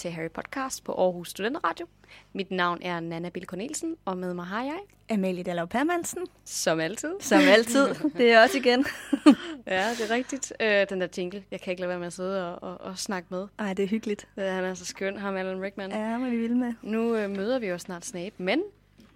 Til 0.00 0.10
Harry 0.10 0.30
Podcast 0.30 0.84
på 0.84 0.92
Aarhus 0.92 1.28
Studenteradio. 1.28 1.86
Mit 2.32 2.50
navn 2.50 2.78
er 2.82 3.00
Nana 3.00 3.28
Bill 3.28 3.46
Cornelsen, 3.46 3.96
og 4.04 4.18
med 4.18 4.34
mig 4.34 4.46
har 4.46 4.62
jeg, 4.62 4.78
Amalie 5.10 5.42
Dallav 5.42 5.66
Permansen. 5.66 6.26
som 6.44 6.80
altid. 6.80 7.10
Som 7.20 7.40
altid. 7.40 7.94
Det 8.16 8.32
er 8.32 8.42
også 8.42 8.58
igen. 8.58 8.84
Ja, 9.66 9.90
det 9.90 10.10
er 10.10 10.14
rigtigt. 10.14 10.52
Øh, 10.60 10.86
den 10.90 11.00
der 11.00 11.06
jingle, 11.18 11.44
jeg 11.50 11.60
kan 11.60 11.70
ikke 11.70 11.80
lade 11.80 11.88
være 11.88 11.98
med 11.98 12.06
at 12.06 12.12
sidde 12.12 12.54
og, 12.54 12.70
og, 12.70 12.80
og 12.80 12.98
snakke 12.98 13.28
med. 13.30 13.46
Ej, 13.58 13.74
det 13.74 13.82
er 13.82 13.88
hyggeligt. 13.88 14.28
Øh, 14.36 14.44
han 14.44 14.64
er 14.64 14.74
så 14.74 14.84
skøn, 14.84 15.16
ham 15.16 15.36
Alan 15.36 15.62
Rickman. 15.62 15.90
Ja, 15.90 16.18
hvad 16.18 16.30
vi 16.30 16.36
vil 16.36 16.56
med. 16.56 16.72
Nu 16.82 17.16
øh, 17.16 17.30
møder 17.30 17.58
vi 17.58 17.66
jo 17.66 17.78
snart 17.78 18.04
Snape, 18.04 18.34
men 18.38 18.62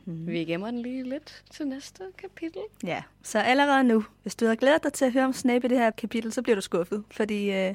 mm. 0.04 0.26
vi 0.26 0.44
gemmer 0.44 0.70
den 0.70 0.82
lige 0.82 1.02
lidt 1.02 1.42
til 1.50 1.66
næste 1.66 2.02
kapitel. 2.18 2.62
Ja, 2.84 3.02
så 3.22 3.38
allerede 3.38 3.84
nu, 3.84 4.04
hvis 4.22 4.34
du 4.34 4.44
havde 4.44 4.56
glædet 4.56 4.82
dig 4.82 4.92
til 4.92 5.04
at 5.04 5.12
høre 5.12 5.24
om 5.24 5.32
Snape 5.32 5.66
i 5.66 5.68
det 5.68 5.78
her 5.78 5.90
kapitel, 5.90 6.32
så 6.32 6.42
bliver 6.42 6.54
du 6.54 6.62
skuffet. 6.62 7.04
Fordi 7.10 7.50
øh, 7.50 7.74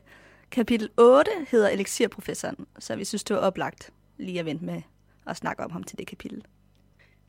kapitel 0.52 0.90
8 0.98 1.32
hedder 1.48 1.70
Elixirprofessoren, 1.70 2.68
så 2.80 2.96
vi 2.96 3.06
synes, 3.06 3.24
det 3.24 3.36
var 3.36 3.42
oplagt 3.42 3.94
lige 4.18 4.40
at 4.40 4.46
vente 4.46 4.66
med 4.66 4.82
at 5.28 5.38
snakke 5.38 5.64
om 5.64 5.72
ham 5.72 5.84
til 5.84 5.98
det 5.98 6.08
kapitel. 6.08 6.46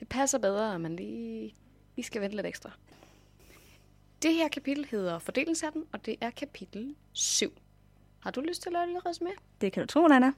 Det 0.00 0.08
passer 0.08 0.38
bedre, 0.38 0.74
at 0.74 0.80
man 0.80 0.96
lige, 0.96 1.54
lige 1.96 2.06
skal 2.06 2.20
vente 2.20 2.36
lidt 2.36 2.46
ekstra. 2.46 2.70
Det 4.22 4.34
her 4.34 4.48
kapitel 4.48 4.86
hedder 4.90 5.18
Fordelingshatten, 5.18 5.84
og 5.92 6.06
det 6.06 6.16
er 6.20 6.30
kapitel 6.30 6.94
7. 7.12 7.52
Har 8.20 8.30
du 8.30 8.40
lyst 8.40 8.62
til 8.62 8.68
at 8.68 8.72
lave 8.72 8.86
lille 8.86 9.00
resume? 9.06 9.30
Det 9.60 9.72
kan 9.72 9.80
du 9.80 9.86
tro, 9.86 10.06
Nana. 10.06 10.32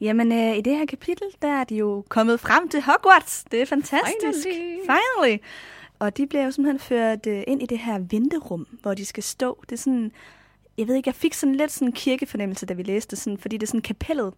Jamen, 0.00 0.32
øh, 0.32 0.56
i 0.56 0.60
det 0.60 0.76
her 0.76 0.86
kapitel, 0.86 1.26
der 1.42 1.48
er 1.48 1.64
de 1.64 1.76
jo 1.76 2.04
kommet 2.08 2.40
frem 2.40 2.68
til 2.68 2.82
Hogwarts. 2.82 3.44
Det 3.50 3.62
er 3.62 3.66
fantastisk. 3.66 4.42
Finally. 4.42 4.80
Finally. 4.80 5.38
Og 5.98 6.16
de 6.16 6.26
bliver 6.26 6.44
jo 6.44 6.50
simpelthen 6.50 6.78
ført 6.78 7.26
øh, 7.26 7.42
ind 7.46 7.62
i 7.62 7.66
det 7.66 7.78
her 7.78 7.98
venterum, 7.98 8.66
hvor 8.82 8.94
de 8.94 9.06
skal 9.06 9.22
stå. 9.22 9.64
Det 9.68 9.72
er 9.72 9.76
sådan, 9.76 10.12
jeg 10.80 10.88
ved 10.88 10.94
ikke, 10.94 11.08
jeg 11.08 11.14
fik 11.14 11.34
sådan 11.34 11.54
lidt 11.54 11.72
sådan 11.72 11.88
en 11.88 11.92
kirkefornemmelse, 11.92 12.66
da 12.66 12.74
vi 12.74 12.82
læste 12.82 13.16
sådan, 13.16 13.38
fordi 13.38 13.56
det 13.56 13.62
er 13.62 13.66
sådan 13.66 13.80
kapellet, 13.80 14.34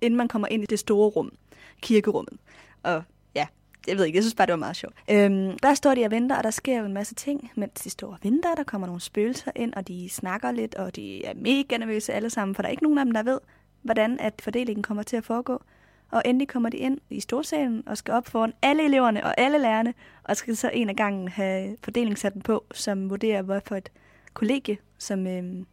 inden 0.00 0.16
man 0.16 0.28
kommer 0.28 0.48
ind 0.48 0.62
i 0.62 0.66
det 0.66 0.78
store 0.78 1.08
rum, 1.08 1.32
kirkerummet. 1.80 2.38
Og 2.82 3.02
ja, 3.34 3.46
jeg 3.86 3.96
ved 3.96 4.04
ikke, 4.04 4.16
jeg 4.16 4.22
synes 4.22 4.34
bare, 4.34 4.46
det 4.46 4.52
var 4.52 4.58
meget 4.58 4.76
sjovt. 4.76 4.94
Øhm, 5.10 5.58
der 5.58 5.74
står 5.74 5.94
de 5.94 6.04
og 6.04 6.10
venter, 6.10 6.36
og 6.36 6.44
der 6.44 6.50
sker 6.50 6.78
jo 6.78 6.84
en 6.84 6.92
masse 6.92 7.14
ting, 7.14 7.50
mens 7.54 7.80
de 7.80 7.90
står 7.90 8.08
og 8.12 8.18
venter. 8.22 8.54
Der 8.54 8.62
kommer 8.62 8.86
nogle 8.86 9.00
spøgelser 9.00 9.50
ind, 9.56 9.74
og 9.74 9.88
de 9.88 10.08
snakker 10.08 10.50
lidt, 10.50 10.74
og 10.74 10.96
de 10.96 11.24
er 11.24 11.34
mega 11.34 11.76
nervøse 11.76 12.12
alle 12.12 12.30
sammen, 12.30 12.54
for 12.54 12.62
der 12.62 12.68
er 12.68 12.70
ikke 12.70 12.82
nogen 12.82 12.98
af 12.98 13.04
dem, 13.04 13.14
der 13.14 13.22
ved, 13.22 13.40
hvordan 13.82 14.20
at 14.20 14.34
fordelingen 14.42 14.82
kommer 14.82 15.02
til 15.02 15.16
at 15.16 15.24
foregå. 15.24 15.62
Og 16.10 16.22
endelig 16.24 16.48
kommer 16.48 16.68
de 16.68 16.76
ind 16.76 16.98
i 17.10 17.20
storsalen 17.20 17.82
og 17.86 17.98
skal 17.98 18.14
op 18.14 18.26
foran 18.26 18.52
alle 18.62 18.84
eleverne 18.84 19.24
og 19.24 19.40
alle 19.40 19.58
lærerne, 19.58 19.94
og 20.24 20.36
skal 20.36 20.56
så 20.56 20.70
en 20.74 20.88
af 20.88 20.96
gangen 20.96 21.28
have 21.28 21.76
fordelingssatten 21.84 22.42
på, 22.42 22.64
som 22.74 23.10
vurderer, 23.10 23.42
hvorfor 23.42 23.76
et 23.76 23.92
kollegie, 24.34 24.78
som 24.98 25.26
øhm, 25.26 25.66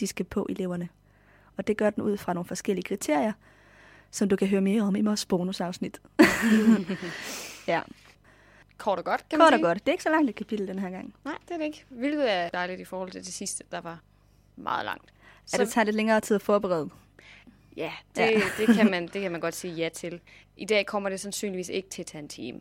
de 0.00 0.06
skal 0.06 0.24
på 0.24 0.46
eleverne. 0.50 0.88
Og 1.56 1.66
det 1.66 1.76
gør 1.76 1.90
den 1.90 2.02
ud 2.02 2.16
fra 2.16 2.32
nogle 2.34 2.44
forskellige 2.48 2.84
kriterier, 2.84 3.32
som 4.10 4.28
du 4.28 4.36
kan 4.36 4.48
høre 4.48 4.60
mere 4.60 4.82
om 4.82 4.96
i 4.96 5.00
vores 5.02 5.26
bonusafsnit. 5.26 6.00
ja, 7.66 7.80
Kort 8.78 8.98
og 8.98 9.04
godt, 9.04 9.28
kan 9.28 9.38
man 9.38 9.46
kort 9.46 9.52
og 9.52 9.58
sige. 9.58 9.66
godt. 9.66 9.78
Det 9.78 9.88
er 9.88 9.92
ikke 9.92 10.02
så 10.02 10.10
langt 10.10 10.30
et 10.30 10.36
kapitel 10.36 10.68
den 10.68 10.78
her 10.78 10.90
gang. 10.90 11.14
Nej, 11.24 11.34
det 11.48 11.54
er 11.54 11.58
det 11.58 11.64
ikke. 11.64 11.84
Hvilket 11.88 12.32
er 12.32 12.48
dejligt 12.48 12.80
i 12.80 12.84
forhold 12.84 13.10
til 13.10 13.24
det 13.24 13.32
sidste, 13.34 13.64
der 13.72 13.80
var 13.80 14.00
meget 14.56 14.84
langt. 14.84 15.12
Så 15.46 15.56
det 15.58 15.68
tager 15.70 15.84
lidt 15.84 15.96
længere 15.96 16.20
tid 16.20 16.34
at 16.36 16.42
forberede. 16.42 16.90
Ja, 17.76 17.92
det, 18.16 18.22
Ja. 18.22 18.40
det, 18.58 18.76
kan 18.76 18.90
man, 18.90 19.02
det 19.02 19.22
kan 19.22 19.32
man 19.32 19.40
godt 19.40 19.54
sige 19.54 19.74
ja 19.74 19.88
til. 19.88 20.20
I 20.56 20.64
dag 20.64 20.86
kommer 20.86 21.08
det 21.08 21.20
sandsynligvis 21.20 21.68
ikke 21.68 21.88
til 21.88 22.02
at 22.02 22.06
tage 22.06 22.22
en 22.22 22.28
time. 22.28 22.60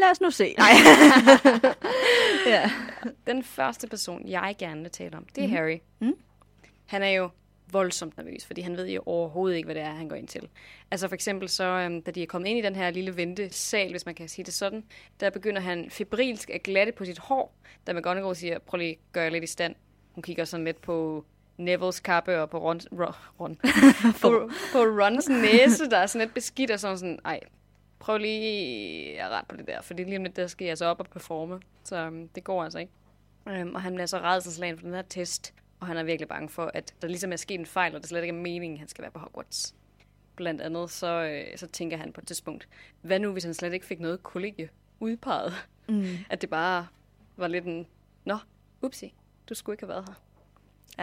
Lad 0.00 0.10
os 0.10 0.20
nu 0.20 0.30
se. 0.30 0.54
Nej. 0.58 0.70
ja. 2.54 2.70
Den 3.26 3.42
første 3.42 3.86
person, 3.88 4.28
jeg 4.28 4.54
gerne 4.58 4.82
vil 4.82 4.90
tale 4.90 5.16
om, 5.16 5.26
det 5.34 5.44
er 5.44 5.48
Mhm. 5.48 5.56
Harry. 5.56 5.78
Mm. 6.00 6.14
Han 6.86 7.02
er 7.02 7.08
jo 7.10 7.30
voldsomt 7.72 8.16
nervøs, 8.16 8.46
fordi 8.46 8.60
han 8.60 8.76
ved 8.76 8.88
jo 8.88 9.02
overhovedet 9.06 9.56
ikke, 9.56 9.66
hvad 9.66 9.74
det 9.74 9.82
er, 9.82 9.90
han 9.92 10.08
går 10.08 10.16
ind 10.16 10.28
til. 10.28 10.48
Altså 10.90 11.08
for 11.08 11.14
eksempel 11.14 11.48
så, 11.48 11.64
øhm, 11.64 12.02
da 12.02 12.10
de 12.10 12.22
er 12.22 12.26
kommet 12.26 12.48
ind 12.48 12.58
i 12.58 12.62
den 12.62 12.76
her 12.76 12.90
lille 12.90 13.16
ventesal, 13.16 13.90
hvis 13.90 14.06
man 14.06 14.14
kan 14.14 14.28
sige 14.28 14.44
det 14.44 14.54
sådan, 14.54 14.84
der 15.20 15.30
begynder 15.30 15.60
han 15.60 15.90
febrilsk 15.90 16.50
at 16.50 16.62
glatte 16.62 16.92
på 16.92 17.04
sit 17.04 17.18
hår, 17.18 17.54
da 17.86 17.92
McGonagall 17.92 18.36
siger, 18.36 18.58
prøv 18.58 18.78
lige 18.78 18.90
at 18.90 18.98
gøre 19.12 19.30
lidt 19.30 19.44
i 19.44 19.46
stand. 19.46 19.74
Hun 20.12 20.22
kigger 20.22 20.44
sådan 20.44 20.64
lidt 20.64 20.80
på 20.80 21.24
Nevils 21.58 22.00
kappe 22.00 22.40
og 22.40 22.50
på 22.50 22.58
Ron, 22.58 22.80
Ron, 22.92 23.14
Ron. 23.40 23.56
på, 24.22 24.50
på 24.72 24.78
Rons 24.78 25.28
næse, 25.28 25.90
der 25.90 25.98
er 25.98 26.06
sådan 26.06 26.26
lidt 26.26 26.34
beskidt 26.34 26.70
og 26.70 26.80
sådan 26.80 26.98
sådan, 26.98 27.18
ej, 27.24 27.40
prøv 28.06 28.18
lige 28.18 29.22
at 29.22 29.30
rette 29.30 29.48
på 29.48 29.56
det 29.56 29.66
der, 29.66 29.80
for 29.82 29.94
lige 29.94 30.16
om 30.16 30.22
lidt, 30.22 30.36
der 30.36 30.46
skal 30.46 30.66
jeg 30.66 30.78
så 30.78 30.84
op 30.86 31.00
og 31.00 31.06
performe. 31.06 31.60
Så 31.84 31.96
øhm, 31.96 32.28
det 32.28 32.44
går 32.44 32.64
altså 32.64 32.78
ikke. 32.78 32.92
Øhm, 33.48 33.74
og 33.74 33.82
han 33.82 33.94
bliver 33.94 34.06
så 34.06 34.18
redselslagen 34.18 34.78
for 34.78 34.86
den 34.86 34.94
her 34.94 35.02
test, 35.02 35.54
og 35.80 35.86
han 35.86 35.96
er 35.96 36.02
virkelig 36.02 36.28
bange 36.28 36.48
for, 36.48 36.70
at 36.74 36.94
der 37.02 37.08
ligesom 37.08 37.32
er 37.32 37.36
sket 37.36 37.60
en 37.60 37.66
fejl, 37.66 37.94
og 37.94 38.00
det 38.00 38.08
slet 38.08 38.22
ikke 38.22 38.36
er 38.36 38.40
meningen, 38.40 38.76
at 38.76 38.78
han 38.78 38.88
skal 38.88 39.02
være 39.02 39.10
på 39.10 39.18
Hogwarts. 39.18 39.74
Blandt 40.36 40.60
andet 40.60 40.90
så, 40.90 41.22
øh, 41.22 41.58
så 41.58 41.66
tænker 41.66 41.96
han 41.96 42.12
på 42.12 42.20
et 42.20 42.26
tidspunkt, 42.26 42.68
hvad 43.02 43.18
nu, 43.18 43.32
hvis 43.32 43.44
han 43.44 43.54
slet 43.54 43.72
ikke 43.72 43.86
fik 43.86 44.00
noget 44.00 44.22
kollegie 44.22 44.68
udpeget? 45.00 45.52
Mm. 45.88 46.04
At 46.30 46.42
det 46.42 46.50
bare 46.50 46.86
var 47.36 47.48
lidt 47.48 47.64
en, 47.64 47.86
nå, 48.24 48.38
upsi, 48.82 49.14
du 49.48 49.54
skulle 49.54 49.74
ikke 49.74 49.82
have 49.82 49.94
været 49.94 50.04
her. 50.08 50.14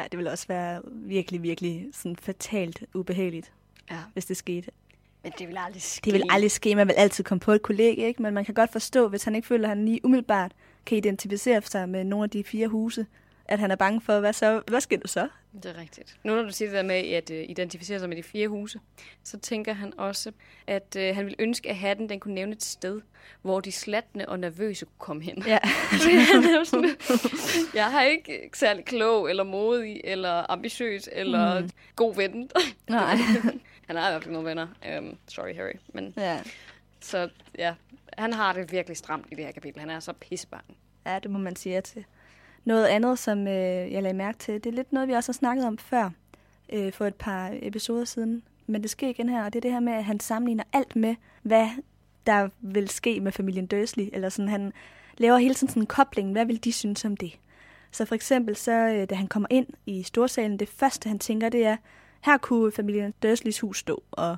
ja, 0.02 0.08
det 0.12 0.18
ville 0.18 0.32
også 0.32 0.48
være 0.48 0.82
virkelig, 0.86 1.44
virkelig 1.44 1.90
sådan 1.92 2.16
fatalt 2.16 2.84
ubehageligt, 2.94 3.54
Ja, 3.92 4.00
hvis 4.14 4.26
det 4.26 4.38
skete. 4.38 4.72
Men 5.24 5.32
det 5.40 5.48
vil 5.48 5.58
aldrig 5.58 5.82
ske. 5.82 6.06
Det 6.06 6.14
vil 6.14 6.24
aldrig 6.30 6.52
ske, 6.52 6.76
man 6.76 6.88
vil 6.88 6.94
altid 6.94 7.24
komme 7.24 7.40
på 7.40 7.52
et 7.52 7.62
kollega, 7.62 8.08
ikke? 8.08 8.22
men 8.22 8.34
man 8.34 8.46
kan 8.46 8.54
godt 8.54 8.72
forstå, 8.72 9.08
hvis 9.08 9.24
han 9.24 9.36
ikke 9.36 9.48
føler, 9.48 9.64
at 9.64 9.78
han 9.78 9.86
lige 9.86 10.06
umiddelbart 10.06 10.52
kan 10.86 10.98
identificere 10.98 11.62
sig 11.62 11.90
med 11.90 12.04
nogle 12.04 12.24
af 12.24 12.30
de 12.30 12.44
fire 12.44 12.68
huse, 12.68 13.06
at 13.46 13.60
han 13.60 13.72
er 13.72 13.76
bange 13.76 14.02
for, 14.02 14.20
hvad 14.20 14.34
så? 14.34 14.62
Hvad 14.68 14.82
sker 14.82 14.98
der 14.98 15.08
så? 15.08 15.28
Det 15.54 15.66
er 15.66 15.82
rigtigt. 15.82 16.18
Nu 16.24 16.36
når 16.36 16.44
du 16.44 16.52
siger 16.52 16.70
det 16.70 16.76
der 16.76 16.84
med 16.84 16.96
at 16.96 17.30
uh, 17.30 17.36
identificere 17.36 18.00
sig 18.00 18.10
med 18.10 18.18
de 18.18 18.24
fire 18.24 18.48
huse, 18.48 18.80
så 19.24 19.40
tænker 19.40 19.74
han 19.74 20.00
også, 20.00 20.32
at 20.68 20.98
uh, 20.98 21.16
han 21.16 21.26
vil 21.26 21.36
ønske, 21.40 21.70
at 21.70 21.76
hatten 21.76 22.10
den 22.10 22.20
kunne 22.20 22.34
nævne 22.34 22.52
et 22.52 22.64
sted, 22.64 23.02
hvor 23.42 23.60
de 23.60 23.72
slatne 23.72 24.30
og 24.30 24.40
nervøse 24.40 24.86
kunne 24.86 25.00
komme 25.00 25.24
hen. 25.24 25.44
Ja. 25.48 25.60
Er 25.64 26.96
jeg 27.74 27.92
har 27.92 28.02
ikke 28.02 28.50
særlig 28.54 28.86
klog, 28.86 29.30
eller 29.30 29.44
modig, 29.44 30.02
eller 30.04 30.52
ambitiøs, 30.52 31.10
eller 31.12 31.60
mm. 31.60 31.70
god 31.96 32.16
ven. 32.16 32.50
Nej. 32.90 33.18
han 33.88 33.96
har 33.96 34.10
i 34.10 34.12
hvert 34.12 34.24
fald 34.24 34.34
nogle 34.34 34.50
venner. 34.50 34.68
Um, 35.00 35.18
sorry, 35.28 35.56
Harry. 35.56 35.74
Men, 35.94 36.14
ja. 36.18 36.42
så 37.00 37.30
ja, 37.58 37.74
han 38.18 38.34
har 38.34 38.54
det 38.54 38.72
virkelig 38.72 38.98
stramt 38.98 39.26
i 39.32 39.36
det 39.36 39.46
her 39.46 39.52
kapitel. 39.52 39.80
Han 39.80 39.90
er 39.90 40.00
så 40.00 40.14
pissebange. 40.14 40.76
ja, 41.06 41.20
det 41.20 41.32
må 41.32 41.40
man 41.40 41.56
sige 41.56 41.82
til. 41.82 42.06
Noget 42.66 42.86
andet, 42.86 43.20
som 43.20 43.48
øh, 43.48 43.92
jeg 43.92 44.04
lagde 44.04 44.18
mærke 44.18 44.38
til, 44.38 44.54
det 44.54 44.66
er 44.66 44.74
lidt 44.74 44.94
noget, 44.94 45.08
vi 45.08 45.14
også 45.14 45.32
har 45.32 45.34
snakket 45.34 45.66
om 45.66 45.78
før, 45.78 46.10
øh, 46.70 46.94
for 46.94 47.06
et 47.06 47.16
par 47.16 47.50
episoder 47.62 48.06
siden. 48.06 48.44
Men 48.68 48.82
det 48.82 48.90
sker 48.90 49.08
igen 49.08 49.30
her, 49.30 49.46
og 49.46 49.54
det 49.54 49.60
er 49.60 49.62
det 49.62 49.72
her 49.72 49.80
med, 49.80 49.94
at 49.94 50.06
han 50.06 50.20
sammenligner 50.20 50.64
alt 50.74 50.96
med, 50.96 51.16
hvad 51.42 51.68
der 52.26 52.50
vil 52.62 52.90
ske 52.90 53.20
med 53.20 53.32
familien 53.32 53.68
Dursley. 53.68 54.10
Eller 54.14 54.30
sådan, 54.30 54.50
han 54.50 54.74
laver 55.18 55.38
hele 55.38 55.54
tiden 55.54 55.70
sådan 55.70 55.84
en 55.84 55.88
kobling. 55.88 56.32
Hvad 56.32 56.46
vil 56.46 56.64
de 56.64 56.72
synes 56.72 57.06
om 57.06 57.18
det? 57.18 57.40
Så 57.92 58.06
for 58.06 58.16
eksempel, 58.16 58.56
så, 58.56 58.72
øh, 58.72 59.10
da 59.10 59.16
han 59.16 59.28
kommer 59.28 59.48
ind 59.50 59.68
i 59.86 60.04
storsalen, 60.04 60.60
det 60.60 60.70
første, 60.70 61.10
han 61.10 61.20
tænker, 61.20 61.50
det 61.50 61.66
er, 61.66 61.78
her 62.24 62.38
kunne 62.38 62.72
familien 62.72 63.14
Dursleys 63.24 63.60
hus 63.60 63.80
stå, 63.80 64.04
og 64.12 64.38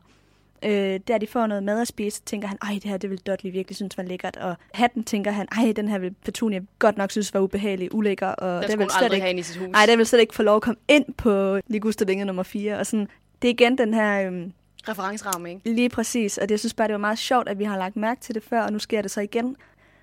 Øh, 0.64 1.00
der 1.08 1.18
de 1.18 1.28
får 1.28 1.48
noget 1.48 1.64
mad 1.64 1.82
at 1.82 1.88
spise, 1.88 2.22
tænker 2.26 2.48
han, 2.48 2.58
ej, 2.62 2.74
det 2.74 2.84
her 2.84 2.98
det 2.98 3.10
vil 3.10 3.20
Dudley 3.20 3.52
virkelig 3.52 3.76
synes 3.76 3.98
var 3.98 4.04
lækkert. 4.04 4.38
Og 4.38 4.56
hatten 4.74 5.04
tænker 5.04 5.32
han, 5.32 5.48
ej, 5.52 5.74
den 5.76 5.88
her 5.88 5.98
vil 5.98 6.16
Petunia 6.26 6.60
godt 6.80 6.98
nok 6.98 7.12
synes 7.12 7.34
var 7.34 7.40
ubehagelig, 7.40 7.94
ulækker. 7.96 8.28
Og 8.28 8.64
det 8.64 8.72
skulle 8.72 8.84
vil 8.84 8.92
slet 8.92 9.04
aldrig 9.04 9.18
ikke, 9.18 9.26
have 9.26 9.40
i 9.40 9.44
sit 9.44 9.58
hus. 9.58 9.70
ej, 9.74 9.86
den 9.86 9.98
vil 9.98 10.06
slet 10.06 10.20
ikke 10.20 10.36
få 10.36 10.44
lov 10.44 10.56
at 10.56 10.62
komme 10.62 10.80
ind 10.88 11.14
på 11.14 11.60
Ligusta 11.68 12.06
Vinge 12.06 12.26
nummer 12.26 12.44
4. 12.44 12.80
Og 12.80 12.86
sådan, 12.86 13.08
det 13.42 13.48
er 13.48 13.54
igen 13.54 13.78
den 13.78 13.94
her, 13.94 14.28
øhm, 14.28 14.54
Referenceramme, 14.88 15.50
ikke? 15.50 15.62
lige 15.74 15.90
præcis. 15.90 16.38
Og 16.38 16.42
det, 16.50 16.52
jeg 16.52 16.60
synes 16.60 16.74
bare, 16.74 16.88
det 16.88 16.94
var 16.94 17.00
meget 17.00 17.18
sjovt, 17.18 17.50
at 17.50 17.60
vi 17.60 17.64
har 17.64 17.78
lagt 17.78 17.96
mærke 17.96 18.22
til 18.22 18.36
det 18.36 18.44
før, 18.44 18.62
og 18.62 18.74
nu 18.74 18.80
sker 18.80 19.02
det 19.02 19.12
så 19.12 19.22
igen. 19.22 19.56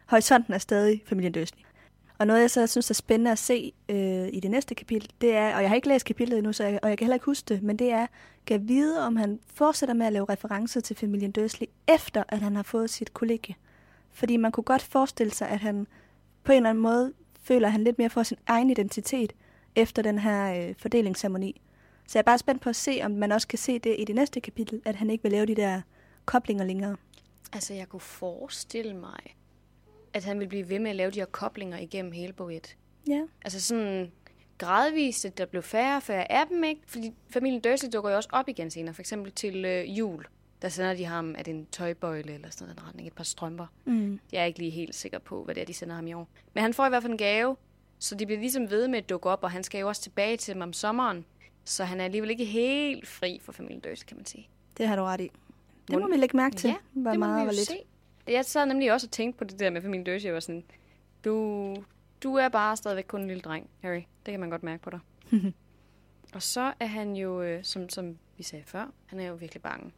Horisonten 0.07 0.55
er 0.55 0.59
stadig 0.59 1.03
familien 1.07 1.33
Dursley. 1.33 1.61
Og 2.23 2.27
noget, 2.27 2.41
jeg 2.41 2.51
så 2.51 2.67
synes 2.67 2.91
er 2.91 2.95
spændende 2.95 3.31
at 3.31 3.39
se 3.39 3.73
øh, 3.89 4.29
i 4.33 4.41
det 4.41 4.51
næste 4.51 4.75
kapitel, 4.75 5.11
det 5.21 5.35
er, 5.35 5.55
og 5.55 5.63
jeg 5.63 5.71
har 5.71 5.77
ikke 5.77 5.89
læst 5.89 6.07
kapitlet 6.07 6.39
endnu, 6.39 6.53
så 6.53 6.65
jeg, 6.65 6.79
og 6.83 6.89
jeg 6.89 6.99
kan 6.99 7.05
heller 7.05 7.15
ikke 7.15 7.27
huske 7.27 7.45
det, 7.49 7.63
men 7.63 7.77
det 7.77 7.93
er, 7.93 8.07
kan 8.47 8.69
vide, 8.69 9.07
om 9.07 9.17
han 9.17 9.41
fortsætter 9.55 9.95
med 9.95 10.07
at 10.07 10.13
lave 10.13 10.27
referencer 10.29 10.81
til 10.81 10.97
familien 10.97 11.33
Dursley, 11.33 11.67
efter 11.89 12.23
at 12.29 12.39
han 12.39 12.57
har 12.57 12.63
fået 12.63 12.91
sit 12.91 13.15
kollegie. 13.15 13.55
Fordi 14.11 14.37
man 14.37 14.53
kunne 14.53 14.65
godt 14.65 14.83
forestille 14.83 15.33
sig, 15.33 15.49
at 15.49 15.61
han 15.61 15.87
på 16.45 16.53
en 16.53 16.57
eller 16.57 16.71
anden 16.71 16.83
måde 16.83 17.13
føler, 17.43 17.67
at 17.69 17.73
han 17.73 17.85
lidt 17.85 17.99
mere 17.99 18.11
får 18.11 18.23
sin 18.23 18.39
egen 18.47 18.71
identitet 18.71 19.33
efter 19.77 20.03
den 20.03 20.19
her 20.19 20.69
øh, 20.69 20.75
fordelingsceremoni. 20.79 21.61
Så 22.07 22.19
jeg 22.19 22.21
er 22.21 22.31
bare 22.31 22.39
spændt 22.39 22.63
på 22.63 22.69
at 22.69 22.77
se, 22.77 23.01
om 23.05 23.11
man 23.11 23.33
også 23.33 23.49
kan 23.49 23.59
se 23.59 23.79
det 23.79 23.97
i 23.99 24.05
det 24.05 24.15
næste 24.15 24.41
kapitel, 24.41 24.83
at 24.85 24.97
han 24.97 25.11
ikke 25.11 25.23
vil 25.23 25.33
lave 25.33 25.47
de 25.47 25.55
der 25.55 25.81
koblinger 26.25 26.65
længere. 26.65 26.97
Altså, 27.53 27.75
jeg 27.75 27.89
kunne 27.89 28.01
forestille 28.01 28.97
mig, 28.97 29.37
at 30.15 30.25
han 30.25 30.41
vil 30.41 30.47
blive 30.49 30.69
ved 30.69 30.79
med 30.79 30.91
at 30.91 30.97
lave 30.97 31.11
de 31.11 31.19
her 31.19 31.27
koblinger 31.27 31.79
igennem 31.79 32.13
hele 32.13 32.33
bog 32.33 32.55
1. 32.55 32.77
Ja. 33.09 33.21
Altså 33.45 33.61
sådan 33.61 34.13
gradvist, 34.59 35.25
at 35.25 35.39
der 35.39 35.47
blev 35.47 35.63
færre 35.63 35.97
og 35.97 36.03
færre 36.03 36.33
af 36.33 36.47
dem, 36.47 36.65
ikke? 36.65 36.81
Fordi 36.87 37.13
familien 37.31 37.61
Dursley 37.61 37.91
dukker 37.93 38.11
jo 38.11 38.17
også 38.17 38.29
op 38.33 38.49
igen 38.49 38.71
senere. 38.71 38.95
For 38.95 39.03
eksempel 39.03 39.33
til 39.33 39.65
øh, 39.65 39.99
jul. 39.99 40.25
Der 40.63 40.69
sender 40.69 40.95
de 40.95 41.05
ham, 41.05 41.35
at 41.39 41.49
en 41.49 41.67
tøjbøjle 41.67 42.33
eller 42.35 42.51
sådan 42.51 42.75
noget, 42.75 42.89
retning, 42.89 43.07
et 43.09 43.13
par 43.15 43.25
strømper. 43.25 43.67
Mm. 43.85 44.21
Jeg 44.33 44.41
er 44.41 44.45
ikke 44.45 44.59
lige 44.59 44.71
helt 44.71 44.95
sikker 44.95 45.19
på, 45.19 45.45
hvad 45.45 45.55
det 45.55 45.61
er, 45.61 45.65
de 45.65 45.75
sender 45.75 45.95
ham 45.95 46.07
i 46.07 46.13
år. 46.13 46.29
Men 46.55 46.63
han 46.63 46.75
får 46.75 46.87
i 46.87 46.89
hvert 46.89 47.03
fald 47.03 47.13
en 47.13 47.19
gave, 47.19 47.57
så 47.99 48.15
de 48.15 48.27
bliver 48.27 48.41
ligesom 48.41 48.71
ved 48.71 48.89
med 48.89 48.99
at 48.99 49.09
dukke 49.09 49.29
op, 49.31 49.45
og 49.45 49.51
han 49.51 49.63
skal 49.63 49.81
jo 49.81 49.89
også 49.89 50.03
tilbage 50.03 50.37
til 50.37 50.55
dem 50.55 50.63
om 50.63 50.73
sommeren 50.73 51.25
Så 51.65 51.85
han 51.85 52.01
er 52.01 52.05
alligevel 52.05 52.31
ikke 52.31 52.45
helt 52.45 53.09
fri 53.09 53.39
for 53.43 53.53
familien 53.53 53.81
Dursley, 53.81 54.07
kan 54.07 54.17
man 54.17 54.27
sige. 54.27 54.49
Det 54.79 54.89
har 54.89 54.97
du 54.97 55.03
ret 55.03 55.21
i. 55.21 55.31
Det 55.89 56.01
må 56.01 56.09
vi 56.09 56.17
lægge 56.17 56.37
mærke 56.37 56.57
til, 56.57 56.69
Ja, 56.69 56.77
hvor 56.93 57.11
det 57.11 57.21
må 57.21 57.27
meget 57.27 57.47
jo 57.47 57.51
lidt. 57.51 57.67
se. 57.69 57.79
Jeg 58.27 58.45
sad 58.45 58.67
nemlig 58.67 58.93
også 58.93 59.07
og 59.07 59.11
tænkte 59.11 59.39
på 59.39 59.45
det 59.45 59.59
der 59.59 59.71
med 59.71 59.83
familien 59.83 60.07
Dursley. 60.07 60.27
Jeg 60.27 60.35
var 60.35 60.41
sådan, 60.41 60.65
du, 61.25 61.77
du 62.23 62.35
er 62.35 62.49
bare 62.49 62.77
stadigvæk 62.77 63.05
kun 63.09 63.21
en 63.21 63.27
lille 63.27 63.41
dreng, 63.41 63.71
Harry. 63.81 64.03
Det 64.27 64.33
kan 64.33 64.41
man 64.41 64.51
godt 64.51 64.63
mærke 64.63 64.83
på 64.83 64.91
dig. 64.91 65.01
og 66.35 66.43
så 66.43 66.73
er 66.81 66.87
han 66.87 67.17
jo, 67.17 67.43
øh, 67.43 67.65
som, 67.65 67.89
som 67.89 68.19
vi 68.37 68.43
sagde 68.43 68.65
før, 68.67 68.93
han 69.07 69.21
er 69.21 69.27
jo 69.27 69.35
virkelig 69.35 69.63
bange. 69.63 69.93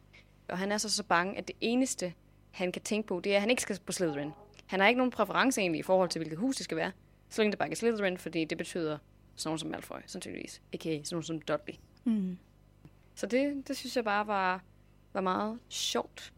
Og 0.47 0.57
han 0.57 0.71
er 0.71 0.77
så 0.77 0.89
så 0.89 1.03
bange, 1.03 1.37
at 1.37 1.47
det 1.47 1.55
eneste, 1.61 2.13
han 2.51 2.71
kan 2.71 2.81
tænke 2.81 3.07
på, 3.07 3.19
det 3.19 3.31
er, 3.31 3.35
at 3.35 3.41
han 3.41 3.49
ikke 3.49 3.61
skal 3.61 3.79
på 3.85 3.91
Slytherin. 3.91 4.31
Han 4.65 4.79
har 4.79 4.87
ikke 4.87 4.97
nogen 4.97 5.11
præference 5.11 5.61
egentlig 5.61 5.79
i 5.79 5.83
forhold 5.83 6.09
til, 6.09 6.19
hvilket 6.19 6.39
hus 6.39 6.55
det 6.55 6.63
skal 6.63 6.77
være. 6.77 6.91
Så 7.29 7.41
længe 7.41 7.51
det 7.51 7.59
bare 7.59 7.71
er 7.71 7.75
Slytherin, 7.75 8.17
fordi 8.17 8.45
det 8.45 8.57
betyder 8.57 8.97
sådan 9.35 9.47
nogen 9.47 9.59
som 9.59 9.69
Malfoy, 9.69 9.97
sandsynligvis. 10.05 10.61
A.k.a. 10.73 10.89
sådan 11.03 11.05
nogen 11.11 11.23
som 11.23 11.41
Dudley. 11.41 11.73
Mm. 12.03 12.37
Så 13.15 13.25
det, 13.25 13.67
det 13.67 13.77
synes 13.77 13.95
jeg 13.95 14.03
bare 14.03 14.27
var, 14.27 14.63
var 15.13 15.21
meget 15.21 15.59
sjovt. 15.69 16.33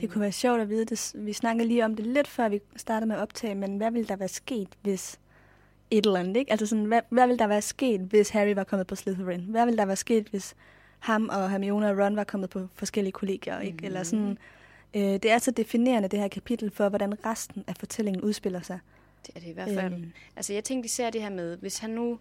Det 0.00 0.10
kunne 0.10 0.20
være 0.20 0.32
sjovt 0.32 0.60
at 0.60 0.68
vide. 0.68 0.84
Det, 0.84 1.12
vi 1.14 1.32
snakkede 1.32 1.68
lige 1.68 1.84
om 1.84 1.96
det 1.96 2.06
lidt 2.06 2.28
før 2.28 2.48
vi 2.48 2.60
startede 2.76 3.08
med 3.08 3.16
at 3.16 3.22
optage, 3.22 3.54
men 3.54 3.76
hvad 3.76 3.90
ville 3.90 4.08
der 4.08 4.16
være 4.16 4.28
sket, 4.28 4.68
hvis 4.82 5.20
et 5.90 6.06
eller 6.06 6.20
andet, 6.20 6.36
ikke? 6.36 6.50
Altså 6.50 6.66
sådan, 6.66 6.84
hvad, 6.84 7.00
hvad 7.08 7.26
ville 7.26 7.38
der 7.38 7.46
være 7.46 7.62
sket, 7.62 8.00
hvis 8.00 8.30
Harry 8.30 8.54
var 8.54 8.64
kommet 8.64 8.86
på 8.86 8.94
Slytherin? 8.94 9.40
Hvad 9.40 9.64
ville 9.64 9.78
der 9.78 9.84
være 9.84 9.96
sket, 9.96 10.28
hvis 10.28 10.54
ham 10.98 11.28
og 11.32 11.50
Hermione 11.50 11.90
og 11.90 11.98
Ron 11.98 12.16
var 12.16 12.24
kommet 12.24 12.50
på 12.50 12.66
forskellige 12.74 13.12
kollegier, 13.12 13.60
ikke? 13.60 13.78
Mm. 13.78 13.84
Eller 13.84 14.02
sådan, 14.02 14.38
øh, 14.94 15.02
det 15.02 15.30
er 15.30 15.38
så 15.38 15.50
definerende, 15.50 16.08
det 16.08 16.18
her 16.18 16.28
kapitel, 16.28 16.70
for 16.70 16.88
hvordan 16.88 17.26
resten 17.26 17.64
af 17.66 17.76
fortællingen 17.76 18.22
udspiller 18.22 18.60
sig. 18.60 18.78
Det 19.26 19.36
er 19.36 19.40
det 19.40 19.48
i 19.48 19.52
hvert 19.52 19.68
fald. 19.68 19.92
Øhm. 19.92 20.12
Altså, 20.36 20.52
jeg 20.52 20.64
tænkte 20.64 20.86
især 20.86 21.10
det 21.10 21.22
her 21.22 21.30
med, 21.30 21.56
hvis 21.56 21.78
han 21.78 21.90
nu, 21.90 22.18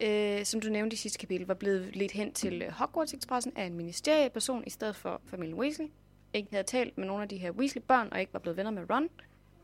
øh, 0.00 0.44
som 0.44 0.60
du 0.60 0.68
nævnte 0.68 0.94
i 0.94 0.96
sidste 0.96 1.18
kapitel, 1.18 1.46
var 1.46 1.54
blevet 1.54 1.96
ledt 1.96 2.12
hen 2.12 2.32
til 2.32 2.62
øh, 2.62 2.68
Hogwarts-expressen 2.68 3.52
af 3.56 3.64
en 3.64 3.74
ministerieperson 3.74 4.62
i 4.66 4.70
stedet 4.70 4.96
for 4.96 5.20
familien 5.30 5.58
Weasley, 5.58 5.86
ikke 6.36 6.48
havde 6.50 6.64
talt 6.64 6.98
med 6.98 7.06
nogle 7.06 7.22
af 7.22 7.28
de 7.28 7.36
her 7.36 7.50
Weasley-børn, 7.50 8.08
og 8.12 8.20
ikke 8.20 8.32
var 8.32 8.38
blevet 8.38 8.56
venner 8.56 8.70
med 8.70 8.90
Ron, 8.90 9.08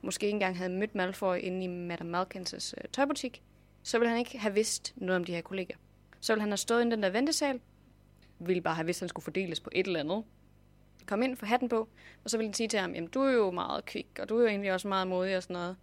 måske 0.03 0.27
ikke 0.27 0.35
engang 0.35 0.57
havde 0.57 0.73
mødt 0.73 0.95
Malfoy 0.95 1.37
inde 1.37 1.65
i 1.65 1.67
Madame 1.67 2.11
Malkins 2.11 2.75
øh, 2.79 2.85
tøjbutik, 2.93 3.43
så 3.83 3.99
ville 3.99 4.11
han 4.11 4.19
ikke 4.19 4.39
have 4.39 4.55
vidst 4.55 4.93
noget 4.97 5.17
om 5.17 5.25
de 5.25 5.33
her 5.33 5.41
kolleger. 5.41 5.77
Så 6.21 6.33
ville 6.33 6.41
han 6.41 6.51
have 6.51 6.57
stået 6.57 6.87
i 6.87 6.91
den 6.91 7.03
der 7.03 7.11
ventesal, 7.11 7.61
ville 8.39 8.63
bare 8.63 8.75
have 8.75 8.87
vidst, 8.87 8.99
at 8.99 9.01
han 9.01 9.09
skulle 9.09 9.25
fordeles 9.25 9.61
på 9.61 9.71
et 9.73 9.87
eller 9.87 10.01
andet. 10.01 10.25
Kom 11.07 11.23
ind, 11.23 11.37
få 11.37 11.47
hatten 11.47 11.69
på, 11.69 11.89
og 12.25 12.31
så 12.31 12.37
ville 12.37 12.49
han 12.49 12.55
sige 12.55 12.69
til 12.69 12.81
ham, 12.81 12.95
jamen 12.95 13.11
du 13.11 13.21
er 13.23 13.33
jo 13.33 13.51
meget 13.51 13.85
kvik, 13.85 14.19
og 14.21 14.29
du 14.29 14.37
er 14.37 14.41
jo 14.41 14.47
egentlig 14.47 14.73
også 14.73 14.89
meget 14.89 15.09
modig 15.09 15.37
og 15.37 15.43
sådan 15.43 15.55
noget. 15.55 15.77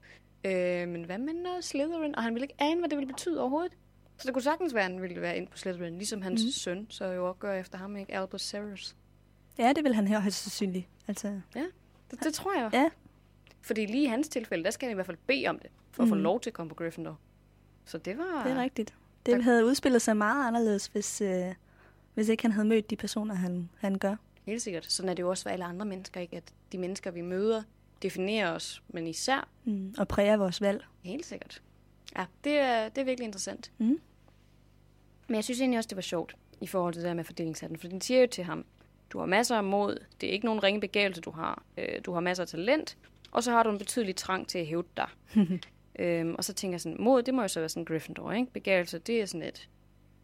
Øh, 0.43 0.87
men 0.87 1.03
hvad 1.03 1.17
med 1.17 1.33
noget 1.33 1.63
Slytherin? 1.63 2.15
Og 2.15 2.23
han 2.23 2.33
ville 2.33 2.43
ikke 2.43 2.55
ane, 2.59 2.79
hvad 2.79 2.89
det 2.89 2.97
ville 2.97 3.13
betyde 3.13 3.41
overhovedet. 3.41 3.71
Så 4.17 4.25
det 4.25 4.33
kunne 4.33 4.43
sagtens 4.43 4.73
være, 4.73 4.85
at 4.85 4.91
han 4.91 5.01
ville 5.01 5.21
være 5.21 5.37
ind 5.37 5.47
på 5.47 5.57
Slytherin, 5.57 5.97
ligesom 5.97 6.21
hans 6.21 6.43
mm. 6.43 6.51
søn, 6.51 6.87
så 6.89 7.05
jo 7.05 7.27
også 7.27 7.39
gør 7.39 7.53
efter 7.53 7.77
ham, 7.77 7.95
ikke? 7.95 8.15
Albus 8.15 8.41
Severus. 8.41 8.95
Ja, 9.59 9.73
det 9.73 9.83
vil 9.83 9.93
han 9.95 10.07
her 10.07 10.19
højst 10.19 10.37
sandsynligt. 10.43 10.87
Altså, 11.07 11.41
Det, 12.11 12.23
det 12.23 12.33
tror 12.33 12.53
jeg. 12.59 12.69
Ja. 12.73 12.89
Fordi 13.61 13.85
lige 13.85 14.03
i 14.03 14.07
hans 14.07 14.27
tilfælde, 14.29 14.63
der 14.63 14.71
skal 14.71 14.85
han 14.87 14.93
i 14.93 14.95
hvert 14.95 15.05
fald 15.05 15.17
bede 15.27 15.47
om 15.47 15.59
det, 15.59 15.69
for 15.91 16.03
at 16.03 16.09
få 16.09 16.15
Mhm. 16.15 16.23
lov 16.23 16.39
til 16.41 16.49
at 16.49 16.53
komme 16.53 16.69
på 16.69 16.75
Gryffindor. 16.75 17.19
Så 17.85 17.97
det 17.97 18.17
var... 18.17 18.43
det 18.43 18.51
er 18.57 18.61
rigtigt. 18.61 18.93
Det 19.25 19.31
Tak. 19.33 19.41
havde 19.41 19.65
udspillet 19.65 20.01
sig 20.01 20.17
meget 20.17 20.47
anderledes, 20.47 20.87
hvis, 20.87 21.21
øh, 21.21 21.53
hvis 22.13 22.29
ikke 22.29 22.43
han 22.43 22.51
havde 22.51 22.67
mødt 22.67 22.89
de 22.89 22.95
personer, 22.95 23.35
han, 23.35 23.69
han 23.77 23.97
gør. 23.97 24.15
Helt 24.45 24.61
sikkert. 24.61 24.91
Sådan 24.91 25.09
er 25.09 25.13
det 25.13 25.23
jo 25.23 25.29
også 25.29 25.43
for 25.43 25.49
alle 25.49 25.65
andre 25.65 25.85
mennesker, 25.85 26.21
ikke? 26.21 26.37
At 26.37 26.43
de 26.71 26.77
mennesker, 26.77 27.11
vi 27.11 27.21
møder, 27.21 27.63
definerer 28.01 28.51
os, 28.51 28.83
men 28.87 29.07
især 29.07 29.47
Mm. 29.63 29.93
Og 29.97 30.07
præger 30.07 30.37
vores 30.37 30.61
valg. 30.61 30.85
Helt 31.03 31.25
sikkert. 31.25 31.61
Ja, 32.17 32.25
det 32.43 32.59
er, 32.59 32.89
det 32.89 33.01
er 33.01 33.05
virkelig 33.05 33.25
interessant. 33.25 33.71
Mm. 33.77 33.99
Men 35.27 35.35
jeg 35.35 35.43
synes 35.43 35.59
egentlig 35.59 35.77
også, 35.77 35.87
det 35.87 35.95
var 35.95 36.01
sjovt 36.01 36.35
i 36.61 36.67
forhold 36.67 36.93
til 36.93 37.01
det 37.01 37.07
der 37.07 37.13
med 37.13 37.23
fordelingshatten. 37.23 37.79
For 37.79 37.87
den 37.87 38.01
siger 38.01 38.21
jo 38.21 38.27
til 38.27 38.43
ham, 38.43 38.65
du 39.09 39.19
har 39.19 39.25
masser 39.25 39.55
af 39.57 39.63
mod, 39.63 39.97
det 40.21 40.29
er 40.29 40.33
ikke 40.33 40.45
nogen 40.45 40.63
ringe 40.63 40.81
begævelse, 40.81 41.21
du 41.21 41.31
har. 41.31 41.63
Øh, 41.77 42.01
du 42.05 42.13
har 42.13 42.19
masser 42.19 42.43
af 42.43 42.47
talent, 42.47 42.97
og 43.31 43.43
så 43.43 43.51
har 43.51 43.63
du 43.63 43.69
en 43.69 43.77
betydelig 43.77 44.15
trang 44.15 44.47
til 44.47 44.59
at 44.59 44.65
hæve 44.67 44.83
dig. 44.97 45.09
øhm, 45.99 46.35
og 46.37 46.43
så 46.43 46.53
tænker 46.53 46.73
jeg 46.73 46.81
sådan, 46.81 47.01
mod, 47.01 47.23
det 47.23 47.33
må 47.33 47.41
jo 47.41 47.47
så 47.47 47.59
være 47.59 47.69
sådan 47.69 47.85
Gryffindor, 47.85 48.31
ikke? 48.31 48.51
Begævelse, 48.51 48.99
det 48.99 49.21
er 49.21 49.25
sådan 49.25 49.47
et 49.47 49.69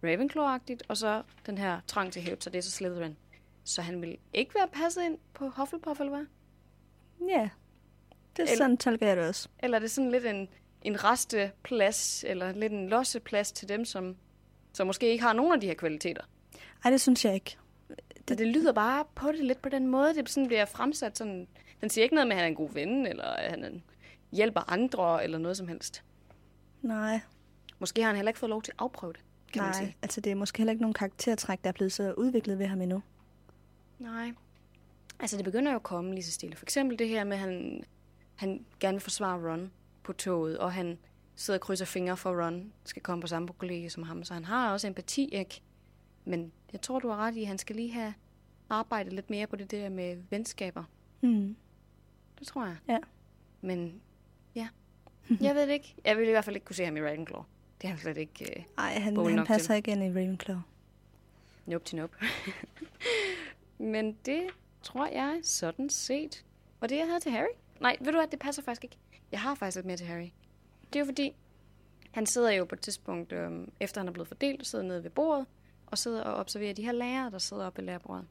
Ravenclaw-agtigt, 0.03 0.79
og 0.87 0.97
så 0.97 1.23
den 1.45 1.57
her 1.57 1.79
trang 1.87 2.13
til 2.13 2.19
at 2.19 2.25
hæve 2.25 2.37
sig, 2.39 2.53
det 2.53 2.57
er 2.59 2.63
så 2.63 2.71
Slytherin. 2.71 3.17
Så 3.63 3.81
han 3.81 4.01
vil 4.01 4.17
ikke 4.33 4.55
være 4.55 4.67
passet 4.67 5.03
ind 5.03 5.17
på 5.33 5.49
Hufflepuff, 5.49 5.99
eller 5.99 6.15
hvad? 6.15 6.25
Ja, 7.29 7.49
det 8.37 8.39
er 8.39 8.43
Eller- 8.43 8.55
sådan 8.57 8.77
tolker 8.77 9.07
jeg 9.07 9.17
det 9.17 9.27
også. 9.27 9.49
Eller 9.63 9.77
er 9.77 9.79
det 9.79 9.91
sådan 9.91 10.11
lidt 10.11 10.25
en, 10.25 10.49
en 10.81 11.03
resteplads, 11.03 12.23
eller 12.27 12.51
lidt 12.51 12.73
en 12.73 12.89
losseplads 12.89 13.51
til 13.51 13.69
dem, 13.69 13.85
som, 13.85 14.15
som 14.73 14.87
måske 14.87 15.11
ikke 15.11 15.23
har 15.23 15.33
nogen 15.33 15.53
af 15.53 15.61
de 15.61 15.67
her 15.67 15.73
kvaliteter? 15.73 16.21
Ej, 16.85 16.91
det 16.91 17.01
synes 17.01 17.25
jeg 17.25 17.33
ikke. 17.33 17.57
Det, 18.27 18.37
det 18.37 18.47
lyder 18.47 18.71
bare 18.73 19.05
på 19.15 19.31
det 19.31 19.45
lidt 19.45 19.61
på 19.61 19.69
den 19.69 19.87
måde. 19.87 20.15
Det 20.15 20.29
sådan 20.29 20.47
bliver 20.47 20.65
fremsat 20.65 21.17
sådan... 21.17 21.47
Den 21.81 21.89
siger 21.89 22.03
ikke 22.03 22.15
noget 22.15 22.27
med, 22.27 22.35
at 22.35 22.37
han 22.37 22.45
er 22.45 22.49
en 22.49 22.55
god 22.55 22.73
ven, 22.73 23.07
eller 23.07 23.23
at 23.23 23.49
han 23.49 23.63
er 23.63 23.69
hjælper 24.31 24.71
andre, 24.71 25.23
eller 25.23 25.37
noget 25.37 25.57
som 25.57 25.67
helst. 25.67 26.03
Nej, 26.81 27.19
Måske 27.79 28.01
har 28.01 28.07
han 28.07 28.15
heller 28.15 28.29
ikke 28.29 28.39
fået 28.39 28.49
lov 28.49 28.61
til 28.61 28.71
at 28.71 28.75
afprøve 28.79 29.13
det, 29.13 29.21
kan 29.53 29.61
man 29.61 29.71
nej. 29.71 29.79
sige. 29.79 29.95
Altså, 30.01 30.21
det 30.21 30.31
er 30.31 30.35
måske 30.35 30.57
heller 30.57 30.71
ikke 30.71 30.81
nogen 30.81 30.93
karaktertræk, 30.93 31.63
der 31.63 31.67
er 31.67 31.73
blevet 31.73 31.91
så 31.91 32.13
udviklet 32.13 32.59
ved 32.59 32.65
ham 32.65 32.81
endnu. 32.81 33.01
Nej. 33.99 34.31
Altså, 35.19 35.37
det 35.37 35.45
begynder 35.45 35.71
jo 35.71 35.75
at 35.75 35.83
komme 35.83 36.13
lige 36.13 36.23
så 36.23 36.31
stille. 36.31 36.55
For 36.55 36.65
eksempel 36.65 36.99
det 36.99 37.07
her 37.07 37.23
med, 37.23 37.33
at 37.33 37.39
han, 37.39 37.83
han 38.35 38.65
gerne 38.79 38.95
vil 38.95 39.01
forsvare 39.01 39.51
Ron 39.51 39.71
på 40.03 40.13
toget, 40.13 40.57
og 40.57 40.73
han 40.73 40.97
sidder 41.35 41.57
og 41.57 41.61
krydser 41.61 41.85
fingre 41.85 42.17
for, 42.17 42.31
at 42.31 42.45
Ron 42.45 42.73
skal 42.83 43.01
komme 43.01 43.21
på 43.21 43.27
samme 43.27 43.47
kollega 43.57 43.89
som 43.89 44.03
ham. 44.03 44.23
Så 44.23 44.33
han 44.33 44.45
har 44.45 44.71
også 44.71 44.87
empati, 44.87 45.29
ikke? 45.31 45.61
Men 46.25 46.51
jeg 46.75 46.81
tror, 46.81 46.99
du 46.99 47.09
har 47.09 47.17
ret 47.17 47.35
i, 47.35 47.41
at 47.41 47.47
han 47.47 47.57
skal 47.57 47.75
lige 47.75 47.91
have 47.91 48.13
arbejdet 48.69 49.13
lidt 49.13 49.29
mere 49.29 49.47
på 49.47 49.55
det 49.55 49.71
der 49.71 49.89
med 49.89 50.17
venskaber. 50.29 50.83
Mm. 51.21 51.55
Det 52.39 52.47
tror 52.47 52.65
jeg. 52.65 52.75
Ja. 52.87 52.97
Men 53.61 54.01
ja, 54.55 54.67
jeg 55.41 55.55
ved 55.55 55.67
det 55.67 55.73
ikke. 55.73 55.95
Jeg 56.05 56.17
vil 56.17 56.27
i 56.27 56.31
hvert 56.31 56.45
fald 56.45 56.55
ikke 56.55 56.65
kunne 56.65 56.75
se 56.75 56.85
ham 56.85 56.97
i 56.97 57.01
Ravenclaw. 57.01 57.43
Det 57.81 57.87
er 57.87 57.91
han 57.91 57.97
slet 57.97 58.17
ikke 58.17 58.53
uh, 58.57 58.83
Ej, 58.83 58.99
han, 58.99 59.37
han 59.37 59.45
passer 59.45 59.73
ikke 59.73 59.91
ind 59.91 60.03
i 60.03 60.09
Ravenclaw. 60.09 60.57
nope 61.65 61.85
til 61.85 61.95
nope. 61.95 62.17
Men 63.93 64.17
det 64.25 64.43
tror 64.81 65.07
jeg 65.07 65.39
sådan 65.43 65.89
set 65.89 66.45
var 66.79 66.87
det, 66.87 66.97
jeg 66.97 67.07
havde 67.07 67.19
til 67.19 67.31
Harry. 67.31 67.53
Nej, 67.81 67.97
ved 67.99 68.11
du 68.11 68.17
hvad, 68.17 68.27
det 68.27 68.39
passer 68.39 68.61
faktisk 68.63 68.83
ikke. 68.83 68.97
Jeg 69.31 69.41
har 69.41 69.55
faktisk 69.55 69.75
lidt 69.75 69.85
mere 69.85 69.97
til 69.97 70.05
Harry. 70.05 70.29
Det 70.87 70.95
er 70.95 70.99
jo 70.99 71.05
fordi, 71.05 71.35
han 72.11 72.25
sidder 72.25 72.51
jo 72.51 72.65
på 72.65 72.75
et 72.75 72.81
tidspunkt, 72.81 73.31
øhm, 73.31 73.71
efter 73.79 74.01
han 74.01 74.07
er 74.07 74.11
blevet 74.11 74.27
fordelt, 74.27 74.59
og 74.61 74.65
sidder 74.65 74.85
nede 74.85 75.03
ved 75.03 75.09
bordet, 75.09 75.45
og 75.95 75.99
sidder 75.99 76.23
og 76.23 76.35
observerer 76.35 76.73
de 76.73 76.85
her 76.85 76.91
lærere, 76.91 77.31
der 77.31 77.37
sidder 77.37 77.65
oppe 77.65 77.77
ved 77.77 77.85
lærerbordet. 77.85 78.25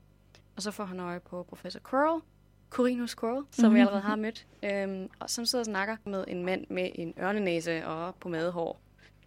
Og 0.57 0.63
så 0.63 0.71
får 0.71 0.85
han 0.85 1.01
øje 1.01 1.21
på 1.21 1.43
professor 1.43 1.81
Quirrell, 1.91 2.23
Corinus 2.71 3.15
Quirrell, 3.15 3.47
som 3.51 3.75
vi 3.75 3.81
allerede 3.81 4.01
har 4.01 4.17
mødt, 4.17 4.47
øhm, 4.63 5.11
og 5.19 5.31
som 5.31 5.47
sidder 5.47 5.63
og 5.63 5.67
snakker 5.67 5.97
med 6.07 6.25
en 6.29 6.45
mand 6.45 6.67
med 6.71 6.91
en 6.95 7.15
ørnenæse 7.19 7.87
og 7.87 8.15
pommadehår, 8.15 8.81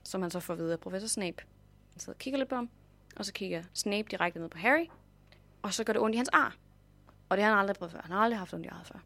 som 0.04 0.22
han 0.22 0.32
så 0.32 0.40
får 0.40 0.54
at 0.54 0.60
vide 0.60 0.74
af 0.74 0.80
professor 0.80 1.08
Snape. 1.08 1.44
Han 1.92 2.00
sidder 2.00 2.14
og 2.14 2.20
kigger 2.20 2.38
lidt 2.38 2.50
på 2.50 2.56
ham, 2.56 2.70
og 3.16 3.26
så 3.26 3.34
kigger 3.34 3.64
Snape 3.74 4.08
direkte 4.12 4.40
ned 4.40 4.50
på 4.50 4.58
Harry, 4.58 4.86
og 5.62 5.74
så 5.74 5.84
gør 5.84 5.94
det 5.94 6.02
ondt 6.02 6.16
i 6.16 6.18
hans 6.18 6.30
ar. 6.30 6.56
Og 7.30 7.38
det 7.38 7.44
har 7.44 7.52
han 7.52 7.60
aldrig 7.60 7.76
prøvet 7.76 7.92
før. 7.92 8.02
Han 8.02 8.12
har 8.12 8.20
aldrig 8.20 8.40
haft 8.40 8.54
ondt 8.54 8.66
i 8.66 8.70
arret 8.70 8.88
før. 8.88 9.00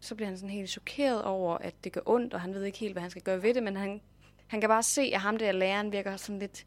Så 0.00 0.14
bliver 0.14 0.28
han 0.28 0.36
sådan 0.36 0.50
helt 0.50 0.70
chokeret 0.70 1.22
over, 1.22 1.58
at 1.58 1.84
det 1.84 1.92
gør 1.92 2.00
ondt, 2.06 2.34
og 2.34 2.40
han 2.40 2.54
ved 2.54 2.64
ikke 2.64 2.78
helt, 2.78 2.94
hvad 2.94 3.02
han 3.02 3.10
skal 3.10 3.22
gøre 3.22 3.42
ved 3.42 3.54
det, 3.54 3.62
men 3.62 3.76
han, 3.76 4.00
han 4.46 4.60
kan 4.60 4.68
bare 4.68 4.82
se, 4.82 5.02
at 5.14 5.20
ham 5.20 5.36
der 5.36 5.52
læreren 5.52 5.92
virker 5.92 6.16
sådan 6.16 6.38
lidt... 6.38 6.66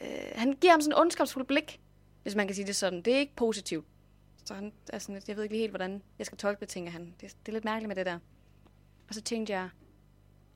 Øh, 0.00 0.08
han 0.34 0.52
giver 0.52 0.72
ham 0.72 0.80
sådan 0.80 0.92
en 0.96 1.00
ondskabsfuld 1.00 1.44
blik, 1.46 1.80
hvis 2.22 2.34
man 2.34 2.46
kan 2.46 2.54
sige 2.56 2.66
det 2.66 2.76
sådan. 2.76 3.02
Det 3.02 3.14
er 3.14 3.18
ikke 3.18 3.36
positivt. 3.36 3.86
Så 4.44 4.54
han 4.54 4.72
er 4.92 4.98
sådan 4.98 5.22
jeg 5.28 5.36
ved 5.36 5.42
ikke 5.42 5.54
lige 5.54 5.60
helt, 5.60 5.72
hvordan 5.72 6.02
jeg 6.18 6.26
skal 6.26 6.38
tolke 6.38 6.60
det, 6.60 6.68
tænker 6.68 6.90
han. 6.92 7.14
Det, 7.20 7.36
det 7.46 7.48
er 7.48 7.52
lidt 7.52 7.64
mærkeligt 7.64 7.88
med 7.88 7.96
det 7.96 8.06
der. 8.06 8.18
Og 9.08 9.14
så 9.14 9.20
tænkte 9.20 9.52
jeg, 9.52 9.68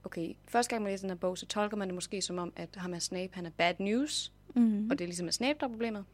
okay, 0.05 0.35
første 0.49 0.71
gang 0.71 0.83
man 0.83 0.93
læser 0.93 1.03
den 1.03 1.11
her 1.11 1.17
bog, 1.17 1.39
så 1.39 1.47
tolker 1.47 1.77
man 1.77 1.89
det 1.89 1.95
måske 1.95 2.23
som 2.23 2.39
om, 2.39 2.53
at 2.57 2.77
ham 2.77 2.95
er 2.95 2.99
Snape, 2.99 3.35
han 3.35 3.47
er 3.47 3.51
bad 3.51 3.75
news, 3.79 4.33
Mm. 4.55 4.91
og 4.91 4.99
det 4.99 5.05
er 5.05 5.09
ligesom 5.09 5.27
er 5.27 5.31
Snape, 5.33 5.59
der 5.61 5.67
er 5.67 5.71
problemet. 5.71 6.05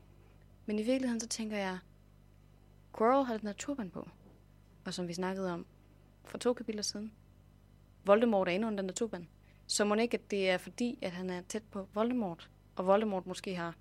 Men 0.66 0.78
i 0.78 0.83
virkeligheden, 0.83 1.21
så 1.21 1.28
tænker 1.28 1.56
jeg, 1.56 1.78
Quirrell 2.99 3.26
har 3.26 3.37
den 3.37 3.47
her 3.47 3.54
turban 3.54 3.90
på. 3.90 4.09
Og 4.85 4.95
som 4.95 5.09
vi 5.09 5.14
snakkede 5.14 5.52
om 5.52 5.66
for 6.25 6.38
to 6.38 6.52
kapitler 6.52 6.83
siden, 6.83 7.12
Voldemort 8.04 8.49
er 8.49 8.52
inde 8.52 8.66
under 8.66 8.83
den 8.83 8.88
der 8.88 8.95
turban. 8.95 9.28
Så 9.66 9.85
må 9.85 9.95
ikke, 9.95 10.14
at 10.14 10.30
det 10.30 10.50
er 10.50 10.59
fordi, 10.59 10.99
at 11.02 11.11
han 11.12 11.30
er 11.30 11.42
tæt 11.49 11.62
på 11.71 11.88
Voldemort, 11.95 12.50
og 12.76 12.87
Voldemort 12.87 13.26
måske 13.26 13.54
har 13.54 13.75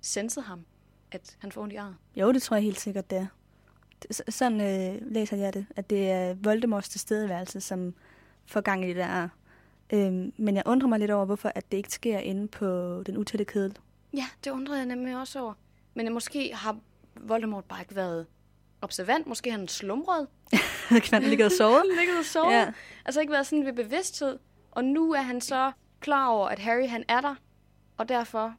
senset 0.00 0.44
ham, 0.44 0.64
at 1.12 1.36
han 1.38 1.52
får 1.52 1.62
ondt 1.62 1.72
i 1.72 1.76
arret. 1.76 1.96
Jo, 2.16 2.32
det 2.32 2.42
tror 2.42 2.56
jeg 2.56 2.64
helt 2.64 2.80
sikkert, 2.80 3.10
det 3.10 3.18
er. 3.18 3.26
Sådan 4.28 4.60
øh, 4.60 5.12
læser 5.12 5.36
jeg 5.36 5.54
det, 5.54 5.66
at 5.76 5.90
det 5.90 6.10
er 6.10 6.34
Voldemorts 6.34 6.88
tilstedeværelse, 6.88 7.60
som 7.60 7.94
får 8.46 8.60
gang 8.60 8.84
i 8.84 8.88
det 8.88 8.96
der. 8.96 9.28
Øhm, 9.92 10.32
men 10.36 10.56
jeg 10.56 10.62
undrer 10.66 10.88
mig 10.88 10.98
lidt 10.98 11.10
over, 11.10 11.24
hvorfor 11.24 11.52
at 11.54 11.72
det 11.72 11.76
ikke 11.76 11.92
sker 11.92 12.18
inde 12.18 12.48
på 12.48 13.02
den 13.06 13.16
utætte 13.16 13.44
kedel. 13.44 13.78
Ja, 14.14 14.26
det 14.44 14.50
undrede 14.50 14.78
jeg 14.78 14.86
nemlig 14.86 15.16
også 15.16 15.40
over. 15.40 15.54
Men 15.94 16.12
måske 16.12 16.54
har 16.54 16.78
Voldemort 17.20 17.64
bare 17.64 17.80
ikke 17.80 17.96
været 17.96 18.26
observant. 18.82 19.26
Måske 19.26 19.50
har 19.50 19.58
han 19.58 19.68
slumret. 19.68 20.26
kan 21.04 21.22
han 21.22 21.22
ligge 21.22 21.44
og 21.44 21.52
sove? 21.52 21.82
ligget 21.98 22.18
og 22.18 22.24
sovet. 22.24 22.52
Ja. 22.52 22.72
Altså 23.04 23.20
ikke 23.20 23.32
været 23.32 23.46
sådan 23.46 23.66
ved 23.66 23.72
bevidsthed. 23.72 24.38
Og 24.70 24.84
nu 24.84 25.12
er 25.12 25.20
han 25.20 25.40
så 25.40 25.72
klar 26.00 26.28
over, 26.28 26.48
at 26.48 26.58
Harry 26.58 26.88
han 26.88 27.04
er 27.08 27.20
der. 27.20 27.34
Og 27.96 28.08
derfor 28.08 28.54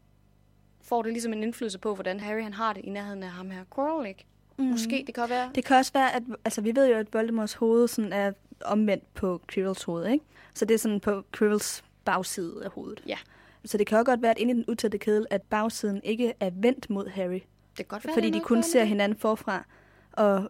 får 0.81 1.01
det 1.01 1.11
ligesom 1.11 1.33
en 1.33 1.43
indflydelse 1.43 1.79
på, 1.79 1.95
hvordan 1.95 2.19
Harry 2.19 2.43
han 2.43 2.53
har 2.53 2.73
det 2.73 2.85
i 2.85 2.89
nærheden 2.89 3.23
af 3.23 3.29
ham 3.29 3.49
her. 3.49 3.63
Quirrell, 3.75 4.07
ikke? 4.07 4.25
Mm. 4.57 4.65
Måske, 4.65 5.03
det 5.07 5.15
kan 5.15 5.29
være. 5.29 5.51
Det 5.55 5.65
kan 5.65 5.77
også 5.77 5.93
være, 5.93 6.15
at 6.15 6.23
altså, 6.45 6.61
vi 6.61 6.75
ved 6.75 6.89
jo, 6.89 6.95
at 6.95 7.13
Voldemorts 7.13 7.53
hoved 7.53 7.87
sådan 7.87 8.13
er 8.13 8.31
omvendt 8.65 9.13
på 9.13 9.41
Quirrells 9.47 9.83
hoved, 9.83 10.07
ikke? 10.07 10.25
Så 10.53 10.65
det 10.65 10.73
er 10.73 10.77
sådan 10.79 10.99
på 10.99 11.23
Quirrells 11.33 11.83
bagside 12.05 12.61
af 12.65 12.71
hovedet. 12.71 13.03
Ja. 13.07 13.17
Så 13.65 13.77
det 13.77 13.87
kan 13.87 13.97
også 13.97 14.05
godt 14.05 14.21
være, 14.21 14.31
at 14.31 14.37
inde 14.37 14.51
i 14.53 14.55
den 14.55 14.65
utætte 14.67 14.97
kedel, 14.97 15.25
at 15.29 15.41
bagsiden 15.41 16.01
ikke 16.03 16.33
er 16.39 16.49
vendt 16.53 16.89
mod 16.89 17.07
Harry. 17.07 17.33
Det 17.33 17.41
kan 17.75 17.85
godt 17.85 18.05
være, 18.05 18.13
fordi 18.13 18.29
de 18.29 18.39
kun 18.39 18.63
ser 18.63 18.79
det. 18.79 18.87
hinanden 18.87 19.17
forfra. 19.17 19.65
Og 20.11 20.49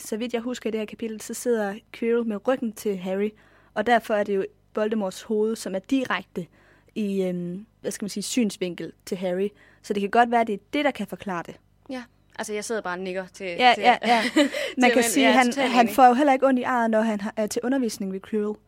så 0.00 0.16
vidt 0.16 0.34
jeg 0.34 0.40
husker 0.40 0.68
i 0.68 0.70
det 0.70 0.80
her 0.80 0.86
kapitel, 0.86 1.20
så 1.20 1.34
sidder 1.34 1.74
Quirrell 1.92 2.26
med 2.26 2.48
ryggen 2.48 2.72
til 2.72 2.96
Harry. 2.96 3.30
Og 3.74 3.86
derfor 3.86 4.14
er 4.14 4.24
det 4.24 4.36
jo 4.36 4.44
Voldemorts 4.74 5.22
hoved, 5.22 5.56
som 5.56 5.74
er 5.74 5.78
direkte 5.78 6.46
i, 6.94 7.22
øhm, 7.22 7.66
hvad 7.80 7.90
skal 7.90 8.04
man 8.04 8.10
sige, 8.10 8.22
synsvinkel 8.22 8.92
til 9.06 9.16
Harry. 9.16 9.48
Så 9.82 9.92
det 9.92 10.00
kan 10.00 10.10
godt 10.10 10.30
være, 10.30 10.40
at 10.40 10.46
det 10.46 10.54
er 10.54 10.64
det, 10.72 10.84
der 10.84 10.90
kan 10.90 11.06
forklare 11.06 11.42
det. 11.46 11.56
Ja, 11.90 12.02
altså 12.38 12.52
jeg 12.52 12.64
sidder 12.64 12.80
bare 12.80 12.94
og 12.94 13.00
nikker 13.00 13.26
til... 13.26 13.46
Ja, 13.46 13.72
til, 13.74 13.82
ja, 13.82 13.96
ja. 14.02 14.22
Man 14.80 14.90
kan 14.90 15.02
sige, 15.02 15.28
at 15.28 15.34
er 15.34 15.38
han, 15.38 15.70
han 15.70 15.86
enig. 15.86 15.94
får 15.94 16.06
jo 16.06 16.14
heller 16.14 16.32
ikke 16.32 16.46
ondt 16.46 16.60
i 16.60 16.62
arret, 16.62 16.90
når 16.90 17.00
han 17.00 17.20
er 17.36 17.46
til 17.46 17.62
undervisning 17.64 18.12
ved 18.12 18.20
Quirrell. 18.20 18.58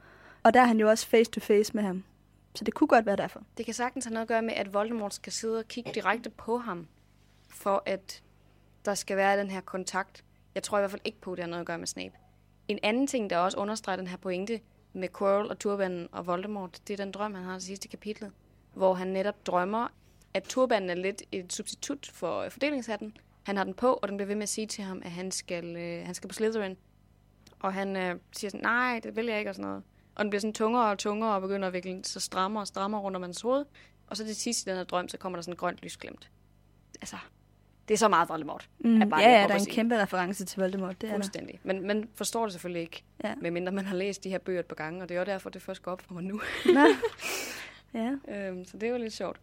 Og 0.43 0.55
der 0.55 0.61
er 0.61 0.65
han 0.65 0.81
jo 0.81 0.89
også 0.91 1.07
face 1.07 1.31
to 1.31 1.41
face 1.41 1.73
med 1.75 1.83
ham. 1.83 2.05
Så 2.55 2.65
det 2.65 2.75
kunne 2.75 2.89
godt 2.89 3.07
være 3.07 3.17
derfor. 3.17 3.43
Det 3.57 3.65
kan 3.65 3.75
sagtens 3.75 4.05
have 4.05 4.13
noget 4.13 4.25
at 4.25 4.29
gøre 4.29 4.43
med, 4.43 4.55
at 4.55 4.75
Voldemort 4.75 5.15
skal 5.15 5.33
sidde 5.33 5.59
og 5.59 5.69
kigge 5.69 5.91
direkte 5.95 6.31
på 6.31 6.59
ham, 6.59 6.87
for 7.49 7.83
at 7.87 8.23
der 8.85 8.95
skal 8.95 9.17
være 9.17 9.39
den 9.39 9.51
her 9.51 9.61
kontakt. 9.61 10.25
Jeg 10.55 10.63
tror 10.63 10.79
i 10.79 10.81
hvert 10.81 10.91
fald 10.91 11.03
ikke 11.05 11.21
på, 11.21 11.33
at 11.33 11.37
det 11.37 11.45
har 11.45 11.51
noget 11.51 11.61
at 11.61 11.67
gøre 11.67 11.79
med 11.79 11.87
Snape. 11.87 12.15
En 12.69 12.79
anden 12.83 13.07
ting, 13.07 13.31
der 13.31 13.39
også 13.39 13.59
understreger 13.59 13.97
den 13.97 14.07
her 14.07 14.17
pointe 14.17 14.61
med 14.93 15.09
Quirrell 15.19 15.51
og 15.51 15.59
Turbanen 15.59 16.09
og 16.13 16.27
Voldemort, 16.27 16.81
det 16.89 16.93
er 17.01 17.05
den 17.05 17.13
drøm, 17.13 17.35
han 17.35 17.45
har 17.45 17.57
i 17.57 17.61
sidste 17.61 17.89
kapitlet, 17.89 18.33
hvor 18.75 18.95
han 18.95 19.09
netop 19.09 19.47
drømmer, 19.47 19.89
at 20.35 20.43
Turbanen 20.43 20.91
er 20.91 20.95
lidt 20.95 21.23
et 21.33 21.53
substitut 21.53 22.11
for 22.15 22.41
øh, 22.41 22.51
fordelingshatten. 22.51 23.17
Han 23.43 23.57
har 23.57 23.65
den 23.65 23.75
på, 23.75 23.93
og 23.93 24.09
den 24.09 24.17
bliver 24.17 24.27
ved 24.27 24.35
med 24.35 24.43
at 24.43 24.49
sige 24.49 24.67
til 24.67 24.85
ham, 24.85 25.03
at 25.05 25.11
han 25.11 25.31
skal, 25.31 25.77
øh, 25.77 26.07
han 26.07 26.15
skal 26.15 26.29
på 26.29 26.35
Slytherin. 26.35 26.77
Og 27.61 27.75
han 27.75 27.97
øh, 27.97 28.17
siger 28.33 28.51
sådan, 28.51 28.61
nej, 28.65 29.01
det 29.03 29.17
vil 29.17 29.27
jeg 29.27 29.39
ikke, 29.39 29.51
og 29.51 29.55
sådan 29.55 29.69
noget. 29.69 29.83
Og 30.15 30.25
den 30.25 30.31
bliver 30.31 30.41
sådan 30.41 30.55
tungere 30.55 30.91
og 30.91 30.99
tungere, 30.99 31.35
og 31.35 31.41
begynder 31.41 31.67
at 31.69 31.75
vikle 31.75 32.01
så 32.05 32.21
strammere 32.21 32.63
og 32.63 32.67
strammere 32.67 33.01
rundt 33.01 33.17
om 33.17 33.23
hans 33.23 33.41
hoved. 33.41 33.65
Og 34.07 34.17
så 34.17 34.25
til 34.27 34.37
sidst 34.37 34.67
i 34.67 34.71
den 34.71 34.77
her 34.77 34.85
drøm, 34.85 35.09
så 35.09 35.19
kommer 35.19 35.37
der 35.37 35.43
sådan 35.43 35.53
en 35.53 35.57
grønt 35.57 35.79
lysglimt. 35.83 36.31
Altså, 37.01 37.17
det 37.89 37.95
er 37.95 37.99
så 37.99 38.09
meget 38.09 38.29
Voldemort. 38.29 38.69
Mm, 38.79 39.03
er 39.03 39.07
bare 39.07 39.21
ja, 39.21 39.27
det, 39.29 39.33
ja, 39.35 39.39
der 39.39 39.45
er 39.49 39.55
at 39.55 39.61
en 39.61 39.65
sige. 39.65 39.75
kæmpe 39.75 40.03
reference 40.03 40.45
til 40.45 40.61
Voldemort. 40.61 41.01
Det 41.01 41.09
er. 41.11 41.15
Fuldstændig. 41.15 41.61
Men 41.63 41.87
man 41.87 42.09
forstår 42.15 42.45
det 42.45 42.53
selvfølgelig 42.53 42.83
ikke, 42.83 43.05
Ja. 43.25 43.35
medmindre 43.41 43.73
man 43.73 43.85
har 43.87 43.97
læst 43.97 44.25
de 44.25 44.31
her 44.31 44.39
bøger 44.39 44.61
et 44.61 44.67
par 44.67 44.75
gange, 44.75 45.03
og 45.03 45.09
det 45.09 45.15
er 45.15 45.19
jo 45.19 45.25
derfor, 45.25 45.51
det 45.51 45.63
først 45.63 45.83
går 45.83 45.93
op 45.93 46.03
for 46.03 46.15
mig 46.15 46.23
nu. 46.25 46.41
Ja, 47.95 48.15
øhm, 48.29 48.65
så 48.65 48.77
det 48.77 48.87
er 48.87 48.91
jo 48.91 48.99
lidt 48.99 49.13
sjovt. 49.13 49.41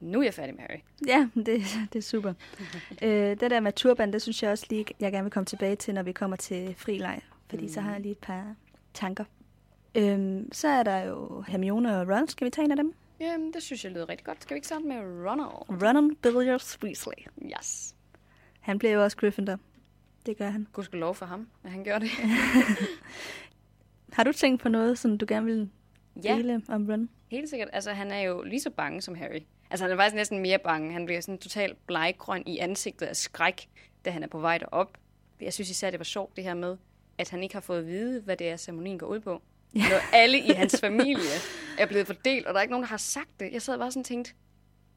Nu 0.00 0.18
er 0.20 0.24
jeg 0.24 0.34
færdig 0.34 0.54
med 0.54 0.62
Harry. 0.62 0.78
ja 1.06 1.28
det, 1.46 1.62
det 1.92 1.98
er 1.98 2.02
super. 2.02 2.32
øh, 3.02 3.40
det 3.40 3.50
der 3.50 3.60
med 3.60 3.72
turban, 3.72 4.12
det 4.12 4.22
synes 4.22 4.42
jeg 4.42 4.50
også 4.50 4.66
lige, 4.70 4.86
jeg 5.00 5.12
gerne 5.12 5.24
vil 5.24 5.32
komme 5.32 5.44
tilbage 5.44 5.76
til, 5.76 5.94
når 5.94 6.02
vi 6.02 6.12
kommer 6.12 6.36
til 6.36 6.74
frileg. 6.78 7.20
Fordi 7.48 7.62
mm. 7.62 7.68
så 7.68 7.80
har 7.80 7.92
jeg 7.92 8.00
lige 8.00 8.12
et 8.12 8.18
par 8.18 8.54
tanker. 8.94 9.24
Øhm, 9.94 10.52
så 10.52 10.68
er 10.68 10.82
der 10.82 10.98
jo 10.98 11.44
Hermione 11.48 12.00
og 12.00 12.08
Ron. 12.08 12.28
Skal 12.28 12.44
vi 12.44 12.50
tage 12.50 12.64
en 12.64 12.70
af 12.70 12.76
dem? 12.76 12.94
Jamen, 13.20 13.52
det 13.52 13.62
synes 13.62 13.84
jeg 13.84 13.92
lyder 13.92 14.08
rigtig 14.08 14.26
godt. 14.26 14.42
Skal 14.42 14.54
vi 14.54 14.56
ikke 14.56 14.66
starte 14.66 14.84
med 14.84 14.96
Ronald? 14.96 15.82
Ron 15.82 16.16
Billiards 16.16 16.78
Weasley. 16.82 17.26
Yes. 17.58 17.94
Han 18.60 18.78
bliver 18.78 18.92
jo 18.92 19.02
også 19.02 19.16
Gryffindor. 19.16 19.58
Det 20.26 20.36
gør 20.36 20.50
han. 20.50 20.66
Gud 20.72 20.84
skal 20.84 20.98
lov 20.98 21.14
for 21.14 21.26
ham, 21.26 21.48
at 21.64 21.70
han 21.70 21.84
gør 21.84 21.98
det. 21.98 22.10
Har 24.12 24.24
du 24.24 24.32
tænkt 24.32 24.62
på 24.62 24.68
noget, 24.68 24.98
som 24.98 25.18
du 25.18 25.26
gerne 25.28 25.46
vil 25.46 25.70
ja, 26.24 26.36
dele 26.36 26.62
om 26.68 26.86
Ron? 26.90 27.08
helt 27.30 27.48
sikkert. 27.50 27.68
Altså, 27.72 27.92
han 27.92 28.10
er 28.10 28.20
jo 28.20 28.42
lige 28.42 28.60
så 28.60 28.70
bange 28.70 29.02
som 29.02 29.14
Harry. 29.14 29.40
Altså, 29.70 29.84
han 29.84 29.92
er 29.92 29.96
faktisk 29.96 30.14
næsten 30.14 30.38
mere 30.38 30.58
bange. 30.58 30.92
Han 30.92 31.04
bliver 31.04 31.20
sådan 31.20 31.38
totalt 31.38 31.86
bleggrøn 31.86 32.42
i 32.46 32.58
ansigtet 32.58 33.06
af 33.06 33.16
skræk, 33.16 33.68
da 34.04 34.10
han 34.10 34.22
er 34.22 34.26
på 34.26 34.38
vej 34.38 34.58
derop. 34.58 34.98
Jeg 35.40 35.52
synes 35.52 35.70
især, 35.70 35.90
det 35.90 36.00
var 36.00 36.04
sjovt 36.04 36.36
det 36.36 36.44
her 36.44 36.54
med, 36.54 36.76
at 37.18 37.30
han 37.30 37.42
ikke 37.42 37.54
har 37.54 37.60
fået 37.60 37.78
at 37.78 37.86
vide, 37.86 38.20
hvad 38.20 38.36
det 38.36 38.48
er, 38.48 38.56
ceremonien 38.56 38.98
går 38.98 39.06
ud 39.06 39.20
på. 39.20 39.42
Når 39.74 40.12
alle 40.12 40.38
i 40.38 40.50
hans 40.50 40.80
familie 40.86 41.38
er 41.78 41.86
blevet 41.86 42.06
fordelt, 42.06 42.46
og 42.46 42.54
der 42.54 42.58
er 42.58 42.62
ikke 42.62 42.72
nogen, 42.72 42.82
der 42.82 42.88
har 42.88 42.96
sagt 42.96 43.40
det. 43.40 43.52
Jeg 43.52 43.62
sad 43.62 43.78
bare 43.78 43.90
sådan 43.90 44.00
og 44.00 44.06
tænkte, 44.06 44.32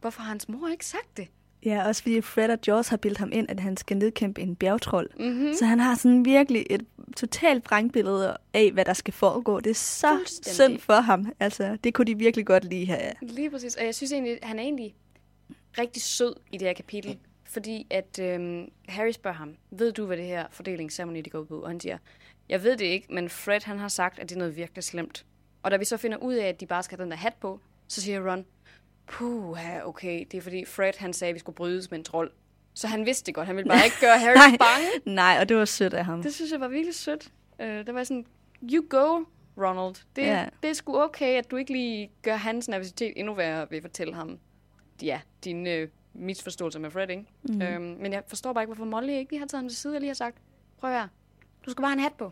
hvorfor 0.01 0.21
har 0.21 0.29
hans 0.29 0.50
mor 0.50 0.67
ikke 0.67 0.86
sagt 0.86 1.17
det? 1.17 1.27
Ja, 1.65 1.87
også 1.87 2.01
fordi 2.01 2.21
Fred 2.21 2.49
og 2.49 2.61
George 2.61 2.89
har 2.89 2.97
bildt 2.97 3.17
ham 3.17 3.29
ind, 3.33 3.49
at 3.49 3.59
han 3.59 3.77
skal 3.77 3.97
nedkæmpe 3.97 4.41
en 4.41 4.55
bjergtrold. 4.55 5.09
Mm-hmm. 5.19 5.53
Så 5.53 5.65
han 5.65 5.79
har 5.79 5.95
sådan 5.95 6.25
virkelig 6.25 6.65
et 6.69 6.85
totalt 7.15 7.65
vrængbillede 7.65 8.37
af, 8.53 8.71
hvad 8.71 8.85
der 8.85 8.93
skal 8.93 9.13
foregå. 9.13 9.59
Det 9.59 9.69
er 9.69 9.75
så 9.75 10.39
synd 10.41 10.79
for 10.79 10.93
ham. 10.93 11.33
Altså, 11.39 11.77
det 11.83 11.93
kunne 11.93 12.05
de 12.05 12.17
virkelig 12.17 12.45
godt 12.45 12.63
lige 12.63 12.85
have. 12.85 13.11
Lige 13.21 13.49
præcis. 13.49 13.75
Og 13.75 13.85
jeg 13.85 13.95
synes 13.95 14.11
egentlig, 14.11 14.39
han 14.43 14.59
er 14.59 14.63
egentlig 14.63 14.95
rigtig 15.77 16.01
sød 16.01 16.35
i 16.51 16.57
det 16.57 16.67
her 16.67 16.73
kapitel. 16.73 17.17
Fordi 17.43 17.87
at 17.89 18.19
øhm, 18.21 18.69
Harry 18.87 19.11
spørger 19.11 19.37
ham, 19.37 19.55
ved 19.71 19.91
du, 19.91 20.05
hvad 20.05 20.17
det 20.17 20.25
her 20.25 20.45
fordelingsceremoni 20.51 21.21
det 21.21 21.31
går 21.31 21.39
ud 21.39 21.45
på? 21.45 21.61
Og 21.61 21.69
han 21.69 21.79
siger, 21.79 21.97
jeg 22.49 22.63
ved 22.63 22.77
det 22.77 22.85
ikke, 22.85 23.07
men 23.13 23.29
Fred 23.29 23.61
han 23.63 23.79
har 23.79 23.87
sagt, 23.87 24.19
at 24.19 24.29
det 24.29 24.35
er 24.35 24.39
noget 24.39 24.55
virkelig 24.55 24.83
slemt. 24.83 25.25
Og 25.63 25.71
da 25.71 25.77
vi 25.77 25.85
så 25.85 25.97
finder 25.97 26.17
ud 26.17 26.33
af, 26.33 26.47
at 26.47 26.59
de 26.59 26.65
bare 26.65 26.83
skal 26.83 26.97
have 26.97 27.03
den 27.03 27.11
der 27.11 27.17
hat 27.17 27.33
på, 27.33 27.59
så 27.87 28.01
siger 28.01 28.31
Ron, 28.31 28.45
puh, 29.07 29.57
okay, 29.87 30.25
det 30.31 30.37
er 30.37 30.41
fordi 30.41 30.65
Fred 30.65 30.93
han 30.97 31.13
sagde, 31.13 31.29
at 31.29 31.33
vi 31.33 31.39
skulle 31.39 31.55
brydes 31.55 31.91
med 31.91 31.99
en 31.99 32.05
trold. 32.05 32.31
Så 32.73 32.87
han 32.87 33.05
vidste 33.05 33.25
det 33.25 33.35
godt, 33.35 33.47
han 33.47 33.55
ville 33.55 33.69
bare 33.69 33.85
ikke 33.89 33.97
gøre 34.01 34.19
Harry 34.19 34.35
Nej. 34.35 34.57
bange. 34.57 35.15
Nej, 35.15 35.37
og 35.41 35.49
det 35.49 35.57
var 35.57 35.65
sødt 35.65 35.93
af 35.93 36.05
ham. 36.05 36.23
Det 36.23 36.33
synes 36.33 36.51
jeg 36.51 36.59
var 36.59 36.67
virkelig 36.67 36.95
sødt. 36.95 37.31
Øh, 37.59 37.87
der 37.87 37.91
var 37.93 38.03
sådan, 38.03 38.25
you 38.71 38.85
go, 38.89 39.23
Ronald. 39.57 39.95
Det, 40.15 40.21
Ja. 40.21 40.45
det 40.63 40.69
er 40.69 40.73
sgu 40.73 40.99
okay, 41.01 41.37
at 41.37 41.51
du 41.51 41.55
ikke 41.55 41.71
lige 41.71 42.11
gør 42.21 42.35
hans 42.35 42.67
nervøsitet 42.67 43.13
endnu 43.15 43.33
værre 43.33 43.67
ved 43.69 43.77
at 43.77 43.83
fortælle 43.83 44.13
ham, 44.13 44.39
ja, 45.01 45.21
dine 45.43 45.73
øh, 45.73 45.87
misforståelser 46.13 46.79
med 46.79 46.91
Fred, 46.91 47.09
ikke? 47.09 47.25
Mm. 47.43 47.61
Øhm, 47.61 47.81
men 47.83 48.13
jeg 48.13 48.23
forstår 48.27 48.53
bare 48.53 48.63
ikke, 48.63 48.73
hvorfor 48.73 48.85
Molly 48.89 49.09
ikke 49.11 49.31
lige 49.31 49.39
har 49.39 49.47
taget 49.47 49.61
ham 49.61 49.69
til 49.69 49.77
side 49.77 49.95
og 49.95 49.99
lige 49.99 50.09
har 50.09 50.13
sagt, 50.15 50.37
prøv 50.79 50.91
her, 50.91 51.07
du 51.65 51.71
skal 51.71 51.81
bare 51.81 51.89
have 51.89 51.97
en 51.97 52.03
hat 52.03 52.13
på. 52.13 52.31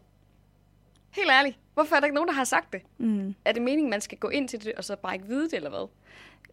Helt 1.11 1.29
ærligt. 1.31 1.59
Hvorfor 1.73 1.95
er 1.95 1.99
der 1.99 2.05
ikke 2.05 2.15
nogen, 2.15 2.27
der 2.27 2.33
har 2.33 2.43
sagt 2.43 2.73
det? 2.73 2.81
Mm, 2.97 3.35
Er 3.45 3.51
det 3.51 3.61
meningen, 3.61 3.89
man 3.89 4.01
skal 4.01 4.17
gå 4.17 4.29
ind 4.29 4.49
til 4.49 4.63
det, 4.63 4.73
og 4.73 4.83
så 4.83 4.95
bare 4.95 5.13
ikke 5.13 5.27
vide 5.27 5.43
det, 5.45 5.53
eller 5.53 5.69
hvad? 5.69 5.89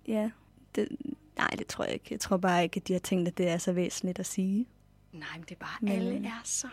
Ja, 0.09 0.31
det, 0.75 0.89
nej, 1.37 1.49
det 1.59 1.67
tror 1.67 1.85
jeg 1.85 1.93
ikke. 1.95 2.07
Jeg 2.11 2.21
tror 2.21 2.37
bare 2.37 2.63
ikke, 2.63 2.77
at 2.81 2.89
de 2.89 2.93
har 2.93 3.01
tænkt, 3.01 3.29
at 3.29 3.39
det 3.39 3.49
er 3.49 3.59
så 3.59 3.73
væsentligt 3.73 4.19
at 4.19 4.27
sige. 4.27 4.67
Nej, 5.13 5.29
men 5.35 5.43
det 5.43 5.51
er 5.51 5.59
bare, 5.61 5.77
Men- 5.81 5.93
alle 5.93 6.27
er 6.27 6.41
så 6.45 6.69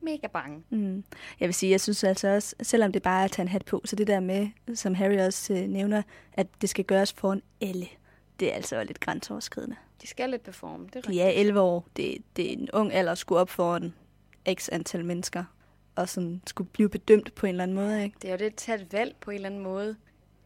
mega 0.00 0.26
bange. 0.26 0.62
Mm. 0.70 1.04
Jeg 1.40 1.48
vil 1.48 1.54
sige, 1.54 1.70
jeg 1.70 1.80
synes 1.80 2.04
altså 2.04 2.28
også, 2.28 2.54
selvom 2.62 2.92
det 2.92 3.02
bare 3.02 3.20
er 3.20 3.24
at 3.24 3.30
tage 3.30 3.44
en 3.44 3.48
hat 3.48 3.64
på, 3.64 3.82
så 3.84 3.96
det 3.96 4.06
der 4.06 4.20
med, 4.20 4.48
som 4.74 4.94
Harry 4.94 5.18
også 5.18 5.54
øh, 5.54 5.60
nævner, 5.68 6.02
at 6.32 6.46
det 6.60 6.68
skal 6.70 6.84
gøres 6.84 7.12
foran 7.12 7.42
alle, 7.60 7.86
det 8.40 8.50
er 8.50 8.54
altså 8.54 8.84
lidt 8.84 9.00
grænseoverskridende. 9.00 9.76
De 10.02 10.06
skal 10.06 10.30
lidt 10.30 10.42
performe, 10.42 10.86
det 10.86 10.96
er 10.96 11.00
De 11.00 11.08
rigtigt. 11.08 11.22
er 11.24 11.28
11 11.28 11.60
år. 11.60 11.88
Det, 11.96 12.18
det 12.36 12.48
er 12.48 12.52
en 12.52 12.68
ung 12.72 12.92
alder 12.92 13.12
at 13.12 13.18
skulle 13.18 13.40
op 13.40 13.50
foran 13.50 13.94
x 14.54 14.68
antal 14.72 15.04
mennesker, 15.04 15.44
og 15.96 16.08
sådan 16.08 16.42
skulle 16.46 16.70
blive 16.70 16.88
bedømt 16.88 17.34
på 17.34 17.46
en 17.46 17.50
eller 17.50 17.62
anden 17.62 17.74
måde, 17.74 18.04
ikke? 18.04 18.16
Det 18.22 18.28
er 18.28 18.32
jo 18.32 18.38
det 18.38 18.44
at 18.46 18.54
tage 18.54 18.82
et 18.82 18.92
valg 18.92 19.16
på 19.20 19.30
en 19.30 19.34
eller 19.34 19.48
anden 19.48 19.62
måde. 19.62 19.96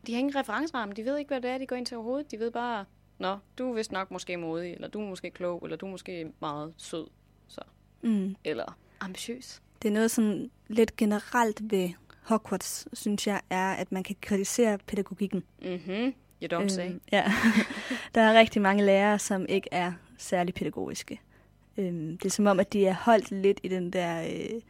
De 0.07 0.13
har 0.13 0.19
ingen 0.19 0.37
referenceramme. 0.37 0.95
De 0.95 1.05
ved 1.05 1.19
ikke, 1.19 1.29
hvad 1.29 1.41
det 1.41 1.51
er, 1.51 1.59
de 1.59 1.67
går 1.67 1.77
ind 1.77 1.87
til 1.87 1.97
overhovedet. 1.97 2.31
De 2.31 2.39
ved 2.39 2.51
bare, 2.51 2.85
Nå, 3.21 3.39
du 3.59 3.71
er 3.71 3.75
vist 3.75 3.93
nok 3.93 4.11
måske 4.11 4.37
modig, 4.37 4.73
eller 4.73 4.89
du 4.89 5.01
er 5.01 5.09
måske 5.09 5.31
klog, 5.31 5.61
eller 5.65 5.77
du 5.77 5.87
er 5.87 5.91
måske 5.91 6.33
meget 6.41 6.75
sød. 6.77 7.07
Så. 7.49 7.61
Mm. 8.03 8.37
Eller 8.45 8.79
ambitiøs. 9.01 9.63
Det 9.83 9.89
er 9.89 9.93
noget 9.93 10.11
sådan 10.11 10.51
lidt 10.69 10.97
generelt 10.97 11.71
ved 11.71 11.91
Hogwarts, 12.23 12.89
synes 12.93 13.27
jeg, 13.27 13.41
er, 13.51 13.73
at 13.73 13.93
man 13.93 14.03
kan 14.03 14.17
kritisere 14.21 14.79
pædagogikken. 14.79 15.45
Mhm. 15.63 16.15
You 16.43 16.59
don't 16.59 16.69
say. 16.69 16.87
Øhm, 16.87 17.01
ja. 17.13 17.33
der 18.15 18.21
er 18.21 18.39
rigtig 18.39 18.63
mange 18.63 18.85
lærere, 18.85 19.19
som 19.19 19.47
ikke 19.49 19.69
er 19.73 19.93
særlig 20.19 20.55
pædagogiske. 20.55 21.21
Øhm, 21.77 22.19
det 22.19 22.25
er 22.25 22.31
som 22.31 22.47
om, 22.47 22.61
at 22.61 22.73
de 22.73 22.87
er 22.87 22.95
holdt 22.95 23.31
lidt 23.31 23.61
i 23.63 23.69
den 23.69 23.91
der... 23.91 24.23
Øh, 24.23 24.61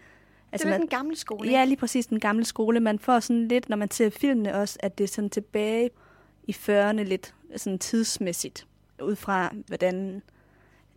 Altså, 0.53 0.67
altså 0.67 0.67
det 0.69 0.75
er 0.75 0.79
man, 0.79 0.81
den 0.81 0.89
gamle 0.89 1.17
skole, 1.17 1.51
Ja, 1.51 1.61
ikke? 1.61 1.69
lige 1.69 1.79
præcis 1.79 2.07
den 2.07 2.21
gamle 2.21 2.45
skole. 2.45 2.81
Man 2.81 2.99
får 2.99 3.21
sådan 3.21 3.49
lidt, 3.49 3.69
når 3.69 3.77
man 3.77 3.91
ser 3.91 4.11
filmene 4.11 4.55
også, 4.55 4.79
at 4.83 4.99
det 4.99 5.05
er 5.05 5.09
sådan 5.09 5.31
tilbage 5.31 5.91
i 6.45 6.53
40'erne 6.53 7.03
lidt 7.03 7.35
sådan 7.57 7.79
tidsmæssigt. 7.79 8.67
Ud 9.03 9.17
fra, 9.17 9.55
hvordan 9.67 10.23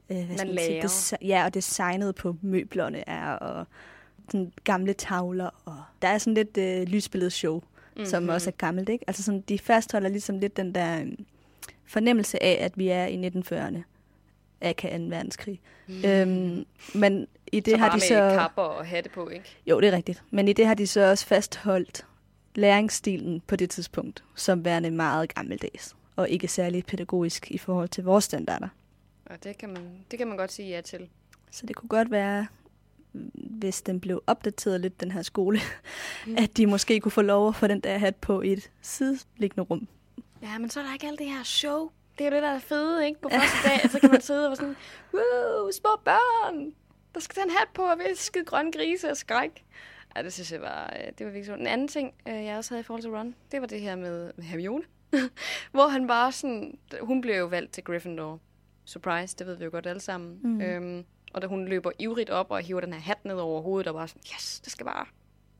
øh, 0.09 0.17
hvad 0.25 0.37
skal 0.37 0.47
Man 0.47 0.57
sige, 0.57 0.69
lærer. 0.69 0.85
desi- 0.87 1.25
ja, 1.27 1.45
og 1.45 1.53
designet 1.53 2.15
på 2.15 2.35
møblerne 2.41 3.09
er, 3.09 3.31
og 3.31 3.65
sådan 4.31 4.51
gamle 4.63 4.93
tavler. 4.93 5.49
Og 5.65 5.77
der 6.01 6.07
er 6.07 6.17
sådan 6.17 6.33
lidt 6.33 6.57
øh, 6.57 6.81
lysbilledshow, 6.87 7.55
mm-hmm. 7.59 8.05
som 8.05 8.29
også 8.29 8.49
er 8.49 8.53
gammelt. 8.57 8.89
Ikke? 8.89 9.03
Altså 9.07 9.23
sådan, 9.23 9.41
de 9.41 9.59
fastholder 9.59 10.09
ligesom 10.09 10.39
lidt 10.39 10.57
den 10.57 10.75
der 10.75 11.01
øh, 11.01 11.11
fornemmelse 11.85 12.43
af, 12.43 12.57
at 12.65 12.77
vi 12.77 12.87
er 12.87 13.05
i 13.05 13.27
1940'erne. 13.27 13.77
Aka 14.63 14.97
2. 14.97 15.03
verdenskrig. 15.03 15.61
Mm. 15.87 16.05
Øhm, 16.05 16.65
men 16.95 17.27
i 17.51 17.59
det 17.59 17.71
så 17.71 17.77
har 17.77 17.89
de 17.89 17.95
med 17.95 18.01
så... 18.01 18.35
kapper 18.39 18.61
og 18.61 18.85
hatte 18.85 19.09
på, 19.09 19.29
ikke? 19.29 19.45
Jo, 19.65 19.79
det 19.79 19.87
er 19.87 19.91
rigtigt. 19.91 20.23
Men 20.31 20.47
i 20.47 20.53
det 20.53 20.65
har 20.67 20.73
de 20.73 20.87
så 20.87 21.09
også 21.09 21.25
fastholdt 21.25 22.05
læringsstilen 22.55 23.41
på 23.47 23.55
det 23.55 23.69
tidspunkt, 23.69 24.23
som 24.35 24.65
værende 24.65 24.91
meget 24.91 25.33
gammeldags, 25.35 25.95
og 26.15 26.29
ikke 26.29 26.47
særlig 26.47 26.85
pædagogisk 26.85 27.51
i 27.51 27.57
forhold 27.57 27.89
til 27.89 28.03
vores 28.03 28.23
standarder. 28.23 28.67
Og 29.25 29.43
det 29.43 29.57
kan 29.57 29.69
man, 29.69 30.05
det 30.11 30.19
kan 30.19 30.27
man 30.27 30.37
godt 30.37 30.51
sige 30.51 30.69
ja 30.69 30.81
til. 30.81 31.09
Så 31.51 31.65
det 31.65 31.75
kunne 31.75 31.89
godt 31.89 32.11
være, 32.11 32.47
mm, 33.13 33.31
hvis 33.33 33.81
den 33.81 33.99
blev 33.99 34.23
opdateret 34.27 34.81
lidt, 34.81 35.01
den 35.01 35.11
her 35.11 35.21
skole, 35.21 35.59
at 36.37 36.57
de 36.57 36.67
måske 36.67 36.99
kunne 36.99 37.11
få 37.11 37.21
lov 37.21 37.47
at 37.47 37.55
få 37.55 37.67
den 37.67 37.79
der 37.79 37.97
hat 37.97 38.15
på 38.15 38.41
i 38.41 38.53
et 38.53 38.71
sideliggende 38.81 39.63
rum. 39.63 39.87
Ja, 40.41 40.57
men 40.57 40.69
så 40.69 40.79
er 40.79 40.83
der 40.83 40.93
ikke 40.93 41.07
alt 41.07 41.19
det 41.19 41.27
her 41.27 41.43
show. 41.43 41.89
Det 42.17 42.25
er 42.25 42.29
jo 42.29 42.35
det, 42.35 42.43
der 42.43 42.49
er 42.49 42.59
fede, 42.59 43.07
ikke? 43.07 43.21
På 43.21 43.29
første 43.29 43.69
dag, 43.69 43.91
så 43.91 43.99
kan 43.99 44.11
man 44.11 44.21
sidde 44.21 44.45
og 44.45 44.49
være 44.49 44.55
sådan, 44.55 44.75
wow, 45.13 45.71
små 45.71 45.89
børn, 46.05 46.73
der 47.13 47.19
skal 47.19 47.35
tage 47.35 47.45
en 47.45 47.51
hat 47.51 47.67
på 47.73 47.81
og 47.81 47.97
vil 47.97 48.17
skide 48.17 48.45
grønne 48.45 48.71
grise 48.71 49.09
og 49.11 49.17
skræk. 49.17 49.65
Ja, 50.15 50.23
det 50.23 50.33
synes 50.33 50.51
jeg 50.51 50.61
var, 50.61 50.93
øh, 50.99 51.05
det 51.17 51.25
var 51.25 51.31
virkelig 51.31 51.45
sjovt. 51.45 51.59
En 51.59 51.67
anden 51.67 51.87
ting, 51.87 52.13
øh, 52.27 52.45
jeg 52.45 52.57
også 52.57 52.71
havde 52.71 52.79
i 52.79 52.83
forhold 52.83 53.01
til 53.01 53.11
Ron, 53.11 53.35
det 53.51 53.61
var 53.61 53.67
det 53.67 53.81
her 53.81 53.95
med, 53.95 54.31
med 54.35 54.45
Hermione. 54.45 54.83
hvor 55.71 55.87
han 55.87 56.07
bare 56.07 56.31
sådan, 56.31 56.77
hun 57.01 57.21
blev 57.21 57.35
jo 57.35 57.45
valgt 57.45 57.73
til 57.73 57.83
Gryffindor. 57.83 58.39
Surprise, 58.85 59.35
det 59.39 59.47
ved 59.47 59.55
vi 59.55 59.63
jo 59.63 59.71
godt 59.71 59.87
alle 59.87 59.99
sammen. 59.99 60.39
Mm. 60.43 60.61
Øhm, 60.61 61.05
og 61.33 61.41
da 61.41 61.47
hun 61.47 61.67
løber 61.67 61.91
ivrigt 61.99 62.29
op 62.29 62.51
og 62.51 62.61
hiver 62.61 62.81
den 62.81 62.93
her 62.93 62.99
hat 62.99 63.25
ned 63.25 63.35
over 63.35 63.61
hovedet, 63.61 63.87
og 63.87 63.93
bare 63.93 64.07
sådan, 64.07 64.21
yes, 64.35 64.59
det 64.59 64.71
skal 64.71 64.85
bare, 64.85 65.05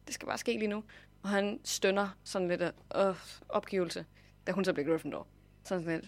det 0.08 0.14
skal 0.14 0.28
bare 0.28 0.38
ske 0.38 0.52
lige 0.52 0.68
nu. 0.68 0.84
Og 1.24 1.30
han 1.30 1.60
stønner 1.64 2.10
sådan 2.24 2.48
lidt 2.48 2.62
af 2.62 2.72
øh, 3.10 3.16
opgivelse, 3.50 4.06
da 4.48 4.52
hun 4.52 4.66
så 4.66 4.74
bliver 4.74 4.90
Gryffindor. 4.90 5.28
Sådan 5.64 5.86
lidt 5.86 6.06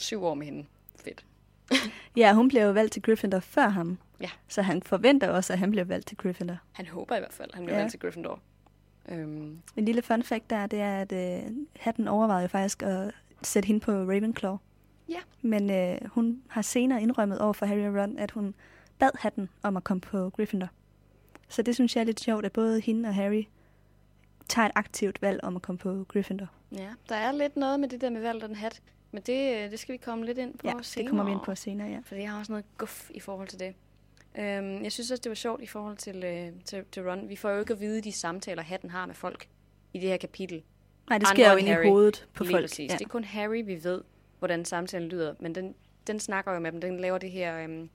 syv 0.00 0.24
år 0.24 0.34
med 0.34 0.46
hende. 0.46 0.64
Fedt. 1.04 1.24
Ja, 2.16 2.32
hun 2.34 2.48
blev 2.48 2.62
jo 2.62 2.70
valgt 2.70 2.92
til 2.92 3.02
Gryffindor 3.02 3.40
før 3.40 3.68
ham. 3.68 3.98
Ja. 4.20 4.30
Så 4.48 4.62
han 4.62 4.82
forventer 4.82 5.28
også, 5.28 5.52
at 5.52 5.58
han 5.58 5.70
bliver 5.70 5.84
valgt 5.84 6.06
til 6.06 6.16
Gryffindor. 6.16 6.56
Han 6.72 6.86
håber 6.86 7.16
i 7.16 7.18
hvert 7.18 7.32
fald, 7.32 7.48
at 7.48 7.54
han 7.54 7.64
bliver 7.64 7.76
Ja. 7.76 7.82
valgt 7.82 7.90
til 7.90 8.00
Gryffindor. 8.00 8.40
Øhm, 9.08 9.58
En 9.76 9.84
lille 9.84 10.02
fun 10.02 10.22
fact 10.22 10.50
der, 10.50 10.66
det 10.66 10.80
er, 10.80 11.00
at 11.00 11.12
øh, 11.12 11.50
hatten 11.76 12.08
overvejede 12.08 12.42
jo 12.42 12.48
faktisk 12.48 12.82
at 12.82 13.14
sætte 13.42 13.66
hende 13.66 13.80
på 13.80 13.92
Ravenclaw. 13.92 14.56
Ja. 15.08 15.20
Men 15.42 15.70
øh, 15.70 15.98
hun 16.08 16.42
har 16.48 16.62
senere 16.62 17.02
indrømmet 17.02 17.38
over 17.38 17.52
for 17.52 17.66
Harry 17.66 17.86
og 17.86 17.94
Ron, 18.02 18.18
at 18.18 18.30
hun 18.30 18.54
bad 18.98 19.10
hatten 19.18 19.48
om 19.62 19.76
at 19.76 19.84
komme 19.84 20.00
på 20.00 20.30
Gryffindor. 20.30 20.68
Så 21.48 21.62
det 21.62 21.74
synes 21.74 21.96
jeg 21.96 22.00
er 22.00 22.06
lidt 22.06 22.20
sjovt, 22.20 22.44
at 22.46 22.52
både 22.52 22.80
hende 22.80 23.08
og 23.08 23.14
Harry 23.14 23.44
tager 24.48 24.66
et 24.66 24.72
aktivt 24.74 25.22
valg 25.22 25.40
om 25.44 25.56
at 25.56 25.62
komme 25.62 25.78
på 25.78 26.04
Gryffindor. 26.08 26.48
ja, 26.72 26.88
der 27.08 27.14
er 27.14 27.32
lidt 27.32 27.56
noget 27.56 27.80
med 27.80 27.88
det 27.88 28.00
der 28.00 28.10
med 28.10 28.20
valgt 28.20 28.44
den 28.44 28.54
hat. 28.54 28.82
Men 29.12 29.22
det, 29.22 29.56
øh, 29.64 29.70
det 29.70 29.78
skal 29.78 29.92
vi 29.92 29.96
komme 29.96 30.26
lidt 30.26 30.38
ind 30.38 30.54
på 30.58 30.66
Ja, 30.68 30.72
senere. 30.82 31.02
det 31.04 31.08
kommer 31.10 31.24
vi 31.24 31.30
ind 31.30 31.40
på 31.44 31.54
senere, 31.54 31.88
ja. 31.88 31.98
For 32.04 32.14
jeg 32.14 32.30
har 32.30 32.38
også 32.38 32.52
noget 32.52 32.64
guf 32.78 33.10
i 33.14 33.20
forhold 33.20 33.48
til 33.48 33.58
det. 33.60 33.74
Øhm, 34.38 34.82
jeg 34.84 34.92
synes 34.92 35.10
også, 35.10 35.20
det 35.24 35.30
var 35.30 35.34
sjovt 35.34 35.62
i 35.62 35.66
forhold 35.66 35.96
til, 35.96 36.24
øh, 36.24 36.48
til, 36.64 36.84
til 36.92 37.08
Ron. 37.10 37.28
Vi 37.28 37.36
får 37.36 37.50
jo 37.50 37.60
ikke 37.60 37.72
at 37.72 37.80
vide 37.80 38.00
de 38.00 38.12
samtaler, 38.12 38.62
hatten 38.62 38.90
har 38.90 39.06
med 39.06 39.14
folk 39.14 39.48
i 39.92 39.98
det 39.98 40.08
her 40.08 40.16
kapitel. 40.16 40.62
Nej, 41.08 41.18
det 41.18 41.28
sker 41.28 41.50
jo 41.50 41.56
end 41.56 41.66
ind 41.66 41.74
Harry. 41.74 41.84
i 41.84 41.88
hovedet 41.88 42.28
på 42.34 42.44
folk. 42.44 42.64
Præcis. 42.64 42.90
Ja. 42.90 42.96
Det 42.96 43.04
er 43.04 43.08
kun 43.08 43.24
Harry, 43.24 43.62
vi 43.64 43.84
ved, 43.84 44.00
hvordan 44.38 44.64
samtalen 44.64 45.08
lyder. 45.08 45.34
Men 45.40 45.54
den, 45.54 45.74
den 46.06 46.20
snakker 46.20 46.52
jo 46.52 46.58
med 46.60 46.72
dem. 46.72 46.80
Den 46.80 47.00
laver 47.00 47.18
det 47.18 47.30
her... 47.30 47.58
Øhm, 47.64 47.90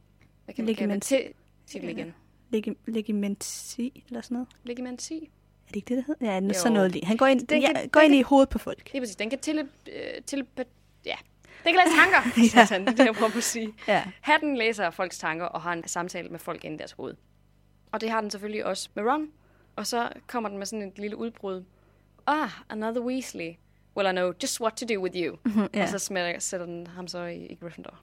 hvad 0.45 0.55
kan 0.55 0.65
man 0.65 0.75
kalde 0.75 0.93
det? 0.93 1.03
Til, 1.03 1.33
det 1.73 1.83
igen. 1.83 2.13
Legi- 2.53 4.03
eller 4.07 4.21
sådan 4.21 4.35
noget. 4.35 4.47
Legimanti. 4.63 5.15
Er 5.17 5.67
det 5.67 5.75
ikke 5.75 5.89
det, 5.89 5.97
det 5.97 6.05
hedder? 6.07 6.33
Ja, 6.33 6.39
Jo. 6.39 6.53
sådan 6.53 6.73
noget 6.73 6.91
lige. 6.91 7.05
Han 7.05 7.17
går 7.17 7.25
ind, 7.25 7.47
Den 7.47 7.61
ja, 7.61 7.73
kan- 7.73 7.89
går 7.89 7.99
den 7.99 8.05
ind 8.05 8.13
kan- 8.13 8.19
i 8.19 8.21
hovedet 8.23 8.49
på 8.49 8.57
folk. 8.59 8.89
Lige 8.93 9.01
præcis. 9.01 9.15
Den 9.15 9.29
kan 9.29 9.39
til... 9.39 9.59
Øh, 9.59 10.21
til 10.25 10.45
ja. 11.05 11.15
Den 11.63 11.73
kan 11.73 11.81
læse 11.85 11.97
tanker, 11.97 12.29
ja. 12.57 12.65
Satan, 12.65 12.81
det 12.81 12.87
er 12.91 12.95
det, 12.95 13.05
jeg 13.05 13.13
prøver 13.15 13.31
på 13.31 13.37
at 13.37 13.43
sige. 13.43 13.73
Ja. 13.87 14.03
Hatten 14.21 14.57
læser 14.57 14.89
folks 14.89 15.17
tanker 15.17 15.45
og 15.45 15.61
har 15.61 15.73
en 15.73 15.87
samtale 15.87 16.29
med 16.29 16.39
folk 16.39 16.63
inde 16.63 16.75
i 16.75 16.77
deres 16.77 16.91
hoved. 16.91 17.15
Og 17.91 18.01
det 18.01 18.09
har 18.09 18.21
den 18.21 18.31
selvfølgelig 18.31 18.65
også 18.65 18.89
med 18.93 19.03
Ron. 19.03 19.27
Og 19.75 19.87
så 19.87 20.09
kommer 20.27 20.49
den 20.49 20.57
med 20.57 20.65
sådan 20.65 20.87
et 20.87 20.99
lille 20.99 21.17
udbrud. 21.17 21.63
Ah, 22.27 22.49
another 22.69 23.01
Weasley. 23.01 23.51
Well, 23.97 24.09
I 24.09 24.11
know 24.11 24.33
just 24.43 24.61
what 24.61 24.73
to 24.73 24.85
do 24.95 25.01
with 25.01 25.15
you. 25.17 25.37
ja. 25.73 25.83
Og 25.83 25.89
så 25.89 25.99
smatter, 25.99 26.39
sætter 26.39 26.65
den 26.65 26.87
ham 26.87 27.07
så 27.07 27.19
i, 27.25 27.45
i 27.45 27.55
Gryffindor. 27.55 27.99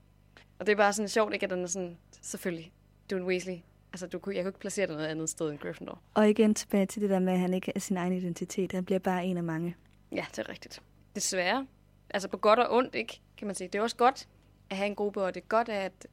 Og 0.59 0.67
det 0.67 0.73
er 0.73 0.77
bare 0.77 0.93
sådan 0.93 1.09
sjovt, 1.09 1.35
ikke? 1.35 1.45
At 1.45 1.51
den 1.51 1.63
er 1.63 1.67
sådan, 1.67 1.97
selvfølgelig, 2.23 2.73
du 3.11 3.17
er 3.17 3.21
en 3.21 3.27
Weasley. 3.27 3.57
Altså, 3.93 4.07
du, 4.07 4.19
kunne- 4.19 4.35
jeg 4.35 4.45
kunne 4.45 4.49
ikke 4.49 4.59
placere 4.59 4.87
dig 4.87 4.95
noget 4.97 5.09
andet 5.09 5.29
sted 5.31 5.51
end 5.51 5.59
Gryffindor. 5.59 5.99
Og 6.15 6.31
igen 6.31 6.55
tilbage 6.55 6.87
til 6.87 7.03
det 7.03 7.11
der 7.11 7.19
med, 7.19 7.33
at 7.33 7.39
han 7.39 7.55
ikke 7.55 7.73
er 7.75 7.81
sin 7.81 7.97
egen 7.97 8.13
identitet. 8.13 8.73
Han 8.73 8.85
bliver 8.85 8.99
bare 8.99 9.25
en 9.25 9.37
af 9.37 9.43
mange. 9.43 9.77
Ja, 10.13 10.25
det 10.31 10.39
er 10.39 10.49
rigtigt. 10.49 10.83
Desværre. 11.15 11.67
Altså 12.13 12.29
på 12.29 12.37
godt 12.37 12.59
og 12.59 12.77
ondt, 12.77 12.95
ikke? 12.95 13.21
Kan 13.37 13.47
man 13.47 13.55
sige. 13.55 13.69
Det 13.69 13.79
er 13.79 13.83
også 13.83 13.97
godt 13.97 14.29
at 14.71 14.77
have 14.77 14.87
en 14.87 14.95
gruppe, 14.95 15.23
og 15.23 15.35
det 15.35 15.43
er 15.43 15.47
godt, 15.47 15.69
at, 15.69 16.07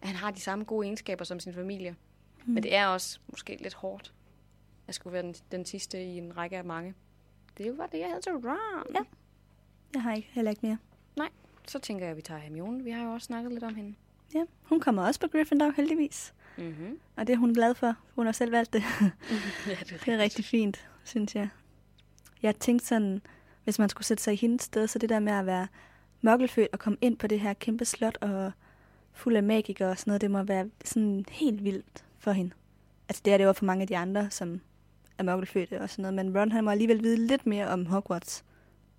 at 0.00 0.08
han 0.08 0.16
har 0.16 0.30
de 0.30 0.40
samme 0.40 0.64
gode 0.64 0.86
egenskaber 0.86 1.24
som 1.24 1.40
sin 1.40 1.54
familie. 1.54 1.96
Mm. 2.46 2.54
Men 2.54 2.62
det 2.62 2.74
er 2.74 2.86
også 2.86 3.18
måske 3.28 3.56
lidt 3.60 3.74
hårdt 3.74 4.12
at 4.88 4.94
skulle 4.94 5.12
være 5.12 5.22
den, 5.22 5.34
den 5.52 5.64
sidste 5.64 6.04
i 6.04 6.18
en 6.18 6.36
række 6.36 6.56
af 6.56 6.64
mange. 6.64 6.94
Det 7.58 7.66
er 7.66 7.70
jo 7.70 7.76
bare 7.76 7.88
det, 7.92 7.98
jeg 7.98 8.08
havde 8.08 8.20
til 8.20 8.32
Ron. 8.32 8.94
Ja. 8.94 9.00
Jeg 9.94 10.02
har 10.02 10.14
ikke, 10.14 10.28
heller 10.32 10.50
ikke 10.50 10.66
mere. 10.66 10.78
Så 11.68 11.78
tænker 11.78 12.04
jeg, 12.04 12.10
at 12.10 12.16
vi 12.16 12.22
tager 12.22 12.40
Hermione. 12.40 12.84
Vi 12.84 12.90
har 12.90 13.04
jo 13.04 13.10
også 13.10 13.24
snakket 13.24 13.52
lidt 13.52 13.64
om 13.64 13.74
hende. 13.74 13.94
Ja, 14.34 14.44
hun 14.62 14.80
kommer 14.80 15.06
også 15.06 15.20
på 15.20 15.26
Gryffindor, 15.28 15.72
heldigvis. 15.76 16.34
Mm-hmm. 16.58 17.00
Og 17.16 17.26
det 17.26 17.32
er 17.32 17.36
hun 17.36 17.54
glad 17.54 17.74
for. 17.74 17.94
Hun 18.14 18.26
har 18.26 18.32
selv 18.32 18.52
valgt 18.52 18.72
det. 18.72 18.82
ja, 19.00 19.10
det 19.66 19.92
er, 19.92 19.98
Det 20.04 20.08
er 20.08 20.18
rigtig 20.18 20.44
fint, 20.44 20.88
synes 21.04 21.34
jeg. 21.34 21.48
Jeg 22.42 22.56
tænkte 22.56 22.86
sådan, 22.86 23.22
hvis 23.66 23.78
man 23.78 23.88
skulle 23.88 24.06
sætte 24.06 24.22
sig 24.22 24.32
i 24.32 24.36
hendes 24.36 24.62
sted, 24.62 24.86
så 24.86 24.98
det 24.98 25.08
der 25.08 25.18
med 25.18 25.32
at 25.32 25.46
være 25.46 25.68
mørkelfødt 26.20 26.68
og 26.72 26.78
komme 26.78 26.98
ind 27.00 27.16
på 27.16 27.26
det 27.26 27.40
her 27.40 27.52
kæmpe 27.52 27.84
slot 27.84 28.18
og 28.20 28.52
fuld 29.12 29.36
af 29.36 29.42
magikere 29.42 29.88
og 29.88 29.98
sådan 29.98 30.10
noget, 30.10 30.20
det 30.20 30.30
må 30.30 30.42
være 30.42 30.70
sådan 30.84 31.24
helt 31.30 31.64
vildt 31.64 32.04
for 32.18 32.32
hende. 32.32 32.54
Altså 33.08 33.22
det 33.24 33.32
er 33.32 33.38
det 33.38 33.44
jo 33.44 33.52
for 33.52 33.64
mange 33.64 33.82
af 33.82 33.88
de 33.88 33.96
andre, 33.96 34.30
som 34.30 34.60
er 35.18 35.22
mørkelfødte 35.22 35.80
og 35.80 35.90
sådan 35.90 36.02
noget, 36.02 36.14
men 36.14 36.38
Ron 36.38 36.52
han 36.52 36.64
må 36.64 36.70
alligevel 36.70 37.02
vide 37.02 37.26
lidt 37.26 37.46
mere 37.46 37.68
om 37.68 37.86
Hogwarts, 37.86 38.44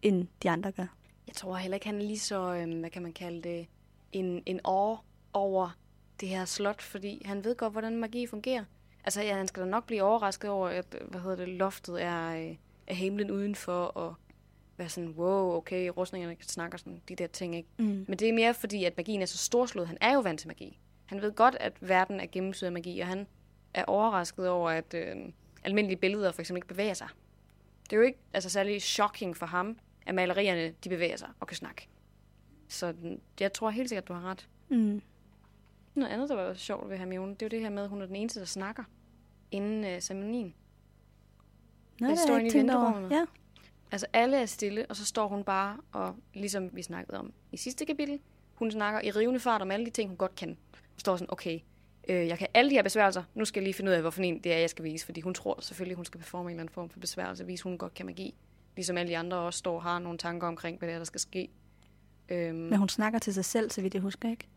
end 0.01 0.27
de 0.43 0.49
andre 0.49 0.71
gør. 0.71 0.85
Jeg 1.27 1.35
tror 1.35 1.55
heller 1.55 1.75
ikke, 1.75 1.85
han 1.85 1.95
er 1.95 2.05
lige 2.05 2.19
så, 2.19 2.53
øhm, 2.53 2.79
hvad 2.79 2.89
kan 2.89 3.01
man 3.01 3.13
kalde 3.13 3.41
det, 3.41 3.67
en, 4.11 4.43
en 4.45 4.59
år 4.63 5.05
over 5.33 5.77
det 6.19 6.29
her 6.29 6.45
slot, 6.45 6.81
fordi 6.81 7.21
han 7.25 7.43
ved 7.43 7.55
godt, 7.55 7.71
hvordan 7.71 7.97
magi 7.97 8.27
fungerer. 8.27 8.63
Altså, 9.03 9.21
ja, 9.21 9.37
han 9.37 9.47
skal 9.47 9.63
da 9.63 9.67
nok 9.67 9.85
blive 9.85 10.03
overrasket 10.03 10.49
over, 10.49 10.69
at, 10.69 10.95
hvad 11.07 11.21
hedder 11.21 11.35
det, 11.35 11.49
loftet 11.49 12.03
er, 12.03 12.49
øh, 12.49 12.55
er 12.87 12.93
himlen 12.93 13.31
udenfor, 13.31 13.83
og 13.83 14.15
være 14.77 14.89
sådan, 14.89 15.09
wow, 15.09 15.55
okay, 15.55 15.89
rustningerne 15.97 16.35
snakker 16.41 16.77
sådan, 16.77 17.01
de 17.09 17.15
der 17.15 17.27
ting, 17.27 17.55
ikke? 17.55 17.69
Mm. 17.77 18.05
Men 18.07 18.19
det 18.19 18.29
er 18.29 18.33
mere 18.33 18.53
fordi, 18.53 18.83
at 18.83 18.97
magien 18.97 19.21
er 19.21 19.25
så 19.25 19.37
storslået. 19.37 19.87
Han 19.87 19.97
er 20.01 20.13
jo 20.13 20.19
vant 20.19 20.39
til 20.39 20.47
magi. 20.47 20.79
Han 21.05 21.21
ved 21.21 21.31
godt, 21.31 21.55
at 21.59 21.73
verden 21.81 22.19
er 22.19 22.25
gennemsyret 22.31 22.67
af 22.67 22.71
magi, 22.71 22.99
og 22.99 23.07
han 23.07 23.27
er 23.73 23.83
overrasket 23.85 24.49
over, 24.49 24.69
at 24.69 24.93
øh, 24.93 25.15
almindelige 25.63 25.97
billeder 25.97 26.31
for 26.31 26.41
eksempel 26.41 26.57
ikke 26.57 26.67
bevæger 26.67 26.93
sig. 26.93 27.07
Det 27.83 27.93
er 27.93 27.97
jo 27.97 28.03
ikke 28.03 28.19
altså, 28.33 28.49
særlig 28.49 28.81
shocking 28.81 29.37
for 29.37 29.45
ham, 29.45 29.77
at 30.05 30.15
malerierne 30.15 30.73
de 30.83 30.89
bevæger 30.89 31.17
sig 31.17 31.29
og 31.39 31.47
kan 31.47 31.57
snakke. 31.57 31.87
Så 32.67 32.93
jeg 33.39 33.53
tror 33.53 33.69
helt 33.69 33.89
sikkert, 33.89 34.07
du 34.07 34.13
har 34.13 34.29
ret. 34.29 34.47
Mm. 34.69 35.01
Noget 35.95 36.11
andet, 36.11 36.29
der 36.29 36.35
var 36.35 36.53
sjovt 36.53 36.89
ved 36.89 36.97
Hermione, 36.97 37.31
det 37.33 37.41
er 37.41 37.45
jo 37.45 37.49
det 37.49 37.61
her 37.61 37.69
med, 37.69 37.83
at 37.83 37.89
hun 37.89 38.01
er 38.01 38.05
den 38.05 38.15
eneste, 38.15 38.39
der 38.39 38.45
snakker 38.45 38.83
inden 39.51 39.83
øh, 39.85 40.01
ceremonien. 40.01 40.53
Den 41.99 42.09
det 42.09 42.29
inde 42.29 42.37
ikke 42.37 42.47
i 42.47 42.51
tænkt 42.51 42.73
over. 42.73 43.07
Ja. 43.11 43.25
Altså 43.91 44.07
alle 44.13 44.37
er 44.37 44.45
stille, 44.45 44.85
og 44.89 44.95
så 44.95 45.05
står 45.05 45.27
hun 45.27 45.43
bare, 45.43 45.77
og 45.91 46.15
ligesom 46.33 46.69
vi 46.73 46.81
snakkede 46.81 47.19
om 47.19 47.33
i 47.51 47.57
sidste 47.57 47.85
kapitel, 47.85 48.19
hun 48.53 48.71
snakker 48.71 49.01
i 49.01 49.11
rivende 49.11 49.39
fart 49.39 49.61
om 49.61 49.71
alle 49.71 49.85
de 49.85 49.91
ting, 49.91 50.09
hun 50.09 50.17
godt 50.17 50.35
kan. 50.35 50.47
Hun 50.49 50.99
står 50.99 51.15
sådan, 51.15 51.31
okay, 51.31 51.59
øh, 52.09 52.27
jeg 52.27 52.37
kan 52.37 52.47
alle 52.53 52.69
de 52.69 52.75
her 52.75 52.83
besværgelser, 52.83 53.23
nu 53.35 53.45
skal 53.45 53.59
jeg 53.59 53.63
lige 53.63 53.73
finde 53.73 53.91
ud 53.91 53.95
af, 53.95 54.01
hvorfor 54.01 54.21
en 54.21 54.39
det 54.43 54.53
er, 54.53 54.57
jeg 54.57 54.69
skal 54.69 54.85
vise, 54.85 55.05
fordi 55.05 55.21
hun 55.21 55.33
tror 55.33 55.61
selvfølgelig, 55.61 55.95
hun 55.95 56.05
skal 56.05 56.17
performe 56.19 56.43
en 56.43 56.49
eller 56.49 56.61
anden 56.61 56.73
form 56.73 56.89
for 56.89 56.99
besværgelse, 56.99 57.45
vise, 57.45 57.63
hun 57.63 57.77
godt 57.77 57.93
kan 57.93 58.05
magi. 58.05 58.35
Ligesom 58.75 58.97
alle 58.97 59.09
de 59.09 59.17
andre 59.17 59.37
også 59.37 59.59
står 59.59 59.75
og 59.75 59.83
har 59.83 59.99
nogle 59.99 60.17
tanker 60.17 60.47
omkring, 60.47 60.77
hvad 60.79 60.87
det 60.87 60.93
er, 60.93 60.99
der 60.99 61.05
skal 61.05 61.19
ske. 61.19 61.49
Øhm, 62.29 62.55
Men 62.55 62.79
hun 62.79 62.89
snakker 62.89 63.19
til 63.19 63.33
sig 63.33 63.45
selv, 63.45 63.71
så 63.71 63.81
vidt 63.81 63.93
jeg 63.93 64.01
husker, 64.01 64.29
ikke? 64.29 64.47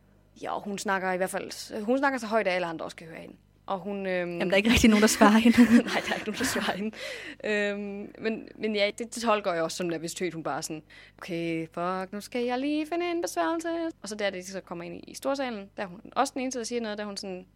ja, 0.43 0.59
hun 0.59 0.79
snakker 0.79 1.13
i 1.13 1.17
hvert 1.17 1.31
fald, 1.31 1.83
hun 1.85 1.99
snakker 1.99 2.19
så 2.19 2.27
højt, 2.27 2.47
at 2.47 2.53
alle 2.53 2.67
andre 2.67 2.85
også 2.85 2.97
kan 2.97 3.07
høre 3.07 3.21
hende. 3.21 3.37
Og 3.71 3.79
hun, 3.79 4.07
øhm, 4.07 4.31
Jamen, 4.31 4.41
der 4.41 4.53
er 4.53 4.57
ikke 4.57 4.71
rigtig 4.71 4.91
nogen, 4.91 5.03
der 5.03 5.09
svarer 5.09 5.39
hende. 5.39 5.59
Nej, 5.83 6.01
der 6.07 6.11
er 6.11 6.15
ikke 6.15 6.27
nogen, 6.27 6.39
der 6.39 6.45
svarer 6.45 6.77
hende. 6.77 6.97
Øhm, 7.45 8.13
men, 8.19 8.49
men 8.59 8.75
ja, 8.75 8.91
det, 8.99 9.15
det 9.15 9.23
tolker 9.23 9.53
jeg 9.53 9.63
også 9.63 9.77
som 9.77 9.87
nervøsitet. 9.87 10.35
Hun 10.35 10.43
bare 10.43 10.63
sådan, 10.63 10.83
okay, 11.19 11.67
fuck, 11.67 12.13
nu 12.13 12.21
skal 12.21 12.45
jeg 12.45 12.59
lige 12.59 12.87
finde 12.87 13.11
en 13.11 13.23
besværgelse. 13.23 13.69
Og 14.03 14.09
så 14.09 14.15
der, 14.15 14.31
det 14.31 14.47
så 14.47 14.61
kommer 14.61 14.85
ind 14.85 14.95
i, 14.97 14.99
i 15.11 15.15
storsalen, 15.15 15.71
der 15.77 15.83
er 15.83 15.87
hun 15.87 16.01
også 16.13 16.33
den 16.35 16.43
eneste, 16.43 16.59
der 16.59 16.65
siger 16.65 16.81
noget, 16.81 16.99
der 16.99 17.05
er 17.05 17.07
hun 17.07 17.17
sådan, 17.17 17.47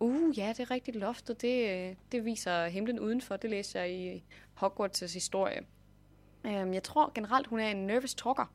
uh, 0.00 0.38
ja, 0.38 0.48
det 0.48 0.60
er 0.60 0.70
rigtigt 0.70 0.96
loftet, 0.96 1.42
det, 1.42 1.70
øh, 1.70 1.94
det 2.12 2.24
viser 2.24 2.66
himlen 2.66 3.00
udenfor. 3.00 3.36
Det 3.36 3.50
læser 3.50 3.80
jeg 3.80 3.90
i 3.90 4.24
Hogwarts' 4.62 5.14
historie. 5.14 5.60
Øhm, 6.46 6.74
jeg 6.74 6.82
tror 6.82 7.12
generelt, 7.14 7.46
hun 7.46 7.60
er 7.60 7.68
en 7.68 7.86
nervous 7.86 8.14
talker. 8.14 8.52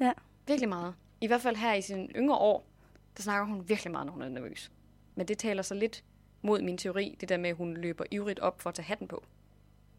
Ja. 0.00 0.12
Virkelig 0.46 0.68
meget. 0.68 0.94
I 1.20 1.26
hvert 1.26 1.40
fald 1.40 1.56
her 1.56 1.74
i 1.74 1.82
sine 1.82 2.08
yngre 2.16 2.36
år, 2.36 2.66
der 3.16 3.22
snakker 3.22 3.46
hun 3.46 3.68
virkelig 3.68 3.90
meget, 3.90 4.06
når 4.06 4.12
hun 4.12 4.22
er 4.22 4.28
nervøs. 4.28 4.70
Men 5.14 5.28
det 5.28 5.38
taler 5.38 5.62
så 5.62 5.74
lidt 5.74 6.04
mod 6.42 6.62
min 6.62 6.78
teori, 6.78 7.16
det 7.20 7.28
der 7.28 7.36
med, 7.36 7.50
at 7.50 7.56
hun 7.56 7.74
løber 7.74 8.04
ivrigt 8.10 8.40
op 8.40 8.60
for 8.60 8.68
at 8.68 8.74
tage 8.74 8.86
hatten 8.86 9.08
på. 9.08 9.24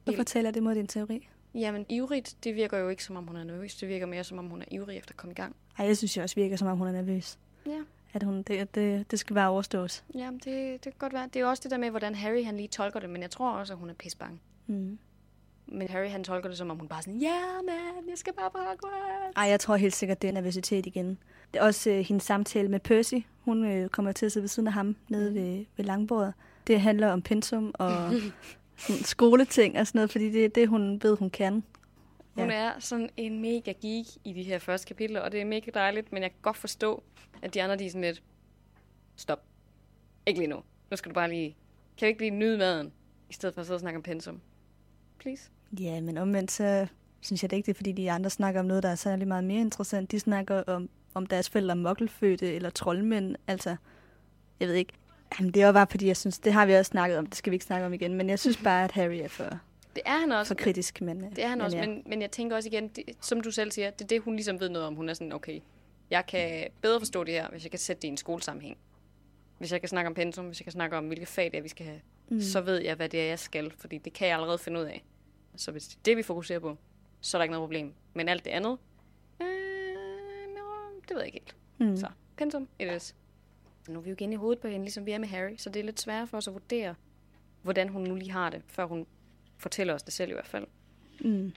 Hvorfor 0.03 0.23
taler 0.23 0.51
det 0.51 0.63
mod 0.63 0.75
din 0.75 0.87
teori? 0.87 1.27
Jamen, 1.53 1.85
ivrigt, 1.89 2.35
det 2.43 2.55
virker 2.55 2.77
jo 2.77 2.89
ikke, 2.89 3.03
som 3.03 3.15
om 3.15 3.27
hun 3.27 3.35
er 3.35 3.43
nervøs. 3.43 3.75
Det 3.75 3.89
virker 3.89 4.05
mere, 4.05 4.23
som 4.23 4.37
om 4.37 4.45
hun 4.45 4.61
er 4.61 4.65
ivrig 4.71 4.97
efter 4.97 5.11
at 5.11 5.17
komme 5.17 5.31
i 5.31 5.35
gang. 5.35 5.55
Ej, 5.77 5.85
jeg 5.85 5.97
synes 5.97 6.17
jo 6.17 6.21
også 6.21 6.35
virker, 6.35 6.55
som 6.55 6.67
om 6.67 6.77
hun 6.77 6.87
er 6.87 6.91
nervøs. 6.91 7.39
Ja. 7.65 7.81
At 8.13 8.23
hun, 8.23 8.43
det, 8.43 8.75
det, 8.75 9.11
det 9.11 9.19
skal 9.19 9.33
bare 9.33 9.49
overstås. 9.49 10.03
Jamen, 10.15 10.39
det, 10.39 10.45
det 10.73 10.81
kan 10.81 10.93
godt 10.99 11.13
være. 11.13 11.23
Det 11.23 11.35
er 11.35 11.39
jo 11.39 11.49
også 11.49 11.63
det 11.63 11.71
der 11.71 11.77
med, 11.77 11.89
hvordan 11.89 12.15
Harry 12.15 12.43
han 12.43 12.57
lige 12.57 12.67
tolker 12.67 12.99
det, 12.99 13.09
men 13.09 13.21
jeg 13.21 13.31
tror 13.31 13.51
også, 13.51 13.73
at 13.73 13.79
hun 13.79 13.89
er 13.89 13.93
pisbange. 13.93 14.39
Mm. 14.67 14.99
Men 15.67 15.87
Harry 15.87 16.09
han 16.09 16.23
tolker 16.23 16.49
det, 16.49 16.57
som 16.57 16.69
om 16.69 16.77
hun 16.77 16.87
bare 16.87 17.01
sådan, 17.01 17.19
ja, 17.19 17.27
yeah, 17.27 17.65
man, 17.65 18.09
jeg 18.09 18.17
skal 18.17 18.33
bare 18.33 18.51
på 18.51 18.57
Hogwarts. 18.57 19.33
Ej, 19.35 19.43
jeg 19.43 19.59
tror 19.59 19.75
helt 19.75 19.95
sikkert, 19.95 20.21
det 20.21 20.27
er 20.27 20.31
nervøsitet 20.31 20.85
igen. 20.85 21.17
Det 21.53 21.59
er 21.59 21.63
også 21.63 21.89
øh, 21.89 21.99
hendes 21.99 22.23
samtale 22.23 22.67
med 22.69 22.79
Percy. 22.79 23.15
Hun 23.49 23.65
øh, 23.65 23.89
kommer 23.89 24.11
til 24.11 24.25
at 24.25 24.31
sidde 24.31 24.43
ved 24.43 24.47
siden 24.49 24.67
af 24.67 24.73
ham 24.73 24.95
nede 25.09 25.33
ved, 25.33 25.65
ved 25.77 25.85
langbordet. 25.85 26.33
Det 26.67 26.81
handler 26.81 27.07
om 27.11 27.21
pensum 27.21 27.71
og 27.73 28.11
sådan, 28.77 29.03
skoleting 29.03 29.77
og 29.79 29.87
sådan 29.87 29.97
noget, 29.99 30.11
fordi 30.11 30.31
det 30.31 30.45
er 30.45 30.49
det, 30.49 30.67
hun 30.67 30.99
ved, 31.03 31.17
hun 31.17 31.29
kan. 31.29 31.63
Hun 32.35 32.49
Ja. 32.49 32.55
er 32.55 32.71
sådan 32.79 33.09
en 33.17 33.41
mega 33.41 33.71
geek 33.81 34.05
i 34.23 34.33
de 34.33 34.43
her 34.43 34.59
første 34.59 34.87
kapitler, 34.87 35.19
og 35.21 35.31
det 35.31 35.41
er 35.41 35.45
mega 35.45 35.71
dejligt, 35.73 36.11
men 36.13 36.23
jeg 36.23 36.31
kan 36.31 36.39
godt 36.41 36.57
forstå, 36.57 37.03
at 37.41 37.53
de 37.53 37.63
andre 37.63 37.75
de 37.77 37.85
er 37.85 37.89
sådan 37.89 38.01
lidt, 38.01 38.23
stop. 39.15 39.43
Ikke 40.25 40.39
lige 40.39 40.49
nu. 40.49 40.59
Nu 40.91 40.97
skal 40.97 41.09
du 41.09 41.13
bare 41.13 41.29
lige, 41.29 41.55
kan 41.97 42.05
vi 42.05 42.09
ikke 42.09 42.21
lige 42.21 42.31
nyde 42.31 42.57
maden, 42.57 42.91
i 43.29 43.33
stedet 43.33 43.53
for 43.55 43.61
at 43.61 43.65
sidde 43.67 43.75
og 43.77 43.81
snakke 43.81 43.97
om 43.97 44.03
pensum? 44.03 44.41
Please. 45.19 45.49
Ja, 45.79 46.01
men 46.01 46.17
omvendt 46.17 46.51
så 46.51 46.87
synes 47.21 47.43
jeg 47.43 47.49
det 47.51 47.57
ikke, 47.57 47.65
det 47.65 47.71
er, 47.73 47.77
fordi 47.77 47.91
de 47.91 48.11
andre 48.11 48.29
snakker 48.29 48.59
om 48.59 48.65
noget, 48.65 48.83
der 48.83 48.89
er 48.89 48.95
særlig 48.95 49.27
meget 49.27 49.43
mere 49.43 49.61
interessant. 49.61 50.11
De 50.11 50.19
snakker 50.19 50.63
om, 50.63 50.89
om 51.13 51.25
deres 51.25 51.49
forældre 51.49 51.71
er 51.71 51.75
mokkelfødte 51.75 52.53
eller 52.53 52.69
troldmænd. 52.69 53.35
Altså, 53.47 53.75
jeg 54.59 54.67
ved 54.67 54.75
ikke. 54.75 54.93
Jamen, 55.39 55.53
det 55.53 55.63
jo 55.65 55.71
bare, 55.71 55.87
fordi 55.89 56.07
jeg 56.07 56.17
synes, 56.17 56.39
det 56.39 56.53
har 56.53 56.65
vi 56.65 56.73
også 56.73 56.89
snakket 56.89 57.17
om, 57.17 57.25
det 57.25 57.35
skal 57.35 57.51
vi 57.51 57.55
ikke 57.55 57.65
snakke 57.65 57.85
om 57.85 57.93
igen, 57.93 58.13
men 58.13 58.29
jeg 58.29 58.39
synes 58.39 58.57
bare, 58.57 58.83
at 58.83 58.91
Harry 58.91 59.17
er 59.23 59.27
for, 59.27 59.43
Det 59.95 60.03
er 60.05 60.19
han 60.19 60.31
også. 60.31 60.49
for 60.49 60.63
kritisk. 60.63 61.01
Men, 61.01 61.23
øh, 61.23 61.29
Det 61.35 61.43
er 61.43 61.47
han 61.47 61.57
men 61.57 61.65
også, 61.65 61.77
ja. 61.77 61.87
men, 61.87 62.03
men 62.05 62.21
jeg 62.21 62.31
tænker 62.31 62.55
også 62.55 62.69
igen, 62.69 62.87
det, 62.87 63.03
som 63.21 63.41
du 63.41 63.51
selv 63.51 63.71
siger, 63.71 63.89
det 63.89 64.01
er 64.01 64.07
det, 64.07 64.21
hun 64.21 64.35
ligesom 64.35 64.59
ved 64.59 64.69
noget 64.69 64.87
om. 64.87 64.95
Hun 64.95 65.09
er 65.09 65.13
sådan, 65.13 65.33
okay, 65.33 65.59
jeg 66.09 66.25
kan 66.25 66.67
bedre 66.81 66.99
forstå 66.99 67.23
det 67.23 67.33
her, 67.33 67.47
hvis 67.49 67.63
jeg 67.63 67.71
kan 67.71 67.79
sætte 67.79 68.01
det 68.01 68.07
i 68.07 68.11
en 68.11 68.17
skolesammenhæng. 68.17 68.77
Hvis 69.57 69.71
jeg 69.71 69.79
kan 69.79 69.89
snakke 69.89 70.07
om 70.07 70.13
pensum, 70.13 70.45
hvis 70.45 70.59
jeg 70.59 70.63
kan 70.65 70.71
snakke 70.71 70.97
om, 70.97 71.07
hvilke 71.07 71.25
fag 71.25 71.45
det 71.51 71.57
er, 71.57 71.61
vi 71.61 71.69
skal 71.69 71.85
have, 71.85 72.01
mm. 72.29 72.41
så 72.41 72.61
ved 72.61 72.77
jeg, 72.81 72.95
hvad 72.95 73.09
det 73.09 73.21
er, 73.21 73.25
jeg 73.25 73.39
skal, 73.39 73.71
fordi 73.77 73.97
det 73.97 74.13
kan 74.13 74.27
jeg 74.27 74.35
allerede 74.35 74.57
finde 74.57 74.79
ud 74.79 74.85
af. 74.85 75.03
Så 75.55 75.71
hvis 75.71 75.87
det 75.87 75.95
er 75.95 75.99
det, 76.05 76.17
vi 76.17 76.23
fokuserer 76.23 76.59
på, 76.59 76.77
så 77.21 77.37
er 77.37 77.39
der 77.39 77.43
ikke 77.43 77.51
noget 77.53 77.63
problem. 77.63 77.93
Men 78.13 78.29
alt 78.29 78.45
det 78.45 78.51
andet, 78.51 78.77
det 81.09 81.15
ved 81.15 81.23
jeg 81.23 81.35
ikke 81.35 81.53
helt. 81.77 81.89
Mm. 81.89 81.97
Så, 81.97 82.07
pensum, 82.37 82.67
it 82.79 82.91
is. 82.95 83.15
Nu 83.89 83.99
er 83.99 84.03
vi 84.03 84.09
jo 84.09 84.15
igen 84.15 84.33
i 84.33 84.35
hovedet 84.35 84.59
på 84.59 84.67
hende, 84.67 84.85
ligesom 84.85 85.05
vi 85.05 85.11
er 85.11 85.17
med 85.17 85.27
Harry, 85.27 85.55
så 85.57 85.69
det 85.69 85.79
er 85.79 85.83
lidt 85.83 86.01
svært 86.01 86.29
for 86.29 86.37
os 86.37 86.47
at 86.47 86.53
vurdere, 86.53 86.95
hvordan 87.61 87.89
hun 87.89 88.01
nu 88.01 88.15
lige 88.15 88.31
har 88.31 88.49
det, 88.49 88.61
før 88.67 88.85
hun 88.85 89.05
fortæller 89.57 89.93
os 89.93 90.03
det 90.03 90.13
selv 90.13 90.29
i 90.29 90.33
hvert 90.33 90.47
fald. 90.47 90.67
Mm. 91.21 91.53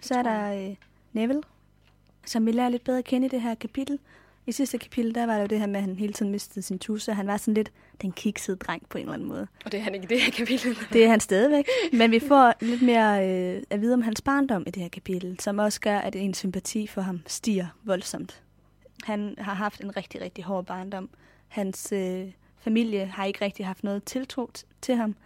Så 0.00 0.14
er 0.14 0.22
der 0.22 0.70
øh, 0.70 0.76
Neville, 1.12 1.42
som 2.26 2.46
vi 2.46 2.52
lærer 2.52 2.68
lidt 2.68 2.84
bedre 2.84 2.98
at 2.98 3.04
kende 3.04 3.26
i 3.26 3.30
det 3.30 3.42
her 3.42 3.54
kapitel. 3.54 3.98
I 4.46 4.52
sidste 4.52 4.78
kapitel, 4.78 5.14
der 5.14 5.26
var 5.26 5.34
det 5.34 5.42
jo 5.42 5.46
det 5.46 5.58
her 5.58 5.66
med, 5.66 5.76
at 5.76 5.82
han 5.82 5.96
hele 5.96 6.12
tiden 6.12 6.32
mistede 6.32 6.62
sin 6.62 6.78
tusse. 6.78 7.14
Han 7.14 7.26
var 7.26 7.36
sådan 7.36 7.54
lidt 7.54 7.72
den 8.02 8.12
kiksede 8.12 8.56
dreng 8.56 8.88
på 8.88 8.98
en 8.98 9.02
eller 9.02 9.14
anden 9.14 9.28
måde. 9.28 9.46
Og 9.64 9.72
det 9.72 9.78
er 9.80 9.84
han 9.84 9.94
ikke 9.94 10.04
i 10.04 10.08
det 10.08 10.20
her 10.20 10.30
kapitel. 10.30 10.76
Det 10.92 11.04
er 11.04 11.08
han 11.08 11.20
stadigvæk. 11.20 11.64
Men 11.92 12.10
vi 12.10 12.20
får 12.20 12.54
lidt 12.60 12.82
mere 12.82 13.28
øh, 13.28 13.62
at 13.70 13.80
vide 13.80 13.94
om 13.94 14.02
hans 14.02 14.22
barndom 14.22 14.64
i 14.66 14.70
det 14.70 14.82
her 14.82 14.88
kapitel, 14.88 15.40
som 15.40 15.58
også 15.58 15.80
gør, 15.80 15.98
at 15.98 16.16
en 16.16 16.34
sympati 16.34 16.86
for 16.86 17.00
ham 17.00 17.20
stiger 17.26 17.66
voldsomt. 17.84 18.42
Han 19.04 19.34
har 19.38 19.54
haft 19.54 19.80
en 19.80 19.96
rigtig, 19.96 20.20
rigtig 20.20 20.44
hård 20.44 20.66
barndom. 20.66 21.10
Hans 21.48 21.92
øh, 21.92 22.32
familie 22.58 23.06
har 23.06 23.24
ikke 23.24 23.44
rigtig 23.44 23.66
haft 23.66 23.84
noget 23.84 24.04
tiltro 24.04 24.50
til 24.82 24.94
ham. 24.94 25.16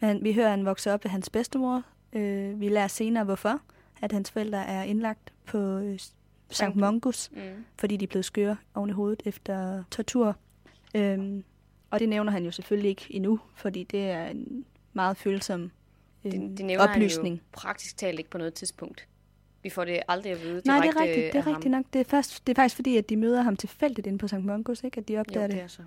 Men 0.00 0.24
vi 0.24 0.32
hører, 0.32 0.46
at 0.46 0.50
han 0.50 0.64
vokser 0.64 0.92
op 0.92 1.04
ved 1.04 1.10
hans 1.10 1.30
bedstemor. 1.30 1.82
Øh, 2.12 2.60
vi 2.60 2.68
lærer 2.68 2.88
senere, 2.88 3.24
hvorfor. 3.24 3.60
At 4.02 4.12
hans 4.12 4.30
forældre 4.30 4.66
er 4.66 4.82
indlagt 4.82 5.32
på 5.46 5.58
øh, 5.58 5.98
Sankt- 6.52 6.76
Mongus 6.78 7.30
Mm. 7.32 7.64
fordi 7.78 7.96
de 7.96 8.04
er 8.04 8.06
blevet 8.08 8.24
skøre 8.24 8.56
oven 8.74 8.90
i 8.90 8.92
hovedet 8.92 9.22
efter 9.24 9.84
tortur. 9.90 10.36
Øhm, 10.94 11.44
og 11.90 12.00
det 12.00 12.08
nævner 12.08 12.32
han 12.32 12.44
jo 12.44 12.50
selvfølgelig 12.50 12.88
ikke 12.88 13.06
endnu, 13.10 13.40
fordi 13.54 13.84
det 13.84 14.10
er 14.10 14.26
en 14.26 14.64
meget 14.92 15.16
følsom 15.16 15.70
øh, 16.24 16.32
Det, 16.32 16.58
det 16.58 16.66
nævner 16.66 16.88
oplysning. 16.88 17.26
han 17.34 17.36
jo 17.36 17.42
praktisk 17.52 17.96
talt 17.96 18.18
ikke 18.18 18.30
på 18.30 18.38
noget 18.38 18.54
tidspunkt. 18.54 19.06
Vi 19.62 19.70
får 19.70 19.84
det 19.84 20.00
aldrig 20.08 20.32
at 20.32 20.42
vide 20.42 20.62
Nej, 20.64 20.78
det 20.80 20.96
er 20.96 21.00
rigtigt. 21.00 21.32
Det 21.32 21.38
er 21.38 21.46
rigtigt 21.46 21.70
nok. 21.70 21.84
Det 21.92 22.00
er, 22.00 22.04
først, 22.04 22.46
det 22.46 22.52
er 22.58 22.62
faktisk 22.62 22.76
fordi, 22.76 22.96
at 22.96 23.08
de 23.08 23.16
møder 23.16 23.42
ham 23.42 23.56
tilfældigt 23.56 24.06
inde 24.06 24.18
på 24.18 24.28
St. 24.28 24.34
Mungus, 24.34 24.84
ikke? 24.84 24.98
At 25.00 25.08
de 25.08 25.12
Jo, 25.14 25.20
opdager 25.20 25.46
det 25.46 25.56
det. 25.56 25.62
er 25.62 25.66
så. 25.68 25.82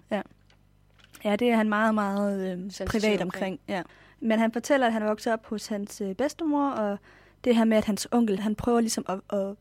Ja, 1.23 1.35
det 1.35 1.49
er 1.49 1.55
han 1.55 1.69
meget, 1.69 1.95
meget 1.95 2.51
øh, 2.51 2.85
privat 2.87 3.03
omkring. 3.03 3.21
omkring. 3.21 3.59
Ja. 3.67 3.81
Men 4.19 4.39
han 4.39 4.51
fortæller, 4.51 4.87
at 4.87 4.93
han 4.93 5.03
vokset 5.05 5.33
op 5.33 5.45
hos 5.45 5.67
hans 5.67 6.01
øh, 6.01 6.15
bedstemor, 6.15 6.69
og 6.69 6.97
det 7.43 7.55
her 7.55 7.65
med, 7.65 7.77
at 7.77 7.85
hans 7.85 8.07
onkel, 8.11 8.39
han 8.39 8.55
prøver 8.55 8.79
ligesom 8.79 9.05
at, 9.09 9.39
at 9.39 9.55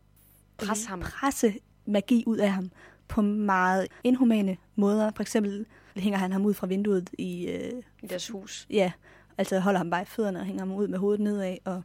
Pres 0.57 0.85
ham. 0.85 1.01
presse 1.01 1.55
magi 1.87 2.25
ud 2.27 2.38
af 2.38 2.51
ham 2.53 2.70
på 3.09 3.22
meget 3.22 3.87
inhumane 4.05 4.57
måder. 4.77 5.11
For 5.16 5.22
eksempel 5.22 5.66
hænger 5.96 6.18
han 6.18 6.33
ham 6.33 6.44
ud 6.46 6.55
fra 6.55 6.66
vinduet 6.66 7.11
i, 7.18 7.46
øh, 7.48 7.72
I 8.03 8.07
deres 8.07 8.29
hus. 8.29 8.66
ja, 8.70 8.92
altså 9.38 9.59
holder 9.61 9.79
ham 9.79 9.90
bare 9.90 10.03
i 10.03 10.05
fødderne 10.05 10.38
og 10.38 10.44
hænger 10.44 10.61
ham 10.61 10.72
ud 10.72 10.88
med 10.88 10.98
hovedet 10.98 11.20
nedad. 11.20 11.57
Og, 11.64 11.75
ja, 11.75 11.81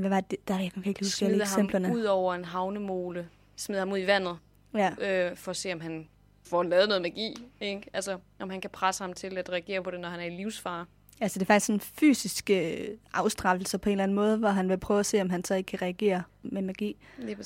hvad 0.00 0.10
var 0.10 0.20
det? 0.20 0.48
Der, 0.48 0.58
jeg 0.58 0.72
kan 0.72 0.82
ikke 0.86 1.04
huske 1.04 1.24
alle 1.24 1.42
eksemplerne. 1.42 1.86
ham 1.86 1.96
ud 1.96 2.02
over 2.02 2.34
en 2.34 2.44
havnemole. 2.44 3.28
Smider 3.56 3.80
ham 3.80 3.92
ud 3.92 3.98
i 3.98 4.06
vandet. 4.06 4.38
Ja. 4.74 4.90
Øh, 5.00 5.36
for 5.36 5.50
at 5.50 5.56
se, 5.56 5.72
om 5.72 5.80
han 5.80 6.08
får 6.48 6.62
lavet 6.62 6.88
noget 6.88 7.02
magi. 7.02 7.34
Ikke? 7.60 7.82
Altså, 7.92 8.18
om 8.40 8.50
han 8.50 8.60
kan 8.60 8.70
presse 8.70 9.04
ham 9.04 9.12
til 9.12 9.38
at 9.38 9.50
reagere 9.50 9.82
på 9.82 9.90
det, 9.90 10.00
når 10.00 10.08
han 10.08 10.20
er 10.20 10.24
i 10.24 10.30
livsfare. 10.36 10.86
Altså 11.20 11.38
det 11.38 11.44
er 11.44 11.46
faktisk 11.46 11.66
sådan 11.66 11.80
fysiske 11.80 12.86
afstraffelser 13.12 13.78
på 13.78 13.88
en 13.88 13.92
eller 13.92 14.02
anden 14.02 14.14
måde, 14.14 14.36
hvor 14.36 14.48
han 14.48 14.68
vil 14.68 14.78
prøve 14.78 15.00
at 15.00 15.06
se, 15.06 15.20
om 15.20 15.30
han 15.30 15.44
så 15.44 15.54
ikke 15.54 15.66
kan 15.66 15.82
reagere 15.82 16.22
med 16.42 16.62
magi. 16.62 16.96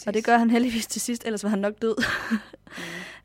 Og 0.06 0.14
det 0.14 0.24
gør 0.24 0.38
han 0.38 0.50
heldigvis 0.50 0.86
til 0.86 1.00
sidst, 1.00 1.24
ellers 1.24 1.42
var 1.44 1.50
han 1.50 1.58
nok 1.58 1.74
død. 1.82 1.94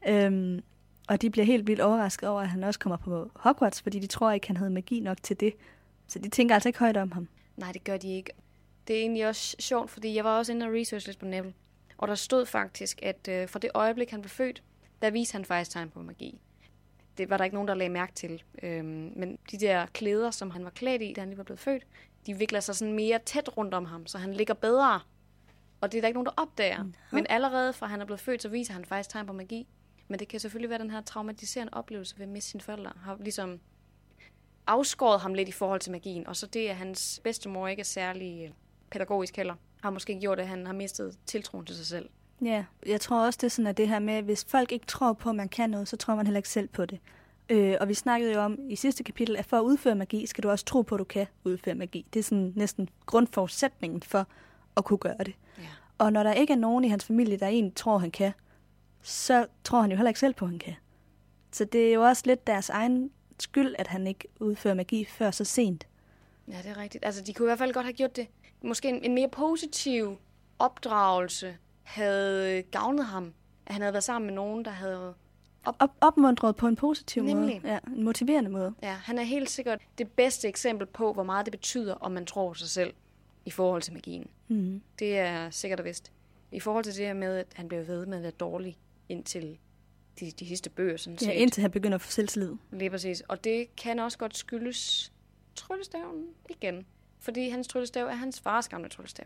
Mm. 0.07 0.13
øhm, 0.13 0.61
og 1.07 1.21
de 1.21 1.29
bliver 1.29 1.45
helt 1.45 1.67
vildt 1.67 1.81
overrasket 1.81 2.29
over, 2.29 2.41
at 2.41 2.49
han 2.49 2.63
også 2.63 2.79
kommer 2.79 2.97
på 2.97 3.31
Hogwarts, 3.35 3.81
fordi 3.81 3.99
de 3.99 4.07
tror 4.07 4.31
ikke, 4.31 4.47
han 4.47 4.57
havde 4.57 4.71
magi 4.71 4.99
nok 4.99 5.17
til 5.23 5.39
det. 5.39 5.53
Så 6.07 6.19
de 6.19 6.29
tænker 6.29 6.55
altså 6.55 6.69
ikke 6.69 6.79
højt 6.79 6.97
om 6.97 7.11
ham. 7.11 7.27
Nej, 7.57 7.71
det 7.71 7.83
gør 7.83 7.97
de 7.97 8.13
ikke. 8.15 8.31
Det 8.91 8.97
er 8.97 9.01
egentlig 9.01 9.27
også 9.27 9.55
sjovt, 9.59 9.89
fordi 9.89 10.15
jeg 10.15 10.23
var 10.23 10.37
også 10.37 10.51
inde 10.51 10.65
og 10.65 10.73
research 10.73 11.07
lidt 11.07 11.19
på 11.19 11.25
Neville. 11.25 11.53
Og 11.97 12.07
der 12.07 12.15
stod 12.15 12.45
faktisk, 12.45 12.99
at 13.03 13.27
øh, 13.27 13.49
fra 13.49 13.59
det 13.59 13.71
øjeblik, 13.73 14.11
han 14.11 14.21
blev 14.21 14.29
født, 14.29 14.63
der 15.01 15.09
viste 15.09 15.33
han 15.33 15.45
faktisk 15.45 15.71
tegn 15.71 15.89
på 15.89 16.01
magi. 16.01 16.41
Det 17.17 17.29
var 17.29 17.37
der 17.37 17.43
ikke 17.43 17.53
nogen, 17.53 17.67
der 17.67 17.73
lagde 17.73 17.89
mærke 17.89 18.13
til. 18.13 18.43
Øhm, 18.63 19.13
men 19.15 19.39
de 19.51 19.59
der 19.59 19.85
klæder, 19.85 20.31
som 20.31 20.51
han 20.51 20.63
var 20.63 20.69
klædt 20.69 21.01
i, 21.01 21.13
da 21.15 21.21
han 21.21 21.29
lige 21.29 21.37
var 21.37 21.43
blevet 21.43 21.59
født, 21.59 21.87
de 22.25 22.37
vikler 22.37 22.59
sig 22.59 22.75
sådan 22.75 22.93
mere 22.93 23.19
tæt 23.25 23.57
rundt 23.57 23.73
om 23.73 23.85
ham, 23.85 24.07
så 24.07 24.17
han 24.17 24.33
ligger 24.33 24.53
bedre. 24.53 24.99
Og 25.81 25.91
det 25.91 25.97
er 25.97 26.01
der 26.01 26.07
ikke 26.07 26.17
nogen, 26.17 26.25
der 26.25 26.41
opdager. 26.41 26.83
Men 27.11 27.25
allerede 27.29 27.73
fra 27.73 27.87
han 27.87 28.01
er 28.01 28.05
blevet 28.05 28.19
født, 28.21 28.41
så 28.41 28.49
viser 28.49 28.73
han 28.73 28.85
faktisk 28.85 29.09
tegn 29.09 29.25
på 29.27 29.33
magi. 29.33 29.67
Men 30.07 30.19
det 30.19 30.27
kan 30.27 30.39
selvfølgelig 30.39 30.69
være 30.69 30.79
den 30.79 30.91
her 30.91 31.01
traumatiserende 31.01 31.73
oplevelse 31.73 32.17
ved 32.17 32.25
at 32.25 32.31
miste 32.31 32.49
sine 32.49 32.61
forældre. 32.61 32.91
Har 33.03 33.17
ligesom 33.19 33.59
afskåret 34.67 35.21
ham 35.21 35.33
lidt 35.33 35.49
i 35.49 35.51
forhold 35.51 35.79
til 35.79 35.91
magien. 35.91 36.27
Og 36.27 36.35
så 36.35 36.47
det, 36.47 36.67
at 36.67 36.75
hans 36.75 37.21
bedstemor 37.23 37.67
ikke 37.67 37.79
er 37.79 37.83
særlig 37.83 38.45
øh, 38.45 38.51
pædagogisk 38.91 39.37
heller, 39.37 39.55
har 39.83 39.89
måske 39.89 40.19
gjort, 40.19 40.39
at 40.39 40.47
han 40.47 40.65
har 40.65 40.73
mistet 40.73 41.17
tiltroen 41.25 41.65
til 41.65 41.75
sig 41.75 41.85
selv. 41.85 42.09
Ja, 42.41 42.65
jeg 42.85 43.01
tror 43.01 43.25
også, 43.25 43.37
det 43.37 43.43
er 43.43 43.49
sådan, 43.49 43.67
at 43.67 43.77
det 43.77 43.87
her 43.87 43.99
med, 43.99 44.13
at 44.13 44.23
hvis 44.23 44.45
folk 44.45 44.71
ikke 44.71 44.85
tror 44.85 45.13
på, 45.13 45.29
at 45.29 45.35
man 45.35 45.49
kan 45.49 45.69
noget, 45.69 45.87
så 45.87 45.97
tror 45.97 46.15
man 46.15 46.25
heller 46.25 46.39
ikke 46.39 46.49
selv 46.49 46.67
på 46.67 46.85
det. 46.85 46.99
Øh, 47.49 47.77
og 47.81 47.87
vi 47.87 47.93
snakkede 47.93 48.33
jo 48.33 48.39
om 48.39 48.59
i 48.69 48.75
sidste 48.75 49.03
kapitel, 49.03 49.37
at 49.37 49.45
for 49.45 49.57
at 49.57 49.61
udføre 49.61 49.95
magi, 49.95 50.25
skal 50.25 50.43
du 50.43 50.49
også 50.49 50.65
tro 50.65 50.81
på, 50.81 50.95
at 50.95 50.99
du 50.99 51.03
kan 51.03 51.27
udføre 51.43 51.75
magi. 51.75 52.05
Det 52.13 52.19
er 52.19 52.23
sådan 52.23 52.53
næsten 52.55 52.89
grundforudsætningen 53.05 54.03
for 54.03 54.27
at 54.77 54.85
kunne 54.85 54.97
gøre 54.97 55.17
det. 55.19 55.33
Ja. 55.57 55.63
Og 55.97 56.13
når 56.13 56.23
der 56.23 56.33
ikke 56.33 56.53
er 56.53 56.57
nogen 56.57 56.83
i 56.83 56.87
hans 56.87 57.05
familie, 57.05 57.37
der 57.37 57.47
egentlig 57.47 57.75
tror, 57.75 57.97
han 57.97 58.11
kan, 58.11 58.31
så 59.01 59.45
tror 59.63 59.81
han 59.81 59.91
jo 59.91 59.97
heller 59.97 60.09
ikke 60.09 60.19
selv 60.19 60.33
på, 60.33 60.45
han 60.45 60.59
kan. 60.59 60.73
Så 61.51 61.65
det 61.65 61.89
er 61.89 61.93
jo 61.93 62.01
også 62.01 62.23
lidt 62.25 62.47
deres 62.47 62.69
egen 62.69 63.11
skyld, 63.39 63.75
at 63.79 63.87
han 63.87 64.07
ikke 64.07 64.27
udfører 64.39 64.73
magi 64.73 65.05
før 65.05 65.31
så 65.31 65.45
sent. 65.45 65.87
Ja, 66.51 66.57
det 66.57 66.65
er 66.65 66.77
rigtigt. 66.77 67.05
Altså, 67.05 67.21
de 67.21 67.33
kunne 67.33 67.45
i 67.45 67.49
hvert 67.49 67.57
fald 67.57 67.73
godt 67.73 67.85
have 67.85 67.93
gjort 67.93 68.15
det. 68.15 68.27
Måske 68.63 68.89
en, 68.89 69.03
en 69.03 69.15
mere 69.15 69.29
positiv 69.29 70.17
opdragelse 70.59 71.57
havde 71.83 72.61
gavnet 72.61 73.05
ham. 73.05 73.33
At 73.65 73.73
han 73.73 73.81
havde 73.81 73.93
været 73.93 74.03
sammen 74.03 74.25
med 74.27 74.35
nogen, 74.35 74.65
der 74.65 74.71
havde... 74.71 75.13
Op, 75.65 75.91
opmuntret 76.01 76.55
på 76.55 76.67
en 76.67 76.75
positiv 76.75 77.23
Nemlig. 77.23 77.61
måde. 77.61 77.73
Ja, 77.73 77.79
en 77.87 78.03
motiverende 78.03 78.49
måde. 78.49 78.73
Ja, 78.83 78.91
han 78.93 79.17
er 79.17 79.23
helt 79.23 79.49
sikkert 79.49 79.81
det 79.97 80.11
bedste 80.11 80.47
eksempel 80.47 80.87
på, 80.87 81.13
hvor 81.13 81.23
meget 81.23 81.45
det 81.45 81.51
betyder, 81.51 81.93
om 81.93 82.11
man 82.11 82.25
tror 82.25 82.53
sig 82.53 82.69
selv 82.69 82.93
i 83.45 83.51
forhold 83.51 83.81
til 83.81 83.93
magien. 83.93 84.27
Mm. 84.47 84.81
Det 84.99 85.19
er 85.19 85.49
sikkert 85.49 85.79
og 85.79 85.85
vist. 85.85 86.11
I 86.51 86.59
forhold 86.59 86.83
til 86.83 86.93
det 86.95 87.05
her 87.05 87.13
med, 87.13 87.37
at 87.37 87.47
han 87.53 87.67
blev 87.67 87.87
ved 87.87 88.05
med 88.05 88.17
at 88.17 88.23
være 88.23 88.31
dårlig 88.31 88.77
indtil 89.09 89.57
de, 90.19 90.31
de 90.31 90.47
sidste 90.47 90.69
bøger, 90.69 90.97
sådan 90.97 91.17
set. 91.17 91.27
Ja, 91.27 91.31
indtil 91.31 91.61
han 91.61 91.71
begynder 91.71 91.95
at 91.95 92.01
få 92.01 92.11
selvtillid. 92.11 92.53
Lige 92.71 92.89
præcis. 92.89 93.21
Og 93.21 93.43
det 93.43 93.75
kan 93.75 93.99
også 93.99 94.17
godt 94.17 94.37
skyldes 94.37 95.11
tryllestaven 95.55 96.25
igen. 96.49 96.85
Fordi 97.19 97.49
hans 97.49 97.67
tryllestav 97.67 98.07
er 98.07 98.13
hans 98.15 98.39
fars 98.41 98.69
gamle 98.69 98.89
tryllestav. 98.89 99.25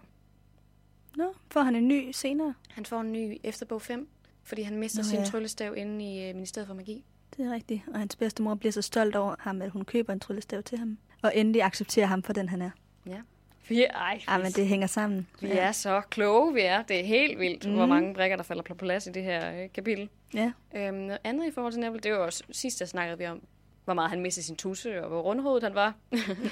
Nå, 1.15 1.33
får 1.51 1.61
han 1.61 1.75
en 1.75 1.87
ny 1.87 2.11
senere? 2.11 2.53
Han 2.69 2.85
får 2.85 3.01
en 3.01 3.11
ny 3.11 3.37
efter 3.43 3.65
bog 3.65 3.81
5, 3.81 4.07
fordi 4.43 4.61
han 4.61 4.77
mister 4.77 4.99
Nå, 4.99 5.03
sin 5.03 5.19
ja. 5.19 5.25
tryllestav 5.25 5.73
inde 5.77 6.05
i 6.15 6.29
øh, 6.29 6.35
Ministeriet 6.35 6.67
for 6.67 6.73
Magi. 6.75 7.03
Det 7.37 7.45
er 7.45 7.51
rigtigt. 7.53 7.81
Og 7.93 7.99
hans 7.99 8.15
bedstemor 8.15 8.55
bliver 8.55 8.71
så 8.71 8.81
stolt 8.81 9.15
over 9.15 9.35
ham, 9.39 9.61
at 9.61 9.69
hun 9.69 9.85
køber 9.85 10.13
en 10.13 10.19
tryllestav 10.19 10.63
til 10.63 10.77
ham. 10.77 10.97
Og 11.21 11.31
endelig 11.35 11.61
accepterer 11.63 12.05
ham 12.07 12.23
for 12.23 12.33
den, 12.33 12.49
han 12.49 12.61
er. 12.61 12.69
Ja. 13.07 13.21
Vi 13.69 13.83
er, 13.83 13.91
ej, 13.91 14.21
Ja, 14.27 14.37
men 14.37 14.51
det 14.51 14.67
hænger 14.67 14.87
sammen. 14.87 15.27
vi 15.41 15.51
er 15.51 15.71
så 15.71 16.01
kloge, 16.09 16.53
vi 16.53 16.61
er. 16.61 16.81
Det 16.83 16.99
er 16.99 17.03
helt 17.03 17.39
vildt, 17.39 17.65
mm. 17.65 17.73
hvor 17.73 17.85
Mhm. 17.85 17.89
mange 17.93 18.13
brikker, 18.13 18.37
der 18.37 18.43
falder 18.43 18.63
på 18.63 18.73
plads 18.75 19.07
i 19.07 19.11
det 19.11 19.23
her 19.23 19.63
øh, 19.63 19.69
kapitel. 19.73 20.09
Ja. 20.33 20.51
Øhm, 20.75 20.95
noget 20.97 21.19
andet 21.23 21.47
i 21.47 21.51
forhold 21.51 21.73
til 21.73 21.79
Neville, 21.81 21.99
det 22.01 22.11
var 22.11 22.17
også 22.17 22.43
sidst, 22.51 22.79
der 22.79 22.85
snakkede 22.85 23.17
vi 23.17 23.25
om, 23.25 23.41
hvor 23.85 23.93
meget 23.93 24.09
han 24.09 24.21
mistede 24.21 24.45
sin 24.45 24.55
tusse, 24.55 25.03
og 25.03 25.07
hvor 25.09 25.21
rundhovedet 25.21 25.63
han 25.63 25.75
var. 25.75 25.93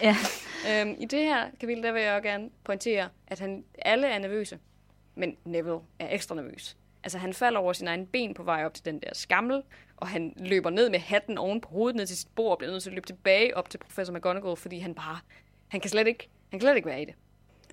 ja. 0.02 0.16
øhm, 0.82 0.96
I 1.00 1.06
det 1.06 1.20
her 1.20 1.50
kapitel, 1.60 1.84
der 1.84 1.92
vil 1.92 2.02
jeg 2.02 2.14
også 2.16 2.30
gerne 2.30 2.50
pointere, 2.64 3.10
at 3.28 3.40
han, 3.40 3.64
alle 3.80 4.08
er 4.08 4.20
nervøse, 4.20 4.60
men 5.16 5.38
Neville 5.46 5.80
er 6.00 6.08
ekstra 6.16 6.36
nervøs. 6.36 6.78
Altså, 7.04 7.18
han 7.18 7.34
falder 7.34 7.60
over 7.60 7.74
sin 7.74 7.88
egen 7.88 8.08
ben 8.08 8.34
på 8.34 8.44
vej 8.44 8.66
op 8.66 8.74
til 8.74 8.86
den 8.86 9.00
der 9.00 9.10
skammel, 9.14 9.62
og 9.98 10.08
han 10.08 10.34
løber 10.38 10.70
ned 10.70 10.90
med 10.90 11.00
hatten 11.00 11.38
oven 11.38 11.62
på 11.62 11.70
hovedet 11.70 11.96
ned 11.96 12.06
til 12.06 12.18
sit 12.18 12.28
bord, 12.36 12.52
og 12.52 12.58
bliver 12.58 12.72
nødt 12.72 12.84
til 12.84 12.90
at 12.90 12.94
løbe 12.94 13.08
tilbage 13.08 13.58
op 13.58 13.70
til 13.70 13.78
professor 13.78 14.14
McGonagall, 14.14 14.56
fordi 14.58 14.80
han 14.80 14.96
bare, 14.96 15.20
han 15.68 15.80
kan 15.82 15.90
slet 15.90 16.08
ikke, 16.08 16.30
han 16.52 16.60
kan 16.60 16.66
slet 16.66 16.76
ikke 16.76 16.88
være 16.88 17.02
i 17.02 17.06
det. 17.06 17.16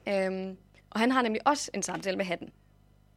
Øhm, 0.08 0.56
Og 0.90 1.00
han 1.00 1.10
har 1.10 1.22
nemlig 1.22 1.46
også 1.46 1.70
en 1.74 1.82
samtale 1.82 2.16
med 2.16 2.24
hatten. 2.24 2.50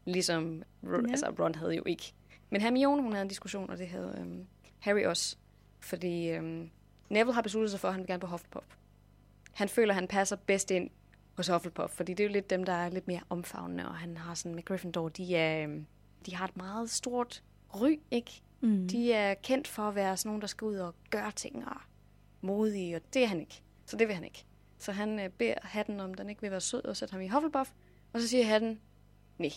Ligesom 0.06 0.64
Ja. 0.84 0.90
altså 1.10 1.34
Ron 1.40 1.56
havde 1.56 1.76
jo 1.76 1.84
ikke. 1.86 2.14
Men 2.50 2.62
Hermione, 2.62 3.02
hun 3.02 3.12
havde 3.12 3.22
en 3.22 3.28
diskussion, 3.30 3.70
og 3.70 3.78
det 3.78 3.88
havde 3.88 4.16
øhm, 4.20 4.48
Harry 4.80 5.04
også. 5.06 5.38
Fordi 5.84 6.30
øhm, 6.30 6.70
Neville 7.10 7.34
har 7.34 7.42
besluttet 7.42 7.72
sig 7.72 7.80
for, 7.80 7.88
at 7.88 7.94
han 7.94 8.02
vil 8.02 8.08
gerne 8.08 8.20
på 8.20 8.28
Hufflepuff. 8.28 8.66
Han 9.54 9.70
føler, 9.70 9.92
at 9.92 9.96
han 9.96 10.08
passer 10.08 10.36
bedst 10.36 10.72
ind 10.72 10.90
hos 11.38 11.48
Hufflepuff, 11.48 11.94
fordi 11.94 12.14
det 12.14 12.24
er 12.24 12.28
jo 12.28 12.34
lidt 12.34 12.50
dem, 12.50 12.64
der 12.64 12.74
er 12.74 12.90
lidt 12.90 13.08
mere 13.08 13.22
omfavnende, 13.30 13.88
og 13.88 13.96
han 13.96 14.18
har 14.18 14.34
sådan 14.34 14.56
med 14.56 14.66
Gryffindor, 14.66 15.10
de, 15.10 15.36
er, 15.36 15.64
øhm, 15.64 15.86
de 16.26 16.36
har 16.36 16.46
et 16.46 16.58
meget 16.58 16.90
stort 16.90 17.44
ry, 17.76 18.00
ikke? 18.12 18.42
Mm. 18.62 18.88
De 18.88 19.14
er 19.14 19.34
kendt 19.34 19.68
for 19.68 19.84
at 19.84 19.96
være 19.96 20.18
sådan 20.18 20.30
nogen, 20.30 20.42
der 20.42 20.48
skal 20.48 20.66
ud 20.66 20.76
og 20.76 20.96
gøre 21.10 21.32
ting 21.32 21.66
og 21.68 21.82
modige, 22.42 22.96
og 22.96 23.02
det 23.14 23.24
er 23.24 23.28
han 23.28 23.40
ikke. 23.40 23.62
Så 23.86 23.98
det 23.98 24.08
vil 24.08 24.16
han 24.16 24.24
ikke. 24.24 24.46
Så 24.78 24.92
han 24.92 25.20
øh, 25.20 25.30
beder 25.30 25.54
hatten, 25.62 26.00
om 26.00 26.14
den 26.14 26.30
ikke 26.30 26.42
vil 26.42 26.52
være 26.52 26.62
sød, 26.62 26.86
og 26.86 26.98
sætte 26.98 27.12
ham 27.12 27.22
i 27.22 27.28
Hufflepuff. 27.28 27.72
Og 28.14 28.22
så 28.22 28.28
siger 28.28 28.46
hatten, 28.46 28.80
nej. 29.38 29.52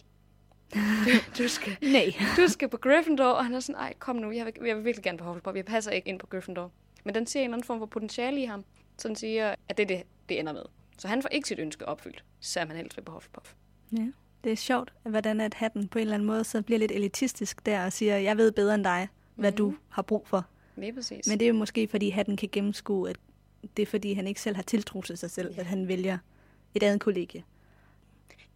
Du, 1.39 1.49
skal, 1.49 1.77
Nej. 1.83 2.13
du 2.37 2.49
skal 2.49 2.69
på 2.69 2.77
Gryffindor. 2.77 3.25
Og 3.25 3.45
han 3.45 3.55
er 3.55 3.61
sådan, 3.61 3.81
ej, 3.81 3.95
kom 3.99 4.17
nu, 4.17 4.31
jeg 4.33 4.47
vil, 4.47 4.53
jeg 4.67 4.77
vil 4.77 4.85
virkelig 4.85 5.05
gerne 5.05 5.19
på 5.19 5.25
Hufflepuff. 5.25 5.57
Jeg 5.57 5.65
passer 5.65 5.91
ikke 5.91 6.09
ind 6.09 6.19
på 6.19 6.27
Gryffindor. 6.27 6.73
Men 7.05 7.15
den 7.15 7.27
ser 7.27 7.41
en 7.41 7.45
eller 7.45 7.55
anden 7.57 7.67
form 7.67 7.79
for 7.79 7.87
potentiale 7.87 8.43
i 8.43 8.45
ham. 8.45 8.65
Så 8.99 9.09
den 9.09 9.17
siger, 9.17 9.55
at 9.69 9.77
det 9.77 9.83
er 9.83 9.87
det, 9.97 10.03
det 10.29 10.39
ender 10.41 10.53
med. 10.53 10.63
Så 10.99 11.09
han 11.09 11.23
får 11.23 11.29
ikke 11.29 11.49
sit 11.49 11.59
ønske 11.59 11.89
opfyldt, 11.89 12.25
selvom 12.41 12.69
han 12.69 12.77
helst 12.77 12.97
vil 12.97 13.03
på 13.03 13.13
Hufflepuff. 13.13 13.53
Ja. 13.93 14.07
Det 14.45 14.53
er 14.53 14.57
sjovt, 14.57 14.93
hvordan 15.03 15.41
at 15.41 15.55
hatten 15.55 15.89
på 15.89 15.99
en 15.99 16.03
eller 16.03 16.15
anden 16.15 16.27
måde 16.27 16.45
så 16.45 16.63
bliver 16.63 16.79
lidt 16.79 16.93
elitistisk 16.93 17.67
der 17.67 17.85
og 17.85 17.93
siger, 17.93 18.17
jeg 18.17 18.37
ved 18.37 18.53
bedre 18.53 18.75
end 18.75 18.85
dig, 18.85 19.09
hvad 19.35 19.51
Mhm. 19.51 19.57
du 19.57 19.75
har 19.89 20.03
brug 20.03 20.29
for. 20.29 20.47
Lige 20.77 20.93
præcis. 20.93 21.27
Men 21.29 21.39
det 21.39 21.45
er 21.45 21.49
jo 21.49 21.55
måske, 21.55 21.89
fordi 21.89 22.11
hatten 22.11 22.37
kan 22.37 22.49
gennemskue, 22.53 23.11
at 23.11 23.17
det 23.77 23.83
er 23.83 23.87
fordi, 23.87 24.13
han 24.13 24.27
ikke 24.27 24.41
selv 24.41 24.57
har 24.57 24.63
tiltro 24.63 25.03
til 25.03 25.19
sig 25.19 25.31
selv, 25.31 25.55
Ja. 25.55 25.61
at 25.61 25.67
han 25.67 25.89
vælger 25.89 26.19
et 26.75 26.83
andet 26.83 27.01
kollegie. 27.01 27.43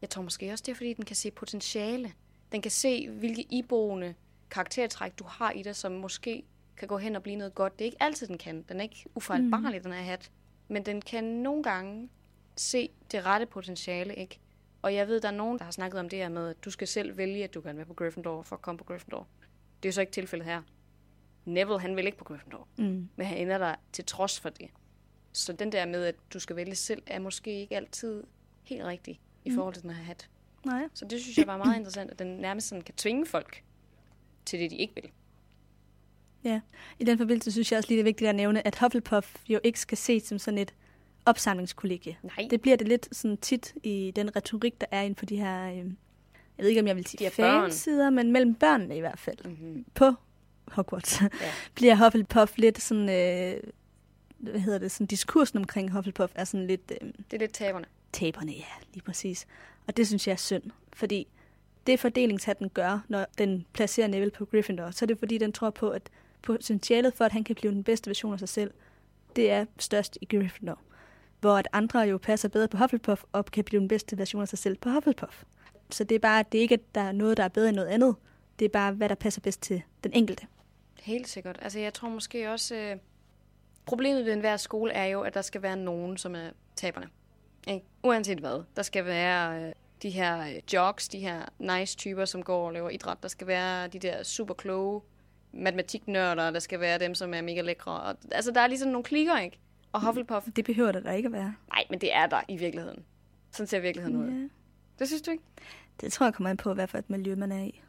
Jeg 0.03 0.11
tror 0.11 0.23
måske 0.23 0.53
også, 0.53 0.63
det 0.67 0.73
er, 0.73 0.77
fordi 0.77 0.93
den 0.93 1.05
kan 1.05 1.17
se 1.17 1.31
potentiale. 1.31 2.13
Den 2.53 2.63
kan 2.63 2.71
se, 2.71 3.11
hvilke 3.11 3.43
iboende 3.51 4.15
karaktertræk, 4.51 5.19
du 5.19 5.25
har 5.25 5.51
i 5.51 5.63
dig, 5.63 5.77
som 5.77 5.93
måske 5.93 6.43
kan 6.77 6.89
gå 6.89 6.99
hen 6.99 7.17
og 7.17 7.23
blive 7.23 7.37
noget 7.37 7.55
godt. 7.55 7.79
Det 7.79 7.85
er 7.85 7.87
ikke 7.87 8.03
altid, 8.03 8.27
den 8.27 8.39
kan. 8.39 8.63
Den 8.63 8.77
er 8.77 8.83
ikke 8.83 9.05
ufejlbarlig, 9.15 9.79
mm. 9.79 9.83
den 9.83 9.93
her 9.93 10.03
hat. 10.03 10.31
Men 10.69 10.87
den 10.87 11.03
kan 11.03 11.25
nogle 11.25 11.63
gange 11.63 12.09
se 12.57 12.91
det 13.13 13.27
rette 13.27 13.47
potentiale, 13.47 14.15
ikke? 14.15 14.41
Og 14.83 14.95
jeg 14.95 15.09
ved, 15.09 15.21
der 15.21 15.29
er 15.29 15.33
nogen, 15.33 15.59
der 15.59 15.65
har 15.65 15.73
snakket 15.73 16.01
om 16.01 16.09
det 16.09 16.19
her 16.19 16.29
med, 16.29 16.49
at 16.49 16.65
du 16.65 16.71
skal 16.71 16.89
selv 16.89 17.17
vælge, 17.17 17.45
at 17.45 17.55
du 17.55 17.61
kan 17.61 17.77
være 17.77 17.87
på 17.87 17.95
Gryffindor 17.95 18.43
for 18.43 18.57
at 18.57 18.63
komme 18.63 18.79
på 18.79 18.85
Gryffindor. 18.85 19.29
Det 19.83 19.89
er 19.89 19.93
så 19.93 20.01
ikke 20.01 20.13
tilfældet 20.13 20.47
her. 20.47 20.63
Neville, 21.45 21.81
han 21.81 21.97
vil 21.97 22.07
ikke 22.07 22.19
på 22.19 22.25
Gryffindor. 22.25 22.69
Mm. 22.79 23.09
Men 23.17 23.27
han 23.27 23.39
ender 23.39 23.59
der 23.59 23.75
til 23.93 24.05
trods 24.05 24.41
for 24.41 24.49
det. 24.49 24.71
Så 25.33 25.53
den 25.53 25.73
der 25.73 25.87
med, 25.87 26.05
at 26.05 26.15
du 26.33 26.39
skal 26.39 26.57
vælge 26.57 26.75
selv, 26.75 27.03
er 27.07 27.19
måske 27.19 27.61
ikke 27.61 27.77
altid 27.77 28.25
helt 28.63 28.85
rigtig 28.85 29.21
i 29.45 29.49
Mm. 29.51 29.55
forhold 29.55 29.75
til 29.75 29.83
den 29.83 29.91
her 29.91 30.03
hat. 30.05 30.29
Nej. 30.67 30.83
Så 30.95 31.05
det 31.05 31.21
synes 31.23 31.39
jeg 31.39 31.47
var 31.47 31.57
meget 31.57 31.77
interessant, 31.77 32.11
at 32.11 32.19
den 32.19 32.27
nærmest 32.37 32.69
sådan 32.69 32.83
kan 32.83 32.95
tvinge 32.95 33.27
folk 33.27 33.63
til 34.45 34.59
det, 34.61 34.71
de 34.71 34.77
ikke 34.77 34.95
vil. 34.95 35.11
I 36.99 37.05
den 37.05 37.19
forbindelse 37.19 37.53
synes 37.53 37.73
jeg 37.73 37.79
også 37.79 37.89
lige, 37.89 37.97
det 37.97 38.03
er 38.03 38.05
vigtigt 38.05 38.29
at 38.29 38.35
nævne, 38.35 38.67
at 38.67 38.79
Hufflepuff 38.79 39.37
jo 39.49 39.61
ikke 39.65 39.81
skal 39.81 39.99
ses 39.99 40.23
som 40.23 40.39
sådan 40.39 40.59
et 40.59 40.75
opsamlingskollegie. 41.27 42.17
Nej, 42.23 42.47
det, 42.51 42.61
bliver 42.61 42.77
det 42.77 42.89
lidt 42.89 43.17
sådan 43.17 43.37
tit 43.37 43.75
i 43.83 44.13
den 44.17 44.37
retorik, 44.37 44.81
der 44.81 44.87
er 44.91 45.01
inden 45.03 45.17
for 45.17 45.27
de 45.27 45.37
her, 45.37 45.71
øh, 45.71 45.77
jeg 45.77 45.85
ved 46.59 46.69
ikke 46.69 46.81
om 46.81 46.87
jeg 46.87 46.97
vil 46.97 47.07
sige 47.07 47.31
fansider, 47.31 48.11
men 48.11 48.33
mellem 48.33 48.55
børnene 48.55 48.97
i 48.97 49.01
hvert 49.01 49.19
fald. 49.19 49.45
mm-hmm. 49.45 49.85
På 49.95 50.13
Hogwarts 50.69 51.21
Ja. 51.23 51.29
bliver 51.75 51.95
Hufflepuff 52.05 52.59
lidt 52.59 52.81
sådan, 52.83 53.09
øh, 53.09 53.63
hvad 54.39 54.61
hedder 54.61 54.79
det, 54.79 54.91
sådan 54.91 55.07
diskursen 55.07 55.59
omkring 55.59 55.91
Hufflepuff 55.93 56.33
er 56.37 56.45
sådan 56.45 56.67
lidt 56.67 56.93
øh, 57.03 57.09
det 57.09 57.33
er 57.33 57.39
lidt 57.39 57.53
taberne 57.53 57.87
taberne, 58.13 58.53
ja, 58.53 58.65
lige 58.93 59.03
præcis. 59.03 59.47
Og 59.87 59.97
det 59.97 60.07
synes 60.07 60.27
jeg 60.27 60.33
er 60.33 60.37
synd, 60.37 60.63
fordi 60.93 61.29
det 61.87 62.01
fordelingshatten 62.01 62.69
gør, 62.69 63.05
når 63.09 63.27
den 63.39 63.67
placerer 63.73 64.09
Neville 64.09 64.31
på 64.31 64.45
Gryffindor, 64.45 64.91
så 64.91 65.05
er 65.05 65.07
det 65.07 65.19
fordi, 65.19 65.39
den 65.39 65.53
tror 65.53 65.71
på, 65.71 65.91
at 65.91 66.11
potentialet 66.43 67.15
for, 67.15 67.25
at 67.25 67.33
han 67.33 67.45
kan 67.45 67.55
blive 67.55 67.73
den 67.73 67.85
bedste 67.85 68.11
version 68.11 68.33
af 68.33 68.39
sig 68.39 68.49
selv, 68.49 68.71
det 69.37 69.51
er 69.51 69.65
størst 69.79 70.19
i 70.21 70.25
Gryffindor. 70.25 70.79
Hvor 71.41 71.57
at 71.57 71.69
andre 71.73 72.01
jo 72.01 72.19
passer 72.19 72.49
bedre 72.49 72.69
på 72.69 72.77
Hufflepuff, 72.77 73.23
og 73.33 73.45
kan 73.45 73.65
blive 73.65 73.81
den 73.81 73.89
bedste 73.89 74.19
version 74.19 74.43
af 74.43 74.49
sig 74.49 74.59
selv 74.59 74.77
på 74.77 74.89
Hufflepuff. 74.89 75.43
Så 75.91 76.05
det 76.05 76.15
er 76.15 76.19
bare, 76.19 76.45
det 76.53 76.59
er 76.59 76.63
ikke, 76.63 76.75
at 76.75 76.95
der 76.95 77.01
er 77.01 77.13
noget, 77.13 77.37
der 77.37 77.45
er 77.45 77.49
bedre 77.49 77.69
end 77.69 77.77
noget 77.77 77.89
andet. 77.89 78.17
Det 78.59 78.65
er 78.65 78.69
bare, 78.69 78.93
hvad 78.93 79.09
der 79.09 79.15
passer 79.15 79.41
bedst 79.41 79.63
til 79.63 79.83
den 80.05 80.13
enkelte. 80.13 80.47
Helt 81.01 81.29
sikkert. 81.29 81.59
Altså 81.63 81.79
jeg 81.79 81.95
tror 81.95 82.09
måske 82.09 82.51
også, 82.51 82.75
øh, 82.75 82.97
problemet 83.87 84.25
ved 84.25 84.33
enhver 84.33 84.57
skole 84.57 84.93
er 84.93 85.07
jo, 85.07 85.21
at 85.21 85.35
der 85.35 85.43
skal 85.43 85.63
være 85.63 85.77
nogen, 85.77 86.17
som 86.17 86.35
er 86.35 86.51
taberne. 86.77 87.09
Ikke? 87.69 87.87
Uanset 88.03 88.39
hvad. 88.39 88.63
Der 88.77 88.83
skal 88.83 89.05
være 89.05 89.63
øh, 89.67 89.73
de 90.03 90.11
her 90.11 90.41
øh, 90.41 90.55
jocks, 90.75 91.09
de 91.09 91.19
her 91.19 91.43
nice 91.59 91.97
typer, 91.97 92.25
som 92.25 92.43
går 92.43 92.67
og 92.67 92.73
laver 92.73 92.91
idræt. 92.91 93.23
Der 93.23 93.29
skal 93.29 93.47
være 93.47 93.89
de 93.89 93.99
der 93.99 94.23
super 94.23 94.55
kloge 94.55 95.01
matematiknørder. 95.53 96.51
Der 96.51 96.59
skal 96.59 96.81
være 96.81 96.99
dem, 96.99 97.15
som 97.15 97.35
er 97.35 97.41
mega 97.43 97.61
lækre. 97.61 98.01
Og, 98.01 98.17
altså 98.33 98.51
der 98.51 98.61
er 98.61 98.67
ligesom 98.67 98.89
nogle 98.89 99.05
klikker, 99.05 99.39
ikke? 99.39 99.59
Og 99.93 100.07
Hufflepuff, 100.07 100.47
Det 100.57 100.65
behøver 100.65 100.93
der 100.93 101.01
da 101.01 101.11
ikke 101.11 101.27
at 101.27 101.33
være. 101.33 101.55
nej, 101.73 101.85
men 101.91 102.01
det 102.01 102.15
er 102.15 102.27
der 102.27 102.41
i 102.49 102.57
virkeligheden. 102.57 103.05
Sådan 103.53 103.67
ser 103.67 103.81
virkeligheden 103.81 104.17
ud. 104.17 104.27
Ja. 104.43 104.49
Det 104.99 105.09
synes 105.09 105.23
du 105.23 105.31
ikke? 105.31 105.45
Det 106.01 106.13
tror 106.13 106.27
jeg 106.27 106.35
kommer 106.35 106.51
an 106.51 106.57
på, 106.57 106.75
hvad 106.75 106.87
for 106.87 106.99
et 106.99 107.11
miljø 107.11 107.35
man 107.35 107.53
er 107.53 107.63
i. 107.65 107.83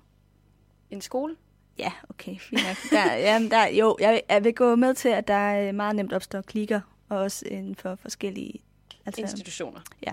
En 0.89 1.01
skole? 1.01 1.35
Ja, 1.77 1.91
okay, 2.09 2.37
fint 2.39 2.61
nok. 2.67 2.77
Der, 2.91 3.13
jamen, 3.15 3.51
der, 3.51 3.67
jo, 3.67 3.97
jeg, 3.99 4.21
jeg 4.29 4.43
vil 4.43 4.55
gå 4.55 4.75
med 4.75 4.93
til, 4.93 5.09
at 5.09 5.27
der 5.27 5.33
er 5.33 5.71
meget 5.71 5.95
nemt 5.95 6.13
opstår 6.13 6.41
klikker, 6.41 6.81
og 7.09 7.17
også 7.17 7.45
inden 7.51 7.75
for 7.75 7.95
forskellige... 7.95 8.59
Altså, 9.05 9.21
institutioner. 9.21 9.81
Ja. 10.05 10.11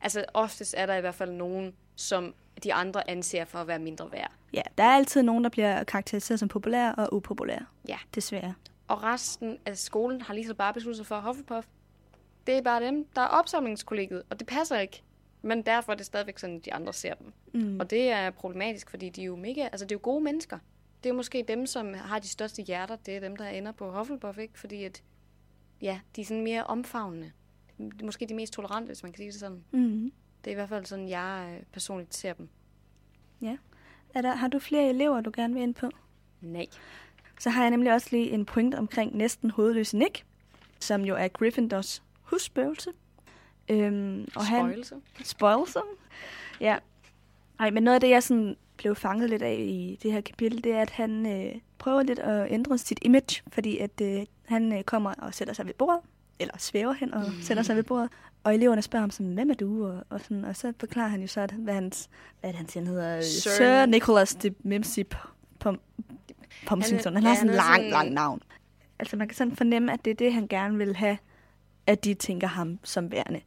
Altså 0.00 0.24
oftest 0.34 0.74
er 0.78 0.86
der 0.86 0.94
i 0.94 1.00
hvert 1.00 1.14
fald 1.14 1.32
nogen, 1.32 1.74
som 1.96 2.34
de 2.64 2.74
andre 2.74 3.10
anser 3.10 3.44
for 3.44 3.58
at 3.58 3.66
være 3.66 3.78
mindre 3.78 4.12
værd. 4.12 4.32
ja, 4.52 4.62
der 4.78 4.84
er 4.84 4.94
altid 4.96 5.22
nogen, 5.22 5.44
der 5.44 5.50
bliver 5.50 5.84
karakteriseret 5.84 6.40
som 6.40 6.48
populære 6.48 6.94
og 6.94 7.14
upopulære. 7.14 7.66
Ja. 7.88 7.98
Desværre. 8.14 8.54
Og 8.88 9.02
resten 9.02 9.58
af 9.66 9.78
skolen 9.78 10.20
har 10.20 10.34
lige 10.34 10.46
så 10.46 10.54
bare 10.54 10.74
besluttet 10.74 10.96
sig 10.96 11.06
for 11.06 11.20
Hufflepuff. 11.20 11.66
Det 12.46 12.54
er 12.54 12.62
bare 12.62 12.84
dem, 12.84 13.06
der 13.16 13.22
er 13.22 13.26
opsamlingskollegiet, 13.26 14.22
og 14.30 14.38
det 14.38 14.46
passer 14.46 14.78
ikke. 14.78 15.02
Men 15.42 15.62
derfor 15.62 15.92
er 15.92 15.96
det 15.96 16.06
stadigvæk 16.06 16.38
sådan, 16.38 16.58
de 16.60 16.74
andre 16.74 16.92
ser 16.92 17.14
dem. 17.14 17.32
Mm. 17.52 17.80
Og 17.80 17.90
det 17.90 18.10
er 18.10 18.30
problematisk, 18.30 18.90
fordi 18.90 19.08
de 19.08 19.20
er 19.20 19.24
jo 19.26 19.36
mega, 19.36 19.62
altså 19.62 19.84
det 19.86 19.92
er 19.92 19.96
jo 19.96 20.00
gode 20.02 20.24
mennesker. 20.24 20.58
Det 21.02 21.10
er 21.10 21.14
jo 21.14 21.16
måske 21.16 21.44
dem, 21.48 21.66
som 21.66 21.94
har 21.94 22.18
de 22.18 22.28
største 22.28 22.62
hjerter, 22.62 22.96
det 22.96 23.16
er 23.16 23.20
dem, 23.20 23.36
der 23.36 23.48
ender 23.48 23.72
på 23.72 23.98
Hufflepuff, 23.98 24.38
ikke? 24.38 24.58
Fordi 24.58 24.84
at, 24.84 25.02
ja, 25.82 26.00
de 26.16 26.20
er 26.20 26.24
sådan 26.24 26.42
mere 26.44 26.64
omfavnende. 26.64 27.32
Måske 28.02 28.26
de 28.26 28.34
mest 28.34 28.52
tolerante, 28.52 28.86
hvis 28.86 29.02
man 29.02 29.12
kan 29.12 29.16
sige 29.16 29.32
det 29.32 29.40
sådan. 29.40 29.64
Mm. 29.70 30.12
Det 30.44 30.50
er 30.50 30.52
i 30.52 30.54
hvert 30.54 30.68
fald 30.68 30.86
sådan, 30.86 31.08
jeg 31.08 31.56
øh, 31.56 31.62
personligt 31.72 32.14
ser 32.14 32.32
dem. 32.32 32.48
Er 34.14 34.22
der, 34.22 34.34
har 34.34 34.48
du 34.48 34.58
flere 34.58 34.88
elever, 34.88 35.20
du 35.20 35.30
gerne 35.34 35.54
vil 35.54 35.62
ind 35.62 35.74
på? 35.74 35.90
Nej. 36.40 36.66
Så 37.38 37.50
har 37.50 37.62
jeg 37.62 37.70
nemlig 37.70 37.92
også 37.92 38.08
lige 38.10 38.30
en 38.30 38.44
point 38.44 38.74
omkring 38.74 39.16
næsten 39.16 39.50
hovedløse 39.50 39.98
Nick, 39.98 40.24
som 40.80 41.02
jo 41.02 41.16
er 41.16 41.28
Gryffindors 41.28 42.02
husspøgelse. 42.22 42.90
Øhm, 43.68 44.28
og 44.36 44.46
han, 44.46 44.60
Spoilelse. 44.60 44.94
Spoilsome. 45.24 45.90
Ja. 46.60 46.78
Ej, 47.58 47.70
men 47.70 47.82
noget 47.82 47.94
af 47.94 48.00
det, 48.00 48.10
jeg 48.10 48.22
sådan 48.22 48.56
blev 48.76 48.96
fanget 48.96 49.30
lidt 49.30 49.42
af 49.42 49.56
i 49.58 49.98
det 50.02 50.12
her 50.12 50.20
kapitel, 50.20 50.64
det 50.64 50.72
er, 50.72 50.82
at 50.82 50.90
han 50.90 51.26
øh, 51.26 51.60
prøver 51.78 52.02
lidt 52.02 52.18
at 52.18 52.52
ændre 52.52 52.78
sit 52.78 52.98
image, 53.02 53.42
fordi 53.48 53.78
at 53.78 54.00
øh, 54.02 54.26
han 54.44 54.72
øh, 54.72 54.82
kommer 54.82 55.14
og 55.14 55.34
sætter 55.34 55.54
sig 55.54 55.66
ved 55.66 55.74
bordet, 55.74 56.00
eller 56.40 56.54
svæver 56.58 56.92
hen 56.92 57.14
og 57.14 57.20
mm. 57.20 57.42
sætter 57.42 57.62
sig 57.62 57.76
ved 57.76 57.82
bordet, 57.82 58.10
og 58.44 58.54
eleverne 58.54 58.82
spørger 58.82 59.00
ham 59.02 59.10
sådan, 59.10 59.32
hvem 59.34 59.50
er 59.50 59.54
du? 59.54 59.86
Og, 59.86 60.04
og, 60.10 60.20
sådan, 60.20 60.44
og 60.44 60.56
så 60.56 60.72
forklarer 60.80 61.08
han 61.08 61.20
jo 61.20 61.26
så, 61.26 61.40
at, 61.40 61.50
hvad, 61.52 61.74
hans, 61.74 62.08
hvad 62.40 62.50
det, 62.50 62.56
han 62.56 62.66
han 62.74 62.86
hedder? 62.86 63.20
Sir- 63.20 63.50
Sir 63.56 63.86
Nicholas 63.86 64.34
de 64.34 64.54
Mimsy 64.64 65.00
Pom 65.60 65.80
Pomsington. 66.66 67.14
Han, 67.14 67.22
ja, 67.22 67.28
har 67.28 67.36
sådan 67.36 67.48
han 67.48 67.58
er 67.58 67.62
langt, 67.62 67.76
sådan- 67.78 67.90
langt 67.90 68.12
navn. 68.12 68.40
Altså 68.98 69.16
man 69.16 69.28
kan 69.28 69.36
sådan 69.36 69.56
fornemme, 69.56 69.92
at 69.92 70.04
det 70.04 70.10
er 70.10 70.14
det, 70.14 70.32
han 70.32 70.46
gerne 70.48 70.78
vil 70.78 70.96
have, 70.96 71.18
at 71.86 72.04
de 72.04 72.14
tænker 72.14 72.46
ham 72.46 72.78
som 72.84 73.12
værende. 73.12 73.40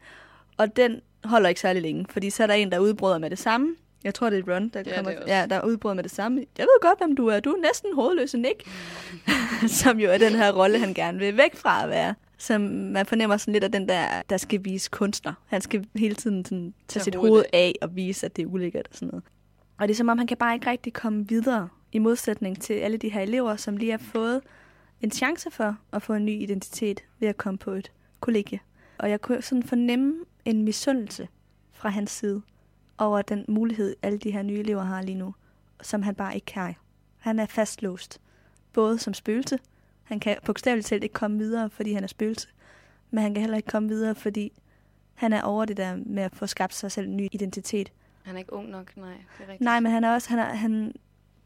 Og 0.58 0.76
den 0.76 1.02
holder 1.24 1.50
ikke 1.50 1.62
særlig 1.62 1.82
længe, 1.82 2.06
fordi 2.10 2.30
så 2.30 2.44
er 2.44 2.48
der 2.48 2.54
en, 2.54 2.72
der 2.72 2.80
udbryder 2.80 3.18
med 3.18 3.30
det 3.30 3.40
samme. 3.40 3.76
Jeg 4.04 4.14
tror, 4.14 4.30
det 4.30 4.40
er 4.48 4.54
Ron, 4.56 4.70
der, 4.70 4.84
Ja, 4.86 4.96
kommer, 4.96 5.12
det 5.12 5.24
er 5.32 5.40
ja, 5.40 5.46
der 5.46 5.62
udbryder 5.66 5.94
med 5.96 6.04
det 6.04 6.12
samme. 6.12 6.46
Jeg 6.58 6.64
ved 6.64 6.82
godt, 6.82 7.00
hvem 7.00 7.16
du 7.16 7.28
er. 7.28 7.40
Du 7.40 7.50
er 7.52 7.62
næsten 7.62 7.96
hovedløse 7.96 8.38
Nick. 8.38 8.70
som 9.82 10.00
jo 10.00 10.10
er 10.10 10.18
den 10.18 10.32
her 10.36 10.52
rolle, 10.52 10.80
han 10.80 10.94
gerne 10.94 11.20
vil 11.20 11.38
væk 11.38 11.56
fra 11.56 11.84
at 11.84 11.90
være. 11.90 12.16
Som 12.44 12.62
man 12.62 13.06
fornemmer 13.06 13.38
sådan 13.38 13.52
lidt 13.52 13.64
af 13.64 13.72
den 13.72 13.90
der, 13.90 14.22
der 14.30 14.38
skal 14.38 14.66
vise 14.66 14.90
kunstner. 14.90 15.34
Han 15.46 15.62
skal 15.62 15.88
hele 15.96 16.16
tiden 16.16 16.46
sådan, 16.46 16.74
tage 16.88 17.04
sit 17.04 17.16
hovedet 17.16 17.32
hoved 17.32 17.46
af 17.54 17.74
og 17.82 17.96
vise, 17.96 18.26
at 18.26 18.36
det 18.36 18.42
er 18.42 18.46
ulækkert 18.46 18.88
og 18.88 18.96
sådan 18.96 19.08
noget. 19.08 19.24
Og 19.78 19.88
det 19.88 19.94
er 19.94 19.98
som 19.98 20.10
om, 20.10 20.18
han 20.18 20.28
kan 20.28 20.38
bare 20.38 20.54
ikke 20.54 20.70
rigtig 20.70 20.94
komme 20.94 21.28
videre 21.28 21.70
i 21.92 22.00
modsætning 22.00 22.62
til 22.62 22.74
alle 22.74 22.98
de 22.98 23.10
her 23.10 23.22
elever, 23.22 23.56
som 23.56 23.78
lige 23.78 23.92
har 23.92 23.98
fået 23.98 24.42
en 25.02 25.12
chance 25.12 25.52
for 25.52 25.78
at 25.94 26.02
få 26.02 26.14
en 26.14 26.26
ny 26.26 26.42
identitet 26.42 27.04
ved 27.20 27.28
at 27.28 27.38
komme 27.38 27.58
på 27.58 27.72
et 27.72 27.92
kollegie. 28.20 28.60
Og 28.98 29.10
jeg 29.10 29.22
kunne 29.22 29.42
sådan 29.42 29.64
fornemme 29.64 30.16
en 30.46 30.64
misundelse 30.64 31.28
fra 31.72 31.90
hans 31.90 32.12
side 32.12 32.42
over 32.98 33.22
den 33.22 33.46
mulighed, 33.48 33.96
alle 34.02 34.18
de 34.18 34.32
her 34.32 34.42
nye 34.42 34.60
elever 34.60 34.84
har 34.84 35.02
lige 35.02 35.18
nu, 35.18 35.36
som 35.82 36.02
han 36.02 36.16
bare 36.16 36.36
ikke 36.36 36.46
kan. 36.46 36.74
Han 37.18 37.40
er 37.40 37.46
fastlåst, 37.46 38.22
både 38.74 38.98
som 38.98 39.14
spøgelse. 39.14 39.60
Han 40.04 40.20
kan 40.20 40.38
bogstaveligt 40.46 40.88
talt 40.88 41.04
ikke 41.04 41.14
komme 41.14 41.38
videre, 41.38 41.70
fordi 41.70 41.94
han 41.94 42.04
er 42.04 42.08
spøgelse. 42.08 42.48
Men 43.12 43.22
han 43.24 43.34
kan 43.34 43.42
heller 43.42 43.58
ikke 43.58 43.68
komme 43.68 43.90
videre, 43.90 44.16
fordi 44.16 44.54
Han 45.14 45.34
er 45.34 45.42
over 45.42 45.66
det 45.66 45.78
der 45.78 45.96
med 46.06 46.24
at 46.24 46.36
få 46.36 46.48
skabt 46.48 46.74
sig 46.74 46.92
selv 46.92 47.08
en 47.08 47.18
ny 47.18 47.28
identitet. 47.32 47.92
Han 48.24 48.36
er 48.36 48.40
ikke 48.40 48.54
ung 48.54 48.70
nok, 48.70 48.98
nej, 48.98 49.10
det 49.10 49.18
er 49.38 49.42
rigtigt. 49.42 49.62
Nej, 49.62 49.80
men 49.80 49.92
han 49.92 50.04
er 50.04 50.14
også, 50.14 50.30
han 50.30 50.40
er, 50.40 50.44
han, 50.54 50.94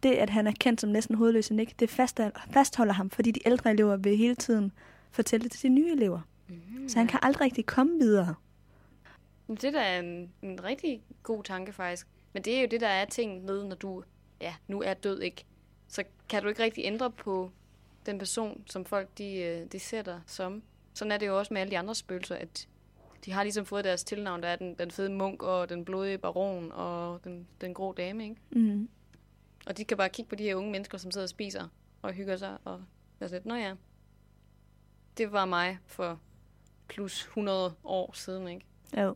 det, 0.03 0.11
at 0.11 0.29
han 0.29 0.47
er 0.47 0.51
kendt 0.59 0.81
som 0.81 0.89
næsten 0.89 1.15
hovedløs 1.15 1.51
Nick, 1.51 1.79
det 1.79 1.89
fast, 1.89 2.19
fastholder 2.51 2.93
ham, 2.93 3.09
fordi 3.09 3.31
de 3.31 3.39
ældre 3.45 3.71
elever 3.71 3.97
vil 3.97 4.17
hele 4.17 4.35
tiden 4.35 4.71
fortælle 5.11 5.43
det 5.43 5.51
til 5.51 5.63
de 5.63 5.69
nye 5.69 5.91
elever. 5.91 6.21
Mm, 6.47 6.89
Så 6.89 6.97
han 6.97 7.07
kan 7.07 7.19
aldrig 7.23 7.41
rigtig 7.41 7.65
komme 7.65 7.99
videre. 7.99 8.35
Det 9.47 9.63
er 9.63 9.71
da 9.71 9.99
en, 9.99 10.29
en 10.41 10.63
rigtig 10.63 11.01
god 11.23 11.43
tanke, 11.43 11.73
faktisk. 11.73 12.07
Men 12.33 12.43
det 12.43 12.57
er 12.57 12.61
jo 12.61 12.67
det, 12.71 12.81
der 12.81 12.87
er 12.87 13.05
ting 13.05 13.45
med, 13.45 13.63
når 13.63 13.75
du 13.75 14.03
ja, 14.41 14.53
nu 14.67 14.81
er 14.81 14.93
død, 14.93 15.21
ikke? 15.21 15.45
Så 15.87 16.03
kan 16.29 16.43
du 16.43 16.49
ikke 16.49 16.63
rigtig 16.63 16.83
ændre 16.85 17.11
på 17.11 17.51
den 18.07 18.19
person, 18.19 18.63
som 18.67 18.85
folk 18.85 19.17
de, 19.17 19.35
øh, 19.35 19.65
de 19.71 19.79
ser 19.79 20.01
dig 20.01 20.21
som. 20.25 20.63
Sådan 20.93 21.11
er 21.11 21.17
det 21.17 21.27
jo 21.27 21.39
også 21.39 21.53
med 21.53 21.61
alle 21.61 21.71
de 21.71 21.77
andre 21.77 21.95
spøgelser, 21.95 22.35
at 22.35 22.67
de 23.25 23.31
har 23.31 23.43
ligesom 23.43 23.65
fået 23.65 23.83
deres 23.83 24.03
tilnavn. 24.03 24.43
Der 24.43 24.49
er 24.49 24.55
den, 24.55 24.75
den 24.75 24.91
fede 24.91 25.09
munk 25.09 25.43
og 25.43 25.69
den 25.69 25.85
blodige 25.85 26.17
baron 26.17 26.71
og 26.71 27.23
den, 27.23 27.47
den 27.61 27.73
grå 27.73 27.93
dame, 27.93 28.23
ikke? 28.23 28.35
Mm. 28.51 28.89
Og 29.67 29.77
de 29.77 29.85
kan 29.85 29.97
bare 29.97 30.09
kigge 30.09 30.29
på 30.29 30.35
de 30.35 30.43
her 30.43 30.55
unge 30.55 30.71
mennesker, 30.71 30.97
som 30.97 31.11
sidder 31.11 31.25
og 31.25 31.29
spiser 31.29 31.67
og 32.01 32.13
hygger 32.13 32.37
sig. 32.37 32.57
Og 32.63 32.83
jeg 33.19 33.29
siger, 33.29 33.41
nå 33.45 33.55
ja, 33.55 33.73
det 35.17 35.31
var 35.31 35.45
mig 35.45 35.77
for 35.85 36.19
plus 36.87 37.21
100 37.21 37.75
år 37.83 38.13
siden, 38.13 38.47
ikke? 38.47 38.65
Jo. 38.97 39.15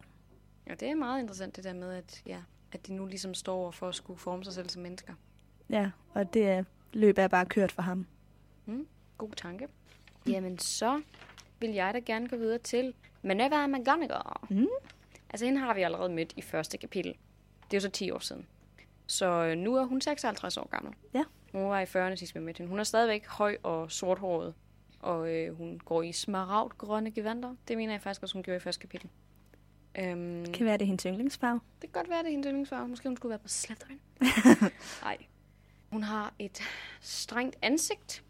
Ja, 0.67 0.73
det 0.73 0.88
er 0.88 0.95
meget 0.95 1.21
interessant 1.21 1.56
det 1.56 1.63
der 1.63 1.73
med, 1.73 1.93
at, 1.93 2.23
ja, 2.25 2.41
at 2.71 2.88
de 2.88 2.93
nu 2.93 3.06
ligesom 3.06 3.34
står 3.34 3.71
for 3.71 3.88
at 3.88 3.95
skulle 3.95 4.19
forme 4.19 4.43
sig 4.43 4.54
selv 4.54 4.69
som 4.69 4.82
mennesker. 4.82 5.13
Ja, 5.69 5.91
og 6.13 6.34
det 6.34 6.47
er, 6.47 6.63
løb 6.93 7.17
er 7.17 7.27
bare 7.27 7.45
kørt 7.45 7.71
for 7.71 7.82
ham. 7.82 8.08
Mm, 8.65 8.88
god 9.17 9.32
tanke. 9.32 9.67
Jamen 10.28 10.60
så 10.60 11.02
vil 11.60 11.69
jeg 11.69 11.93
da 11.93 12.00
gerne 12.00 12.28
gå 12.30 12.36
videre 12.36 12.58
til 12.58 12.93
Minerva 13.21 13.67
McGonagall. 13.67 14.24
Mm. 14.50 14.67
Altså 15.30 15.45
hende 15.45 15.60
har 15.60 15.74
vi 15.74 15.82
allerede 15.82 16.10
mødt 16.10 16.34
i 16.38 16.41
første 16.41 16.78
kapitel. 16.78 17.12
Det 17.71 17.74
er 17.74 17.78
jo 17.78 17.82
så 17.82 17.89
10 17.89 18.12
år 18.12 18.19
siden. 18.19 18.47
Så 19.08 19.26
øh, 19.26 19.58
nu 19.58 19.76
er 19.76 19.84
hun 19.86 20.02
56 20.02 20.58
år 20.58 20.67
gammel. 20.69 20.93
Ja. 21.13 21.24
Hun 21.52 21.63
var 21.69 21.80
i 21.80 21.84
40'erne 21.84 22.15
sidst 22.15 22.36
vi 22.36 22.39
mødte 22.39 22.58
hende. 22.58 22.69
Hun 22.69 22.80
er 22.80 22.84
stadigvæk 22.84 23.28
høj 23.28 23.58
og 23.63 23.91
sorthåret. 23.91 24.54
Og 25.00 25.30
øh, 25.34 25.58
hun 25.58 25.80
går 25.80 26.02
i 26.04 26.12
smaragdgrønne 26.12 27.12
gevanter. 27.12 27.56
Det 27.67 27.78
mener 27.78 27.93
jeg 27.93 28.02
faktisk 28.02 28.21
også, 28.24 28.34
hun 28.34 28.43
gjorde 28.43 28.58
i 28.58 28.60
første 28.60 28.82
kapitel. 28.82 29.10
Øhm, 30.00 30.45
Kan 30.54 30.65
være, 30.65 30.74
det 30.78 30.82
er 30.82 30.86
hendes 30.88 31.04
yndlingsfarve. 31.04 31.60
det 31.82 31.93
kan 31.93 32.02
godt 32.02 32.10
være, 32.10 32.19
det 32.19 32.26
er 32.28 32.32
hendes 32.32 32.45
yndlingsfarve. 32.47 32.88
Måske 32.88 33.10
hun 33.10 33.17
skulle 33.17 33.30
være 33.30 33.39
på 33.39 33.47
Slytherin. 33.47 34.00
Nej. 35.04 35.17
Hun 35.91 36.04
har 36.04 36.34
et 36.39 36.62
strengt 37.02 37.56
ansigt. 37.62 38.24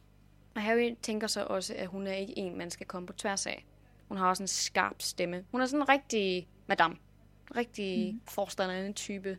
Og 0.55 0.61
Harry 0.61 0.95
tænker 1.01 1.27
så 1.27 1.45
også, 1.45 1.73
at 1.77 1.87
hun 1.87 2.07
er 2.07 2.13
ikke 2.13 2.37
en, 2.37 2.57
man 2.57 2.71
skal 2.71 2.87
komme 2.87 3.07
på 3.07 3.13
tværs 3.13 3.47
af. 3.47 3.65
Hun 4.07 4.17
har 4.17 4.29
også 4.29 4.43
en 4.43 4.47
skarp 4.47 5.01
stemme. 5.01 5.45
Hun 5.51 5.61
er 5.61 5.65
sådan 5.65 5.81
en 5.81 5.89
rigtig 5.89 6.47
madame. 6.67 6.95
Rigtig 7.55 8.13
mm. 8.13 8.21
forstanderende 8.27 8.93
type, 8.93 9.37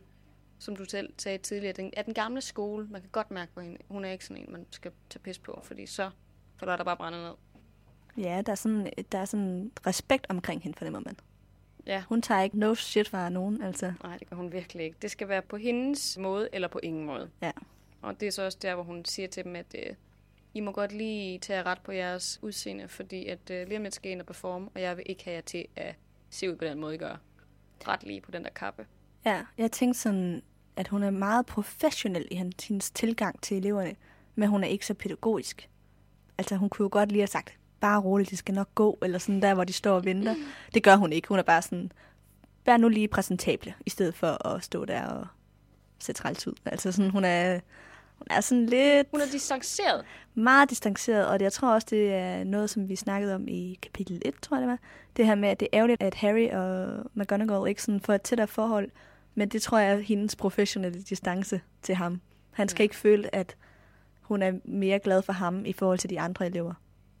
som 0.59 0.75
du 0.75 0.85
selv 0.85 1.13
sagde 1.17 1.37
tidligere. 1.37 1.73
Den, 1.73 1.93
er 1.97 2.01
den 2.01 2.13
gamle 2.13 2.41
skole. 2.41 2.87
Man 2.89 3.01
kan 3.01 3.09
godt 3.09 3.31
mærke 3.31 3.53
på 3.53 3.61
hende. 3.61 3.77
Hun 3.87 4.05
er 4.05 4.11
ikke 4.11 4.25
sådan 4.25 4.43
en, 4.43 4.51
man 4.51 4.65
skal 4.71 4.91
tage 5.09 5.19
pis 5.19 5.39
på, 5.39 5.61
fordi 5.63 5.85
så 5.85 6.09
falder 6.59 6.77
der 6.77 6.83
bare 6.83 6.97
brænde 6.97 7.17
ned. 7.17 7.33
Ja, 8.17 8.41
der 8.45 8.51
er 8.51 8.55
sådan, 8.55 8.91
der 9.11 9.17
er 9.17 9.25
sådan 9.25 9.71
respekt 9.87 10.25
omkring 10.29 10.61
hende, 10.61 10.77
fornemmer 10.77 10.99
man. 10.99 11.17
Ja. 11.85 12.03
Hun 12.09 12.21
tager 12.21 12.41
ikke 12.41 12.59
no 12.59 12.75
shit 12.75 13.09
fra 13.09 13.29
nogen, 13.29 13.61
altså. 13.61 13.93
Nej, 14.03 14.17
det 14.17 14.29
gør 14.29 14.35
hun 14.35 14.51
virkelig 14.51 14.85
ikke. 14.85 14.97
Det 15.01 15.11
skal 15.11 15.27
være 15.27 15.41
på 15.41 15.57
hendes 15.57 16.17
måde, 16.17 16.49
eller 16.53 16.67
på 16.67 16.79
ingen 16.83 17.05
måde. 17.05 17.29
Ja. 17.41 17.51
Og 18.01 18.19
det 18.19 18.27
er 18.27 18.31
så 18.31 18.45
også 18.45 18.57
der, 18.61 18.75
hvor 18.75 18.83
hun 18.83 19.05
siger 19.05 19.27
til 19.27 19.43
dem, 19.43 19.55
at 19.55 19.75
øh, 19.79 19.95
I 20.53 20.59
må 20.59 20.71
godt 20.71 20.91
lige 20.91 21.39
tage 21.39 21.63
ret 21.63 21.81
på 21.83 21.91
jeres 21.91 22.39
udseende, 22.41 22.87
fordi 22.87 23.27
at 23.27 23.49
øh, 23.51 23.67
lige 23.67 23.77
om 23.77 23.83
lidt 23.83 23.95
skal 23.95 24.11
ind 24.11 24.19
og 24.19 24.25
performe, 24.25 24.69
og 24.75 24.81
jeg 24.81 24.97
vil 24.97 25.05
ikke 25.09 25.23
have 25.23 25.35
jer 25.35 25.41
til 25.41 25.65
at 25.75 25.95
se 26.29 26.51
ud 26.51 26.55
på 26.55 26.65
den 26.65 26.79
måde, 26.79 26.95
I 26.95 26.97
gør. 26.97 27.15
Ret 27.87 28.03
lige 28.03 28.21
på 28.21 28.31
den 28.31 28.43
der 28.43 28.49
kappe. 28.49 28.85
Ja, 29.25 29.45
jeg 29.57 29.71
tænkte 29.71 29.99
sådan, 29.99 30.41
at 30.75 30.87
hun 30.87 31.03
er 31.03 31.09
meget 31.09 31.45
professionel 31.45 32.27
i 32.31 32.35
hendes, 32.35 32.67
hendes 32.67 32.91
tilgang 32.91 33.41
til 33.41 33.57
eleverne, 33.57 33.95
men 34.35 34.49
hun 34.49 34.63
er 34.63 34.67
ikke 34.67 34.85
så 34.85 34.93
pædagogisk. 34.93 35.69
Altså, 36.37 36.55
hun 36.55 36.69
kunne 36.69 36.83
jo 36.83 36.89
godt 36.91 37.11
lige 37.11 37.21
have 37.21 37.27
sagt, 37.27 37.57
bare 37.79 38.01
roligt, 38.01 38.29
de 38.29 38.37
skal 38.37 38.55
nok 38.55 38.75
gå, 38.75 38.97
eller 39.01 39.17
sådan 39.17 39.41
der, 39.41 39.53
hvor 39.53 39.63
de 39.63 39.73
står 39.73 39.95
og 39.95 40.05
venter. 40.05 40.35
Det 40.73 40.83
gør 40.83 40.95
hun 40.95 41.13
ikke. 41.13 41.27
Hun 41.27 41.39
er 41.39 41.43
bare 41.43 41.61
sådan, 41.61 41.91
vær 42.65 42.77
nu 42.77 42.89
lige 42.89 43.07
præsentable, 43.07 43.73
i 43.85 43.89
stedet 43.89 44.15
for 44.15 44.47
at 44.47 44.63
stå 44.63 44.85
der 44.85 45.07
og 45.07 45.27
se 45.99 46.13
træls 46.13 46.47
ud. 46.47 46.53
Altså 46.65 46.91
sådan, 46.91 47.11
hun 47.11 47.25
er, 47.25 47.59
hun 48.29 48.37
er 48.37 48.41
sådan 48.41 48.65
lidt 48.65 49.07
Hun 49.11 49.21
er 49.21 49.25
distanceret. 49.31 50.05
meget 50.35 50.69
distanceret, 50.69 51.27
og 51.27 51.39
det, 51.39 51.43
jeg 51.43 51.53
tror 51.53 51.73
også, 51.73 51.87
det 51.89 52.13
er 52.13 52.43
noget, 52.43 52.69
som 52.69 52.89
vi 52.89 52.95
snakkede 52.95 53.35
om 53.35 53.47
i 53.47 53.79
kapitel 53.81 54.21
1, 54.25 54.33
tror 54.41 54.57
jeg 54.57 54.61
det 54.61 54.69
var. 54.69 54.79
Det 55.17 55.25
her 55.25 55.35
med, 55.35 55.49
at 55.49 55.59
det 55.59 55.67
er 55.71 55.77
ærgerligt, 55.77 56.03
at 56.03 56.13
Harry 56.15 56.49
og 56.49 57.03
McGonagall 57.13 57.69
ikke 57.69 57.83
sådan 57.83 58.01
får 58.01 58.13
et 58.13 58.21
tættere 58.21 58.47
forhold, 58.47 58.89
men 59.35 59.49
det 59.49 59.61
tror 59.61 59.77
jeg 59.79 59.91
er 59.93 59.99
hendes 59.99 60.35
professionelle 60.35 61.01
distance 61.01 61.61
til 61.81 61.95
ham. 61.95 62.21
Han 62.51 62.69
skal 62.69 62.81
Ja. 62.81 62.83
ikke 62.83 62.95
føle, 62.95 63.35
at 63.35 63.55
hun 64.21 64.41
er 64.41 64.51
mere 64.65 64.99
glad 64.99 65.21
for 65.21 65.33
ham 65.33 65.65
i 65.65 65.73
forhold 65.73 65.99
til 65.99 66.09
de 66.09 66.19
andre 66.19 66.45
elever. 66.45 66.73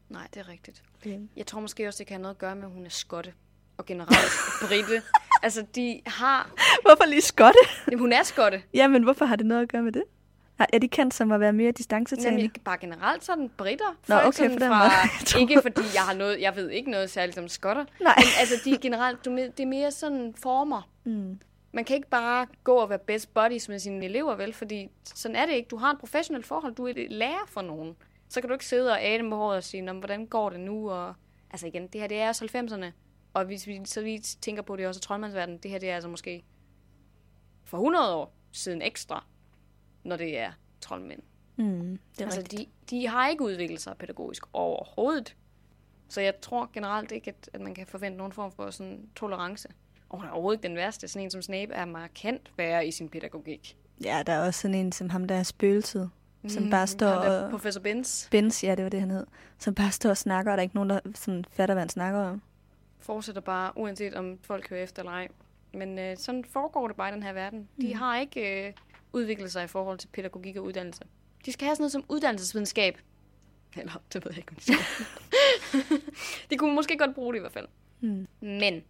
Nej, 0.09 0.27
det 0.33 0.39
er 0.39 0.49
rigtigt. 0.49 0.83
Det. 1.03 1.29
Jeg 1.35 1.45
tror 1.47 1.59
måske 1.59 1.87
også, 1.87 1.97
det 1.97 2.07
kan 2.07 2.13
have 2.15 2.21
noget 2.21 2.35
at 2.35 2.39
gøre 2.39 2.55
med, 2.55 2.63
at 2.63 2.69
hun 2.71 2.85
er 2.85 2.89
skotte. 2.89 3.33
Og 3.77 3.85
generelt 3.85 4.31
britte. 4.67 5.01
Altså, 5.43 5.65
de 5.75 6.01
har... 6.05 6.51
Hvorfor 6.81 7.05
lige 7.05 7.21
skotte? 7.21 7.59
Jamen, 7.87 7.99
hun 7.99 8.13
er 8.13 8.23
skotte. 8.23 8.63
Jamen, 8.73 9.03
hvorfor 9.03 9.25
har 9.25 9.35
det 9.35 9.45
noget 9.45 9.61
at 9.61 9.69
gøre 9.69 9.81
med 9.83 9.91
det? 9.91 10.03
Er 10.59 10.79
de 10.79 10.87
kendt 10.87 11.13
som 11.13 11.31
at 11.31 11.39
være 11.39 11.53
mere 11.53 11.71
distancetagende? 11.71 12.41
Jamen, 12.41 12.51
bare 12.65 12.77
generelt 12.77 13.23
sådan 13.23 13.49
britter. 13.57 13.85
Nå, 14.07 14.15
Folk 14.15 14.27
okay, 14.27 14.37
sådan 14.37 14.51
den 14.51 14.59
fra, 14.59 15.39
Ikke 15.41 15.61
fordi 15.61 15.81
jeg 15.93 16.01
har 16.01 16.13
noget, 16.13 16.41
jeg 16.41 16.55
ved 16.55 16.69
ikke 16.69 16.91
noget 16.91 17.09
særligt 17.09 17.37
om 17.37 17.47
skotter. 17.47 17.85
Nej. 18.01 18.13
Men 18.17 18.25
altså, 18.39 18.55
de 18.65 18.71
er 18.73 18.77
generelt, 18.77 19.25
du, 19.25 19.37
det 19.37 19.59
er 19.59 19.65
mere 19.65 19.91
sådan 19.91 20.33
former. 20.37 20.89
Mm. 21.03 21.39
Man 21.71 21.85
kan 21.85 21.95
ikke 21.95 22.09
bare 22.09 22.47
gå 22.63 22.75
og 22.75 22.89
være 22.89 22.99
best 22.99 23.33
buddies 23.33 23.69
med 23.69 23.79
sine 23.79 24.05
elever, 24.05 24.35
vel? 24.35 24.53
Fordi 24.53 24.89
sådan 25.03 25.35
er 25.35 25.45
det 25.45 25.53
ikke. 25.53 25.67
Du 25.67 25.77
har 25.77 25.91
et 25.91 25.99
professionelt 25.99 26.45
forhold. 26.45 26.75
Du 26.75 26.87
er 26.87 26.93
lærer 27.09 27.45
for 27.47 27.61
nogen. 27.61 27.95
Så 28.29 28.41
kan 28.41 28.47
du 28.47 28.53
ikke 28.53 28.65
sidde 28.65 28.91
og 28.91 28.97
æde 29.01 29.23
med 29.23 29.37
håret 29.37 29.57
og 29.57 29.63
sige, 29.63 29.81
"Nå, 29.81 29.93
men 29.93 29.99
hvordan 29.99 30.25
går 30.25 30.49
det 30.49 30.59
nu? 30.59 30.89
Og, 30.89 31.13
altså 31.51 31.67
igen, 31.67 31.87
det 31.87 32.01
her 32.01 32.07
det 32.07 32.17
er 32.19 32.27
også 32.27 32.45
90'erne. 32.45 32.85
Og 33.33 33.45
hvis 33.45 33.67
vi 33.67 33.81
så 33.85 34.01
lige 34.01 34.19
tænker 34.19 34.61
på 34.61 34.75
det 34.75 34.87
også 34.87 35.01
troldmandsverdenen, 35.01 35.59
det 35.59 35.71
her 35.71 35.79
det 35.79 35.89
er 35.89 35.95
altså 35.95 36.09
måske 36.09 36.43
for 37.63 37.77
100 37.77 38.15
år 38.15 38.33
siden 38.51 38.81
ekstra, 38.81 39.25
når 40.03 40.15
det 40.15 40.37
er 40.39 40.51
troldmænd. 40.81 41.19
Mm, 41.55 41.99
det 42.15 42.21
er 42.21 42.25
Altså, 42.25 42.39
rigtigt. 42.39 42.69
de, 42.89 42.95
de 42.95 43.07
har 43.07 43.27
ikke 43.29 43.43
udviklet 43.43 43.81
sig 43.81 43.97
pædagogisk 43.99 44.43
overhovedet. 44.53 45.35
Så 46.09 46.21
jeg 46.21 46.41
tror 46.41 46.69
generelt 46.73 47.11
ikke, 47.11 47.29
at, 47.29 47.49
at 47.53 47.61
man 47.61 47.73
kan 47.75 47.87
forvente 47.87 48.17
nogen 48.17 48.33
form 48.33 48.51
for 48.51 48.69
sådan 48.71 49.07
tolerance. 49.15 49.67
Og 50.09 50.17
hun 50.19 50.27
er 50.27 50.31
overhovedet 50.31 50.57
ikke 50.59 50.67
den 50.67 50.75
værste. 50.77 51.07
Sådan 51.07 51.23
en 51.25 51.31
som 51.31 51.41
Snape 51.41 51.73
er 51.73 51.85
markant 51.85 52.51
værre 52.57 52.87
i 52.87 52.91
sin 52.91 53.09
pædagogik. 53.09 53.77
Ja, 54.03 54.23
der 54.25 54.33
er 54.33 54.45
også 54.45 54.61
sådan 54.61 54.75
en 54.75 54.91
som 54.91 55.09
ham, 55.09 55.27
der 55.27 55.35
er 55.35 55.43
spøgelset, 55.43 56.09
som 56.47 56.69
bare 56.69 56.87
står 56.87 57.15
Mm, 57.15 57.21
der 57.21 57.43
og... 57.43 57.51
Professor 57.51 57.81
Benz 57.81 58.29
Benz, 58.29 58.63
ja, 58.63 58.75
det 58.75 58.83
var 58.83 58.89
det, 58.89 58.99
han 58.99 59.11
hed. 59.11 59.25
Som 59.57 59.75
bare 59.75 59.91
står 59.91 60.09
og 60.09 60.17
snakker, 60.17 60.51
og 60.51 60.57
der 60.57 60.61
er 60.61 60.63
ikke 60.63 60.75
nogen, 60.75 60.89
der 60.89 60.99
sådan 61.15 61.45
fatter, 61.49 61.75
hvad 61.75 61.81
han 61.81 61.89
snakker 61.89 62.19
om. 62.19 62.41
fortsætter 62.99 63.41
bare, 63.41 63.71
uanset 63.77 64.13
om 64.15 64.39
folk 64.41 64.69
hører 64.69 64.83
efter 64.83 65.01
eller 65.01 65.11
ej. 65.11 65.27
Men 65.73 65.99
øh, 65.99 66.17
sådan 66.17 66.45
foregår 66.45 66.87
det 66.87 66.97
bare 66.97 67.09
i 67.09 67.13
den 67.13 67.23
her 67.23 67.33
verden. 67.33 67.67
De 67.81 67.87
Mm. 67.93 67.99
har 67.99 68.19
ikke 68.19 68.67
øh, 68.67 68.73
udviklet 69.13 69.51
sig 69.51 69.63
i 69.63 69.67
forhold 69.67 69.97
til 69.97 70.07
pædagogik 70.07 70.57
og 70.57 70.63
uddannelse. 70.63 71.03
De 71.45 71.51
skal 71.51 71.65
have 71.65 71.75
sådan 71.75 71.81
noget 71.81 71.91
som 71.91 72.05
uddannelsesvidenskab. 72.09 72.97
Eller, 73.77 74.01
det 74.13 74.25
ved 74.25 74.31
jeg 74.31 74.37
ikke, 74.37 74.51
om 74.51 74.55
de 74.55 74.63
skal. 74.63 74.77
de 76.49 76.57
kunne 76.57 76.75
måske 76.75 76.97
godt 76.97 77.15
bruge 77.15 77.33
det 77.33 77.39
i 77.39 77.41
hvert 77.41 77.51
fald. 77.51 77.67
Mm. 78.01 78.27
Men 78.41 78.83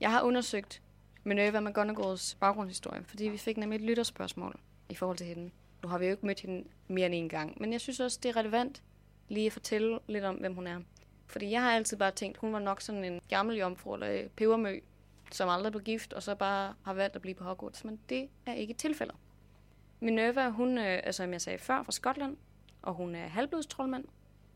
jeg 0.00 0.10
har 0.10 0.22
undersøgt 0.22 0.82
Minerva 1.24 1.60
McGonagalls 1.60 2.34
baggrundshistorie, 2.34 3.04
fordi 3.04 3.24
vi 3.24 3.36
fik 3.36 3.56
nemlig 3.56 3.76
et 3.76 3.82
lytterspørgsmål 3.82 4.58
i 4.88 4.94
forhold 4.94 5.16
til 5.16 5.26
hende. 5.26 5.50
Nu 5.82 5.88
har 5.88 5.98
vi 5.98 6.04
jo 6.04 6.10
ikke 6.10 6.26
mødt 6.26 6.40
hende 6.40 6.68
mere 6.88 7.06
end 7.06 7.14
en 7.14 7.28
gang, 7.28 7.56
men 7.60 7.72
jeg 7.72 7.80
synes 7.80 8.00
også, 8.00 8.18
det 8.22 8.28
er 8.28 8.36
relevant 8.36 8.82
lige 9.28 9.46
at 9.46 9.52
fortælle 9.52 9.98
lidt 10.06 10.24
om, 10.24 10.34
hvem 10.34 10.54
hun 10.54 10.66
er. 10.66 10.80
Fordi 11.26 11.50
jeg 11.50 11.62
har 11.62 11.72
altid 11.72 11.96
bare 11.96 12.10
tænkt, 12.10 12.38
hun 12.38 12.52
var 12.52 12.58
nok 12.58 12.80
sådan 12.80 13.04
en 13.04 13.20
gammel 13.28 13.56
jomfru 13.56 13.94
eller 13.94 14.28
pebermø, 14.36 14.80
som 15.32 15.48
aldrig 15.48 15.72
blev 15.72 15.82
gift, 15.82 16.12
og 16.12 16.22
så 16.22 16.34
bare 16.34 16.74
har 16.82 16.94
valgt 16.94 17.16
at 17.16 17.22
blive 17.22 17.34
på 17.34 17.44
Hogwarts. 17.44 17.84
Men 17.84 18.00
det 18.08 18.28
er 18.46 18.54
ikke 18.54 18.74
tilfældet. 18.74 19.16
Minerva, 20.02 20.48
hun 20.48 20.78
øh, 20.78 20.84
er, 21.04 21.10
som 21.10 21.32
jeg 21.32 21.40
sagde 21.40 21.58
før, 21.58 21.82
fra 21.82 21.92
Skotland, 21.92 22.36
og 22.82 22.94
hun 22.94 23.14
er 23.14 23.26
halvblodstrollmand, 23.28 24.04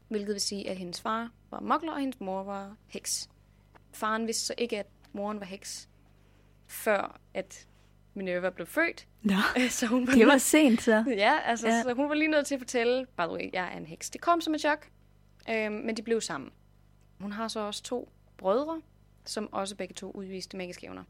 hvilket 0.09 0.33
vil 0.33 0.41
sige, 0.41 0.71
at 0.71 0.77
hendes 0.77 1.01
far 1.01 1.31
var 1.51 1.61
mokler, 1.61 1.93
og 1.93 2.01
hendes 2.01 2.21
mor 2.21 2.43
var 2.43 2.77
heks. 2.87 3.31
Faren 3.93 4.27
vidste 4.27 4.47
så 4.47 4.55
ikke, 4.59 4.79
at 4.79 4.87
moren 5.13 5.41
var 5.41 5.47
heks, 5.47 5.89
før 6.67 7.21
at 7.35 7.67
Minerva 8.15 8.51
blev 8.51 8.67
født. 8.67 9.07
Nå, 9.23 9.35
så 9.71 9.87
hun 9.87 10.07
var 10.07 10.13
det 10.13 10.27
var 10.27 10.39
sent 10.39 10.83
så. 10.83 11.05
Ja, 11.17 11.39
altså, 11.45 11.69
Ja. 11.69 11.75
ja. 11.75 11.83
så 11.83 11.93
hun 11.95 12.09
var 12.09 12.15
lige 12.15 12.29
nødt 12.31 12.47
til 12.47 12.55
at 12.55 12.61
fortælle, 12.61 13.07
by 13.07 13.21
the 13.23 13.33
way, 13.33 13.51
jeg 13.53 13.73
er 13.73 13.77
en 13.77 13.87
heks. 13.87 14.11
Det 14.11 14.21
kom 14.21 14.41
som 14.41 14.55
et 14.55 14.61
chok, 14.61 14.89
øhm, 15.51 15.73
men 15.73 15.97
de 15.97 16.03
blev 16.03 16.21
sammen. 16.21 16.51
Hun 17.21 17.33
har 17.33 17.49
så 17.49 17.61
også 17.61 17.83
to 17.83 18.09
brødre, 18.37 18.81
som 19.25 19.53
også 19.53 19.77
begge 19.77 19.95
to 19.95 20.11
udviste 20.11 20.57
magiske 20.57 20.87
evner. 20.87 21.05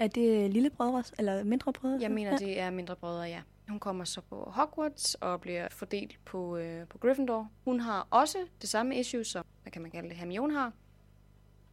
Er 0.00 0.06
det 0.06 0.50
lillebrødre, 0.50 1.02
eller 1.18 1.44
mindre 1.44 1.72
brødre? 1.72 1.98
Jeg 2.00 2.10
mener, 2.10 2.38
det 2.38 2.60
er 2.60 2.70
mindre 2.70 2.96
brødre, 2.96 3.22
ja. 3.22 3.40
Hun 3.68 3.80
kommer 3.80 4.04
så 4.04 4.20
på 4.20 4.50
Hogwarts 4.54 5.14
og 5.14 5.40
bliver 5.40 5.68
fordelt 5.70 6.18
på, 6.24 6.56
øh, 6.56 6.86
på 6.88 6.98
Gryffindor. 6.98 7.50
Hun 7.64 7.80
har 7.80 8.06
også 8.10 8.38
det 8.60 8.68
samme 8.68 8.96
issue, 8.96 9.24
som, 9.24 9.44
hvad 9.62 9.72
kan 9.72 9.82
man 9.82 9.90
kalde 9.90 10.08
det, 10.08 10.16
Hermione 10.16 10.54
har. 10.54 10.72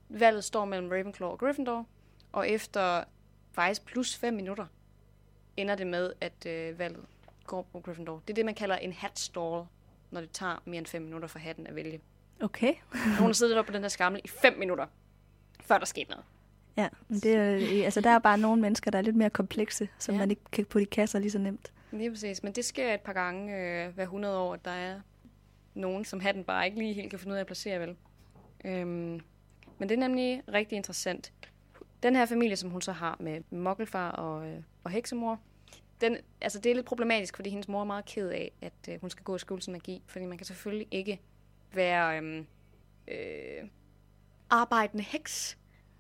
Valget 0.10 0.44
står 0.44 0.66
mellem 0.66 0.90
Ravenclaw 0.90 1.30
og 1.30 1.40
Gryffindor. 1.40 1.86
Og 2.32 2.50
efter 2.50 3.04
faktisk 3.52 3.86
plus 3.86 4.16
5 4.16 4.34
minutter, 4.34 4.66
ender 5.58 5.76
det 5.76 5.88
med, 5.88 6.14
at 6.22 6.46
øh, 6.46 6.80
valget 6.80 7.06
går 7.46 7.68
på 7.72 7.80
Gryffindor. 7.80 8.22
Det 8.28 8.30
er 8.30 8.36
det, 8.36 8.46
man 8.46 8.56
kalder 8.56 8.76
en 8.76 8.94
hat 8.94 9.20
stall, 9.20 9.64
når 10.12 10.22
det 10.22 10.32
tager 10.32 10.62
mere 10.66 10.78
end 10.78 10.86
5 10.86 11.02
minutter 11.02 11.28
for 11.28 11.40
hatten 11.40 11.68
at 11.68 11.76
vælge. 11.76 12.00
Okay. 12.42 12.74
Hun 13.20 13.26
har 13.26 13.34
siddet 13.34 13.58
oppe 13.58 13.72
på 13.72 13.74
den 13.76 13.82
her 13.82 13.90
skammel 13.90 14.22
i 14.24 14.28
5 14.28 14.60
minutter, 14.60 14.86
før 15.62 15.78
der 15.78 15.86
skete 15.86 16.10
noget. 16.10 16.26
Ja, 16.78 16.90
men 17.08 17.20
det 17.20 17.36
er, 17.36 17.86
altså, 17.86 18.02
der 18.02 18.10
er 18.10 18.20
bare 18.20 18.38
nogle 18.38 18.62
mennesker, 18.62 18.92
der 18.92 18.98
er 18.98 19.02
lidt 19.02 19.16
mere 19.16 19.30
komplekse, 19.30 19.90
som 20.00 20.16
Ja. 20.16 20.20
man 20.20 20.30
ikke 20.30 20.42
kan 20.52 20.66
putte 20.66 20.84
i 20.84 20.90
kasser 20.90 21.20
lige 21.20 21.32
så 21.32 21.40
nemt. 21.40 21.74
Lige 21.92 22.12
præcis. 22.12 22.44
Men 22.44 22.54
det 22.54 22.66
sker 22.66 22.94
et 22.94 23.02
par 23.02 23.14
gange 23.14 23.58
øh, 23.58 23.94
hver 23.94 24.04
100 24.04 24.38
år, 24.38 24.54
at 24.54 24.66
der 24.66 24.72
er 24.72 25.00
nogen, 25.74 26.06
som 26.06 26.20
hatten 26.20 26.44
bare 26.44 26.66
ikke 26.66 26.78
lige 26.78 26.94
helt 26.94 27.10
kan 27.10 27.20
finde 27.20 27.34
ud 27.34 27.38
af 27.38 27.42
at 27.42 27.48
placere, 27.48 27.80
vel? 27.80 27.96
Øhm, 28.66 29.22
men 29.78 29.90
det 29.90 29.92
er 29.92 30.00
nemlig 30.00 30.44
rigtig 30.54 30.76
interessant. 30.76 31.34
Den 32.04 32.16
her 32.16 32.26
familie, 32.26 32.56
som 32.56 32.70
hun 32.70 32.82
så 32.82 32.92
har 32.92 33.18
med 33.20 33.42
mokkelfar 33.52 34.12
og, 34.12 34.48
øh, 34.48 34.64
og 34.84 34.92
heksemor, 34.92 35.40
den, 36.02 36.18
altså 36.42 36.60
det 36.60 36.70
er 36.70 36.76
lidt 36.76 36.86
problematisk, 36.86 37.36
fordi 37.36 37.50
hendes 37.50 37.68
mor 37.68 37.82
er 37.82 37.86
meget 37.86 38.06
ked 38.06 38.30
af, 38.30 38.52
at 38.62 38.74
øh, 38.90 39.02
hun 39.02 39.10
skal 39.10 39.24
gå 39.24 39.36
i 39.36 39.40
skole 39.40 39.62
som 39.62 39.72
magi, 39.72 40.04
fordi 40.08 40.26
man 40.26 40.38
kan 40.38 40.46
selvfølgelig 40.46 40.88
ikke 40.92 41.20
være 41.74 42.22
øh, 42.24 42.44
øh, 43.08 43.68
arbejdende 44.50 45.04
heks. 45.04 45.58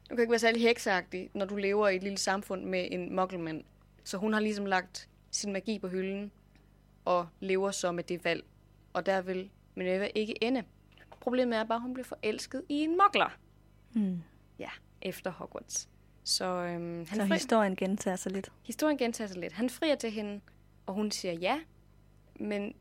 Du 0.10 0.16
kan 0.16 0.20
ikke 0.20 0.32
være 0.32 0.40
særlig 0.40 0.62
heksagtig, 0.62 1.30
når 1.34 1.46
du 1.46 1.56
lever 1.56 1.88
i 1.88 1.96
et 1.96 2.04
lille 2.04 2.18
samfund 2.18 2.64
med 2.66 2.88
en 2.92 3.16
mokkelmand. 3.16 3.64
Så 4.04 4.18
hun 4.18 4.34
har 4.34 4.40
ligesom 4.40 4.66
lagt 4.66 5.09
sin 5.32 5.54
magi 5.54 5.80
på 5.80 5.88
hylden 5.88 6.32
og 7.06 7.28
lever 7.40 7.72
så 7.72 7.92
med 7.92 8.04
det 8.04 8.24
valg. 8.26 8.44
Og 8.94 9.06
der 9.06 9.22
vil 9.22 9.50
Minerva 9.76 10.10
ikke 10.16 10.44
ende. 10.44 10.64
Problemet 11.20 11.58
er 11.60 11.64
bare, 11.64 11.76
at 11.76 11.82
hun 11.82 11.94
bliver 11.94 12.06
forelsket 12.06 12.64
i 12.70 12.74
en 12.74 12.98
mokler. 12.98 13.38
Hmm. 13.94 14.22
Ja, 14.60 14.70
efter 15.02 15.32
Hogwarts. 15.32 15.90
Så, 16.24 16.46
øhm, 16.46 16.98
han 16.98 17.06
Så 17.20 17.26
fri- 17.28 17.34
historien 17.34 17.76
gentager 17.76 18.16
sig 18.16 18.32
lidt. 18.32 18.52
historien 18.64 18.98
gentager 18.98 19.28
sig 19.28 19.38
lidt. 19.38 19.54
Han 19.54 19.70
frier 19.70 19.96
til 19.96 20.12
hende, 20.12 20.42
og 20.86 20.94
hun 20.94 21.12
siger 21.12 21.34
ja, 21.34 21.60
men 22.40 22.74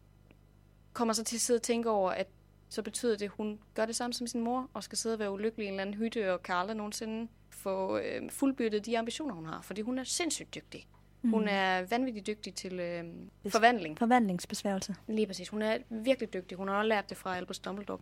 kommer 0.92 1.14
så 1.14 1.24
til 1.24 1.36
at 1.36 1.40
sidde 1.40 1.58
og 1.58 1.62
tænke 1.62 1.90
over, 1.90 2.10
at 2.10 2.26
så 2.68 2.82
betyder 2.82 3.16
det, 3.16 3.24
at 3.24 3.30
hun 3.30 3.58
gør 3.74 3.86
det 3.86 3.96
samme 3.96 4.14
som 4.14 4.26
sin 4.26 4.40
mor, 4.40 4.70
og 4.74 4.84
skal 4.84 4.98
sidde 4.98 5.14
og 5.14 5.18
være 5.18 5.30
ulykkelig 5.32 5.64
i 5.64 5.68
en 5.68 5.74
eller 5.74 5.82
anden 5.82 5.96
hytte, 5.96 6.32
og 6.34 6.40
aldrig 6.48 6.76
nogensinde 6.76 7.28
få 7.50 7.98
øh, 7.98 8.30
fuldbyrdet 8.30 8.86
de 8.86 8.98
ambitioner, 8.98 9.34
hun 9.34 9.46
har, 9.46 9.62
fordi 9.62 9.80
hun 9.80 9.98
er 9.98 10.04
sindssygt 10.04 10.54
dygtig. 10.54 10.86
Mm. 11.22 11.30
Hun 11.30 11.48
er 11.48 11.82
vanvittigt 11.82 12.26
dygtig 12.26 12.54
til 12.54 12.80
øh, 12.80 13.04
Bes- 13.46 13.50
forvandling. 13.50 13.98
Forvandlingsbesværgelse. 13.98 14.94
Lige 15.08 15.26
præcis. 15.26 15.48
Hun 15.48 15.62
er 15.62 15.78
virkelig 15.90 16.32
dygtig. 16.32 16.58
Hun 16.58 16.68
har 16.68 16.74
også 16.74 16.88
lært 16.88 17.08
det 17.08 17.16
fra 17.16 17.36
Albus 17.36 17.58
Dumbledore, 17.58 18.00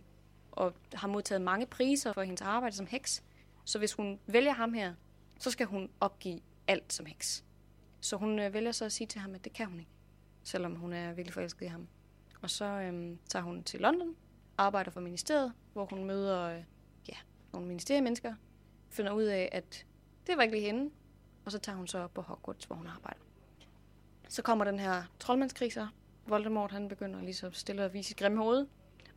og 0.51 0.73
har 0.93 1.07
modtaget 1.07 1.41
mange 1.41 1.65
priser 1.65 2.13
for 2.13 2.21
hendes 2.21 2.41
arbejde 2.41 2.75
som 2.75 2.87
heks. 2.87 3.23
Så 3.65 3.79
hvis 3.79 3.93
hun 3.93 4.19
vælger 4.27 4.53
ham 4.53 4.73
her, 4.73 4.93
så 5.39 5.51
skal 5.51 5.65
hun 5.65 5.89
opgive 5.99 6.39
alt 6.67 6.93
som 6.93 7.05
heks. 7.05 7.43
Så 7.99 8.17
hun 8.17 8.39
øh, 8.39 8.53
vælger 8.53 8.71
så 8.71 8.85
at 8.85 8.91
sige 8.91 9.07
til 9.07 9.21
ham, 9.21 9.35
at 9.35 9.43
det 9.45 9.53
kan 9.53 9.65
hun 9.65 9.79
ikke, 9.79 9.91
selvom 10.43 10.75
hun 10.75 10.93
er 10.93 11.13
virkelig 11.13 11.33
forelsket 11.33 11.65
i 11.65 11.69
ham. 11.69 11.87
Og 12.41 12.49
så 12.49 12.65
øh, 12.65 13.17
tager 13.29 13.43
hun 13.43 13.63
til 13.63 13.79
London, 13.79 14.15
arbejder 14.57 14.91
for 14.91 15.01
ministeriet, 15.01 15.53
hvor 15.73 15.85
hun 15.85 16.03
møder 16.03 16.41
øh, 16.41 16.63
ja, 17.09 17.15
nogle 17.53 17.67
ministeriemennesker, 17.67 18.33
finder 18.89 19.11
ud 19.11 19.23
af, 19.23 19.49
at 19.51 19.85
det 20.27 20.37
var 20.37 20.43
ikke 20.43 20.55
lige 20.55 20.65
hende, 20.65 20.91
og 21.47 21.51
så 21.51 21.59
tager 21.59 21.75
hun 21.75 21.87
så 21.87 21.99
op 21.99 22.13
på 22.13 22.21
Hogwarts, 22.21 22.65
hvor 22.65 22.75
hun 22.75 22.87
arbejder. 22.87 23.19
Så 24.29 24.41
kommer 24.41 24.65
den 24.65 24.79
her 24.79 25.03
troldmandskrig 25.19 25.73
så. 25.73 25.87
Voldemort, 26.25 26.71
han 26.71 26.87
begynder 26.87 27.21
lige 27.21 27.33
så 27.33 27.49
stille 27.51 27.83
at 27.83 27.93
vise 27.93 28.07
sit 28.07 28.17
grimme 28.17 28.43
hoved. 28.43 28.67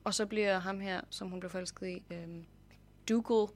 Og 0.05 0.14
så 0.14 0.26
bliver 0.26 0.59
ham 0.59 0.81
her, 0.81 1.01
som 1.11 1.28
hun 1.28 1.41
blev 1.41 1.51
forelsket 1.51 1.89
i, 1.89 2.03
øhm, 2.11 2.45
Dougal 3.09 3.55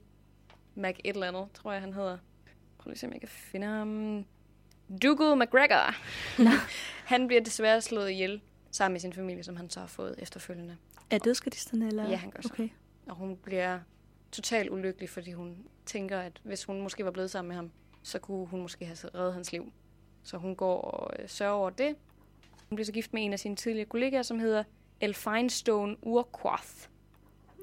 Mac 0.75 0.95
et 1.03 1.13
eller 1.13 1.27
andet, 1.27 1.47
tror 1.53 1.71
jeg, 1.71 1.81
han 1.81 1.93
hedder. 1.93 2.17
Prøv 2.77 2.89
lige 2.89 2.93
at 2.93 2.99
se, 2.99 3.07
om 3.07 3.13
jeg 3.13 3.21
kan 3.21 3.29
finde 3.29 3.67
ham. 3.67 4.25
Dougal 5.03 5.37
McGregor. 5.37 5.95
han 7.13 7.27
bliver 7.27 7.41
desværre 7.41 7.81
slået 7.81 8.09
ihjel 8.09 8.41
sammen 8.71 8.93
med 8.93 8.99
sin 8.99 9.13
familie, 9.13 9.43
som 9.43 9.55
han 9.55 9.69
så 9.69 9.79
har 9.79 9.87
fået 9.87 10.15
efterfølgende. 10.17 10.77
Er 11.09 11.17
dødskadisterne, 11.17 11.87
eller? 11.87 12.09
Ja, 12.09 12.15
han 12.15 12.29
gør 12.29 12.41
så. 12.41 12.49
Okay. 12.53 12.69
Og 13.07 13.15
hun 13.15 13.37
bliver 13.37 13.79
totalt 14.31 14.69
ulykkelig, 14.69 15.09
fordi 15.09 15.31
hun 15.31 15.57
tænker, 15.85 16.19
at 16.19 16.41
hvis 16.43 16.63
hun 16.63 16.81
måske 16.81 17.05
var 17.05 17.11
blevet 17.11 17.31
sammen 17.31 17.47
med 17.47 17.55
ham, 17.55 17.71
så 18.05 18.19
kunne 18.19 18.45
hun 18.45 18.61
måske 18.61 18.85
have 18.85 18.97
reddet 19.15 19.33
hans 19.33 19.51
liv. 19.51 19.73
Så 20.23 20.37
hun 20.37 20.55
går 20.55 20.81
og 20.81 21.13
øh, 21.19 21.29
sørger 21.29 21.53
over 21.53 21.69
det. 21.69 21.95
Hun 22.69 22.75
bliver 22.75 22.85
så 22.85 22.91
gift 22.91 23.13
med 23.13 23.25
en 23.25 23.33
af 23.33 23.39
sine 23.39 23.55
tidligere 23.55 23.85
kollegaer, 23.85 24.21
som 24.21 24.39
hedder 24.39 24.63
Elfinestone 25.01 25.95
Urquath. 26.01 26.89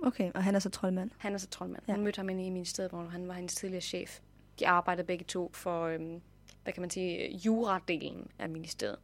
Okay, 0.02 0.32
og 0.34 0.44
han 0.44 0.54
er 0.54 0.58
så 0.58 0.70
troldmand. 0.70 1.10
Han 1.18 1.34
er 1.34 1.38
så 1.38 1.48
troldmand. 1.48 1.82
Ja. 1.88 1.94
Hun 1.94 2.04
mødte 2.04 2.16
ham 2.16 2.28
inde 2.28 2.46
i 2.46 2.50
min 2.50 2.64
sted, 2.64 2.88
hvor 2.88 3.04
han 3.04 3.28
var 3.28 3.34
hendes 3.34 3.54
tidligere 3.54 3.80
chef. 3.80 4.20
De 4.58 4.68
arbejdede 4.68 5.06
begge 5.06 5.24
to 5.24 5.50
for, 5.54 5.86
øhm, 5.86 6.20
hvad 6.62 6.72
kan 6.72 6.80
man 6.80 6.90
sige, 6.90 7.36
juradelen 7.36 8.30
af 8.38 8.48
ministeriet. 8.48 8.98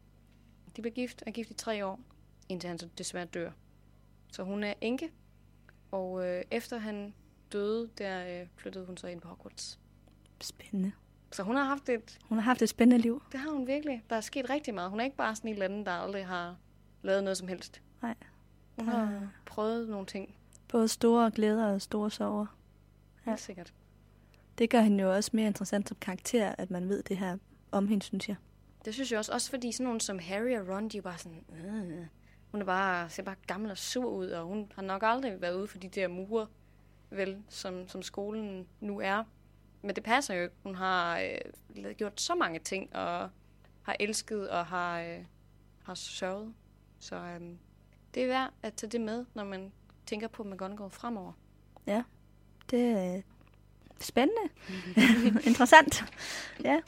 De 0.77 0.83
blev 0.83 0.93
gift, 0.93 1.23
er 1.27 1.31
gift 1.31 1.51
i 1.51 1.55
tre 1.55 1.87
år, 1.87 2.01
indtil 2.49 2.69
han 2.69 2.79
så 2.79 2.89
desværre 2.99 3.27
dør. 3.27 3.51
Så 4.33 4.43
hun 4.43 4.65
er 4.65 4.75
enke, 4.81 5.11
og 5.91 6.27
øh, 6.27 6.45
efter 6.51 6.79
han 6.79 7.15
døde, 7.53 7.91
der 7.99 8.41
øh, 8.41 8.47
flyttede 8.57 8.87
hun 8.87 8.97
så 8.97 9.07
ind 9.07 9.21
på 9.21 9.29
Hogwarts. 9.29 9.79
Spændende. 10.41 10.93
Så 11.33 11.43
hun 11.43 11.57
har 11.57 11.65
haft 11.65 11.89
et, 11.89 12.19
Hun 12.29 12.39
har 12.39 12.43
haft 12.43 12.63
et 12.63 12.69
spændende 12.69 13.03
liv. 13.03 13.23
det 13.33 13.41
har 13.41 13.51
hun 13.51 13.67
virkelig. 13.67 14.05
Der 14.11 14.17
er 14.17 14.21
sket 14.21 14.51
rigtig 14.51 14.75
meget. 14.75 14.91
Hun 14.91 15.01
er 15.01 15.05
ikke 15.05 15.17
bare 15.17 15.37
sådan 15.37 15.49
en 15.49 15.53
eller 15.53 15.65
anden, 15.65 15.87
der 15.87 15.93
aldrig 15.93 16.27
har 16.27 16.57
lavet 17.03 17.25
noget 17.25 17.37
som 17.37 17.49
helst. 17.49 17.83
Nej. 18.03 18.15
Hun 18.79 18.89
har 18.89 19.29
prøvet 19.47 19.89
nogle 19.89 20.07
ting, 20.07 20.35
Både 20.69 20.89
store 20.89 21.31
glæder 21.31 21.67
og 21.67 21.83
store 21.83 22.11
sorger. 22.11 22.47
Ja. 23.27 23.31
helt 23.31 23.41
sikkert. 23.41 23.73
Det 24.59 24.71
gør 24.71 24.81
hende 24.81 25.05
jo 25.05 25.15
også 25.15 25.31
mere 25.33 25.47
interessant 25.47 25.89
som 25.89 25.97
karakter, 26.01 26.55
at 26.59 26.71
man 26.71 26.89
ved 26.89 27.03
det 27.03 27.17
her 27.17 27.37
om 27.73 27.89
hende, 27.89 28.05
synes 28.05 28.29
jeg. 28.29 28.37
Det 28.85 28.95
synes 28.95 29.11
jeg 29.13 29.19
også, 29.19 29.33
også 29.33 29.51
fordi 29.51 29.73
sådan 29.73 29.85
nogen 29.85 30.01
som 30.01 30.19
Harry 30.19 30.57
og 30.59 30.69
Ron, 30.69 30.89
de 30.89 30.99
er 30.99 31.03
bare 31.03 31.19
sådan, 31.19 31.45
øh, 31.65 32.07
hun 32.51 32.61
er 32.61 32.65
bare, 32.65 33.11
ser 33.11 33.23
bare 33.23 33.35
gammel 33.47 33.71
og 33.71 33.79
sur 33.79 34.11
ud, 34.11 34.27
og 34.27 34.45
hun 34.47 34.73
har 34.75 34.83
nok 34.83 35.03
aldrig 35.05 35.41
været 35.41 35.55
ude 35.57 35.67
for 35.67 35.79
de 35.79 35.89
der 35.89 36.09
mure, 36.09 36.47
vel, 37.11 37.43
som, 37.49 37.89
som 37.89 38.03
skolen 38.03 38.67
nu 38.81 39.01
er. 39.01 39.25
Men 39.83 39.97
det 39.97 40.05
passer 40.05 40.35
jo 40.35 40.43
ikke. 40.43 40.55
Hun 40.63 40.75
har 40.75 41.21
øh, 41.21 41.91
gjort 41.97 42.21
så 42.21 42.35
mange 42.35 42.59
ting, 42.59 42.97
og 42.97 43.31
har 43.83 43.97
elsket 44.01 44.51
og 44.51 44.67
har, 44.67 45.01
øh, 45.01 45.25
har 45.83 45.95
sørget. 45.95 46.55
Så 46.99 47.17
øh, 47.17 47.41
det 48.15 48.23
er 48.23 48.27
værd 48.27 48.51
at 48.63 48.75
tage 48.75 48.91
det 48.91 49.01
med, 49.01 49.25
når 49.35 49.45
man 49.45 49.73
tænker 50.07 50.29
på 50.29 50.45
McGonagall 50.45 50.91
fremover. 50.91 51.33
Det 52.71 52.81
er 52.81 53.21
spændende. 54.01 54.43
Interessant. 55.49 56.05
Ja. 56.65 56.81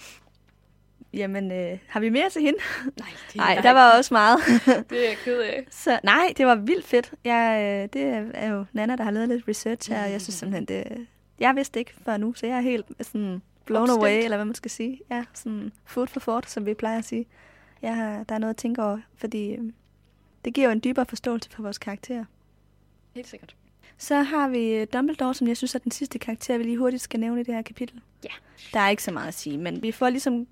Jamen, 1.13 1.53
øh, 1.53 1.79
har 1.89 2.01
vi 2.01 2.09
mere 2.09 2.31
til 2.31 2.43
hende? 2.43 2.59
Nej, 2.99 3.09
det 3.27 3.37
Nej, 3.37 3.61
der 3.63 3.71
var 3.71 3.97
også 3.97 4.15
meget. 4.15 4.39
det 4.91 5.05
er 5.05 5.09
jeg 5.09 5.17
ked 5.25 5.41
af. 5.41 5.67
Så 5.71 6.01
nej, 6.05 6.33
det 6.37 6.47
var 6.47 6.55
vildt 6.55 6.87
fedt. 6.87 7.15
Jeg, 7.25 7.61
øh, 7.63 8.01
det 8.01 8.31
er 8.35 8.49
jo 8.49 8.65
Nana, 8.73 8.97
der 8.97 9.05
har 9.05 9.11
lavet 9.11 9.29
lidt 9.29 9.49
research 9.49 9.93
her, 9.93 10.05
og 10.05 10.11
jeg 10.11 10.21
synes 10.21 10.35
simpelthen, 10.35 10.65
det... 10.65 11.07
Jeg 11.41 11.57
vidste 11.57 11.79
ikke 11.79 11.95
før 12.05 12.17
nu, 12.17 12.35
så 12.35 12.47
jeg 12.47 12.57
er 12.57 12.61
helt 12.61 12.87
sådan 13.01 13.43
blown 13.65 13.83
Opstemt. 13.83 13.99
away, 13.99 14.25
eller 14.25 14.37
hvad 14.37 14.45
man 14.45 14.55
skal 14.55 14.71
sige. 14.71 15.01
Ja, 15.11 15.25
sådan 15.35 15.73
food 15.85 16.07
for 16.07 16.21
thought, 16.21 16.51
som 16.51 16.67
vi 16.67 16.75
plejer 16.75 16.99
at 16.99 17.05
sige. 17.05 17.27
Jeg 17.83 17.97
har, 17.97 18.25
der 18.25 18.35
er 18.35 18.39
noget 18.39 18.55
at 18.55 18.57
tænke 18.57 18.83
over, 18.83 18.99
fordi 19.15 19.51
øh, 19.53 19.73
det 20.45 20.55
giver 20.55 20.67
jo 20.67 20.73
en 20.73 20.81
dybere 20.85 21.07
forståelse 21.07 21.51
for 21.51 21.63
vores 21.63 21.79
karakterer. 21.79 22.25
Helt 23.15 23.29
sikkert. 23.29 23.57
Så 23.99 24.23
har 24.23 24.49
vi 24.49 24.75
øh, 24.75 24.87
Dumbledore, 24.93 25.35
som 25.35 25.47
jeg 25.49 25.57
synes 25.57 25.75
er 25.75 25.79
den 25.79 25.93
sidste 25.93 26.19
karakter, 26.19 26.59
vi 26.59 26.65
lige 26.65 26.79
hurtigt 26.79 27.03
skal 27.03 27.21
nævne 27.21 27.41
i 27.41 27.45
det 27.45 27.55
her 27.55 27.63
kapitel. 27.63 28.01
Ja. 28.25 28.31
Der 28.73 28.81
er 28.81 28.89
ikke 28.89 29.03
så 29.03 29.13
meget 29.13 29.29
at 29.29 29.35
sige, 29.35 29.59
men 29.59 29.83
vi 29.83 29.93
får 29.93 30.09
ligesom 30.09 30.47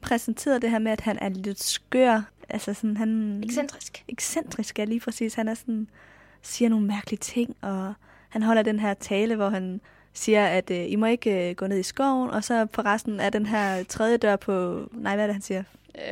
præsenteret 0.00 0.62
det 0.62 0.70
her 0.70 0.78
med, 0.78 0.92
at 0.92 1.00
han 1.00 1.18
er 1.20 1.28
lidt 1.28 1.62
skør. 1.62 2.22
Altså 2.48 2.74
sådan, 2.74 2.96
han... 2.96 3.40
Ekscentrisk. 3.44 4.04
Ekscentrisk, 4.08 4.78
ja, 4.78 4.84
lige 4.84 5.00
præcis. 5.00 5.34
Han 5.34 5.48
er 5.48 5.54
sådan, 5.54 5.88
siger 6.42 6.68
nogle 6.68 6.86
mærkelige 6.86 7.18
ting, 7.18 7.56
og 7.60 7.94
han 8.28 8.42
holder 8.42 8.62
den 8.62 8.80
her 8.80 8.94
tale, 8.94 9.36
hvor 9.36 9.48
han 9.48 9.80
siger, 10.16 10.46
at 10.46 10.70
øh, 10.70 10.90
I 10.92 10.96
må 10.96 11.06
ikke 11.06 11.48
øh, 11.50 11.54
gå 11.56 11.66
ned 11.66 11.78
i 11.78 11.82
skoven, 11.82 12.30
og 12.30 12.44
så 12.44 12.66
på 12.66 12.80
resten 12.82 13.20
af 13.20 13.32
den 13.32 13.46
her 13.46 13.84
tredje 13.84 14.16
dør 14.16 14.36
på... 14.36 14.80
Nej, 14.92 15.14
hvad 15.14 15.24
er 15.24 15.26
det, 15.26 15.34
han 15.34 15.42
siger? 15.42 15.62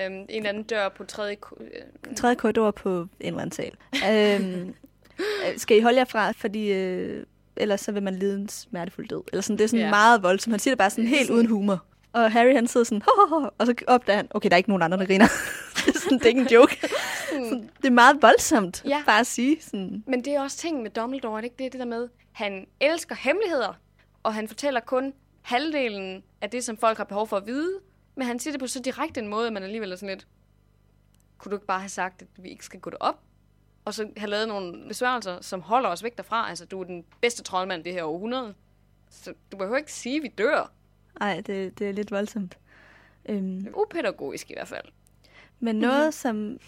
Øhm, 0.06 0.14
en 0.14 0.26
eller 0.28 0.48
anden 0.48 0.62
dør 0.62 0.88
på 0.88 1.04
tredje... 1.04 1.36
øh, 1.60 2.16
Tredje 2.16 2.34
korridor 2.36 2.70
på 2.70 3.00
en 3.00 3.08
eller 3.20 3.40
anden 3.40 3.52
sal. 3.52 3.72
øhm, 4.10 4.68
øh, 5.48 5.58
skal 5.58 5.76
I 5.76 5.80
holde 5.80 5.98
jer 5.98 6.04
fra, 6.04 6.30
fordi 6.32 6.72
øh, 6.72 7.26
ellers 7.56 7.80
så 7.80 7.92
vil 7.92 8.02
man 8.02 8.14
lide 8.14 8.34
en 8.34 8.48
smertefuld 8.48 9.08
død. 9.08 9.22
Eller 9.32 9.42
sådan, 9.42 9.58
det 9.58 9.64
er 9.64 9.68
sådan 9.68 9.80
yeah. 9.80 9.90
meget 9.90 10.22
voldsomt. 10.22 10.52
Han 10.52 10.60
siger 10.60 10.72
det 10.72 10.78
bare 10.78 10.90
sådan 10.90 11.06
helt 11.06 11.30
uden 11.30 11.46
humor. 11.46 11.84
Og 12.12 12.32
Harry 12.32 12.54
han 12.54 12.66
sidder 12.66 12.84
sådan, 12.84 13.02
ho, 13.02 13.26
ho, 13.28 13.40
ho, 13.40 13.48
og 13.58 13.66
så 13.66 13.74
opdager 13.86 14.16
han, 14.16 14.28
okay, 14.30 14.48
der 14.48 14.54
er 14.54 14.56
ikke 14.58 14.70
nogen 14.70 14.82
andre, 14.82 14.98
der 14.98 15.06
griner. 15.06 15.26
det, 15.86 15.94
er 15.94 15.98
sådan, 15.98 16.18
det 16.18 16.24
er 16.24 16.28
ikke 16.28 16.40
en 16.40 16.46
joke. 16.48 16.78
sådan, 17.30 17.70
det 17.82 17.86
er 17.86 17.90
meget 17.90 18.22
voldsomt, 18.22 18.82
Ja. 18.88 19.02
bare 19.06 19.20
at 19.20 19.26
sige. 19.26 19.56
Sådan, 19.60 20.04
Men 20.06 20.24
det 20.24 20.34
er 20.34 20.40
også 20.40 20.56
ting 20.56 20.82
med 20.82 20.90
Dumbledore, 20.90 21.36
det 21.36 21.44
ikke 21.44 21.56
det, 21.58 21.72
det 21.72 21.80
der 21.80 21.86
med, 21.86 22.08
han 22.32 22.66
elsker 22.80 23.14
hemmeligheder, 23.18 23.78
og 24.24 24.34
han 24.34 24.48
fortæller 24.48 24.80
kun 24.80 25.14
halvdelen 25.42 26.22
af 26.40 26.50
det, 26.50 26.64
som 26.64 26.76
folk 26.76 26.96
har 26.96 27.04
behov 27.04 27.26
for 27.26 27.36
at 27.36 27.46
vide, 27.46 27.80
men 28.14 28.26
han 28.26 28.38
siger 28.38 28.52
det 28.52 28.60
på 28.60 28.66
så 28.66 28.80
direkte 28.80 29.20
en 29.20 29.28
måde, 29.28 29.46
at 29.46 29.52
man 29.52 29.62
alligevel 29.62 29.92
er 29.92 29.96
sådan 29.96 30.14
lidt, 30.16 30.26
kunne 31.38 31.50
du 31.50 31.56
ikke 31.56 31.66
bare 31.66 31.80
have 31.80 31.88
sagt, 31.88 32.22
at 32.22 32.28
vi 32.36 32.48
ikke 32.48 32.64
skal 32.64 32.80
gå 32.80 32.90
derop? 32.90 33.20
Og 33.84 33.94
så 33.94 34.08
have 34.16 34.30
lavet 34.30 34.48
nogle 34.48 34.88
besværgelser, 34.88 35.40
som 35.40 35.60
holder 35.60 35.88
os 35.88 36.02
væk 36.02 36.16
derfra. 36.16 36.48
Altså, 36.48 36.64
du 36.64 36.80
er 36.80 36.84
den 36.84 37.04
bedste 37.20 37.42
troldmand 37.42 37.84
det 37.84 37.92
her 37.92 38.04
århundrede. 38.04 38.54
Så 39.10 39.34
du 39.52 39.56
behøver 39.56 39.76
ikke 39.76 39.92
sige, 39.92 40.16
at 40.16 40.22
vi 40.22 40.28
dør. 40.28 40.72
Ej, 41.20 41.40
det, 41.46 41.78
det 41.78 41.88
er 41.88 41.92
lidt 41.92 42.10
voldsomt. 42.10 42.58
Øhm, 43.28 43.68
Upædagogisk 43.74 44.50
i 44.50 44.54
hvert 44.54 44.68
fald. 44.68 44.84
men 45.60 45.76
noget, 45.76 46.14
som 46.14 46.58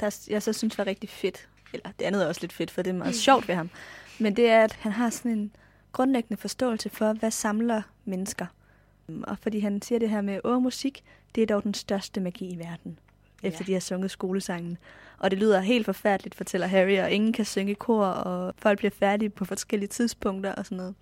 der, 0.00 0.26
jeg 0.30 0.42
så 0.42 0.52
synes 0.52 0.78
var 0.78 0.86
rigtig 0.86 1.08
fedt, 1.08 1.48
eller 1.72 1.92
det 1.98 2.04
andet 2.04 2.22
er 2.22 2.28
også 2.28 2.40
lidt 2.40 2.52
fedt, 2.52 2.70
for 2.70 2.82
det 2.82 2.90
er 2.90 2.94
meget 2.94 3.14
sjovt 3.14 3.48
ved 3.48 3.54
ham, 3.54 3.70
men 4.18 4.36
det 4.36 4.50
er, 4.50 4.64
at 4.64 4.72
han 4.72 4.92
har 4.92 5.10
sådan 5.10 5.30
en 5.30 5.56
grundlæggende 5.92 6.40
forståelse 6.40 6.88
for, 6.88 7.12
hvad 7.12 7.30
samler 7.30 7.82
mennesker. 8.04 8.46
Øhm, 9.08 9.24
Og 9.26 9.38
fordi 9.38 9.58
han 9.58 9.82
siger 9.82 9.98
det 9.98 10.10
her 10.10 10.20
med, 10.20 10.40
åh, 10.44 10.62
musik, 10.62 11.04
det 11.34 11.42
er 11.42 11.46
dog 11.46 11.62
den 11.62 11.74
største 11.74 12.20
magi 12.20 12.48
i 12.48 12.58
verden, 12.58 12.98
efter 13.42 13.60
Ja. 13.60 13.66
de 13.66 13.72
har 13.72 13.80
sunget 13.80 14.10
skolesangen. 14.10 14.78
Og 15.18 15.30
det 15.30 15.38
lyder 15.38 15.60
helt 15.60 15.86
forfærdeligt, 15.86 16.34
fortæller 16.34 16.66
Harry, 16.66 16.98
og 16.98 17.10
ingen 17.10 17.32
kan 17.32 17.44
synge 17.44 17.74
kor, 17.74 18.04
og 18.06 18.54
folk 18.58 18.78
bliver 18.78 18.90
færdige 18.90 19.30
på 19.30 19.44
forskellige 19.44 19.88
tidspunkter 19.88 20.52
og 20.54 20.64
sådan 20.64 20.76
noget. 20.76 20.94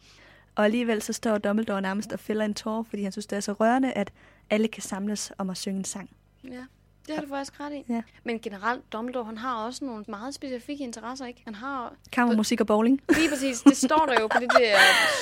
Og 0.54 0.64
alligevel 0.64 1.02
så 1.02 1.12
står 1.12 1.38
Dumbledore 1.38 1.82
nærmest 1.82 2.12
og 2.12 2.20
fælder 2.20 2.44
en 2.44 2.54
tår, 2.54 2.82
fordi 2.82 3.02
han 3.02 3.12
synes, 3.12 3.26
det 3.26 3.36
er 3.36 3.40
så 3.40 3.52
rørende, 3.52 3.92
at 3.92 4.12
alle 4.50 4.68
kan 4.68 4.82
samles 4.82 5.32
om 5.38 5.50
at 5.50 5.56
synge 5.56 5.78
en 5.78 5.84
sang. 5.84 6.10
Ja, 6.44 6.64
det 7.10 7.18
har 7.18 7.22
du 7.22 7.28
faktisk 7.28 7.60
ret 7.60 7.72
i. 7.72 7.84
Ja. 7.88 8.02
Men 8.24 8.40
generelt, 8.40 8.92
Dumbledore, 8.92 9.24
han 9.24 9.38
har 9.38 9.64
også 9.64 9.84
nogle 9.84 10.04
meget 10.08 10.34
specifikke 10.34 10.84
interesser, 10.84 11.26
ikke? 11.26 11.42
Han 11.44 11.54
har 11.54 11.94
Kammermusik 12.12 12.60
og 12.60 12.66
bowling. 12.66 13.00
lige 13.18 13.28
præcis, 13.30 13.60
det 13.60 13.76
står 13.76 14.06
der 14.06 14.20
jo 14.20 14.26
på 14.26 14.38
det 14.40 14.50
der 14.58 14.76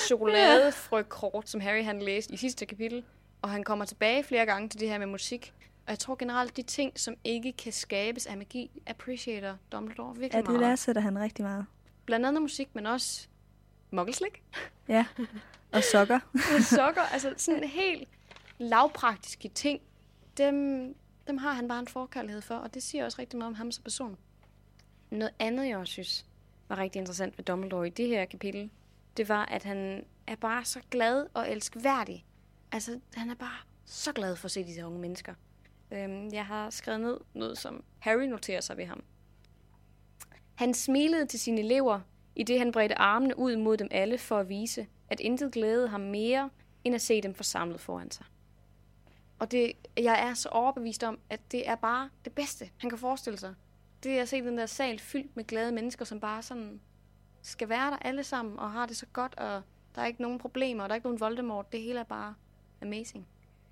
chokoladefrøkort, 0.07 1.49
som 1.49 1.61
Harry 1.61 1.85
han 1.85 2.03
læste 2.03 2.35
i 2.35 2.37
sidste 2.37 2.67
kapitel. 2.67 3.05
Og 3.43 3.51
han 3.51 3.65
kommer 3.65 3.85
tilbage 3.85 4.25
flere 4.25 4.47
gange 4.47 4.69
til 4.69 4.81
det 4.81 4.89
her 4.89 4.99
med 4.99 5.07
musik. 5.07 5.53
Og 5.87 5.91
jeg 5.91 5.99
tror 5.99 6.15
generelt, 6.15 6.57
de 6.57 6.63
ting, 6.63 7.01
som 7.01 7.15
ikke 7.25 7.53
kan 7.53 7.73
skabes 7.73 8.27
af 8.27 8.37
magi, 8.37 8.71
appreciater 8.87 9.57
Dumbledore 9.73 10.17
virkelig 10.17 10.33
Ja, 10.35 10.39
det 10.39 10.49
meget. 10.49 10.61
værdsætter 10.61 11.03
han 11.03 11.19
rigtig 11.19 11.45
meget. 11.45 11.67
Blandt 12.07 12.27
andet 12.27 12.43
musik, 12.43 12.69
men 12.75 12.87
også 12.87 13.29
muggelslik. 13.91 14.43
Ja, 14.89 15.05
og 15.73 15.83
sokker. 15.93 16.19
Og 16.57 16.63
sokker, 16.63 17.03
altså 17.13 17.35
sådan 17.37 17.65
helt 17.65 18.09
lavpraktiske 18.59 19.49
ting, 19.49 19.81
dem, 20.39 20.95
dem 21.29 21.39
har 21.39 21.53
han 21.53 21.69
bare 21.69 21.81
en 21.81 21.89
forkærlighed 21.89 22.41
for, 22.41 22.55
og 22.55 22.75
det 22.75 22.83
siger 22.83 23.05
også 23.05 23.19
rigtig 23.19 23.39
meget 23.39 23.49
om 23.49 23.55
ham 23.55 23.73
som 23.73 23.85
person. 23.85 24.17
Noget 25.11 25.35
andet, 25.39 25.69
jeg 25.69 25.79
også 25.79 25.93
synes 25.93 26.27
var 26.69 26.79
rigtig 26.79 27.01
interessant 27.01 27.39
ved 27.39 27.45
Dumbledore 27.45 27.87
i 27.87 27.91
det 27.91 28.09
her 28.09 28.25
kapitel, 28.25 28.71
det 29.17 29.29
var, 29.29 29.45
at 29.47 29.63
han 29.63 30.05
er 30.27 30.37
bare 30.37 30.65
så 30.65 30.81
glad 30.91 31.27
og 31.35 31.51
elskværdig. 31.51 32.27
Altså, 32.73 33.01
han 33.15 33.31
er 33.31 33.35
bare 33.35 33.59
så 33.85 34.13
glad 34.13 34.37
for 34.37 34.45
at 34.45 34.51
se 34.51 34.65
disse 34.65 34.87
unge 34.87 34.99
mennesker. 34.99 35.35
Øhm, 35.91 36.29
jeg 36.33 36.47
har 36.47 36.71
skrevet 36.71 37.01
ned 37.01 37.21
noget, 37.35 37.59
som 37.59 37.85
Harry 37.99 38.25
noterer 38.25 38.61
sig 38.61 38.77
ved 38.77 38.85
ham. 38.85 39.03
Han 40.55 40.75
smilede 40.75 41.27
til 41.27 41.41
sine 41.41 41.61
elever, 41.61 42.01
i 42.37 42.43
det 42.43 42.59
han 42.59 42.73
bredte 42.73 42.99
armene 42.99 43.39
ud 43.39 43.57
mod 43.57 43.77
dem 43.77 43.89
alle 43.91 44.19
for 44.19 44.39
at 44.39 44.49
vise, 44.49 44.87
at 45.09 45.21
intet 45.21 45.53
glædede 45.53 45.89
ham 45.89 46.01
mere, 46.01 46.51
end 46.85 46.95
at 46.95 47.01
se 47.01 47.21
dem 47.21 47.35
forsamlet 47.35 47.81
foran 47.81 48.11
sig. 48.11 48.27
Og 49.39 49.51
det, 49.51 49.73
jeg 50.05 50.29
er 50.29 50.35
så 50.35 50.49
overbevist 50.49 51.05
om, 51.05 51.19
at 51.31 51.41
det 51.53 51.69
er 51.69 51.75
bare 51.75 52.11
det 52.25 52.33
bedste, 52.33 52.71
han 52.77 52.91
kan 52.91 52.99
forestille 52.99 53.39
sig. 53.39 53.55
Det 54.03 54.19
er 54.19 54.23
at 54.23 54.29
se 54.29 54.43
den 54.43 54.59
der 54.59 54.67
sal 54.67 54.99
fyldt 54.99 55.37
med 55.37 55.45
glade 55.45 55.73
mennesker, 55.73 56.05
som 56.05 56.21
bare 56.21 56.43
sådan 56.43 56.81
skal 57.43 57.69
være 57.69 57.91
der 57.91 57.97
alle 57.97 58.25
sammen 58.25 58.59
og 58.59 58.73
har 58.73 58.87
det 58.87 58.97
så 58.97 59.07
godt, 59.13 59.35
og 59.35 59.63
der 59.95 60.03
er 60.03 60.07
ikke 60.07 60.23
nogen 60.23 60.39
problemer, 60.39 60.83
og 60.83 60.89
der 60.89 60.93
er 60.93 60.97
ikke 60.97 61.07
nogen 61.07 61.21
Voldemort. 61.21 61.73
Det 61.73 61.81
hele 61.81 61.99
er 61.99 62.05
bare 62.05 62.35
amazing. 62.83 63.27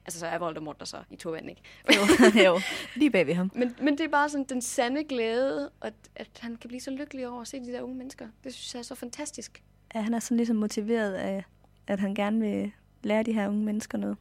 Altså, 0.06 0.20
så 0.20 0.26
er 0.26 0.38
Voldemort 0.38 0.78
der 0.78 0.84
så 0.84 1.02
i 1.10 1.16
to 1.16 1.34
ikke? 1.34 1.62
jo, 1.88 2.00
jo, 2.46 2.60
lige 2.96 3.10
bag 3.10 3.26
ved 3.26 3.34
ham. 3.34 3.50
Men, 3.54 3.76
men 3.80 3.98
det 3.98 4.04
er 4.04 4.08
bare 4.08 4.28
sådan 4.28 4.44
den 4.44 4.62
sande 4.62 5.04
glæde, 5.04 5.70
at, 5.82 5.94
at 6.16 6.30
han 6.40 6.56
kan 6.56 6.68
blive 6.68 6.80
så 6.80 6.90
lykkelig 6.90 7.28
over 7.28 7.40
at 7.40 7.48
se 7.48 7.60
de 7.60 7.72
der 7.72 7.82
unge 7.82 7.96
mennesker. 7.96 8.28
Det 8.44 8.54
synes 8.54 8.74
jeg 8.74 8.78
er 8.78 8.84
så 8.84 8.94
fantastisk. 8.94 9.62
Ja, 9.94 10.00
han 10.00 10.14
er 10.14 10.18
sådan 10.18 10.36
ligesom 10.36 10.56
motiveret 10.56 11.14
af, 11.14 11.44
at 11.86 12.00
han 12.00 12.14
gerne 12.14 12.40
vil 12.40 12.72
lære 13.02 13.22
de 13.22 13.32
her 13.32 13.48
unge 13.48 13.64
mennesker 13.64 13.98
noget. 13.98 14.16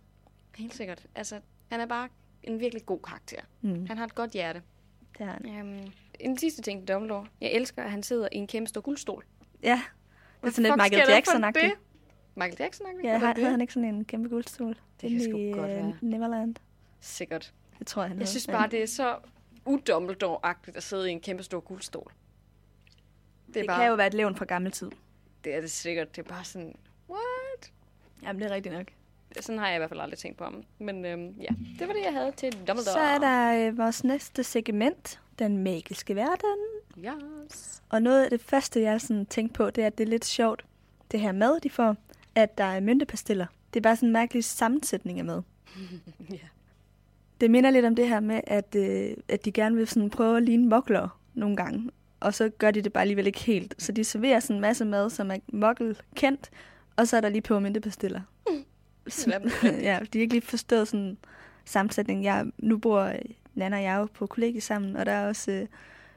Helt 0.56 0.76
sikkert. 0.76 1.06
Altså, 1.16 1.40
han 1.70 1.80
er 1.80 1.86
bare 1.86 2.10
en 2.44 2.60
virkelig 2.60 2.86
god 2.86 3.00
karakter. 3.00 3.40
Mm. 3.62 3.86
Han 3.86 3.98
har 3.98 4.06
et 4.06 4.16
godt 4.16 4.32
hjerte. 4.32 4.62
Det 5.18 5.22
er 5.28 5.32
han. 5.32 5.50
Øhm, 5.60 5.92
en 6.20 6.38
sidste 6.38 6.62
ting 6.62 6.80
til 6.80 6.88
Dumbledore. 6.96 7.28
Jeg 7.42 7.52
elsker, 7.52 7.84
at 7.84 7.92
han 7.92 8.04
sidder 8.04 8.28
i 8.32 8.36
en 8.36 8.48
kæmpe 8.48 8.68
stor 8.70 8.82
guldstol. 8.82 9.26
Ja, 9.64 9.82
det 10.42 10.48
er 10.48 10.52
sådan 10.52 10.64
lidt 10.64 10.76
Michael 10.92 11.10
Jackson-agtigt. 11.10 11.76
Michael 12.36 12.62
Jackson-agtigt? 12.62 13.08
Ja, 13.08 13.14
Eller 13.14 13.28
har, 13.28 13.34
det? 13.34 13.42
havde 13.44 13.52
han 13.52 13.62
ikke 13.62 13.74
sådan 13.74 13.90
en 13.96 14.06
kæmpe 14.06 14.30
guldstol? 14.30 14.78
Det 15.02 15.10
kan 15.12 15.22
sgu 15.24 15.38
i, 15.38 15.52
godt 15.52 15.70
øh, 15.72 15.76
være. 15.76 15.98
Neverland. 16.02 16.56
Sikkert. 17.00 17.54
Det 17.80 17.88
tror 17.88 18.02
jeg, 18.02 18.10
han 18.10 18.18
Jeg 18.18 18.20
havde. 18.22 18.30
synes 18.30 18.48
bare, 18.48 18.68
det 18.70 18.82
er 18.84 18.88
så 18.88 19.18
udumbledore-agtigt 19.66 20.78
at 20.78 20.84
sidde 20.84 21.10
i 21.10 21.12
en 21.12 21.20
kæmpe 21.22 21.44
stor 21.44 21.60
guldstol. 21.60 22.12
Det, 23.48 23.54
det 23.54 23.62
er 23.62 23.68
bare, 23.68 23.80
kan 23.80 23.90
jo 23.90 23.96
være 23.96 24.08
et 24.08 24.14
levn 24.14 24.36
fra 24.36 24.46
gammel 24.46 24.72
tid. 24.72 24.92
det 25.44 25.56
er 25.56 25.62
det 25.62 25.72
sikkert. 25.72 26.16
Det 26.16 26.26
er 26.26 26.30
bare 26.30 26.44
sådan, 26.44 26.76
what? 27.10 27.72
Jamen, 28.24 28.42
det 28.42 28.52
er 28.52 28.56
rigtigt 28.56 28.76
nok. 28.76 28.92
Sådan 29.42 29.60
har 29.60 29.68
jeg 29.68 29.76
i 29.76 29.78
hvert 29.78 29.90
fald 29.90 30.02
aldrig 30.02 30.20
tænkt 30.20 30.38
på 30.38 30.44
ham. 30.44 30.64
Men 30.80 31.06
øhm, 31.06 31.28
ja, 31.28 31.48
det 31.80 31.88
var 31.88 31.94
det, 31.94 32.04
jeg 32.04 32.14
havde 32.14 32.32
til 32.38 32.52
Dumbledore. 32.52 32.84
Så 32.84 33.00
er 33.00 33.18
der 33.18 33.68
øh, 33.68 33.78
vores 33.78 34.04
næste 34.04 34.44
segment, 34.44 35.20
den 35.40 35.58
magiske 35.58 36.16
verden. 36.16 36.58
Yes. 36.98 37.84
Og 37.90 38.02
noget 38.02 38.24
af 38.24 38.30
det 38.30 38.42
første, 38.42 38.82
jeg 38.82 39.02
sådan 39.02 39.26
tænkte 39.26 39.54
på, 39.54 39.70
det 39.70 39.82
er, 39.82 39.88
at 39.88 39.98
det 39.98 40.04
er 40.04 40.10
lidt 40.10 40.26
sjovt, 40.26 40.66
det 41.12 41.20
her 41.20 41.32
mad, 41.32 41.60
de 41.60 41.70
får, 41.70 41.96
at 42.36 42.58
der 42.58 42.64
er 42.64 42.80
myntepastiller. 42.80 43.46
Det 43.74 43.80
er 43.80 43.82
bare 43.82 43.96
sådan 43.96 44.10
en 44.10 44.14
mærkelig 44.14 44.44
sammensætning 44.44 45.20
af 45.20 45.26
mad. 45.26 45.42
ja. 46.32 46.38
Det 47.42 47.52
minder 47.52 47.70
lidt 47.70 47.86
om 47.86 47.96
det 47.96 48.10
her 48.10 48.20
med, 48.20 48.42
at, 48.48 48.76
øh, 48.76 49.18
at 49.28 49.46
de 49.46 49.52
gerne 49.52 49.76
vil 49.76 49.88
sådan 49.88 50.10
prøve 50.10 50.38
at 50.38 50.44
ligne 50.44 50.70
mokler 50.70 51.20
nogle 51.34 51.56
gange. 51.56 51.92
Og 52.20 52.34
så 52.34 52.50
gør 52.50 52.72
de 52.72 52.82
det 52.82 52.94
bare 52.94 53.02
alligevel 53.02 53.28
ikke 53.28 53.44
helt. 53.44 53.76
Så 53.78 53.92
de 53.92 54.04
serverer 54.04 54.40
sådan 54.40 54.56
en 54.56 54.62
masse 54.62 54.86
mad, 54.86 55.10
som 55.10 55.32
er 55.32 55.38
mokkel 55.48 56.02
kendt, 56.16 56.50
og 56.96 57.08
så 57.08 57.18
er 57.18 57.22
der 57.22 57.30
lige 57.30 57.42
Hvad 57.48 57.60
med 57.60 57.74
det? 57.74 58.22
ja, 59.64 60.00
de 60.14 60.18
har 60.18 60.22
ikke 60.22 60.34
lige 60.34 60.42
forstået 60.42 60.88
sådan 60.88 61.18
sammensætning. 61.66 62.24
Jeg, 62.24 62.46
nu 62.58 62.78
bor 62.78 63.14
Nana 63.56 63.78
og 63.78 63.84
jeg 63.84 63.98
jo 63.98 64.08
på 64.14 64.28
kollegie 64.28 64.62
sammen, 64.62 64.96
og 64.96 65.06
der 65.06 65.12
er 65.12 65.28
også 65.28 65.52
øh, 65.52 65.68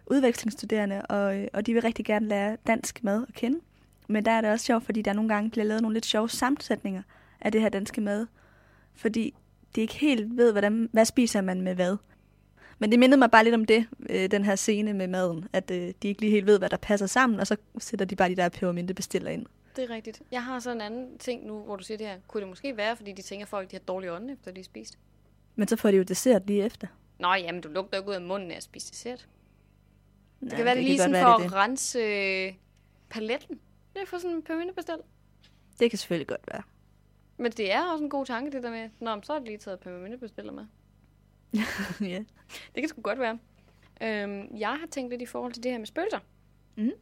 udvekslingsstuderende, 0.06 1.02
og, 1.02 1.38
øh, 1.38 1.48
og 1.52 1.66
de 1.66 1.72
vil 1.72 1.82
rigtig 1.82 2.04
gerne 2.04 2.28
lære 2.28 2.56
dansk 2.66 3.04
mad 3.04 3.24
at 3.28 3.34
kende. 3.34 3.60
Men 4.08 4.24
der 4.24 4.30
er 4.30 4.40
det 4.40 4.50
også 4.50 4.66
sjovt, 4.66 4.84
fordi 4.84 5.02
der 5.02 5.12
nogle 5.12 5.34
gange 5.34 5.50
bliver 5.50 5.64
lavet 5.64 5.82
nogle 5.82 5.94
lidt 5.94 6.06
sjove 6.06 6.30
sammensætninger 6.30 7.02
af 7.40 7.52
det 7.52 7.60
her 7.60 7.68
danske 7.68 8.00
mad. 8.00 8.26
Fordi 8.94 9.34
de 9.74 9.80
ikke 9.80 9.94
helt 9.94 10.36
ved, 10.36 10.52
hvordan, 10.52 10.88
hvad 10.92 11.04
spiser 11.04 11.40
man 11.40 11.60
med 11.60 11.74
hvad. 11.74 11.96
Men 12.78 12.90
det 12.90 12.98
mindede 12.98 13.18
mig 13.18 13.30
bare 13.30 13.44
lidt 13.44 13.54
om 13.54 13.64
det, 13.64 13.86
øh, 14.10 14.30
den 14.30 14.44
her 14.44 14.56
scene 14.56 14.92
med 14.92 15.06
maden, 15.08 15.48
at 15.52 15.70
øh, 15.70 15.92
de 16.02 16.08
ikke 16.08 16.20
lige 16.20 16.30
helt 16.30 16.46
ved, 16.46 16.58
hvad 16.58 16.68
der 16.68 16.76
passer 16.76 17.06
sammen, 17.06 17.40
og 17.40 17.46
så 17.46 17.56
sætter 17.78 18.06
de 18.06 18.16
bare 18.16 18.28
de 18.28 18.36
der 18.36 18.48
pebermyntebestiller 18.48 19.30
ind. 19.30 19.46
Det 19.78 19.90
er 19.90 19.94
rigtigt. 19.94 20.22
Jeg 20.30 20.44
har 20.44 20.58
så 20.60 20.70
en 20.70 20.80
anden 20.80 21.18
ting 21.18 21.46
nu, 21.46 21.62
hvor 21.62 21.76
du 21.76 21.84
siger 21.84 21.98
det 21.98 22.06
her. 22.06 22.18
Kunne 22.28 22.40
det 22.40 22.48
måske 22.48 22.76
være, 22.76 22.96
fordi 22.96 23.12
de 23.12 23.22
tænker, 23.22 23.44
at 23.44 23.48
folk 23.48 23.70
de 23.70 23.76
har 23.76 23.80
dårlige 23.80 24.12
ånde, 24.12 24.32
efter 24.32 24.50
de 24.50 24.60
har 24.60 24.64
spist? 24.64 24.98
Men 25.56 25.68
så 25.68 25.76
får 25.76 25.90
de 25.90 25.96
jo 25.96 26.02
dessert 26.02 26.46
lige 26.46 26.64
efter. 26.64 26.86
Nå, 27.18 27.34
jamen, 27.34 27.60
du 27.60 27.68
lugter 27.68 27.98
ikke 27.98 28.10
ud 28.10 28.14
af 28.14 28.20
munden 28.22 28.50
af 28.50 28.56
at 28.56 28.62
spise 28.62 28.90
dessert. 28.90 29.28
Det 30.40 30.52
Ja, 30.52 30.56
kan 30.56 30.64
være, 30.64 30.74
det, 30.74 30.84
lige 30.84 30.92
godt 30.96 31.00
sådan 31.00 31.12
være, 31.12 31.24
for 31.24 31.36
det, 31.36 31.44
at 31.44 31.50
det. 31.50 31.56
rense 31.56 31.98
øh, 31.98 32.54
paletten. 33.10 33.60
Det 33.94 34.02
er 34.02 34.06
for 34.06 34.18
sådan 34.18 34.36
en 34.36 34.42
pyramiddebestil. 34.42 34.96
det 35.80 35.90
kan 35.90 35.98
selvfølgelig 35.98 36.26
godt 36.28 36.46
være. 36.52 36.62
Men 37.36 37.52
det 37.52 37.72
er 37.72 37.92
også 37.92 38.04
en 38.04 38.10
god 38.10 38.26
tanke, 38.26 38.50
det 38.52 38.62
der 38.62 38.70
med, 38.70 38.90
Nå, 39.00 39.14
men 39.14 39.22
så 39.22 39.32
har 39.32 39.40
de 39.40 39.44
lige 39.46 39.58
taget 39.58 39.80
pyramiddebestiller 39.80 40.52
med. 40.52 40.66
ja. 42.12 42.24
Det 42.74 42.82
kan 42.82 42.88
sgu 42.88 43.00
godt 43.00 43.18
være. 43.18 43.38
Øhm, 44.02 44.56
jeg 44.56 44.68
har 44.68 44.86
tænkt 44.90 45.10
lidt 45.10 45.22
i 45.22 45.26
forhold 45.26 45.52
til 45.52 45.62
det 45.62 45.70
her 45.70 45.78
med 45.78 45.86
spøgelser. 45.86 46.18
Mhm. 46.76 46.92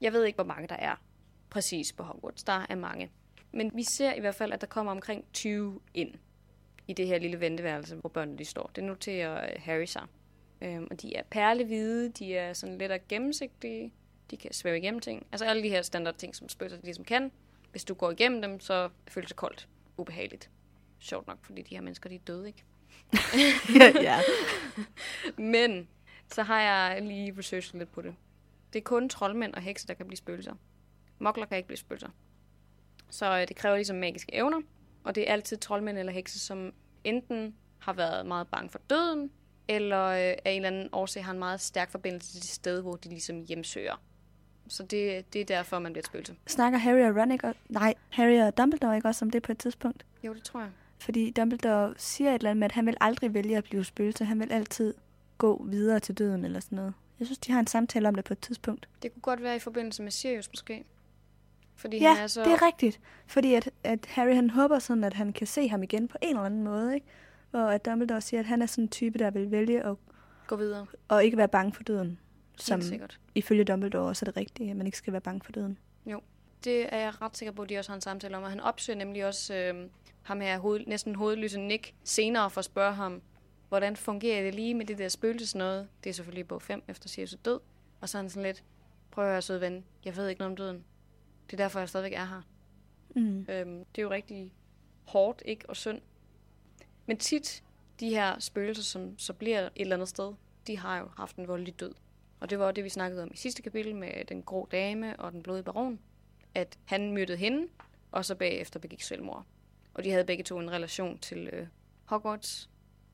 Jeg 0.00 0.12
ved 0.12 0.24
ikke, 0.24 0.36
hvor 0.36 0.44
mange 0.44 0.68
der 0.68 0.76
er 0.76 0.94
præcis 1.50 1.92
på 1.92 2.02
Hogwarts. 2.02 2.44
Der 2.44 2.66
er 2.68 2.74
mange. 2.74 3.10
Men 3.52 3.70
vi 3.74 3.82
ser 3.82 4.14
i 4.14 4.20
hvert 4.20 4.34
fald, 4.34 4.52
at 4.52 4.60
der 4.60 4.66
kommer 4.66 4.92
omkring 4.92 5.24
20 5.32 5.80
ind 5.94 6.14
i 6.88 6.92
det 6.92 7.06
her 7.06 7.18
lille 7.18 7.40
venteværelse, 7.40 7.96
hvor 7.96 8.08
børnene 8.08 8.38
de 8.38 8.44
står. 8.44 8.70
Det 8.76 8.84
noterer 8.84 9.44
øh, 9.44 9.62
Harry 9.62 9.84
sig. 9.84 10.02
Øhm, 10.62 10.86
og 10.90 11.02
de 11.02 11.16
er 11.16 11.22
perlehvide, 11.30 12.08
de 12.08 12.36
er 12.36 12.52
sådan 12.52 12.78
lidt 12.78 12.92
og 12.92 12.98
gennemsigtige, 13.08 13.92
de 14.30 14.36
kan 14.36 14.52
svæve 14.52 14.78
igennem 14.78 15.00
ting. 15.00 15.26
Altså 15.32 15.44
alle 15.44 15.62
de 15.62 15.68
her 15.68 15.82
standard 15.82 16.14
ting, 16.14 16.36
som 16.36 16.48
spøgelser 16.48 16.78
ligesom 16.82 17.04
kan. 17.04 17.32
Hvis 17.70 17.84
du 17.84 17.94
går 17.94 18.10
igennem 18.10 18.42
dem, 18.42 18.60
så 18.60 18.88
føles 19.08 19.28
det 19.28 19.36
koldt. 19.36 19.68
Ubehageligt. 19.96 20.50
Sjovt 20.98 21.26
nok, 21.26 21.38
fordi 21.42 21.62
de 21.62 21.74
her 21.74 21.80
mennesker, 21.80 22.08
de 22.08 22.14
er 22.14 22.18
døde, 22.26 22.46
ikke? 22.46 22.64
ja. 24.08 24.20
Men 25.52 25.88
så 26.32 26.42
har 26.42 26.60
jeg 26.60 27.02
lige 27.02 27.34
researchet 27.38 27.74
lidt 27.74 27.92
på 27.92 28.02
det. 28.02 28.14
Det 28.72 28.78
er 28.78 28.82
kun 28.82 29.08
troldmænd 29.08 29.54
og 29.54 29.62
hekse, 29.62 29.86
der 29.86 29.94
kan 29.94 30.06
blive 30.06 30.16
spøgelser. 30.16 30.54
Mokler 31.18 31.46
kan 31.46 31.56
ikke 31.56 31.66
blive 31.66 31.78
spøgelser. 31.78 32.08
Så 33.10 33.38
øh, 33.40 33.48
det 33.48 33.56
kræver 33.56 33.76
ligesom 33.76 33.96
magiske 33.96 34.34
evner, 34.34 34.60
og 35.04 35.14
det 35.14 35.28
er 35.28 35.32
altid 35.32 35.56
troldmænd 35.56 35.98
eller 35.98 36.12
hekse, 36.12 36.38
som 36.38 36.72
enten 37.04 37.54
har 37.78 37.92
været 37.92 38.26
meget 38.26 38.48
bange 38.48 38.70
for 38.70 38.80
døden, 38.90 39.30
eller 39.68 40.04
øh, 40.04 40.16
af 40.18 40.40
en 40.46 40.56
eller 40.56 40.66
anden 40.68 40.88
årsag 40.92 41.24
har 41.24 41.32
en 41.32 41.38
meget 41.38 41.60
stærk 41.60 41.90
forbindelse 41.90 42.32
til 42.32 42.40
det 42.42 42.50
sted, 42.50 42.80
hvor 42.82 42.96
de 42.96 43.08
ligesom 43.08 43.40
hjemsøger. 43.48 44.02
Så 44.68 44.82
det, 44.82 45.32
det 45.32 45.40
er 45.40 45.44
derfor, 45.44 45.78
man 45.78 45.92
bliver 45.92 46.02
et 46.02 46.06
spøgelse. 46.06 46.36
Snakker 46.46 46.78
Harry 46.78 47.00
og 47.10 47.16
Ron 47.16 47.32
ikke? 47.32 47.46
også- 47.46 47.60
Nej, 47.68 47.94
Harry 48.10 48.38
og 48.46 48.58
Dumbledore 48.58 48.96
ikke 48.96 49.08
også 49.08 49.24
om 49.24 49.30
det 49.30 49.42
på 49.42 49.52
et 49.52 49.58
tidspunkt? 49.58 50.06
Jo, 50.22 50.34
det 50.34 50.42
tror 50.42 50.60
jeg. 50.60 50.70
Fordi 50.98 51.30
Dumbledore 51.30 51.94
siger 51.96 52.30
et 52.30 52.34
eller 52.34 52.50
andet 52.50 52.58
med, 52.60 52.64
at 52.64 52.72
han 52.72 52.86
vil 52.86 52.96
aldrig 53.00 53.34
vælge 53.34 53.56
at 53.56 53.64
blive 53.64 53.84
spøgelse. 53.84 54.24
Han 54.24 54.40
vil 54.40 54.52
altid 54.52 54.94
gå 55.38 55.64
videre 55.68 56.00
til 56.00 56.14
døden 56.18 56.44
eller 56.44 56.60
sådan 56.60 56.76
noget. 56.76 56.94
Jeg 57.18 57.26
synes, 57.26 57.38
de 57.38 57.52
har 57.52 57.60
en 57.60 57.66
samtale 57.66 58.08
om 58.08 58.14
det 58.14 58.24
på 58.24 58.32
et 58.34 58.38
tidspunkt. 58.40 58.88
Det 59.02 59.12
kunne 59.12 59.22
godt 59.22 59.42
være 59.42 59.56
i 59.56 59.58
forbindelse 59.58 60.02
med 60.02 60.10
Sirius 60.10 60.48
måske. 60.52 60.84
Fordi 61.78 61.98
Ja, 61.98 62.14
han 62.14 62.22
er 62.22 62.26
så... 62.26 62.44
det 62.44 62.52
er 62.52 62.66
rigtigt. 62.66 63.00
Fordi 63.26 63.54
at, 63.54 63.70
at 63.84 64.06
Harry 64.06 64.34
han 64.34 64.50
håber 64.50 64.78
sådan, 64.78 65.04
at 65.04 65.14
han 65.14 65.32
kan 65.32 65.46
se 65.46 65.68
ham 65.68 65.82
igen 65.82 66.08
på 66.08 66.18
en 66.22 66.28
eller 66.28 66.42
anden 66.42 66.64
måde. 66.64 66.94
Ikke? 66.94 67.06
Hvor 67.50 67.60
at 67.60 67.84
Dumbledore 67.84 68.20
siger, 68.20 68.40
at 68.40 68.46
han 68.46 68.62
er 68.62 68.66
sådan 68.66 68.84
en 68.84 68.88
type, 68.88 69.18
der 69.18 69.30
vil 69.30 69.50
vælge 69.50 69.82
at, 69.82 69.96
Gå 70.46 70.56
videre. 70.56 70.86
at 71.10 71.24
ikke 71.24 71.36
være 71.36 71.48
bange 71.48 71.72
for 71.72 71.82
døden. 71.82 72.18
Som 72.56 72.80
Helt 72.80 72.88
sikkert. 72.88 73.20
ifølge 73.34 73.64
Dumbledore 73.64 74.08
også 74.08 74.24
er 74.24 74.30
det 74.30 74.36
rigtige, 74.36 74.70
at 74.70 74.76
man 74.76 74.86
ikke 74.86 74.98
skal 74.98 75.12
være 75.12 75.20
bange 75.20 75.40
for 75.44 75.52
døden. 75.52 75.78
Det 76.64 76.94
er 76.94 76.98
jeg 76.98 77.22
ret 77.22 77.36
sikker 77.36 77.52
på, 77.52 77.62
at 77.62 77.68
de 77.68 77.78
også 77.78 77.90
har 77.90 77.94
en 77.94 78.00
samtale 78.00 78.36
om. 78.36 78.42
Og 78.42 78.50
han 78.50 78.60
opsøger 78.60 78.96
nemlig 78.98 79.26
også 79.26 79.54
øh, 79.54 79.88
ham 80.22 80.40
her, 80.40 80.58
hoved, 80.58 80.80
næsten 80.86 81.14
hovedløse 81.14 81.60
Nick, 81.60 81.94
senere 82.04 82.50
for 82.50 82.58
at 82.58 82.64
spørge 82.64 82.94
ham, 82.94 83.22
hvordan 83.68 83.96
fungerer 83.96 84.42
det 84.42 84.54
lige 84.54 84.74
med 84.74 84.86
det 84.86 84.98
der 84.98 85.08
spøgelsesnøde? 85.08 85.88
Det 86.04 86.10
er 86.10 86.14
selvfølgelig 86.14 86.48
bog 86.48 86.62
5 86.62 86.82
efter 86.88 87.08
Sirius 87.08 87.36
død. 87.44 87.60
Og 88.00 88.08
så 88.08 88.18
er 88.18 88.22
han 88.22 88.30
sådan 88.30 88.42
lidt, 88.42 88.64
prøv 89.10 89.24
at 89.24 89.30
høre, 89.30 89.42
søde 89.42 89.60
ven, 89.60 89.84
jeg 90.04 90.16
ved 90.16 90.28
ikke 90.28 90.38
noget 90.38 90.50
om 90.52 90.56
døden. 90.56 90.84
Det 91.50 91.60
er 91.60 91.64
derfor, 91.64 91.78
jeg 91.78 91.88
stadigvæk 91.88 92.12
er 92.12 92.24
her. 92.24 92.42
Mm. 93.16 93.46
Øhm, 93.48 93.84
det 93.84 93.98
er 93.98 94.02
jo 94.02 94.10
rigtig 94.10 94.52
hårdt, 95.04 95.42
ikke? 95.44 95.68
Og 95.68 95.76
synd. 95.76 96.00
Men 97.06 97.16
tit, 97.16 97.64
de 98.00 98.10
her 98.10 98.38
spøgelser, 98.38 98.82
som 98.82 99.18
så 99.18 99.32
bliver 99.32 99.60
et 99.60 99.70
eller 99.76 99.96
andet 99.96 100.08
sted, 100.08 100.34
de 100.66 100.78
har 100.78 100.98
jo 100.98 101.08
haft 101.16 101.36
en 101.36 101.48
voldelig 101.48 101.80
død. 101.80 101.94
Og 102.40 102.50
det 102.50 102.58
var 102.58 102.72
det, 102.72 102.84
vi 102.84 102.88
snakkede 102.88 103.22
om 103.22 103.30
i 103.34 103.36
sidste 103.36 103.62
kapitel 103.62 103.96
med 103.96 104.24
den 104.24 104.42
grå 104.42 104.68
dame 104.72 105.20
og 105.20 105.32
den 105.32 105.42
blodige 105.42 105.64
baron. 105.64 105.98
At 106.54 106.78
han 106.84 107.12
myrdede 107.12 107.38
hende, 107.38 107.66
og 108.12 108.24
så 108.24 108.34
bagefter 108.34 108.80
begik 108.80 109.02
selvmord. 109.02 109.46
Og 109.94 110.04
de 110.04 110.10
havde 110.10 110.24
begge 110.24 110.44
to 110.44 110.58
en 110.58 110.70
relation 110.70 111.18
til 111.18 111.48
øh, 111.52 111.66
Hogwarts, 112.04 112.70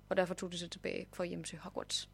og 0.08 0.16
derfor 0.16 0.34
tog 0.34 0.52
de 0.52 0.58
sig 0.58 0.70
tilbage 0.70 1.06
for 1.12 1.24
hjem 1.24 1.44
til 1.44 1.58
Hogwarts. 1.58 2.08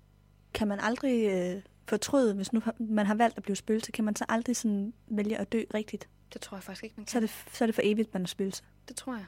Kan 0.55 0.69
man 0.69 0.81
aldrig 0.81 1.31
øh, 1.31 1.63
fortryde, 1.91 2.35
hvis 2.35 2.53
nu 2.53 2.63
man 2.79 3.07
har 3.07 3.15
valgt 3.15 3.37
at 3.37 3.43
blive 3.43 3.57
spøgelse, 3.57 3.93
kan 3.93 4.05
man 4.05 4.17
så 4.17 4.25
aldrig 4.29 4.57
sådan 4.57 4.93
vælge 5.07 5.39
at 5.39 5.53
dø 5.53 5.63
rigtigt? 5.75 6.09
Det 6.33 6.41
tror 6.41 6.57
jeg 6.57 6.63
faktisk 6.63 6.85
ikke, 6.85 6.95
man 6.97 7.05
kan. 7.05 7.11
Så 7.11 7.19
er 7.19 7.21
det, 7.21 7.31
så 7.53 7.65
er 7.65 7.67
det 7.67 7.75
for 7.75 7.83
evigt, 7.85 8.15
man 8.15 8.23
er 8.23 8.27
spøgelse. 8.27 8.63
det 8.89 8.97
tror 8.97 9.15
jeg. 9.15 9.25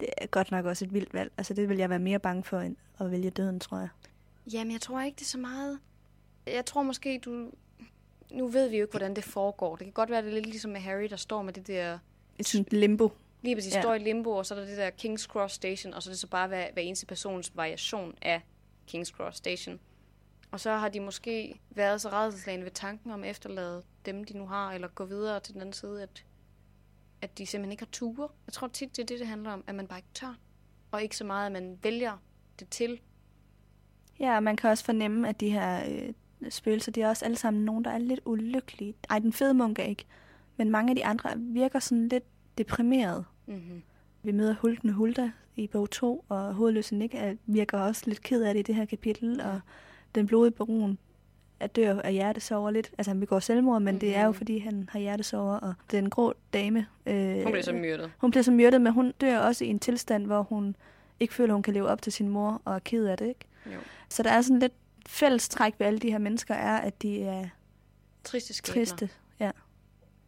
Det 0.00 0.08
er 0.18 0.26
godt 0.26 0.50
nok 0.50 0.64
også 0.64 0.84
et 0.84 0.94
vildt 0.94 1.14
valg. 1.14 1.32
Altså 1.36 1.54
det 1.54 1.68
vil 1.68 1.78
jeg 1.78 1.90
være 1.90 1.98
mere 1.98 2.18
bange 2.18 2.44
for, 2.44 2.58
end 2.60 2.76
at 3.00 3.10
vælge 3.10 3.30
døden, 3.30 3.60
tror 3.60 3.78
jeg. 3.78 3.88
Jamen, 4.52 4.72
jeg 4.72 4.80
tror 4.80 5.02
ikke, 5.02 5.16
det 5.16 5.22
er 5.22 5.28
så 5.28 5.38
meget... 5.38 5.78
Jeg 6.46 6.66
tror 6.66 6.82
måske, 6.82 7.18
du... 7.18 7.50
Nu 8.30 8.48
ved 8.48 8.68
vi 8.68 8.76
jo 8.76 8.84
ikke, 8.84 8.92
hvordan 8.92 9.16
det 9.16 9.24
foregår. 9.24 9.76
Det 9.76 9.84
kan 9.84 9.92
godt 9.92 10.10
være, 10.10 10.22
det 10.22 10.28
er 10.28 10.34
lidt 10.34 10.46
ligesom 10.46 10.70
med 10.70 10.80
Harry, 10.80 11.06
der 11.10 11.16
står 11.16 11.42
med 11.42 11.52
det 11.52 11.66
der... 11.66 11.98
Et 12.38 12.48
sådan 12.48 12.66
limbo. 12.70 13.12
Lige 13.42 13.56
præcis, 13.56 13.74
ja. 13.74 13.80
står 13.80 13.94
i 13.94 13.98
limbo, 13.98 14.30
og 14.30 14.46
så 14.46 14.54
er 14.54 14.58
der 14.58 14.66
det 14.66 14.76
der 14.76 14.90
King's 14.90 15.26
Cross 15.26 15.54
Station, 15.54 15.94
og 15.94 16.02
så 16.02 16.10
er 16.10 16.12
det 16.12 16.20
så 16.20 16.26
bare 16.26 16.48
hver, 16.48 16.72
hver 16.72 16.82
eneste 16.82 17.06
persons 17.06 17.56
variation 17.56 18.14
af 18.22 18.40
King's 18.94 19.10
Cross 19.10 19.38
Station. 19.38 19.80
Og 20.52 20.60
så 20.60 20.70
har 20.70 20.88
de 20.88 21.00
måske 21.00 21.60
været 21.70 22.00
så 22.00 22.08
redselslagende 22.08 22.64
ved 22.64 22.72
tanken 22.72 23.10
om 23.10 23.24
at 23.24 23.30
efterlade 23.30 23.82
dem, 24.06 24.24
de 24.24 24.38
nu 24.38 24.46
har, 24.46 24.72
eller 24.72 24.88
gå 24.88 25.04
videre 25.04 25.40
til 25.40 25.54
den 25.54 25.60
anden 25.60 25.72
side, 25.72 26.02
at, 26.02 26.24
at 27.22 27.38
de 27.38 27.46
simpelthen 27.46 27.72
ikke 27.72 27.82
har 27.82 27.90
ture. 27.92 28.28
Jeg 28.46 28.52
tror 28.52 28.68
tit, 28.68 28.96
det 28.96 29.02
er 29.02 29.06
det, 29.06 29.18
det 29.18 29.26
handler 29.26 29.50
om, 29.50 29.64
at 29.66 29.74
man 29.74 29.86
bare 29.86 29.98
ikke 29.98 30.08
tør. 30.14 30.34
Og 30.90 31.02
ikke 31.02 31.16
så 31.16 31.24
meget, 31.24 31.46
at 31.46 31.52
man 31.52 31.78
vælger 31.82 32.22
det 32.60 32.68
til. 32.68 33.00
Ja, 34.20 34.36
og 34.36 34.42
man 34.42 34.56
kan 34.56 34.70
også 34.70 34.84
fornemme, 34.84 35.28
at 35.28 35.40
de 35.40 35.50
her 35.50 35.84
øh, 35.90 36.12
spøgelser, 36.50 36.92
de 36.92 37.02
er 37.02 37.08
også 37.08 37.24
alle 37.24 37.36
sammen 37.36 37.64
nogen, 37.64 37.84
der 37.84 37.90
er 37.90 37.98
lidt 37.98 38.20
ulykkelige. 38.24 38.94
Ej, 39.10 39.18
den 39.18 39.32
fede 39.32 39.54
munk 39.54 39.78
er 39.78 39.82
ikke. 39.82 40.04
Men 40.56 40.70
mange 40.70 40.90
af 40.90 40.96
de 40.96 41.04
andre 41.04 41.30
virker 41.36 41.78
sådan 41.78 42.08
lidt 42.08 42.24
deprimeret. 42.58 43.24
Mm-hmm. 43.46 43.82
Vi 44.22 44.32
møder 44.32 44.54
Hulten 44.54 44.90
Hulda 44.90 45.30
i 45.56 45.66
bog 45.66 45.90
2, 45.90 46.24
og 46.28 46.54
hovedløse 46.54 46.94
Nick 46.94 47.14
er, 47.14 47.34
virker 47.46 47.78
også 47.78 48.02
lidt 48.06 48.22
ked 48.22 48.42
af 48.42 48.54
det 48.54 48.60
i 48.60 48.62
det 48.62 48.74
her 48.74 48.84
kapitel, 48.84 49.40
og 49.40 49.60
den 50.14 50.26
blodige 50.26 50.50
baron 50.54 50.98
er 51.60 51.66
dør 51.66 52.00
af 52.00 52.12
hjertesover 52.12 52.70
lidt. 52.70 52.90
Altså 52.98 53.10
han 53.10 53.20
begår 53.20 53.38
selvmord, 53.38 53.82
men 53.82 53.94
mm-hmm. 53.94 54.00
det 54.00 54.16
er 54.16 54.22
jo 54.22 54.28
Mhm. 54.30 54.34
fordi, 54.38 54.58
han 54.58 54.88
har 54.92 54.98
hjertesover, 55.00 55.54
og 55.56 55.74
den 55.90 56.10
grå 56.10 56.34
dame... 56.52 56.86
Øh, 57.06 57.42
Hun 57.42 57.52
bliver 57.52 57.62
så 57.62 57.72
myrdet. 57.72 58.12
Hun 58.18 58.30
bliver 58.30 58.42
så 58.44 58.50
myrdet, 58.50 58.80
men 58.80 58.92
hun 58.92 59.12
dør 59.20 59.38
også 59.38 59.64
i 59.64 59.68
en 59.68 59.78
tilstand, 59.78 60.26
hvor 60.26 60.42
hun 60.42 60.76
ikke 61.20 61.34
føler, 61.34 61.54
hun 61.54 61.62
kan 61.62 61.74
leve 61.74 61.88
op 61.88 62.02
til 62.02 62.12
sin 62.12 62.28
mor, 62.28 62.62
og 62.64 62.74
er 62.74 62.78
ked 62.78 63.06
af 63.06 63.16
det, 63.18 63.26
ikke? 63.28 63.40
Jo. 63.66 63.78
Så 64.08 64.22
der 64.22 64.30
er 64.30 64.40
sådan 64.42 64.58
lidt 64.58 64.72
fællestræk 65.06 65.74
ved 65.78 65.86
alle 65.86 65.98
de 65.98 66.10
her 66.10 66.18
mennesker, 66.18 66.54
er, 66.54 66.78
at 66.78 67.02
de 67.02 67.22
er 67.22 67.48
Triste 68.24 68.54
skæbner. 68.54 68.74
triste. 68.84 69.08
Ja. 69.40 69.50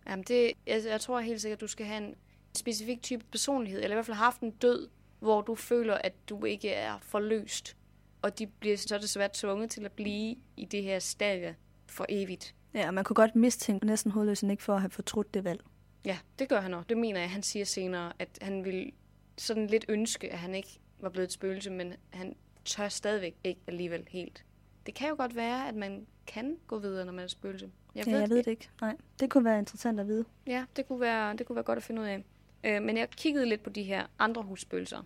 Jamen 0.09 0.25
det, 0.29 0.53
jeg, 0.67 0.83
jeg 0.87 1.01
tror 1.01 1.21
helt 1.21 1.41
sikkert, 1.41 1.57
at 1.57 1.61
du 1.61 1.67
skal 1.67 1.87
have 1.87 2.05
en 2.07 2.15
specifik 2.57 3.03
type 3.03 3.25
personlighed, 3.31 3.83
eller 3.83 3.95
i 3.95 3.97
hvert 3.97 4.07
fald 4.07 4.17
have 4.17 4.25
haft 4.25 4.41
en 4.41 4.51
død, 4.51 4.89
hvor 5.21 5.41
du 5.41 5.55
føler, 5.55 5.95
at 5.95 6.13
du 6.29 6.45
ikke 6.45 6.71
er 6.71 6.99
forløst. 7.03 7.77
Og 8.25 8.39
de 8.39 8.47
bliver 8.47 8.77
så 8.77 8.99
desværre 8.99 9.29
tvunget 9.33 9.71
til 9.71 9.85
at 9.85 9.93
blive 9.93 10.37
i 10.57 10.65
det 10.65 10.83
her 10.83 10.99
stadie 10.99 11.57
for 11.87 12.07
evigt. 12.09 12.55
ja, 12.75 12.87
og 12.89 12.95
man 12.95 13.05
kunne 13.05 13.15
godt 13.15 13.37
mistænke 13.37 13.87
næsten 13.87 14.11
hovedløsen 14.11 14.51
ikke 14.51 14.63
for 14.63 14.75
at 14.75 14.81
have 14.81 14.91
fortrudt 14.91 15.35
det 15.35 15.45
valg. 15.45 15.61
Ja, 16.05 16.19
det 16.39 16.49
gør 16.49 16.61
han 16.61 16.75
også. 16.75 16.87
Det 16.89 16.97
mener 16.97 17.21
jeg, 17.21 17.31
han 17.31 17.43
siger 17.43 17.65
senere, 17.65 18.13
at 18.19 18.39
han 18.43 18.65
vil 18.65 18.93
sådan 19.39 19.67
lidt 19.67 19.85
ønske, 19.89 20.33
at 20.33 20.39
han 20.39 20.55
ikke 20.55 20.81
var 21.01 21.09
blevet 21.09 21.27
et 21.27 21.33
spøgelse, 21.33 21.71
men 21.71 21.95
han 22.11 22.37
tør 22.65 22.89
stadigvæk 22.89 23.37
ikke 23.45 23.61
alligevel 23.67 24.07
helt. 24.11 24.45
Det 24.87 24.95
kan 24.95 25.09
jo 25.09 25.15
godt 25.19 25.37
være, 25.37 25.69
at 25.69 25.75
man 25.75 26.07
kan 26.27 26.57
gå 26.67 26.79
videre, 26.79 27.05
når 27.05 27.13
man 27.13 27.25
er 27.25 27.29
spøgelse. 27.29 27.71
Jeg, 27.95 28.07
ja, 28.07 28.19
jeg 28.19 28.29
ved 28.31 28.37
det 28.37 28.47
ikke. 28.47 28.69
Nej, 28.81 28.97
det 29.21 29.31
kunne 29.31 29.45
være 29.45 29.59
interessant 29.59 30.01
at 30.01 30.07
vide. 30.07 30.25
Ja, 30.47 30.65
det 30.77 30.89
kunne 30.89 31.01
være, 31.01 31.37
det 31.37 31.47
kunne 31.47 31.57
være 31.57 31.65
godt 31.65 31.77
at 31.77 31.83
finde 31.83 32.03
ud 32.03 32.07
af. 32.07 32.25
Øh, 32.65 32.83
men 32.83 32.97
jeg 32.97 33.11
kiggede 33.11 33.47
lidt 33.47 33.63
på 33.63 33.71
de 33.71 33.83
her 33.83 34.07
andre 34.19 34.43
husspøgelser. 34.43 35.03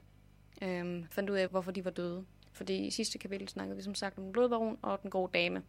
Øh, 0.62 1.04
fandt 1.10 1.30
ud 1.30 1.36
af, 1.36 1.48
hvorfor 1.48 1.70
de 1.70 1.84
var 1.84 1.90
døde. 1.90 2.24
Fordi 2.53 2.76
i 2.86 2.90
sidste 2.90 3.18
kapitel 3.18 3.49
snakkede 3.49 3.76
vi 3.76 3.82
som 3.82 3.94
sagt 3.94 4.18
om 4.18 4.24
den 4.24 4.32
bløde 4.32 4.49
baron 4.49 4.78
og 4.82 5.03
den 5.03 5.11
gode 5.11 5.30
dame. 5.34 5.62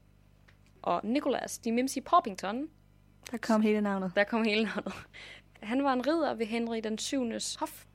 Og 0.81 1.01
Nicholas, 1.03 1.57
de 1.57 1.71
Mimsy 1.71 1.97
Poppington, 2.05 2.69
Der 3.31 3.37
kom 3.37 3.61
hele 3.61 3.81
navnet. 3.81 4.11
der 4.15 4.23
kom 4.23 4.43
hele 4.43 4.63
navnet. 4.63 4.93
Han 5.63 5.83
var 5.83 5.93
en 5.93 6.07
ridder 6.07 6.33
ved 6.33 6.45
Henry 6.45 6.79
den 6.83 6.97
7. 6.97 7.23
hof. 7.59 7.85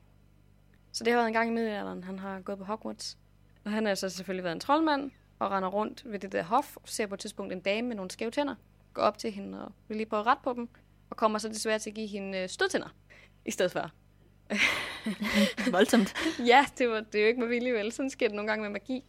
Så 0.93 1.05
det 1.05 1.13
har 1.13 1.19
været 1.19 1.27
en 1.27 1.33
gang 1.33 1.51
i 1.51 1.53
middelalderen, 1.53 2.05
han 2.05 2.19
har 2.19 2.41
gået 2.41 2.59
på 2.59 2.65
Hogwarts. 2.65 3.19
Og 3.65 3.71
han 3.71 3.87
har 3.87 3.95
så 3.95 4.09
selvfølgelig 4.09 4.45
været 4.45 4.55
en 4.55 4.61
troldmand, 4.61 5.11
og 5.39 5.51
render 5.51 5.69
rundt 5.69 6.03
ved 6.13 6.19
det 6.19 6.33
der 6.33 6.43
hof, 6.43 6.77
og 6.77 6.83
ser 6.89 7.07
på 7.07 7.15
et 7.15 7.21
tidspunkt 7.21 7.53
en 7.53 7.61
dame 7.61 7.89
med 7.89 7.97
nogle 7.97 8.11
skæve 8.11 8.31
tænder, 8.31 8.55
går 8.95 9.03
op 9.03 9.19
til 9.19 9.33
hende 9.33 9.65
og 9.65 9.73
vil 9.89 9.97
lige 9.97 10.07
prøve 10.07 10.21
at 10.21 10.27
rette 10.27 10.43
på 10.45 10.53
dem, 10.53 10.69
og 11.11 11.17
kommer 11.17 11.39
så 11.39 11.49
desværre 11.49 11.79
til 11.79 11.91
at 11.91 11.95
give 11.97 12.07
hende 12.07 12.39
øh, 12.39 12.49
stødtænder 12.49 12.89
i 13.45 13.51
stedet 13.51 13.73
for. 13.73 13.91
Voldsomt. 15.73 16.15
Ja, 16.47 16.67
det, 16.79 16.89
var, 16.89 17.01
det 17.01 17.15
er 17.15 17.23
jo 17.23 17.29
ikke 17.29 17.41
med 17.41 17.49
vilje, 17.49 17.73
vel? 17.73 17.93
Sådan 17.93 18.11
sker 18.11 18.29
det 18.29 18.35
nogle 18.37 18.49
gange 18.49 18.63
med 18.63 18.71
magi. 18.71 19.05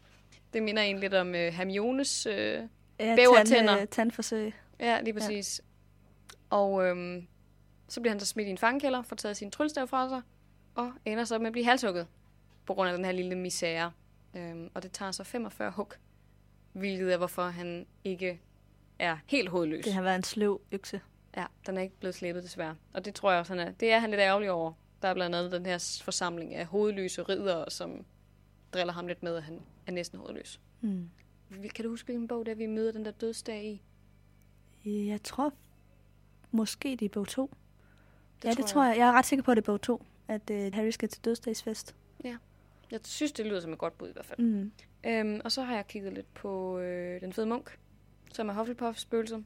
Det 0.53 0.63
minder 0.63 0.81
egentlig 0.83 1.01
lidt 1.01 1.13
om 1.13 1.35
øh, 1.35 1.53
Hermiones... 1.53 2.25
Øh, 2.25 2.59
Ja, 2.99 3.15
Bævertænder. 3.15 3.75
Tand, 3.75 3.87
tandforsøg. 3.87 4.53
ja, 4.79 5.01
lige 5.01 5.13
præcis. 5.13 5.61
Ja. 6.51 6.55
Og 6.57 6.85
øhm, 6.85 7.27
så 7.87 8.01
bliver 8.01 8.11
han 8.11 8.19
så 8.19 8.25
smidt 8.25 8.47
i 8.47 8.51
en 8.51 8.57
fangekælder, 8.57 9.01
får 9.01 9.15
taget 9.15 9.37
sin 9.37 9.51
tryllestav 9.51 9.87
fra 9.87 10.09
sig, 10.09 10.21
og 10.75 10.91
ender 11.05 11.23
så 11.23 11.39
med 11.39 11.45
at 11.47 11.51
blive 11.51 11.65
halshugget 11.65 12.07
på 12.65 12.73
grund 12.73 12.89
af 12.89 12.95
den 12.95 13.05
her 13.05 13.11
lille 13.11 13.35
misære. 13.35 13.91
Øhm, 14.35 14.69
og 14.73 14.83
det 14.83 14.91
tager 14.91 15.11
så 15.11 15.23
45 15.23 15.71
hug, 15.71 15.91
hvilket 16.73 17.13
er, 17.13 17.17
hvorfor 17.17 17.43
han 17.43 17.85
ikke 18.03 18.39
er 18.99 19.17
helt 19.25 19.49
hovedløs. 19.49 19.83
Det 19.85 19.93
har 19.93 20.01
været 20.01 20.15
en 20.15 20.23
sløv 20.23 20.61
økse. 20.71 21.01
Ja, 21.37 21.45
den 21.65 21.77
er 21.77 21.81
ikke 21.81 21.99
blevet 21.99 22.15
slæbet 22.15 22.43
desværre. 22.43 22.75
Og 22.93 23.05
det 23.05 23.15
tror 23.15 23.31
jeg 23.31 23.39
også, 23.39 23.53
han 23.55 23.67
er. 23.67 23.71
Det 23.71 23.91
er 23.91 23.99
han 23.99 24.09
lidt 24.09 24.21
ærgerlig 24.21 24.51
over. 24.51 24.73
Der 25.01 25.07
er 25.07 25.13
blandt 25.13 25.35
andet 25.35 25.51
den 25.51 25.65
her 25.65 25.99
forsamling 26.03 26.55
af 26.55 26.65
hovedløse 26.65 27.21
ridere, 27.21 27.71
som 27.71 28.05
driller 28.73 28.93
ham 28.93 29.07
lidt 29.07 29.23
med, 29.23 29.35
at 29.35 29.43
han 29.43 29.61
er 29.87 29.91
næsten 29.91 30.19
hovedløs. 30.19 30.59
Mm. 30.81 31.09
Kan 31.75 31.85
du 31.85 31.89
huske 31.89 32.05
hvilken 32.05 32.27
bog, 32.27 32.45
der 32.45 32.55
vi 32.55 32.65
møder 32.65 32.91
den 32.91 33.05
der 33.05 33.11
dødsdag 33.11 33.63
i? 33.65 33.81
Jeg 35.07 35.23
tror 35.23 35.53
måske 36.51 36.95
det 36.95 37.05
er 37.05 37.09
bog 37.09 37.27
2. 37.27 37.51
Det 38.41 38.47
ja, 38.47 38.53
det 38.53 38.65
tror 38.65 38.83
jeg. 38.85 38.97
Jeg 38.97 39.07
er 39.07 39.11
ret 39.11 39.25
sikker 39.25 39.43
på, 39.43 39.51
at 39.51 39.57
det 39.57 39.61
er 39.61 39.65
bog 39.65 39.81
2, 39.81 40.03
at 40.27 40.49
uh, 40.51 40.73
Harry 40.73 40.89
skal 40.89 41.09
til 41.09 41.25
dødsdagsfest. 41.25 41.95
Jeg 42.91 42.99
synes, 43.03 43.31
det 43.31 43.45
lyder 43.45 43.59
som 43.59 43.73
et 43.73 43.77
godt 43.79 43.97
bud 43.97 44.09
i 44.09 44.11
hvert 44.11 44.25
fald. 44.25 44.39
Mm. 44.39 44.71
Øhm, 45.05 45.41
og 45.43 45.51
så 45.51 45.63
har 45.63 45.75
jeg 45.75 45.87
kigget 45.87 46.13
lidt 46.13 46.33
på 46.33 46.79
øh, 46.79 47.21
den 47.21 47.33
fede 47.33 47.45
munk, 47.45 47.79
som 48.33 48.49
er 48.49 48.53
Hufflepuffs 48.53 49.01
spøgelse. 49.01 49.43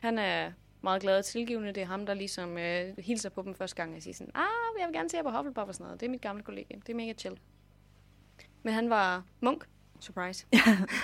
Han 0.00 0.18
er 0.18 0.52
meget 0.82 1.02
glad 1.02 1.18
og 1.18 1.24
tilgivende. 1.24 1.72
Det 1.72 1.80
er 1.80 1.86
ham, 1.86 2.06
der 2.06 2.14
ligesom 2.14 2.58
øh, 2.58 2.98
hilser 2.98 3.28
på 3.28 3.42
dem 3.42 3.54
første 3.54 3.76
gang 3.76 3.96
og 3.96 4.02
siger 4.02 4.14
sådan, 4.14 4.32
ah, 4.34 4.80
jeg 4.80 4.86
vil 4.86 4.94
gerne 4.94 5.10
se 5.10 5.16
jer 5.16 5.22
på 5.22 5.30
Hufflepuff 5.30 5.68
og 5.68 5.74
sådan 5.74 5.84
noget. 5.84 6.00
Det 6.00 6.06
er 6.06 6.10
mit 6.10 6.20
gamle 6.20 6.42
kollega. 6.42 6.74
Det 6.74 6.88
er 6.88 6.94
mega 6.94 7.12
chill. 7.12 7.38
Men 8.62 8.74
han 8.74 8.90
var 8.90 9.24
munk. 9.40 9.68
Surprise. 10.00 10.46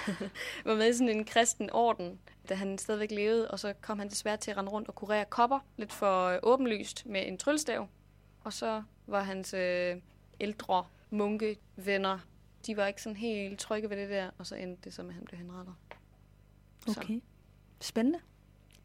var 0.64 0.74
med 0.74 0.88
i 0.88 0.92
sådan 0.92 1.08
en 1.08 1.24
kristen 1.24 1.70
orden, 1.72 2.18
da 2.48 2.54
han 2.54 2.78
stadigvæk 2.78 3.10
levede, 3.10 3.50
og 3.50 3.58
så 3.58 3.72
kom 3.80 3.98
han 3.98 4.08
desværre 4.08 4.36
til 4.36 4.50
at 4.50 4.56
rende 4.56 4.72
rundt 4.72 4.88
og 4.88 4.94
kurere 4.94 5.24
kopper, 5.24 5.58
lidt 5.76 5.92
for 5.92 6.26
øh, 6.26 6.38
åbenlyst 6.42 7.06
med 7.06 7.26
en 7.26 7.38
tryllestav. 7.38 7.88
Og 8.40 8.52
så 8.52 8.82
var 9.06 9.22
hans 9.22 9.54
øh, 9.54 9.96
ældre 10.40 10.84
munkevenner, 11.10 12.18
de 12.66 12.76
var 12.76 12.86
ikke 12.86 13.02
sådan 13.02 13.16
helt 13.16 13.58
trygge 13.58 13.90
ved 13.90 13.96
det 13.96 14.10
der, 14.10 14.30
og 14.38 14.46
så 14.46 14.54
endte 14.54 14.82
det 14.84 14.94
så 14.94 15.02
med, 15.02 15.10
at 15.10 15.14
han 15.14 15.24
blev 15.24 15.38
henrettet. 15.38 15.74
Så. 16.86 17.00
Okay. 17.00 17.20
Spændende. 17.80 18.18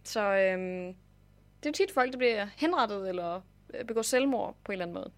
Så 0.03 0.19
øhm, 0.21 0.95
det 1.63 1.65
er 1.65 1.69
jo 1.69 1.71
tit 1.73 1.91
folk, 1.91 2.11
der 2.11 2.17
bliver 2.17 2.47
henrettet 2.55 3.09
eller 3.09 3.41
øh, 3.73 3.85
begår 3.85 4.01
selvmord 4.01 4.55
på 4.63 4.71
en 4.71 4.73
eller 4.73 4.85
anden 4.85 4.93
måde. 4.93 5.11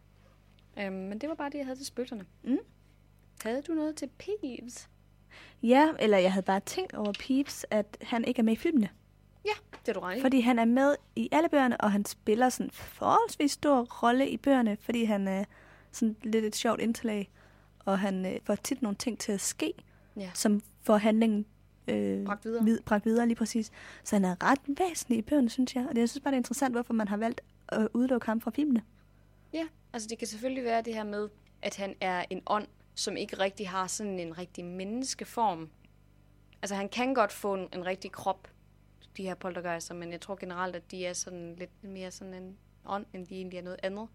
Øhm, 0.80 1.08
men 1.10 1.20
det 1.20 1.30
var 1.30 1.36
bare 1.36 1.50
det, 1.50 1.58
jeg 1.58 1.66
havde 1.66 1.80
til 1.80 1.86
spøgelserne. 1.86 2.26
Mm. 2.44 2.58
Havde 3.44 3.62
du 3.62 3.74
noget 3.74 3.96
til 3.96 4.10
Peeves? 4.18 4.90
Ja, 5.64 5.92
eller 6.00 6.18
jeg 6.18 6.34
havde 6.34 6.46
bare 6.46 6.60
tænkt 6.60 6.94
over 6.94 7.14
Peeps, 7.20 7.66
at 7.72 7.98
han 8.02 8.26
ikke 8.26 8.40
er 8.40 8.44
med 8.44 8.54
i 8.54 8.58
filmene. 8.58 8.90
Det 9.86 9.90
er 9.90 9.94
du 9.94 10.00
ret. 10.00 10.22
Fordi 10.22 10.40
han 10.40 10.60
er 10.60 10.66
med 10.66 10.96
i 11.16 11.30
alle 11.32 11.50
bøgerne, 11.50 11.82
og 11.82 11.92
han 11.92 12.06
spiller 12.06 12.50
sådan 12.50 12.72
forholdsvis 12.72 13.52
stor 13.52 14.04
rolle 14.04 14.30
i 14.30 14.38
bøgerne, 14.38 14.78
fordi 14.82 15.04
han 15.04 15.28
er 15.28 15.44
sådan 15.92 16.16
lidt 16.24 16.46
et 16.46 16.56
sjovt 16.56 16.82
indslag, 16.82 17.32
og 17.86 18.00
han 18.00 18.26
øh, 18.26 18.40
får 18.44 18.56
tit 18.56 18.82
nogle 18.82 18.96
ting 18.98 19.20
til 19.20 19.32
at 19.32 19.42
ske, 19.42 19.74
Ja. 20.18 20.32
som 20.34 20.62
får 20.84 20.98
handlingen 20.98 21.46
øh, 21.88 22.26
Bragt 22.26 22.46
videre. 22.46 22.64
vid- 22.64 22.82
bragt 22.86 23.06
videre 23.06 23.28
lige 23.28 23.36
præcis. 23.36 23.72
Så 24.04 24.16
han 24.16 24.26
er 24.26 24.44
ret 24.44 24.60
væsentlig 24.68 25.18
i 25.18 25.22
bøgerne, 25.22 25.50
synes 25.50 25.76
jeg. 25.76 25.86
Og 25.90 25.96
det, 25.96 26.02
jeg 26.02 26.10
synes 26.10 26.24
bare, 26.24 26.32
det 26.32 26.36
er 26.36 26.40
interessant, 26.40 26.74
hvorfor 26.76 26.94
man 26.94 27.08
har 27.08 27.18
valgt 27.18 27.42
at 27.70 27.88
udelukke 27.94 28.26
ham 28.26 28.42
fra 28.42 28.52
filmene. 28.52 28.82
Ja, 29.54 29.68
altså 29.94 30.08
det 30.10 30.18
kan 30.18 30.28
selvfølgelig 30.28 30.64
være 30.64 30.82
det 30.82 30.94
her 30.94 31.04
med, 31.04 31.30
at 31.62 31.76
han 31.76 31.96
er 32.02 32.26
en 32.30 32.42
ånd, 32.48 32.68
som 32.96 33.18
ikke 33.18 33.40
rigtig 33.40 33.70
har 33.70 33.88
sådan 33.88 34.20
en 34.20 34.38
rigtig 34.38 34.66
menneskeform. 34.66 35.70
Altså 36.62 36.76
han 36.76 36.90
kan 36.90 37.14
godt 37.14 37.32
få 37.32 37.54
en, 37.54 37.68
en 37.74 37.86
rigtig 37.86 38.12
krop, 38.12 38.48
de 39.18 39.24
her 39.24 39.36
poltergeister, 39.36 39.94
men 39.96 40.12
jeg 40.12 40.22
tror 40.22 40.36
generelt, 40.36 40.76
at 40.76 40.92
de 40.92 41.06
er 41.06 41.14
sådan 41.14 41.56
lidt 41.56 41.84
mere 41.84 42.12
sådan 42.12 42.34
en 42.34 42.58
ånd, 42.86 43.06
end 43.14 43.28
de 43.28 43.36
egentlig 43.36 43.58
er 43.58 43.64
noget 43.64 43.80
andet. 43.84 44.08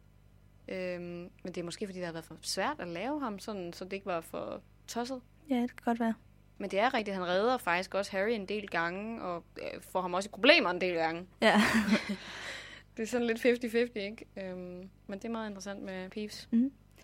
Øhm, 0.69 1.03
men 1.03 1.31
det 1.45 1.57
er 1.59 1.62
måske, 1.62 1.87
fordi 1.87 1.99
det 1.99 2.07
har 2.07 2.12
været 2.12 2.25
for 2.25 2.37
svært 2.43 2.77
at 2.81 2.89
lave 2.89 3.21
ham 3.21 3.39
sådan, 3.39 3.73
så 3.73 3.85
det 3.85 3.93
ikke 3.93 4.07
var 4.07 4.21
for 4.21 4.62
tosset. 4.87 5.21
Ja, 5.51 5.55
det 5.55 5.69
kan 5.77 5.85
godt 5.85 6.01
være. 6.01 6.14
Men 6.59 6.71
det 6.71 6.79
er 6.79 6.95
rigtigt, 6.95 7.17
han 7.17 7.27
redder 7.27 7.59
faktisk 7.59 7.95
også 7.95 8.11
Harry 8.11 8.31
en 8.31 8.47
del 8.47 8.69
gange, 8.69 9.23
og 9.23 9.45
øh, 9.59 9.81
får 9.93 10.01
ham 10.03 10.15
også 10.15 10.29
i 10.29 10.31
problemer 10.31 10.71
en 10.71 10.81
del 10.81 10.95
gange. 10.95 11.27
Ja. 11.43 11.63
Det 12.97 13.03
er 13.03 13.07
sådan 13.07 13.27
lidt 13.27 13.39
50-50, 13.39 14.01
ikke? 14.01 14.25
Øhm, 14.37 14.89
men 15.07 15.19
det 15.19 15.25
er 15.25 15.29
meget 15.29 15.49
interessant 15.49 15.83
med 15.83 16.11
Peeves. 16.11 16.49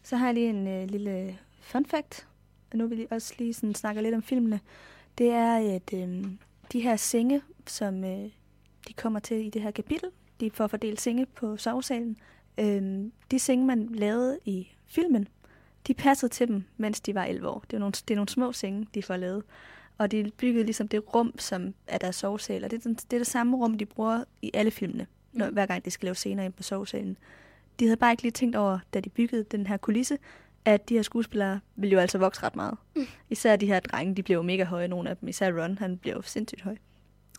Så 0.03 0.17
har 0.17 0.27
jeg 0.27 0.35
lige 0.35 0.49
en 0.51 0.69
øh, 0.69 0.89
lille 0.91 1.39
fun 1.61 1.87
fact, 1.87 2.29
og 2.73 2.79
nu 2.79 2.87
vil 2.87 2.99
jeg 2.99 3.07
også 3.11 3.35
lige 3.39 3.55
sådan 3.55 3.75
snakke 3.75 4.03
lidt 4.03 4.15
om 4.15 4.23
filmene. 4.23 4.61
Det 5.19 5.31
er, 5.31 5.75
at 5.75 5.95
øh, 5.95 6.25
de 6.73 6.81
her 6.81 6.97
senge, 6.97 7.43
som 7.67 8.05
øh, 8.05 8.31
de 8.89 8.93
kommer 8.97 9.21
til 9.21 9.47
i 9.47 9.51
det 9.51 9.63
her 9.63 9.71
kapitel, 9.71 10.11
de 10.41 10.51
får 10.51 10.67
fordelt 10.67 11.01
senge 11.01 11.27
på 11.27 11.57
sovesalen. 11.57 12.17
Øh, 12.59 13.05
de 13.31 13.39
senge, 13.39 13.67
man 13.67 13.87
lavede 13.87 14.39
i 14.45 14.69
filmen, 14.87 15.29
de 15.87 15.95
passede 15.95 16.33
til 16.33 16.49
dem, 16.49 16.65
mens 16.77 17.01
de 17.01 17.15
var 17.15 17.25
11 17.25 17.49
år. 17.49 17.65
Det 17.71 17.77
er 17.77 17.81
nogle, 17.81 17.93
det 17.93 18.11
er 18.11 18.17
nogle 18.17 18.29
små 18.29 18.53
senge, 18.53 18.87
de 18.95 19.03
får 19.03 19.17
lavet. 19.17 19.43
Og 19.99 20.11
de 20.11 20.31
byggede 20.39 20.65
ligesom 20.65 20.89
det 20.89 21.15
rum, 21.15 21.39
som 21.39 21.75
er 21.87 21.99
deres 21.99 22.17
sovesal. 22.17 22.65
Og 22.65 22.71
det 22.71 22.87
er, 22.87 22.91
det 22.91 23.13
er 23.13 23.19
det 23.19 23.27
samme 23.27 23.57
rum, 23.57 23.79
de 23.79 23.87
bruger 23.87 24.25
i 24.43 24.51
alle 24.55 24.71
filmene, 24.71 25.07
når, 25.33 25.45
Mhm. 25.47 25.55
hver 25.55 25.67
gang 25.67 25.85
de 25.85 25.91
skal 25.91 26.07
lave 26.07 26.15
scener 26.15 26.43
ind 26.43 26.53
på 26.53 26.63
sovesalen. 26.63 27.17
De 27.81 27.85
havde 27.85 27.97
bare 27.97 28.11
ikke 28.13 28.23
lige 28.23 28.33
tænkt 28.33 28.57
over, 28.57 28.79
da 28.95 29.01
de 29.01 29.09
byggede 29.09 29.45
den 29.45 29.67
her 29.67 29.77
kulisse, 29.77 30.19
at 30.65 30.89
de 30.89 30.95
her 30.95 31.03
skuespillere 31.03 31.61
ville 31.77 31.93
jo 31.93 31.99
altså 32.01 32.19
vokse 32.19 32.43
ret 32.43 32.57
meget. 32.57 32.77
Mm. 32.97 33.07
Især 33.31 33.57
de 33.57 33.67
her 33.67 33.81
drenge, 33.81 34.15
de 34.15 34.23
blev 34.23 34.37
jo 34.37 34.43
mega 34.43 34.65
høje, 34.65 34.89
nogle 34.89 35.11
af 35.11 35.17
dem. 35.17 35.29
Især 35.29 35.63
Ron, 35.63 35.79
han 35.79 35.99
blev 35.99 36.15
jo 36.15 36.23
sindssygt 36.23 36.63
høj. 36.63 36.77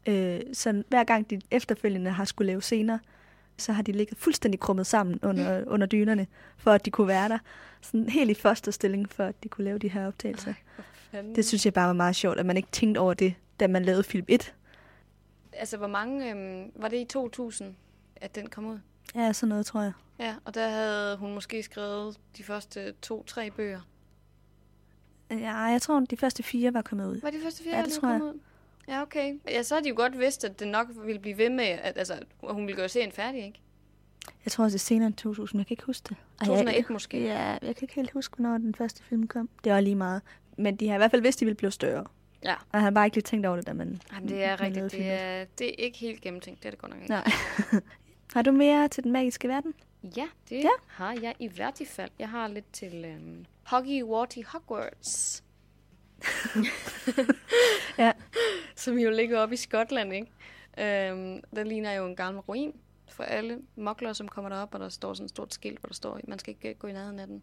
Øh, 0.07 0.39
så 0.53 0.83
hver 0.89 1.03
gang 1.03 1.29
de 1.29 1.41
efterfølgende 1.51 2.11
har 2.11 2.25
skulle 2.25 2.47
lave 2.47 2.61
scener, 2.61 2.97
så 3.57 3.73
har 3.73 3.81
de 3.81 3.91
ligget 3.91 4.17
fuldstændig 4.17 4.59
krummet 4.59 4.87
sammen 4.87 5.19
under, 5.23 5.63
under 5.67 5.87
dynerne, 5.87 6.27
for 6.57 6.71
at 6.71 6.85
de 6.85 6.91
kunne 6.91 7.07
være 7.07 7.29
der. 7.29 7.37
Sådan 7.81 8.09
helt 8.09 8.31
i 8.31 8.33
første 8.33 8.71
stilling, 8.71 9.09
for 9.11 9.23
at 9.23 9.43
de 9.43 9.49
kunne 9.49 9.65
lave 9.65 9.77
de 9.79 9.87
her 9.87 10.07
optagelser. 10.07 10.53
Fanden. 11.11 11.35
Det 11.35 11.45
synes 11.45 11.65
jeg 11.65 11.73
bare 11.73 11.87
var 11.87 11.93
meget 11.93 12.15
sjovt, 12.15 12.37
at 12.39 12.45
man 12.45 12.57
ikke 12.57 12.69
tænkte 12.71 12.99
over 12.99 13.13
det, 13.13 13.33
da 13.59 13.67
man 13.67 13.85
lavede 13.85 14.03
film 14.03 14.25
1. 14.27 14.53
Altså, 15.53 15.77
hvor 15.77 15.87
mange... 15.87 16.31
Øhm, 16.31 16.71
var 16.75 16.87
det 16.87 16.97
i 16.97 17.05
2000, 17.05 17.75
at 18.15 18.35
den 18.35 18.47
kom 18.47 18.65
ud? 18.65 18.79
Ja, 19.15 19.33
sådan 19.33 19.49
noget, 19.49 19.65
tror 19.65 19.81
jeg. 19.81 19.91
Ja, 20.19 20.35
og 20.45 20.53
der 20.53 20.69
havde 20.69 21.17
hun 21.17 21.33
måske 21.33 21.63
skrevet 21.63 22.17
de 22.37 22.43
første 22.43 22.93
to-tre 23.01 23.51
bøger. 23.51 23.79
Ja, 25.31 25.55
jeg 25.57 25.81
tror, 25.81 25.99
de 25.99 26.17
første 26.17 26.43
fire 26.43 26.73
var 26.73 26.81
kommet 26.81 27.07
ud. 27.07 27.21
Var 27.21 27.29
de 27.29 27.39
første 27.43 27.63
fire, 27.63 27.77
Ja, 27.77 27.83
det 27.83 27.93
tror 27.93 28.09
jeg. 28.09 28.21
ud? 28.23 28.39
Ja, 28.87 29.01
okay. 29.01 29.39
Ja, 29.47 29.63
så 29.63 29.75
har 29.75 29.81
de 29.81 29.89
jo 29.89 29.95
godt 29.95 30.19
vidst, 30.19 30.43
at 30.43 30.59
det 30.59 30.67
nok 30.67 30.87
ville 31.05 31.19
blive 31.19 31.37
ved 31.37 31.49
med, 31.49 31.65
at, 31.65 31.97
altså, 31.97 32.13
at 32.13 32.53
hun 32.53 32.67
ville 32.67 32.75
gøre 32.77 32.89
serien 32.89 33.11
færdig, 33.11 33.45
ikke? 33.45 33.59
Jeg 34.45 34.51
tror 34.51 34.63
også, 34.63 34.73
det 34.73 34.79
er 34.81 34.85
senere 34.85 35.07
end 35.07 35.15
2000, 35.15 35.59
jeg 35.59 35.67
kan 35.67 35.73
ikke 35.73 35.83
huske 35.85 36.09
det. 36.09 36.17
Ej, 36.41 36.45
2001 36.45 36.75
jeg, 36.75 36.85
måske. 36.89 37.23
Ja, 37.23 37.43
jeg 37.51 37.59
kan 37.61 37.77
ikke 37.81 37.95
helt 37.95 38.11
huske, 38.11 38.35
hvornår 38.37 38.57
den 38.57 38.75
første 38.75 39.03
film 39.03 39.27
kom. 39.27 39.49
Det 39.63 39.71
var 39.71 39.79
lige 39.79 39.95
meget. 39.95 40.21
Men 40.57 40.75
de 40.75 40.87
har 40.87 40.95
i 40.95 40.97
hvert 40.97 41.11
fald 41.11 41.21
vidst, 41.21 41.37
at 41.37 41.39
de 41.39 41.45
ville 41.45 41.57
blive 41.57 41.71
større. 41.71 42.05
Ja. 42.43 42.53
Og 42.53 42.59
han 42.73 42.81
har 42.83 42.91
bare 42.91 43.05
ikke 43.05 43.15
lige 43.17 43.23
tænkt 43.23 43.45
over 43.45 43.55
det, 43.55 43.67
da 43.67 43.73
man 43.73 44.01
Jamen, 44.13 44.29
det 44.29 44.43
er 44.43 44.61
rigtigt. 44.61 44.91
Det 44.91 44.99
et. 44.99 45.11
er, 45.11 45.45
det 45.59 45.67
er 45.69 45.73
ikke 45.85 45.97
helt 45.97 46.21
gennemtænkt. 46.21 46.59
Det 46.63 46.65
er 46.65 46.71
det 46.71 46.79
godt 46.79 46.91
nok 46.91 47.01
ikke. 47.01 47.09
Nej. 47.11 47.31
har 48.35 48.41
du 48.41 48.51
mere 48.51 48.87
til 48.87 49.03
den 49.03 49.11
magiske 49.11 49.47
verden? 49.47 49.73
Ja, 50.17 50.27
det 50.49 50.55
Ja. 50.63 50.69
har 50.87 51.15
jeg 51.21 51.35
i 51.39 51.47
hvert 51.47 51.81
fald. 51.87 52.11
Jeg 52.19 52.29
har 52.29 52.47
lidt 52.47 52.73
til 52.73 53.05
øhm, 53.05 53.45
Hoggy 53.63 54.03
Hogwarts. 54.47 55.43
Ja. 57.97 58.11
Som 58.75 58.99
jo 58.99 59.09
ligger 59.09 59.39
oppe 59.39 59.53
i 59.53 59.57
Skotland, 59.57 60.13
ikke? 60.13 60.27
Øhm, 60.77 61.43
der 61.55 61.63
ligner 61.63 61.93
jo 61.93 62.05
en 62.05 62.15
gammel 62.15 62.41
ruin 62.41 62.73
for 63.09 63.23
alle 63.23 63.59
mokler, 63.75 64.13
som 64.13 64.27
kommer 64.27 64.49
derop, 64.49 64.73
og 64.73 64.79
der 64.79 64.89
står 64.89 65.13
sådan 65.13 65.25
et 65.25 65.29
stort 65.29 65.53
skilt, 65.53 65.79
hvor 65.79 65.87
der 65.87 65.93
står, 65.93 66.19
man 66.27 66.39
skal 66.39 66.51
ikke 66.51 66.69
øh, 66.69 66.75
gå 66.75 66.87
i 66.87 66.93
nærheden 66.93 67.19
af 67.19 67.27
den. 67.27 67.41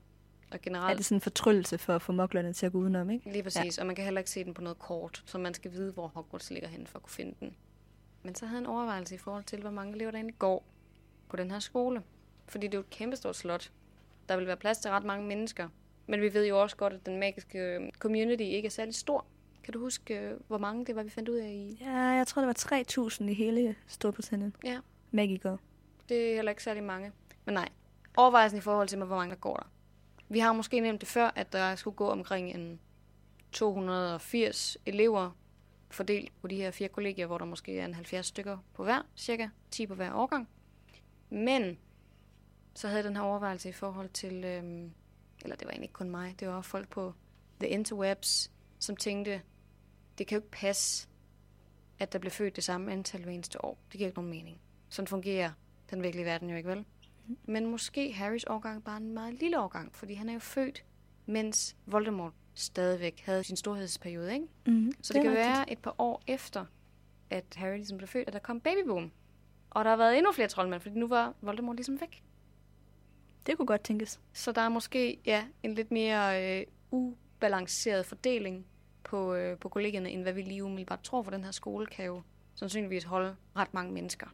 Og 0.51 0.55
Er 0.55 0.59
generelt, 0.63 0.99
det 0.99 1.07
sådan 1.07 1.17
en 1.17 1.21
fortryllelse 1.21 1.79
for 1.79 1.95
at 1.95 2.03
få 2.03 2.13
moklerne 2.13 2.53
til 2.53 2.67
at 2.67 2.73
gå 2.73 2.79
udenom, 2.79 3.11
ikke? 3.11 3.33
lige 3.33 3.43
præcis, 3.43 3.79
ja. 3.79 3.83
og 3.83 3.87
man 3.87 3.97
kan 3.97 4.05
heller 4.05 4.21
ikke 4.21 4.31
se 4.31 4.45
den 4.45 4.55
på 4.55 4.63
noget 4.63 4.79
kort, 4.79 5.23
så 5.27 5.39
man 5.39 5.55
skal 5.55 5.73
vide, 5.73 5.93
hvor 5.93 6.07
Hogwarts 6.07 6.51
ligger 6.51 6.69
hen 6.69 6.87
for 6.87 6.99
at 6.99 7.03
kunne 7.03 7.13
finde 7.13 7.35
den. 7.41 7.55
Men 8.23 8.35
så 8.35 8.47
havde 8.47 8.61
jeg 8.61 8.65
en 8.69 8.75
overvejelse 8.75 9.15
i 9.15 9.19
forhold 9.19 9.45
til, 9.45 9.61
hvor 9.61 9.71
mange 9.71 9.95
elever 9.95 10.11
der 10.11 10.19
egentlig 10.19 10.39
går 10.39 10.65
på 11.29 11.37
den 11.37 11.51
her 11.51 11.59
skole. 11.59 12.03
Fordi 12.49 12.67
det 12.67 12.75
er 12.75 12.79
jo 12.79 12.83
et 12.83 12.91
kæmpestort 12.91 13.37
slot. 13.37 13.71
Der 14.29 14.37
vil 14.37 14.47
være 14.47 14.57
plads 14.57 14.79
til 14.79 14.91
ret 14.91 15.05
mange 15.05 15.27
mennesker. 15.27 15.69
Men 16.13 16.21
vi 16.21 16.35
ved 16.35 16.47
jo 16.47 16.63
også 16.63 16.77
godt, 16.77 16.93
at 16.93 17.07
den 17.07 17.19
magiske 17.19 17.59
øh, 17.59 17.91
community 17.99 18.43
ikke 18.43 18.67
er 18.67 18.71
særlig 18.71 18.95
stor. 18.95 19.27
Kan 19.65 19.73
du 19.73 19.79
huske, 19.79 20.19
øh, 20.19 20.41
hvor 20.49 20.59
mange 20.59 20.85
det 20.85 20.97
var, 20.97 21.03
vi 21.03 21.11
fandt 21.11 21.29
ud 21.29 21.37
af 21.37 21.49
i? 21.49 21.79
Ja, 21.81 21.97
jeg 21.97 22.27
tror, 22.27 22.43
det 22.43 22.47
var 22.47 23.09
3.000 23.09 23.25
i 23.25 23.35
hele 23.35 23.75
Storbritannien. 23.87 24.57
Ja. 24.65 24.79
Magikere. 25.11 25.59
Det 26.09 26.31
er 26.31 26.35
heller 26.35 26.51
ikke 26.51 26.63
særlig 26.63 26.83
mange. 26.83 27.13
Men 27.45 27.55
nej, 27.55 27.69
overvejelsen 28.17 28.59
i 28.59 28.61
forhold 28.61 28.89
til, 28.89 28.99
hvor 28.99 29.17
mange 29.17 29.31
der 29.31 29.41
går 29.41 29.57
der. 29.57 29.71
Vi 30.29 30.39
har 30.39 30.53
måske 30.53 30.81
nævnt 30.81 31.01
det 31.01 31.09
før, 31.09 31.33
at 31.37 31.53
der 31.53 31.75
skulle 31.75 31.97
gå 31.97 32.09
omkring 32.09 32.51
en 32.51 32.81
280 33.53 34.77
elever 34.87 35.31
fordelt 35.91 36.33
på 36.41 36.49
de 36.49 36.57
her 36.57 36.71
fire 36.71 36.89
kollegier, 36.89 37.27
hvor 37.27 37.39
der 37.39 37.45
måske 37.45 37.79
er 37.79 37.85
en 37.85 37.95
70 37.95 38.27
stykker 38.27 38.59
på 38.75 38.85
hver, 38.85 39.03
cirka 39.17 39.49
10 39.71 39.87
på 39.87 39.95
hver 39.95 40.13
årgang. 40.15 40.49
Men 41.31 41.79
så 42.75 42.89
havde 42.89 43.03
den 43.03 43.17
her 43.17 43.23
overvejelse 43.23 43.69
i 43.69 43.73
forhold 43.73 44.09
til, 44.09 44.45
øhm, 44.45 44.93
eller 45.43 45.57
det 45.57 45.67
var 45.67 45.71
egentlig 45.71 45.85
ikke 45.85 45.93
kun 45.93 46.11
mig, 46.11 46.35
det 46.41 46.49
var 46.49 46.63
folk 46.63 46.89
på 46.89 47.13
The 47.61 47.69
Interwebs, 47.69 48.51
som 48.79 48.97
tænkte, 48.97 49.43
det 50.19 50.27
kan 50.27 50.37
jo 50.37 50.41
ikke 50.41 50.51
passe, 50.51 51.09
at 51.99 52.13
der 52.13 52.19
bliver 52.19 52.31
født 52.31 52.57
det 52.57 52.65
samme 52.65 52.93
antal 52.93 53.23
hver 53.23 53.33
eneste 53.33 53.65
år. 53.65 53.79
Det 53.93 53.99
giver 53.99 54.09
ikke 54.09 54.19
nogen 54.19 54.31
mening. 54.31 54.61
Sådan 54.89 55.07
fungerer 55.07 55.51
den 55.91 56.03
virkelige 56.03 56.25
verden 56.25 56.51
jo 56.51 56.57
ikke, 56.57 56.69
vel? 56.69 56.85
Men 57.45 57.67
måske 57.67 58.13
Harrys 58.13 58.45
årgang 58.45 58.85
bare 58.85 58.97
en 58.97 59.15
meget 59.15 59.35
lille 59.35 59.61
årgang, 59.61 59.95
fordi 59.95 60.15
han 60.15 60.29
er 60.29 60.33
jo 60.33 60.39
født, 60.39 60.85
mens 61.27 61.77
Voldemort 61.87 62.33
stadigvæk 62.55 63.23
havde 63.27 63.45
sin 63.45 63.57
storhedsperiode, 63.57 64.33
ikke? 64.33 64.47
Mm-hmm. 64.67 64.93
Så 65.03 65.13
det, 65.13 65.23
det 65.23 65.31
kan 65.31 65.33
være 65.33 65.73
et 65.73 65.79
par 65.79 65.95
år 65.99 66.23
efter, 66.27 66.65
at 67.31 67.45
Harry 67.57 67.77
ligesom 67.77 67.99
blev 67.99 68.09
født, 68.09 68.29
at 68.29 68.33
der 68.33 68.39
kom 68.39 68.61
babyboom. 68.61 69.13
Og 69.71 69.85
der 69.85 69.91
har 69.91 69.97
været 69.97 70.19
endnu 70.19 70.33
flere 70.33 70.49
troldmænd, 70.49 70.81
fordi 70.81 70.99
nu 70.99 71.09
var 71.09 71.35
Voldemort 71.41 71.77
ligesom 71.77 72.01
væk. 72.01 72.23
Det 73.47 73.57
kunne 73.57 73.67
godt 73.67 73.85
tænkes. 73.85 74.21
Så 74.33 74.53
der 74.53 74.61
er 74.61 74.69
måske 74.69 75.21
ja, 75.27 75.45
en 75.63 75.75
lidt 75.75 75.91
mere 75.91 76.61
øh, 76.61 76.67
ubalanceret 76.91 78.07
fordeling 78.07 78.67
på, 79.05 79.35
øh, 79.35 79.59
på 79.59 79.69
kollegierne, 79.69 80.11
end 80.11 80.23
hvad 80.23 80.33
vi 80.33 80.43
lige 80.43 80.65
umiddelbart 80.65 81.03
tror, 81.03 81.23
for 81.23 81.31
den 81.31 81.45
her 81.45 81.51
skole 81.51 81.87
kan 81.87 82.05
jo 82.05 82.23
sandsynligvis 82.55 83.05
holde 83.05 83.37
ret 83.57 83.75
mange 83.75 83.93
mennesker. 83.93 84.27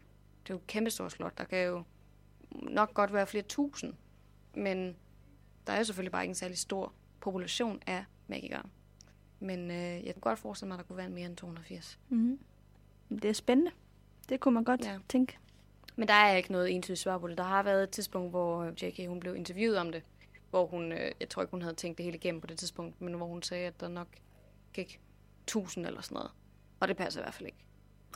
Det 0.43 0.51
er 0.51 0.55
jo 0.55 0.59
et 0.59 0.67
kæmpestort 0.67 1.13
slot. 1.13 1.39
Der 1.39 1.45
kan 1.45 1.67
jo 1.67 1.83
nok 2.51 2.95
godt 2.95 3.13
være 3.13 3.27
flere 3.27 3.45
tusind, 3.45 3.95
men 4.55 4.97
der 5.67 5.73
er 5.73 5.79
jo 5.79 5.85
selvfølgelig 5.85 6.13
bare 6.13 6.23
ikke 6.23 6.31
en 6.31 6.35
særlig 6.35 6.59
stor 6.59 6.93
population 7.21 7.81
af 7.87 8.05
magikere. 8.27 8.63
Men 9.41 9.71
øh, 9.71 9.77
jeg 9.77 10.15
kunne 10.15 10.21
godt 10.21 10.39
forestille 10.39 10.69
mig, 10.69 10.75
at 10.75 10.79
der 10.79 10.85
kunne 10.85 10.97
være 10.97 11.09
mere 11.09 11.27
end 11.27 11.37
280. 11.37 11.99
Mm-hmm. 12.09 12.39
Det 13.11 13.25
er 13.25 13.33
spændende. 13.33 13.71
Det 14.29 14.41
kunne 14.41 14.55
man 14.55 14.65
godt 14.65 14.85
ja. 14.85 14.99
tænke. 15.09 15.39
Men 15.99 16.09
der 16.09 16.15
er 16.15 16.37
ikke 16.37 16.53
noget 16.53 16.75
entydigt 16.75 17.01
svar 17.01 17.19
på 17.19 17.29
det. 17.29 17.39
Der 17.39 17.45
har 17.45 17.63
været 17.63 17.83
et 17.83 17.91
tidspunkt, 17.91 18.31
hvor 18.31 18.63
øh, 18.63 18.83
J.K. 18.83 19.09
hun 19.09 19.21
blev 19.21 19.37
interviewet 19.37 19.79
om 19.79 19.93
det, 19.93 20.03
hvor 20.51 20.67
hun, 20.67 20.93
øh, 20.93 21.13
jeg 21.21 21.29
tror 21.29 21.43
ikke, 21.43 21.51
hun 21.51 21.63
havde 21.63 21.75
tænkt 21.75 21.99
det 21.99 22.05
hele 22.05 22.17
igennem 22.17 22.41
på 22.41 22.47
det 22.47 22.59
tidspunkt, 22.59 23.01
men 23.01 23.15
hvor 23.15 23.27
hun 23.27 23.43
sagde, 23.43 23.67
at 23.67 23.81
der 23.81 23.89
nok 23.89 24.09
gik 24.73 25.01
1000 25.43 25.87
eller 25.87 26.01
sådan 26.01 26.15
noget. 26.15 26.31
Og 26.81 26.89
det 26.89 26.97
passer 26.97 27.21
i 27.21 27.23
hvert 27.23 27.35
fald 27.35 27.47
ikke. 27.47 27.59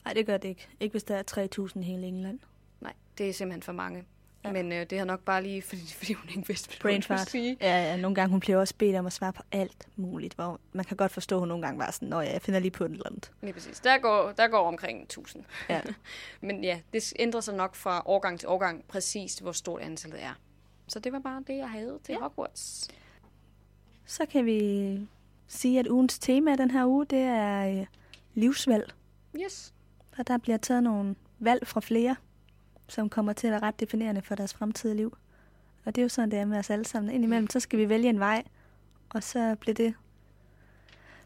Nej, 0.05 0.15
det 0.15 0.27
gør 0.27 0.37
det 0.37 0.49
ikke. 0.49 0.69
Ikke 0.81 0.93
hvis 0.93 1.05
der 1.05 1.17
er 1.17 1.49
3.000 1.75 1.81
i 1.81 1.83
hele 1.83 2.07
England. 2.07 2.41
Nej, 2.81 2.93
det 3.19 3.29
er 3.29 3.33
simpelthen 3.33 3.63
for 3.63 3.73
mange. 3.73 4.05
Ja. 4.45 4.53
Men 4.53 4.73
øh, 4.73 4.87
det 4.91 4.99
har 4.99 5.05
nok 5.05 5.21
bare 5.21 5.43
lige, 5.43 5.63
fordi, 5.69 5.83
fordi 5.93 6.13
hun 6.13 6.29
ikke 6.29 6.47
vidste, 6.49 6.69
hvad 6.69 6.79
Brain 6.81 7.03
fart. 7.03 7.31
sige. 7.31 7.57
Ja, 7.61 7.83
ja, 7.91 7.97
nogle 7.97 8.15
gange 8.15 8.31
hun 8.31 8.41
bliver 8.41 8.59
også 8.59 8.75
bedt 8.79 8.97
om 8.97 9.07
at 9.07 9.13
svare 9.13 9.33
på 9.33 9.43
alt 9.53 9.89
muligt. 9.97 10.35
Hvor 10.35 10.61
man 10.73 10.85
kan 10.85 10.97
godt 10.97 11.13
forstå, 11.13 11.37
at 11.37 11.41
hun 11.41 11.49
nogle 11.49 11.67
gange 11.67 11.79
var 11.79 11.91
sådan, 11.91 12.09
Nå 12.09 12.21
ja, 12.21 12.33
jeg 12.33 12.43
finder 12.43 12.61
lige 12.61 12.71
på 12.71 12.85
et 12.85 12.91
eller 12.91 13.07
andet. 13.07 13.33
Lige 13.43 13.53
præcis. 13.53 13.81
Der 13.81 13.99
går, 13.99 14.33
der 14.37 14.49
går 14.49 14.69
omkring 14.69 15.03
1000. 15.03 15.45
Ja. 15.69 15.81
Men 16.41 16.65
ja, 16.65 16.81
det 16.93 17.13
ændrer 17.19 17.41
sig 17.41 17.55
nok 17.55 17.75
fra 17.75 18.03
årgang 18.07 18.41
til 18.41 18.49
årgang 18.49 18.85
præcist, 18.89 19.43
hvor 19.43 19.53
stort 19.53 19.81
antallet 19.81 20.23
er. 20.23 20.33
Så 20.89 20.99
det 20.99 21.13
var 21.13 21.19
bare 21.19 21.43
det, 21.47 21.57
jeg 21.57 21.71
havde 21.71 21.99
til 22.05 22.13
Ja. 22.13 22.19
ja. 22.19 22.23
Hogwarts. 22.23 22.89
Så 24.07 24.27
kan 24.27 24.47
vi 24.47 25.09
sige, 25.49 25.79
at 25.79 25.87
ugens 25.87 26.19
tema 26.19 26.57
den 26.57 26.71
her 26.71 26.87
uge, 26.87 27.07
det 27.07 27.19
er 27.19 27.81
øh, 27.81 27.87
livsvalg. 28.35 28.93
Yes. 29.45 29.75
Og 30.19 30.27
der 30.27 30.39
bliver 30.39 30.57
taget 30.59 30.83
nogle 30.83 31.15
valg 31.39 31.67
fra 31.67 31.81
flere, 31.81 32.17
som 32.93 33.09
kommer 33.09 33.33
til 33.33 33.47
at 33.47 33.51
være 33.51 33.63
ret 33.63 33.81
definerende 33.81 34.23
for 34.23 34.35
deres 34.35 34.55
fremtidige 34.55 34.97
liv. 34.97 35.17
Og 35.85 35.95
det 35.95 36.01
er 36.01 36.05
jo 36.05 36.09
sådan, 36.09 36.31
det 36.31 36.39
er 36.39 36.45
med 36.45 36.59
os 36.59 36.71
alle 36.71 36.85
sammen. 36.85 37.15
Indimellem, 37.15 37.51
så 37.51 37.61
skal 37.61 37.79
vi 37.79 37.89
vælge 37.89 38.09
en 38.09 38.19
vej, 38.19 38.45
og 39.11 39.23
så 39.23 39.57
bliver 39.61 39.75
det 39.75 39.95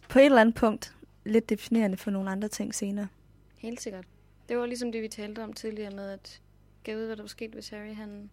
på 0.08 0.18
et 0.18 0.24
eller 0.24 0.40
andet 0.40 0.54
punkt 0.54 0.96
lidt 1.24 1.48
definerende 1.48 1.96
for 1.96 2.10
nogle 2.10 2.30
andre 2.30 2.48
ting 2.48 2.74
senere. 2.74 3.08
Helt 3.58 3.80
sikkert. 3.80 4.04
Det 4.48 4.58
var 4.58 4.66
ligesom 4.66 4.92
det, 4.92 5.02
vi 5.02 5.08
talte 5.08 5.44
om 5.44 5.52
tidligere 5.52 5.90
med, 5.90 6.10
at 6.10 6.40
jeg 6.86 6.96
ved, 6.96 7.06
hvad 7.06 7.16
der 7.16 7.22
var 7.22 7.28
sket, 7.28 7.50
hvis 7.50 7.68
Harry 7.68 7.94
han, 7.94 8.30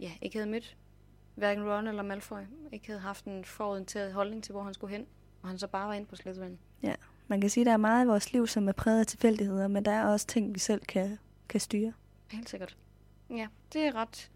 ja, 0.00 0.12
ikke 0.22 0.36
havde 0.38 0.50
mødt 0.50 0.76
hverken 1.34 1.70
Ron 1.70 1.86
eller 1.86 2.02
Malfoy. 2.02 2.40
Ikke 2.72 2.86
havde 2.86 3.00
haft 3.00 3.24
en 3.24 3.44
forudenteret 3.44 4.12
holdning 4.12 4.44
til, 4.44 4.52
hvor 4.52 4.62
han 4.62 4.74
skulle 4.74 4.96
hen. 4.96 5.06
Og 5.42 5.48
han 5.48 5.58
så 5.58 5.66
bare 5.66 5.88
var 5.88 5.94
ind 5.94 6.06
på 6.06 6.16
Slytherin. 6.16 6.58
Ja, 6.82 6.94
man 7.28 7.40
kan 7.40 7.50
sige, 7.50 7.62
at 7.62 7.66
der 7.66 7.72
er 7.72 7.76
meget 7.76 8.04
i 8.04 8.08
vores 8.08 8.32
liv, 8.32 8.46
som 8.46 8.68
er 8.68 8.72
præget 8.72 9.00
af 9.00 9.06
tilfældigheder, 9.06 9.68
men 9.68 9.84
der 9.84 9.90
er 9.90 10.04
også 10.04 10.26
ting, 10.26 10.54
vi 10.54 10.58
selv 10.58 10.80
kan, 10.80 11.18
kan 11.48 11.60
styre. 11.60 11.92
Helt 12.30 12.48
sikkert. 12.48 12.76
Ja, 13.30 13.46
det 13.72 13.82
er 13.82 13.94
ret 13.94 14.30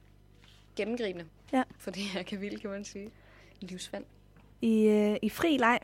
gennemgribende. 0.77 1.27
Ja. 1.53 1.63
For 1.79 1.91
det 1.91 2.03
her 2.03 2.23
kan 2.23 2.41
vildt, 2.41 2.61
kan 2.61 2.71
man 2.71 2.85
sige. 2.85 3.11
Livsvalg. 3.61 4.07
I, 4.63 4.87
øh, 4.87 5.17
i 5.23 5.29
fri 5.29 5.57
leg, 5.57 5.79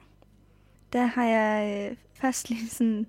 der 0.92 1.06
har 1.06 1.24
jeg 1.24 1.90
øh, 1.90 1.96
først 2.14 2.48
lige 2.50 2.68
sådan 2.68 3.06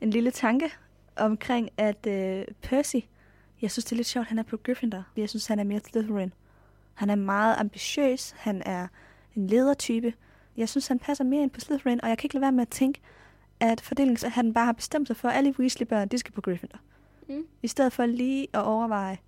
en 0.00 0.10
lille 0.10 0.30
tanke 0.30 0.70
omkring, 1.16 1.70
at 1.76 2.06
øh, 2.06 2.44
Percy, 2.62 2.96
jeg 3.62 3.70
synes, 3.70 3.84
det 3.84 3.92
er 3.92 3.96
lidt 3.96 4.06
sjovt, 4.06 4.26
han 4.26 4.38
er 4.38 4.42
på 4.42 4.56
Gryffindor. 4.56 5.04
Jeg 5.16 5.28
synes, 5.28 5.46
han 5.46 5.58
er 5.58 5.64
mere 5.64 5.80
Slytherin. 5.80 6.32
Han 6.94 7.10
er 7.10 7.14
meget 7.14 7.56
ambitiøs, 7.58 8.30
han 8.30 8.62
er 8.66 8.88
en 9.36 9.46
ledertype. 9.46 10.14
Jeg 10.56 10.68
synes, 10.68 10.86
han 10.86 10.98
passer 10.98 11.24
mere 11.24 11.42
ind 11.42 11.50
på 11.50 11.60
Slytherin, 11.60 12.00
og 12.02 12.08
jeg 12.08 12.18
kan 12.18 12.26
ikke 12.26 12.34
lade 12.34 12.42
være 12.42 12.52
med 12.52 12.62
at 12.62 12.68
tænke, 12.68 13.00
at 13.60 13.80
fordelingshatten 13.80 14.54
bare 14.54 14.64
har 14.64 14.72
bestemt 14.72 15.06
sig 15.06 15.16
for, 15.16 15.28
at 15.28 15.36
alle 15.36 15.54
Weasley-børn, 15.58 16.08
de 16.08 16.18
skal 16.18 16.32
på 16.32 16.40
Gryffindor. 16.40 16.78
Mm. 17.28 17.46
I 17.62 17.68
stedet 17.68 17.92
for 17.92 18.06
lige 18.06 18.48
at 18.52 18.62
overveje, 18.62 19.18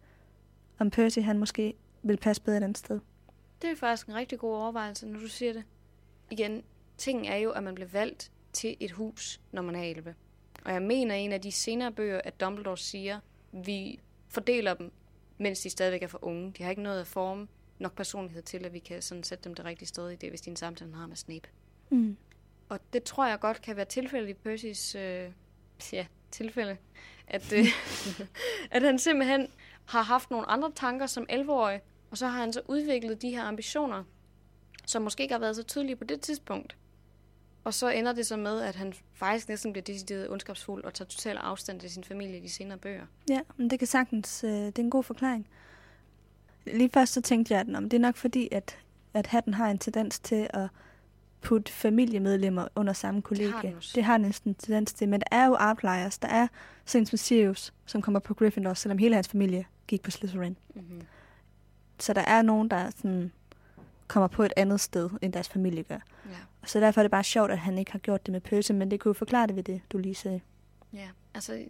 om 0.78 0.90
Percy 0.90 1.18
han 1.18 1.38
måske 1.38 1.74
vil 2.02 2.16
passe 2.16 2.42
bedre 2.42 2.56
et 2.56 2.62
andet 2.62 2.78
sted. 2.78 3.00
Det 3.62 3.70
er 3.70 3.76
faktisk 3.76 4.06
en 4.08 4.14
rigtig 4.14 4.38
god 4.38 4.54
overvejelse, 4.54 5.06
når 5.06 5.20
du 5.20 5.28
siger 5.28 5.52
det. 5.52 5.64
Igen, 6.30 6.62
ting 6.96 7.28
er 7.28 7.36
jo, 7.36 7.50
at 7.50 7.62
man 7.62 7.74
bliver 7.74 7.88
valgt 7.88 8.32
til 8.52 8.76
et 8.80 8.90
hus, 8.90 9.40
når 9.52 9.62
man 9.62 9.74
er 9.74 9.82
11. 9.82 10.14
Og 10.64 10.72
jeg 10.72 10.82
mener 10.82 11.14
en 11.14 11.32
af 11.32 11.40
de 11.40 11.52
senere 11.52 11.92
bøger, 11.92 12.20
at 12.24 12.40
Dumbledore 12.40 12.78
siger, 12.78 13.20
vi 13.52 14.00
fordeler 14.28 14.74
dem, 14.74 14.92
mens 15.38 15.60
de 15.60 15.70
stadigvæk 15.70 16.02
er 16.02 16.06
for 16.06 16.24
unge. 16.24 16.52
De 16.58 16.62
har 16.62 16.70
ikke 16.70 16.82
noget 16.82 17.00
at 17.00 17.06
forme 17.06 17.48
nok 17.78 17.96
personlighed 17.96 18.42
til, 18.42 18.64
at 18.64 18.72
vi 18.72 18.78
kan 18.78 19.02
sådan 19.02 19.24
sætte 19.24 19.44
dem 19.44 19.54
det 19.54 19.64
rigtige 19.64 19.88
sted 19.88 20.10
i 20.10 20.16
det, 20.16 20.28
hvis 20.28 20.40
de 20.40 20.50
en 20.50 20.56
samtale 20.56 20.94
har 20.94 21.06
med 21.06 21.16
Snape. 21.16 21.48
Mm. 21.90 22.16
Og 22.68 22.80
det 22.92 23.02
tror 23.02 23.26
jeg 23.26 23.40
godt 23.40 23.62
kan 23.62 23.76
være 23.76 23.84
tilfældet 23.84 24.28
i 24.28 24.34
Percys 24.34 24.94
øh, 24.94 25.30
ja, 25.92 26.06
tilfælde. 26.30 26.76
At, 27.30 27.52
øh, 27.52 27.66
at 28.76 28.82
han 28.82 28.98
simpelthen 28.98 29.48
har 29.86 30.02
haft 30.02 30.30
nogle 30.30 30.46
andre 30.46 30.72
tanker 30.74 31.06
som 31.06 31.26
11-årig, 31.32 31.80
og 32.10 32.18
så 32.18 32.26
har 32.26 32.40
han 32.40 32.52
så 32.52 32.60
udviklet 32.68 33.22
de 33.22 33.30
her 33.30 33.42
ambitioner, 33.42 34.04
som 34.86 35.02
måske 35.02 35.22
ikke 35.22 35.34
har 35.34 35.40
været 35.40 35.56
så 35.56 35.62
tydelige 35.62 35.96
på 35.96 36.04
det 36.04 36.20
tidspunkt. 36.20 36.76
Og 37.64 37.74
så 37.74 37.88
ender 37.88 38.12
det 38.12 38.26
så 38.26 38.36
med, 38.36 38.60
at 38.60 38.74
han 38.74 38.94
faktisk 39.14 39.48
næsten 39.48 39.72
bliver 39.72 39.84
decideret 39.84 40.30
ondskabsfuld 40.30 40.84
og 40.84 40.94
tager 40.94 41.08
total 41.08 41.36
afstand 41.36 41.80
til 41.80 41.90
sin 41.90 42.04
familie 42.04 42.38
i 42.38 42.40
de 42.40 42.50
senere 42.50 42.78
bøger. 42.78 43.06
Ja, 43.28 43.40
men 43.56 43.70
det 43.70 43.78
kan 43.78 43.88
sagtens, 43.88 44.44
øh, 44.44 44.50
det 44.50 44.78
er 44.78 44.82
en 44.82 44.90
god 44.90 45.04
forklaring. 45.04 45.46
Lige 46.66 46.90
først 46.94 47.12
så 47.12 47.20
tænkte 47.20 47.54
jeg, 47.54 47.60
at 47.60 47.68
nå, 47.68 47.80
men 47.80 47.90
det 47.90 47.96
er 47.96 48.00
nok 48.00 48.16
fordi, 48.16 48.48
at, 48.52 48.78
at 49.14 49.26
hatten 49.26 49.54
har 49.54 49.70
en 49.70 49.78
tendens 49.78 50.18
til 50.18 50.46
at 50.50 50.68
putte 51.40 51.72
familiemedlemmer 51.72 52.68
under 52.74 52.92
samme 52.92 53.22
kollega. 53.22 53.50
har 53.50 53.62
den 53.62 53.80
det 53.94 54.04
har 54.04 54.18
næsten 54.18 54.50
en 54.50 54.54
tendens 54.54 54.92
til, 54.92 55.08
men 55.08 55.20
der 55.20 55.36
er 55.36 55.46
jo 55.46 55.56
outliers. 55.60 56.18
Der 56.18 56.28
er 56.28 56.46
sådan 56.84 57.06
som 57.06 57.16
Sirius, 57.16 57.74
som 57.86 58.02
kommer 58.02 58.20
på 58.20 58.34
Gryffindor, 58.34 58.74
selvom 58.74 58.98
hele 58.98 59.14
hans 59.14 59.28
familie 59.28 59.64
gik 59.86 60.02
på 60.02 60.10
Slytherin. 60.10 60.56
Mm-hmm. 60.74 61.02
Så 61.98 62.12
der 62.12 62.20
er 62.20 62.42
nogen, 62.42 62.70
der 62.70 62.90
sådan 62.90 63.32
kommer 64.08 64.26
på 64.26 64.42
et 64.42 64.52
andet 64.56 64.80
sted, 64.80 65.10
end 65.22 65.32
deres 65.32 65.48
familie 65.48 65.82
gør. 65.82 65.98
Ja. 66.26 66.36
Så 66.64 66.80
derfor 66.80 67.00
er 67.00 67.02
det 67.02 67.10
bare 67.10 67.24
sjovt, 67.24 67.50
at 67.50 67.58
han 67.58 67.78
ikke 67.78 67.92
har 67.92 67.98
gjort 67.98 68.26
det 68.26 68.32
med 68.32 68.40
Percy, 68.40 68.72
men 68.72 68.90
det 68.90 69.00
kunne 69.00 69.10
jo 69.10 69.14
forklare 69.14 69.46
det 69.46 69.56
ved 69.56 69.62
det, 69.62 69.80
du 69.92 69.98
lige 69.98 70.14
sagde. 70.14 70.40
ja, 70.92 71.08
altså... 71.34 71.64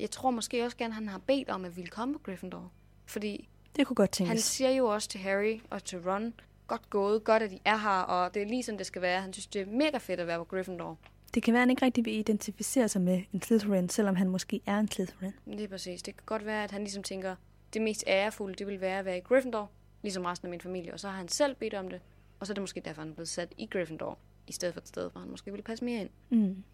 Jeg 0.00 0.10
tror 0.10 0.30
måske 0.30 0.64
også 0.64 0.76
gerne, 0.76 0.94
han 0.94 1.08
har 1.08 1.18
bedt 1.18 1.48
om, 1.48 1.64
at 1.64 1.70
vi 1.70 1.76
ville 1.76 1.90
komme 1.90 2.14
på 2.14 2.20
Gryffindor. 2.24 2.72
Fordi 3.06 3.48
Det 3.76 3.86
kunne 3.86 3.94
godt 3.94 4.18
Han 4.18 4.26
tænkes. 4.26 4.44
siger 4.44 4.70
jo 4.70 4.86
også 4.86 5.08
til 5.08 5.20
Harry 5.20 5.60
og 5.70 5.84
til 5.84 5.98
Ron, 5.98 6.34
godt 6.72 6.90
gået, 6.90 7.24
godt 7.24 7.42
at 7.42 7.50
de 7.50 7.58
er 7.64 7.76
her, 7.76 8.00
og 8.00 8.34
det 8.34 8.42
er 8.42 8.46
lige 8.46 8.62
sådan, 8.62 8.78
det 8.78 8.86
skal 8.86 9.02
være. 9.02 9.20
Han 9.20 9.32
synes, 9.32 9.46
det 9.46 9.62
er 9.62 9.66
mega 9.66 9.98
fedt 9.98 10.20
at 10.20 10.26
være 10.26 10.38
på 10.38 10.44
Gryffindor. 10.44 10.98
Det 11.34 11.42
kan 11.42 11.54
være, 11.54 11.60
at 11.60 11.62
han 11.62 11.70
ikke 11.70 11.84
rigtig 11.86 12.04
vil 12.04 12.14
identificere 12.18 12.88
sig 12.88 13.02
med 13.02 13.22
en 13.32 13.42
Slytherin, 13.42 13.88
selvom 13.88 14.16
han 14.16 14.28
måske 14.28 14.60
er 14.66 14.78
en 14.78 14.88
Slytherin. 14.88 15.32
Lige 15.46 15.68
præcis. 15.68 16.02
Det 16.02 16.16
kan 16.16 16.22
godt 16.26 16.46
være, 16.46 16.64
at 16.64 16.70
han 16.70 16.80
ligesom 16.80 17.02
tænker, 17.02 17.36
det 17.74 17.82
mest 17.82 18.04
ærefulde, 18.06 18.54
det 18.54 18.66
vil 18.66 18.80
være 18.80 18.98
at 18.98 19.04
være 19.04 19.18
i 19.18 19.20
Gryffindor, 19.20 19.70
ligesom 20.02 20.24
resten 20.24 20.46
af 20.46 20.50
min 20.50 20.60
familie. 20.60 20.92
Og 20.92 21.00
så 21.00 21.08
har 21.08 21.16
han 21.16 21.28
selv 21.28 21.54
bedt 21.54 21.74
om 21.74 21.88
det, 21.88 22.00
og 22.40 22.46
så 22.46 22.52
er 22.52 22.54
det 22.54 22.62
måske 22.62 22.80
derfor, 22.80 23.02
han 23.02 23.10
er 23.10 23.14
blevet 23.14 23.28
sat 23.28 23.52
i 23.58 23.66
Gryffindor, 23.66 24.18
i 24.46 24.52
stedet 24.52 24.74
for 24.74 24.80
et 24.80 24.88
sted, 24.88 25.10
hvor 25.10 25.20
han 25.20 25.30
måske 25.30 25.50
ville 25.50 25.62
passe 25.62 25.84
mere 25.84 26.00
ind. 26.00 26.10
Mm. 26.30 26.64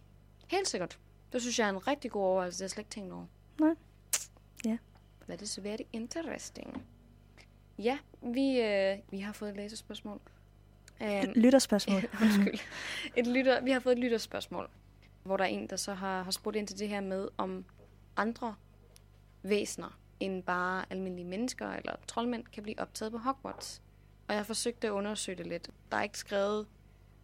Helt 0.48 0.68
sikkert. 0.68 0.98
Det 1.32 1.40
synes 1.40 1.58
jeg 1.58 1.66
er 1.66 1.70
en 1.70 1.86
rigtig 1.88 2.10
god 2.10 2.22
overvejelse, 2.22 2.58
det 2.58 2.62
har 2.62 2.64
jeg 2.64 2.70
slet 2.70 2.82
ikke 2.82 2.90
tænkt 2.90 3.12
over. 3.12 3.26
Nej. 3.60 3.74
Ja. 4.64 4.78
That 5.28 5.42
is 5.42 5.64
very 5.64 5.82
interesting. 5.92 6.82
Ja, 7.78 7.98
vi, 8.22 8.60
øh, 8.60 8.98
vi 9.10 9.18
har 9.18 9.32
fået 9.32 9.50
et 9.50 9.56
læsespørgsmål. 9.56 10.20
Um, 11.00 11.32
Lytterspørgsmål. 11.34 12.02
Undskyld. 12.22 12.60
Et 13.16 13.26
lytter, 13.26 13.60
vi 13.60 13.70
har 13.70 13.80
fået 13.80 13.92
et 13.92 13.98
lytterspørgsmål, 13.98 14.70
hvor 15.22 15.36
der 15.36 15.44
er 15.44 15.48
en, 15.48 15.66
der 15.66 15.76
så 15.76 15.94
har, 15.94 16.22
har 16.22 16.30
spurgt 16.30 16.56
ind 16.56 16.66
til 16.66 16.78
det 16.78 16.88
her 16.88 17.00
med, 17.00 17.28
om 17.36 17.64
andre 18.16 18.54
væsener 19.42 19.98
end 20.20 20.42
bare 20.42 20.84
almindelige 20.90 21.26
mennesker 21.26 21.70
eller 21.70 21.92
troldmænd 22.06 22.44
kan 22.44 22.62
blive 22.62 22.80
optaget 22.80 23.12
på 23.12 23.18
Hogwarts. 23.18 23.82
Og 24.28 24.34
jeg 24.34 24.38
har 24.38 24.44
forsøgt 24.44 24.84
at 24.84 24.90
undersøge 24.90 25.38
det 25.38 25.46
lidt. 25.46 25.70
Der 25.90 25.96
er 25.96 26.02
ikke 26.02 26.18
skrevet 26.18 26.66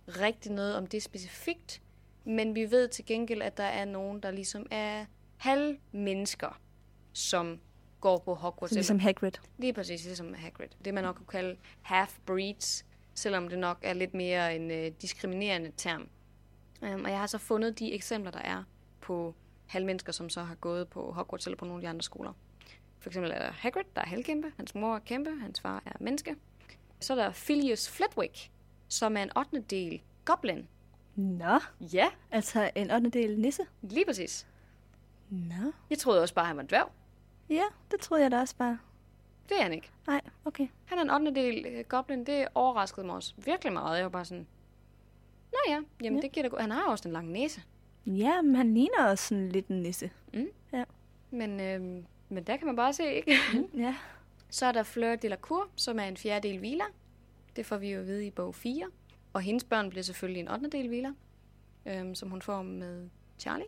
rigtig 0.09 0.53
noget 0.53 0.77
om 0.77 0.87
det 0.87 1.03
specifikt, 1.03 1.83
men 2.25 2.55
vi 2.55 2.71
ved 2.71 2.89
til 2.89 3.07
gengæld, 3.07 3.43
at 3.43 3.57
der 3.57 3.65
er 3.65 3.85
nogen, 3.85 4.21
der 4.21 4.31
ligesom 4.31 4.67
er 4.71 5.05
halvmennesker, 5.37 6.61
som 7.13 7.61
går 8.05 8.19
på 8.19 8.35
Hogwarts. 8.35 8.71
Så 8.71 8.75
ligesom 8.79 8.99
Hagrid. 8.99 9.33
Lige 9.59 9.73
præcis, 9.73 10.05
ligesom 10.05 10.35
Hagrid. 10.35 10.69
Det 10.85 10.95
man 10.95 11.05
nok 11.05 11.15
kunne 11.17 11.27
kalde 11.27 11.57
half-breeds, 11.83 12.85
selvom 13.15 13.49
det 13.49 13.59
nok 13.59 13.79
er 13.83 13.93
lidt 13.93 14.15
mere 14.15 14.57
en 14.57 14.71
øh, 14.71 14.93
diskriminerende 15.03 15.73
term. 15.77 16.09
Um, 16.83 17.05
og 17.05 17.11
jeg 17.11 17.19
har 17.19 17.27
så 17.27 17.39
fundet 17.39 17.79
de 17.79 17.93
eksempler, 17.93 18.31
der 18.31 18.39
er 18.39 18.63
på 19.01 19.35
halvmennesker, 19.67 20.13
som 20.13 20.29
så 20.29 20.43
har 20.43 20.55
gået 20.55 20.89
på 20.89 21.13
Hogwarts 21.13 21.47
eller 21.47 21.57
på 21.57 21.65
nogle 21.65 21.79
af 21.79 21.83
de 21.83 21.89
andre 21.89 22.03
skoler. 22.03 22.33
For 22.99 23.11
eksempel 23.11 23.31
er 23.31 23.39
der 23.39 23.51
Hagrid, 23.53 23.85
der 23.97 24.03
er 24.03 24.07
halvkæmpe. 24.07 24.53
Hans 24.57 24.75
mor 24.75 24.95
er 24.95 24.99
kæmpe, 24.99 25.31
hans 25.41 25.61
far 25.61 25.83
er 25.87 25.93
menneske. 26.01 26.37
Så 27.01 27.13
er 27.13 27.17
der 27.17 27.33
Filius 27.33 27.89
Flitwick, 27.91 28.51
som 28.89 29.17
er 29.17 29.23
en 29.23 29.37
8. 29.39 29.61
del 29.61 30.03
goblin. 30.25 30.69
Nå, 31.17 31.59
Ja, 31.81 32.09
altså 32.31 32.71
en 32.75 32.91
8. 32.91 33.11
del 33.11 33.39
nisse. 33.39 33.63
lige 33.83 34.05
præcis. 34.07 34.47
Nå. 35.31 35.73
Jeg 35.91 35.99
troede 35.99 36.23
også 36.23 36.35
bare, 36.35 36.43
at 36.43 36.47
han 36.47 36.57
var 36.57 36.63
en 36.63 36.69
dværg. 36.69 36.91
Ja, 37.51 37.65
det 37.91 38.01
troede 38.01 38.23
jeg 38.23 38.31
da 38.31 38.41
også 38.41 38.57
bare. 38.57 38.79
Det 39.49 39.59
er 39.59 39.63
han 39.63 39.73
ikke. 39.73 39.91
Nej, 40.07 40.21
okay. 40.45 40.69
Han 40.85 40.99
er 40.99 41.03
en 41.03 41.11
8. 41.29 41.35
del 41.43 41.67
øh, 41.67 41.85
goblin. 41.89 42.27
Det 42.27 42.47
overraskede 42.55 43.07
mig 43.07 43.15
også 43.15 43.35
virkelig 43.45 43.73
meget. 43.73 43.97
Jeg 43.97 44.05
var 44.05 44.11
bare 44.11 44.25
sådan, 44.25 44.47
Nå 45.53 45.59
ja, 45.69 45.73
jamen 45.75 45.87
Ja. 46.03 46.11
ja. 46.11 46.21
det 46.21 46.33
giver 46.33 46.43
da 46.43 46.49
go- 46.49 46.61
Han 46.61 46.71
har 46.71 46.89
også 46.91 47.09
en 47.09 47.13
lang 47.13 47.29
næse. 47.31 47.63
Ja, 48.07 48.43
men 48.43 48.55
han 48.55 48.75
ligner 48.75 49.07
også 49.07 49.25
sådan 49.29 49.49
lidt 49.49 49.67
en 49.67 49.81
nisse. 49.83 50.11
Men, 51.31 51.61
øhm, 51.61 52.07
men 52.29 52.45
der 52.45 52.57
kan 52.57 52.67
man 52.67 52.77
bare 52.77 52.93
se, 52.93 53.13
ikke? 53.15 53.39
Ja. 53.85 53.97
Så 54.51 54.67
er 54.67 54.73
der 54.73 54.83
Fleur 54.83 55.17
de 55.17 55.29
la 55.29 55.37
Cour, 55.37 55.69
som 55.77 55.99
er 55.99 56.05
en 56.05 56.17
fjerdedel 56.17 56.63
Vila. 56.63 56.85
Det 57.57 57.67
får 57.67 57.77
vi 57.77 57.93
jo 57.93 58.01
at 58.01 58.07
vide 58.07 58.27
i 58.27 58.31
bog 58.31 58.55
4. 58.55 58.87
Og 59.33 59.41
hendes 59.41 59.65
børn 59.65 59.91
bliver 59.91 60.03
selvfølgelig 60.03 60.41
en 60.41 60.49
8. 60.49 60.69
del 60.69 60.91
Vila, 60.91 61.11
øhm, 61.87 62.15
som 62.15 62.31
hun 62.31 62.43
får 62.43 62.63
med 62.63 63.09
Charlie. 63.39 63.67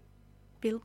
Bill. 0.61 0.79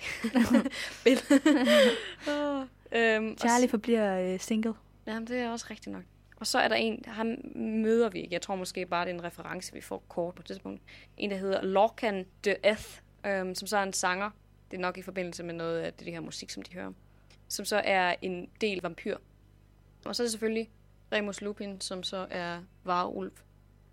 Bill. 1.04 1.20
oh, 2.28 2.64
øhm, 2.92 3.30
og 3.32 3.38
Charlie 3.38 3.68
forbliver 3.68 4.32
øh, 4.32 4.40
single. 4.40 4.74
Jamen, 5.06 5.26
det 5.26 5.38
er 5.38 5.50
også 5.50 5.66
rigtigt 5.70 5.92
nok. 5.92 6.02
Og 6.36 6.46
så 6.46 6.58
er 6.58 6.68
der 6.68 6.76
en, 6.76 7.04
ham 7.06 7.26
møder 7.54 8.08
vi 8.08 8.20
ikke. 8.20 8.34
Jeg 8.34 8.42
tror 8.42 8.56
måske 8.56 8.86
bare, 8.86 9.04
det 9.04 9.10
er 9.10 9.14
en 9.14 9.24
reference, 9.24 9.72
vi 9.72 9.80
får 9.80 10.04
kort 10.08 10.34
på 10.34 10.42
det 10.42 10.46
tidspunkt. 10.46 10.82
En, 11.16 11.30
der 11.30 11.36
hedder 11.36 11.62
Lorcan 11.62 12.26
de 12.44 12.56
Eth, 12.64 13.00
øhm, 13.26 13.54
som 13.54 13.68
så 13.68 13.76
er 13.76 13.82
en 13.82 13.92
sanger. 13.92 14.30
Det 14.70 14.76
er 14.76 14.80
nok 14.80 14.98
i 14.98 15.02
forbindelse 15.02 15.42
med 15.42 15.54
noget 15.54 15.78
af 15.78 15.92
det, 15.92 16.06
det 16.06 16.12
her 16.12 16.20
musik, 16.20 16.50
som 16.50 16.62
de 16.62 16.74
hører. 16.74 16.92
Som 17.48 17.64
så 17.64 17.76
er 17.84 18.14
en 18.22 18.48
del 18.60 18.80
vampyr. 18.82 19.16
Og 20.04 20.16
så 20.16 20.22
er 20.22 20.24
det 20.24 20.32
selvfølgelig 20.32 20.70
Remus 21.12 21.40
Lupin, 21.40 21.80
som 21.80 22.02
så 22.02 22.26
er 22.30 22.60
varulv. 22.84 23.32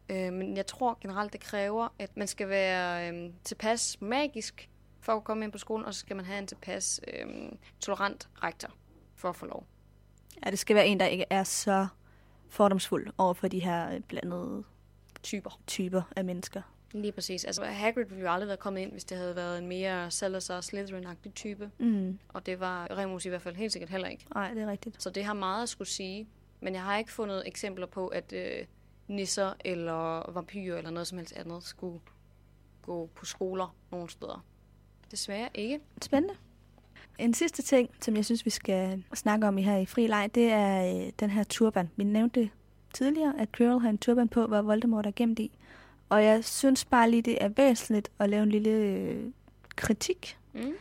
Øh, 0.10 0.34
men 0.34 0.58
jeg 0.58 0.66
tror 0.68 0.98
generelt, 1.02 1.34
det 1.34 1.42
kræver, 1.42 1.88
at 2.00 2.18
man 2.18 2.28
skal 2.28 2.50
være 2.50 3.10
øh, 3.14 3.30
tilpas 3.44 4.02
magisk 4.02 4.70
for 5.06 5.12
at 5.14 5.24
komme 5.24 5.44
ind 5.46 5.52
på 5.52 5.58
skolen, 5.58 5.86
og 5.86 5.94
så 5.94 6.00
skal 6.00 6.16
man 6.16 6.26
have 6.26 6.40
en 6.40 6.48
tilpas 6.48 7.02
øh, 7.14 7.52
tolerant 7.80 8.30
rektor 8.44 8.70
for 9.16 9.30
at 9.30 9.36
få 9.36 9.46
lov. 9.46 9.66
Ja, 10.46 10.52
det 10.52 10.60
skal 10.60 10.76
være 10.76 10.88
en, 10.88 11.00
der 11.00 11.06
ikke 11.06 11.26
er 11.30 11.44
så 11.44 11.88
fordomsfuld 12.50 13.08
over 13.18 13.34
for 13.34 13.48
de 13.48 13.60
her 13.60 13.94
øh, 13.96 14.00
blandede 14.00 14.64
Typer. 15.24 15.60
typer 15.68 16.02
af 16.16 16.26
mennesker. 16.26 16.62
Lige 16.92 17.12
præcis. 17.12 17.46
Altså, 17.46 17.66
Hagrid 17.66 18.06
ville 18.06 18.22
jo 18.24 18.32
aldrig 18.32 18.48
være 18.48 18.58
kommet 18.58 18.82
ind, 18.82 18.92
hvis 18.92 19.04
det 19.06 19.18
havde 19.18 19.36
været 19.36 19.58
en 19.58 19.68
mere 19.68 20.12
Salazar 20.12 20.62
Slytherin-agtig 20.62 21.32
type. 21.36 21.72
Mm. 21.78 22.20
Og 22.30 22.46
det 22.46 22.60
var 22.60 22.98
Remus 22.98 23.26
i 23.26 23.30
hvert 23.30 23.42
fald 23.42 23.56
helt 23.56 23.72
sikkert 23.72 23.90
heller 23.90 24.08
ikke. 24.08 24.26
Nej, 24.34 24.54
det 24.54 24.64
er 24.64 24.68
rigtigt. 24.68 25.04
Så 25.04 25.10
det 25.10 25.26
har 25.26 25.34
meget 25.34 25.64
at 25.64 25.70
skulle 25.70 25.88
sige. 25.88 26.28
Men 26.60 26.74
jeg 26.74 26.84
har 26.84 26.98
ikke 26.98 27.12
fundet 27.12 27.44
eksempler 27.46 27.86
på, 27.86 28.08
at 28.08 28.34
øh, 28.34 28.66
nisser 29.08 29.54
eller 29.66 30.32
vampyrer 30.32 30.78
eller 30.78 30.90
noget 30.90 31.08
som 31.08 31.18
helst 31.18 31.34
andet 31.34 31.64
skulle 31.64 32.00
gå 32.82 33.10
på 33.16 33.26
skoler 33.26 33.76
nogen 33.92 34.10
steder. 34.10 34.46
Desværre 35.16 35.50
ikke. 35.54 35.80
Spændende. 36.02 36.36
En 37.18 37.34
sidste 37.34 37.62
ting, 37.62 37.90
som 38.02 38.16
jeg 38.16 38.26
synes, 38.26 38.46
vi 38.46 38.50
skal 38.50 39.04
snakke 39.14 39.48
om 39.48 39.58
i 39.58 39.62
her 39.62 39.78
i 39.78 39.86
fri 39.86 40.08
leg, 40.08 40.30
det 40.36 40.52
er 40.52 41.06
øh, 41.06 41.12
den 41.20 41.30
her 41.30 41.44
turban. 41.44 41.90
Vi 41.96 42.04
nævnte 42.04 42.50
tidligere, 42.94 43.34
at 43.40 43.52
Quirrell 43.52 43.80
har 43.80 43.90
en 43.90 43.98
turban 43.98 44.28
på, 44.28 44.48
hvor 44.48 44.62
Voldemort 44.62 45.06
er 45.06 45.12
gemt 45.16 45.40
i. 45.40 45.52
Og 46.10 46.24
jeg 46.24 46.46
synes 46.46 46.86
bare 46.86 47.12
lige, 47.12 47.22
det 47.22 47.38
er 47.42 47.50
væsentligt 47.50 48.12
at 48.20 48.30
lave 48.30 48.44
en 48.44 48.50
lille 48.50 48.70
øh, 48.70 49.32
kritik. 49.76 50.38
Mm. 50.54 50.74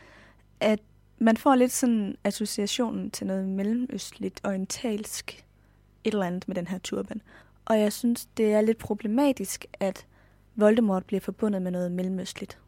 At 0.59 0.79
man 1.19 1.37
får 1.37 1.55
lidt 1.55 1.71
sådan 1.71 2.17
associationen 2.23 3.11
til 3.11 3.27
noget 3.27 3.47
mellemøstligt, 3.47 4.41
orientalsk, 4.43 5.45
et 6.03 6.13
eller 6.13 6.25
andet 6.25 6.47
med 6.47 6.55
den 6.55 6.67
her 6.67 6.77
turban. 6.77 7.21
Og 7.65 7.79
jeg 7.79 7.93
synes, 7.93 8.25
det 8.25 8.53
er 8.53 8.61
lidt 8.61 8.77
problematisk, 8.77 9.65
at 9.79 10.05
Voldemort 10.55 11.05
bliver 11.05 11.21
forbundet 11.21 11.61
med 11.61 11.71
noget 11.71 11.91
mellemøstligt. 11.91 12.59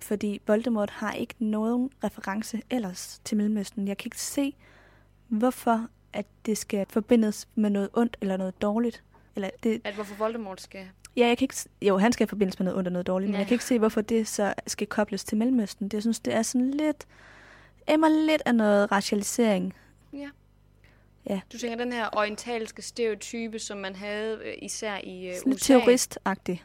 Fordi 0.00 0.40
Voldemort 0.46 0.90
har 0.90 1.12
ikke 1.12 1.34
nogen 1.38 1.90
reference 2.04 2.62
ellers 2.70 3.20
til 3.24 3.36
Mellemøsten. 3.36 3.88
Jeg 3.88 3.96
kan 3.96 4.06
ikke 4.06 4.20
se, 4.20 4.54
hvorfor 5.28 5.86
at 6.12 6.26
det 6.46 6.58
skal 6.58 6.86
forbindes 6.90 7.48
med 7.54 7.70
noget 7.70 7.88
ondt 7.92 8.16
eller 8.20 8.36
noget 8.36 8.62
dårligt. 8.62 9.02
Eller 9.36 9.50
det, 9.62 9.80
At 9.84 9.94
hvorfor 9.94 10.14
Voldemort 10.14 10.60
skal... 10.60 10.88
ja, 11.16 11.26
jeg 11.26 11.38
kan 11.38 11.44
ikke, 11.44 11.54
jo, 11.82 11.98
han 11.98 12.12
skal 12.12 12.26
forbindes 12.26 12.58
med 12.58 12.64
noget 12.64 12.78
ondt 12.78 12.88
og 12.88 12.92
noget 12.92 13.06
dårligt, 13.06 13.28
men 13.28 13.34
Ja. 13.34 13.38
jeg 13.38 13.46
kan 13.46 13.54
ikke 13.54 13.64
se, 13.64 13.78
hvorfor 13.78 14.00
det 14.00 14.28
så 14.28 14.54
skal 14.66 14.86
kobles 14.86 15.24
til 15.24 15.38
Mellemøsten. 15.38 15.88
Det, 15.88 15.94
jeg 15.94 16.02
synes, 16.02 16.20
det 16.20 16.34
er 16.34 16.42
sådan 16.42 16.70
lidt, 16.70 17.06
emmer 17.88 18.08
lidt 18.26 18.42
af 18.46 18.54
noget 18.54 18.92
racialisering. 18.92 19.74
Ja. 20.12 20.28
Ja. 21.30 21.40
Du 21.52 21.58
tænker 21.58 21.76
den 21.78 21.92
her 21.92 22.08
orientalske 22.12 22.82
stereotype, 22.82 23.58
som 23.58 23.78
man 23.78 23.96
havde 23.96 24.40
øh, 24.44 24.54
især 24.62 24.98
i 25.04 25.28
øh, 25.28 25.34
Sådan 25.36 25.52
lidt 25.52 25.60
USA. 25.62 25.72
terroristagtigt. 25.78 26.64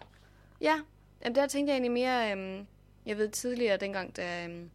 Ja, 0.62 0.76
Jamen, 1.24 1.36
der 1.36 1.48
tænkte 1.48 1.72
jeg 1.72 1.76
egentlig 1.76 1.92
mere, 1.92 2.32
øhm, 2.32 2.66
jeg 3.06 3.18
ved 3.18 3.30
tidligere, 3.30 3.78
dengang 3.78 4.16
da 4.16 4.46
øhm, 4.46 4.70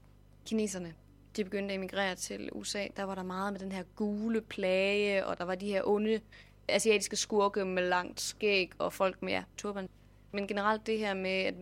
kineserne 0.46 0.94
de 1.36 1.44
begyndte 1.44 1.74
at 1.74 1.78
emigrere 1.78 2.14
til 2.14 2.50
USA, 2.52 2.86
der 2.96 3.02
var 3.02 3.14
der 3.14 3.22
meget 3.22 3.52
med 3.52 3.60
den 3.60 3.72
her 3.72 3.82
gule 3.96 4.40
plage, 4.40 5.26
og 5.26 5.38
der 5.38 5.44
var 5.44 5.54
de 5.54 5.66
her 5.66 5.82
onde 5.84 6.20
asiatiske 6.68 7.16
skurke 7.16 7.64
med 7.64 7.88
langt 7.88 8.20
skæg 8.20 8.72
og 8.78 8.92
folk 8.92 9.22
med 9.22 9.32
ja, 9.32 9.44
turban. 9.56 9.88
Men 10.32 10.46
generelt 10.46 10.86
det 10.86 10.98
her 10.98 11.14
med, 11.14 11.30
at 11.30 11.54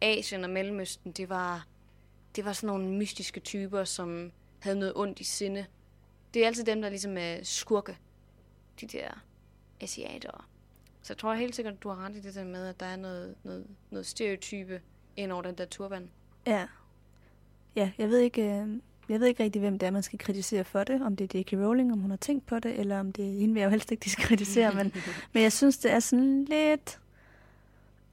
Asien 0.00 0.44
og 0.44 0.50
Mellemøsten, 0.50 1.12
det 1.12 1.28
var, 1.28 1.66
det 2.36 2.44
var 2.44 2.52
sådan 2.52 2.66
nogle 2.66 2.94
mystiske 2.94 3.40
typer, 3.40 3.84
som 3.84 4.32
havde 4.58 4.78
noget 4.78 4.92
ondt 4.96 5.20
i 5.20 5.24
sinde. 5.24 5.66
Det 6.34 6.42
er 6.42 6.46
altid 6.46 6.64
dem, 6.64 6.82
der 6.82 6.88
ligesom 6.88 7.16
er 7.18 7.38
skurke. 7.42 7.96
De 8.80 8.86
der 8.86 9.24
asiatere. 9.80 10.44
Så 11.02 11.12
jeg 11.12 11.18
tror 11.18 11.34
helt 11.34 11.56
sikkert, 11.56 11.74
at 11.74 11.82
du 11.82 11.88
har 11.88 12.04
ret 12.04 12.16
i 12.16 12.20
det 12.20 12.34
der 12.34 12.44
med, 12.44 12.66
at 12.66 12.80
der 12.80 12.86
er 12.86 12.96
noget, 12.96 13.34
noget, 13.44 13.66
noget 13.90 14.06
stereotype 14.06 14.82
ind 15.18 15.32
over 15.32 15.42
den 15.42 15.54
der 15.54 15.64
turban. 15.64 16.10
Ja. 16.46 16.66
Ja, 17.76 17.90
jeg 17.98 18.08
ved 18.08 18.18
ikke, 18.18 18.42
øh, 18.42 18.68
jeg 19.08 19.20
ved 19.20 19.26
ikke 19.26 19.42
rigtig, 19.42 19.60
hvem 19.60 19.78
det 19.78 19.86
er, 19.86 19.90
man 19.90 20.02
skal 20.02 20.18
kritisere 20.18 20.64
for 20.64 20.84
det. 20.84 21.02
Om 21.02 21.16
det 21.16 21.34
er 21.34 21.38
J.K. 21.38 21.52
Rowling, 21.52 21.92
om 21.92 21.98
hun 21.98 22.10
har 22.10 22.16
tænkt 22.16 22.46
på 22.46 22.58
det, 22.58 22.80
eller 22.80 23.00
om 23.00 23.12
det 23.12 23.24
er 23.24 23.40
hende, 23.40 23.54
vil 23.54 23.60
jeg 23.60 23.66
jo 23.66 23.70
helst 23.70 23.92
ikke 23.92 24.04
diskritisere. 24.04 24.72
men, 24.72 24.92
men 25.32 25.42
jeg 25.42 25.52
synes, 25.52 25.78
det 25.78 25.92
er 25.92 26.00
sådan 26.00 26.44
lidt 26.44 27.00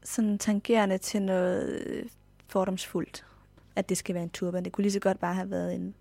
sådan 0.03 0.37
tangerende 0.37 0.97
til 0.97 1.21
noget 1.21 1.69
øh, 1.69 2.05
fordomsfuldt, 2.47 3.25
at 3.75 3.89
det 3.89 3.97
skal 3.97 4.15
være 4.15 4.23
en 4.23 4.29
turban. 4.29 4.65
Det 4.65 4.71
kunne 4.71 4.83
lige 4.83 4.93
så 4.93 4.99
godt 4.99 5.19
bare 5.19 5.33
have 5.33 5.49
været 5.49 5.75
en 5.75 5.95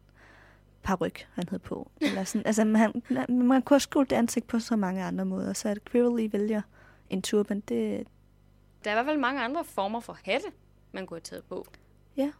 paryk, 0.82 1.28
han 1.32 1.44
havde 1.48 1.62
på. 1.62 1.90
Eller 2.00 2.24
sådan. 2.24 2.46
Altså, 2.46 2.64
man, 2.64 3.02
man 3.28 3.62
kunne 3.62 3.74
have 3.74 3.80
skjult 3.80 4.10
det 4.10 4.16
ansigt 4.16 4.46
på 4.46 4.58
så 4.58 4.76
mange 4.76 5.02
andre 5.02 5.24
måder, 5.24 5.52
så 5.52 5.68
at 5.68 5.84
Quirrell 5.84 6.32
vælger 6.32 6.62
en 7.10 7.22
turban, 7.22 7.60
det, 7.60 8.06
Der 8.84 8.90
er 8.90 8.94
i 8.94 8.96
hvert 8.96 9.06
fald 9.06 9.18
mange 9.18 9.42
andre 9.42 9.64
former 9.64 10.00
for 10.00 10.18
hatte, 10.24 10.46
man 10.94 11.06
kunne 11.06 11.16
have 11.16 11.20
taget 11.22 11.44
på. 11.44 11.66
Ja. 12.16 12.30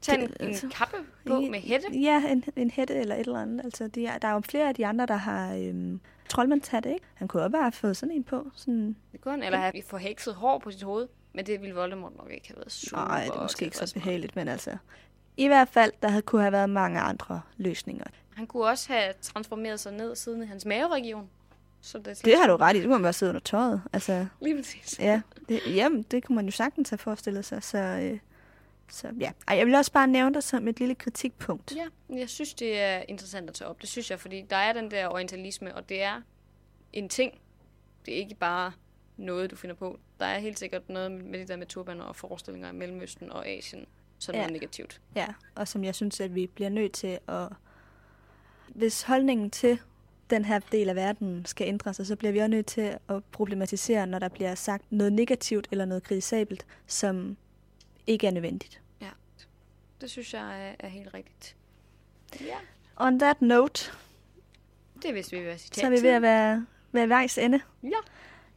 Tag 0.00 0.14
en, 0.14 0.20
Det- 0.28 0.36
en 0.40 0.46
altså- 0.46 0.68
kappe 0.68 0.96
på 1.26 1.40
med 1.40 1.60
hætte. 1.60 1.86
Ja, 2.00 2.22
en, 2.32 2.44
en 2.56 2.70
hætte 2.70 2.94
eller 2.94 3.14
et 3.14 3.20
eller 3.20 3.40
andet. 3.42 3.64
Altså, 3.64 3.88
de 3.88 4.06
er, 4.06 4.18
der 4.18 4.28
er 4.28 4.32
jo 4.32 4.40
flere 4.40 4.68
af 4.68 4.74
de 4.74 4.86
andre, 4.86 5.06
der 5.06 5.16
har 5.16 5.54
øhm, 5.54 6.00
troldmandshatte, 6.28 6.94
ikke? 6.94 7.06
Han 7.14 7.28
kunne 7.28 7.42
også 7.42 7.52
bare 7.52 7.62
have 7.62 7.72
fået 7.72 7.96
sådan 7.96 8.14
en 8.14 8.24
på. 8.24 8.50
Sådan, 8.54 8.96
Det 9.12 9.20
kunne 9.20 9.32
han, 9.32 9.42
eller 9.42 9.58
have 9.58 9.82
forhekset 9.86 10.34
hår 10.34 10.58
på 10.58 10.70
sit 10.70 10.82
hoved. 10.82 11.08
Men 11.32 11.46
det 11.46 11.60
ville 11.60 11.74
Voldemort 11.74 12.16
nok 12.16 12.30
ikke 12.30 12.48
have 12.48 12.56
været 12.56 12.72
super 12.72 12.98
nej, 13.04 13.24
det 13.24 13.30
er 13.34 13.42
måske 13.42 13.64
ikke 13.64 13.76
så 13.76 13.94
behageligt, 13.94 14.36
men 14.36 14.48
altså... 14.48 14.76
I 15.36 15.46
hvert 15.46 15.68
fald, 15.68 15.92
der 16.02 16.08
havde, 16.08 16.22
kunne 16.22 16.42
have 16.42 16.52
været 16.52 16.70
mange 16.70 17.00
andre 17.00 17.40
løsninger. 17.56 18.04
Han 18.34 18.46
kunne 18.46 18.64
også 18.64 18.92
have 18.92 19.12
transformeret 19.22 19.80
sig 19.80 19.92
ned 19.92 20.16
siden 20.16 20.42
i 20.42 20.46
hans 20.46 20.64
maveregion. 20.66 21.30
Så 21.84 21.98
det, 21.98 22.08
er 22.08 22.14
Det 22.24 22.38
har 22.38 22.46
du 22.46 22.56
ret 22.56 22.76
i. 22.76 22.78
Det 22.78 22.84
kunne 22.84 22.92
man 22.94 23.02
bare 23.02 23.12
sidde 23.12 23.30
under 23.30 23.40
tøjet. 23.40 23.82
Altså, 23.92 24.26
Lige 24.42 24.56
præcis. 24.56 24.98
ja, 24.98 25.20
det, 25.48 25.60
jamen, 25.66 26.02
det 26.02 26.24
kunne 26.24 26.36
man 26.36 26.44
jo 26.44 26.50
sagtens 26.50 26.90
have 26.90 26.98
forestillet 26.98 27.44
sig. 27.44 27.62
Så, 27.62 27.78
øh, 27.78 28.18
så 28.90 29.08
ja. 29.20 29.30
Ej, 29.48 29.56
jeg 29.56 29.66
vil 29.66 29.74
også 29.74 29.92
bare 29.92 30.06
nævne 30.06 30.34
det 30.34 30.44
som 30.44 30.68
et 30.68 30.78
lille 30.78 30.94
kritikpunkt. 30.94 31.72
Ja, 31.76 32.16
jeg 32.16 32.28
synes, 32.28 32.54
det 32.54 32.80
er 32.80 33.02
interessant 33.08 33.48
at 33.50 33.54
tage 33.54 33.68
op. 33.68 33.80
Det 33.80 33.88
synes 33.88 34.10
jeg, 34.10 34.20
fordi 34.20 34.42
der 34.50 34.56
er 34.56 34.72
den 34.72 34.90
der 34.90 35.08
orientalisme, 35.08 35.74
og 35.74 35.88
det 35.88 36.02
er 36.02 36.20
en 36.92 37.08
ting. 37.08 37.40
Det 38.06 38.14
er 38.14 38.18
ikke 38.18 38.34
bare 38.34 38.72
noget, 39.16 39.50
du 39.50 39.56
finder 39.56 39.76
på. 39.76 39.98
Der 40.20 40.26
er 40.26 40.38
helt 40.38 40.58
sikkert 40.58 40.88
noget 40.88 41.12
med 41.12 41.38
det 41.38 41.48
der 41.48 41.56
med 41.56 41.66
turbaner 41.66 42.04
og 42.04 42.16
forestillinger 42.16 42.70
i 42.70 42.74
Mellemøsten 42.74 43.30
og 43.32 43.46
Asien, 43.48 43.86
som 44.18 44.34
Ja. 44.34 44.42
er 44.44 44.50
negativt. 44.50 45.00
Ja, 45.16 45.26
og 45.54 45.68
som 45.68 45.84
jeg 45.84 45.94
synes, 45.94 46.20
at 46.20 46.34
vi 46.34 46.46
bliver 46.46 46.70
nødt 46.70 46.92
til 46.92 47.18
at... 47.28 47.48
Hvis 48.68 49.02
holdningen 49.02 49.50
til 49.50 49.78
den 50.30 50.44
her 50.44 50.58
del 50.58 50.88
af 50.88 50.96
verden 50.96 51.44
skal 51.44 51.68
ændre 51.68 51.94
sig, 51.94 52.06
så 52.06 52.16
bliver 52.16 52.32
vi 52.32 52.38
også 52.38 52.48
nødt 52.48 52.66
til 52.66 52.98
at 53.08 53.24
problematisere, 53.32 54.06
når 54.06 54.18
der 54.18 54.28
bliver 54.28 54.54
sagt 54.54 54.92
noget 54.92 55.12
negativt 55.12 55.68
eller 55.70 55.84
noget 55.84 56.02
kritisabelt, 56.02 56.66
som 56.86 57.36
ikke 58.06 58.26
er 58.26 58.30
nødvendigt. 58.30 58.80
Det 60.04 60.10
synes 60.10 60.34
jeg 60.34 60.74
er, 60.78 60.88
helt 60.88 61.14
rigtigt. 61.14 61.56
Ja, 62.40 62.56
On 62.96 63.18
that 63.18 63.42
note, 63.42 63.90
det 65.02 65.10
er 65.10 65.12
vist 65.12 65.32
vi 65.32 65.40
vil 65.40 65.58
så 65.58 65.86
er 65.86 65.90
vi 65.90 66.02
ved 66.02 66.10
at 66.10 66.22
være 66.22 66.66
ved 66.92 67.06
vejs 67.06 67.38
ende. 67.38 67.60
Ja, 67.82 67.96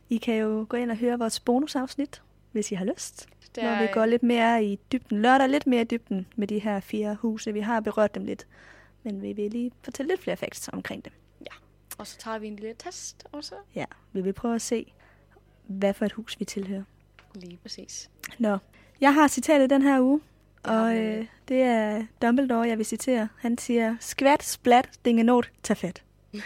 I 0.10 0.18
kan 0.18 0.36
jo 0.36 0.66
gå 0.70 0.78
ind 0.78 0.92
og 0.92 0.98
høre 0.98 1.20
vores 1.20 1.40
bonusafsnit, 1.40 2.22
hvis 2.52 2.72
I 2.72 2.76
har 2.76 2.86
lyst. 2.86 3.30
det 3.56 3.64
Når 3.64 3.82
vi 3.82 3.88
går 3.94 4.06
lidt 4.06 4.24
mere 4.24 4.66
i 4.66 4.80
dybden. 4.92 5.22
Lørdag 5.22 5.50
lidt 5.50 5.68
mere 5.68 5.82
i 5.82 5.86
dybden 5.86 6.28
med 6.36 6.48
de 6.48 6.60
her 6.60 6.80
fire 6.80 7.16
huse. 7.16 7.54
Vi 7.54 7.60
har 7.60 7.80
berørt 7.80 8.16
dem 8.16 8.26
lidt. 8.26 8.48
Men 9.04 9.22
vi 9.22 9.34
vil 9.34 9.52
lige 9.52 9.72
fortælle 9.82 10.12
lidt 10.12 10.22
flere 10.22 10.38
facts 10.38 10.70
omkring 10.74 11.06
dem. 11.06 11.14
Og 11.98 12.08
så 12.08 12.18
tager 12.18 12.38
vi 12.38 12.48
en 12.48 12.56
lille 12.56 12.76
test 12.80 13.28
også. 13.32 13.56
Ja, 13.76 13.86
vi 14.14 14.22
vil 14.22 14.34
prøve 14.34 14.56
at 14.56 14.62
se, 14.62 14.94
hvad 15.68 15.94
for 15.94 16.06
et 16.06 16.12
hus 16.12 16.40
vi 16.40 16.46
tilhører. 16.46 16.84
Lige 17.36 17.58
præcis. 17.62 18.10
Nå, 18.40 18.58
jeg 19.02 19.14
har 19.14 19.28
citatet 19.28 19.70
den 19.70 19.82
her 19.82 20.02
uge, 20.02 20.22
og 20.64 20.98
øh, 20.98 21.26
det 21.48 21.62
er 21.62 22.06
Dumbledore, 22.22 22.68
jeg 22.68 22.78
vil 22.78 22.86
citere. 22.86 23.30
Han 23.38 23.58
siger, 23.58 23.96
skvat, 24.00 24.44
splat, 24.44 24.90
dingenot, 25.06 25.52
tag 25.64 25.78
fat. 25.78 26.04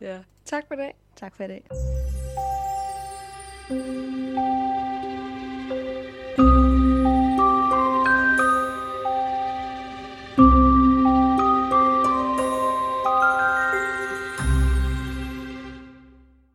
Ja. 0.00 0.18
Tak 0.44 0.64
for 0.68 0.74
det. 0.74 0.90
Tak 1.16 1.36
for 1.36 1.44
i 1.44 1.48
dag. 1.48 1.64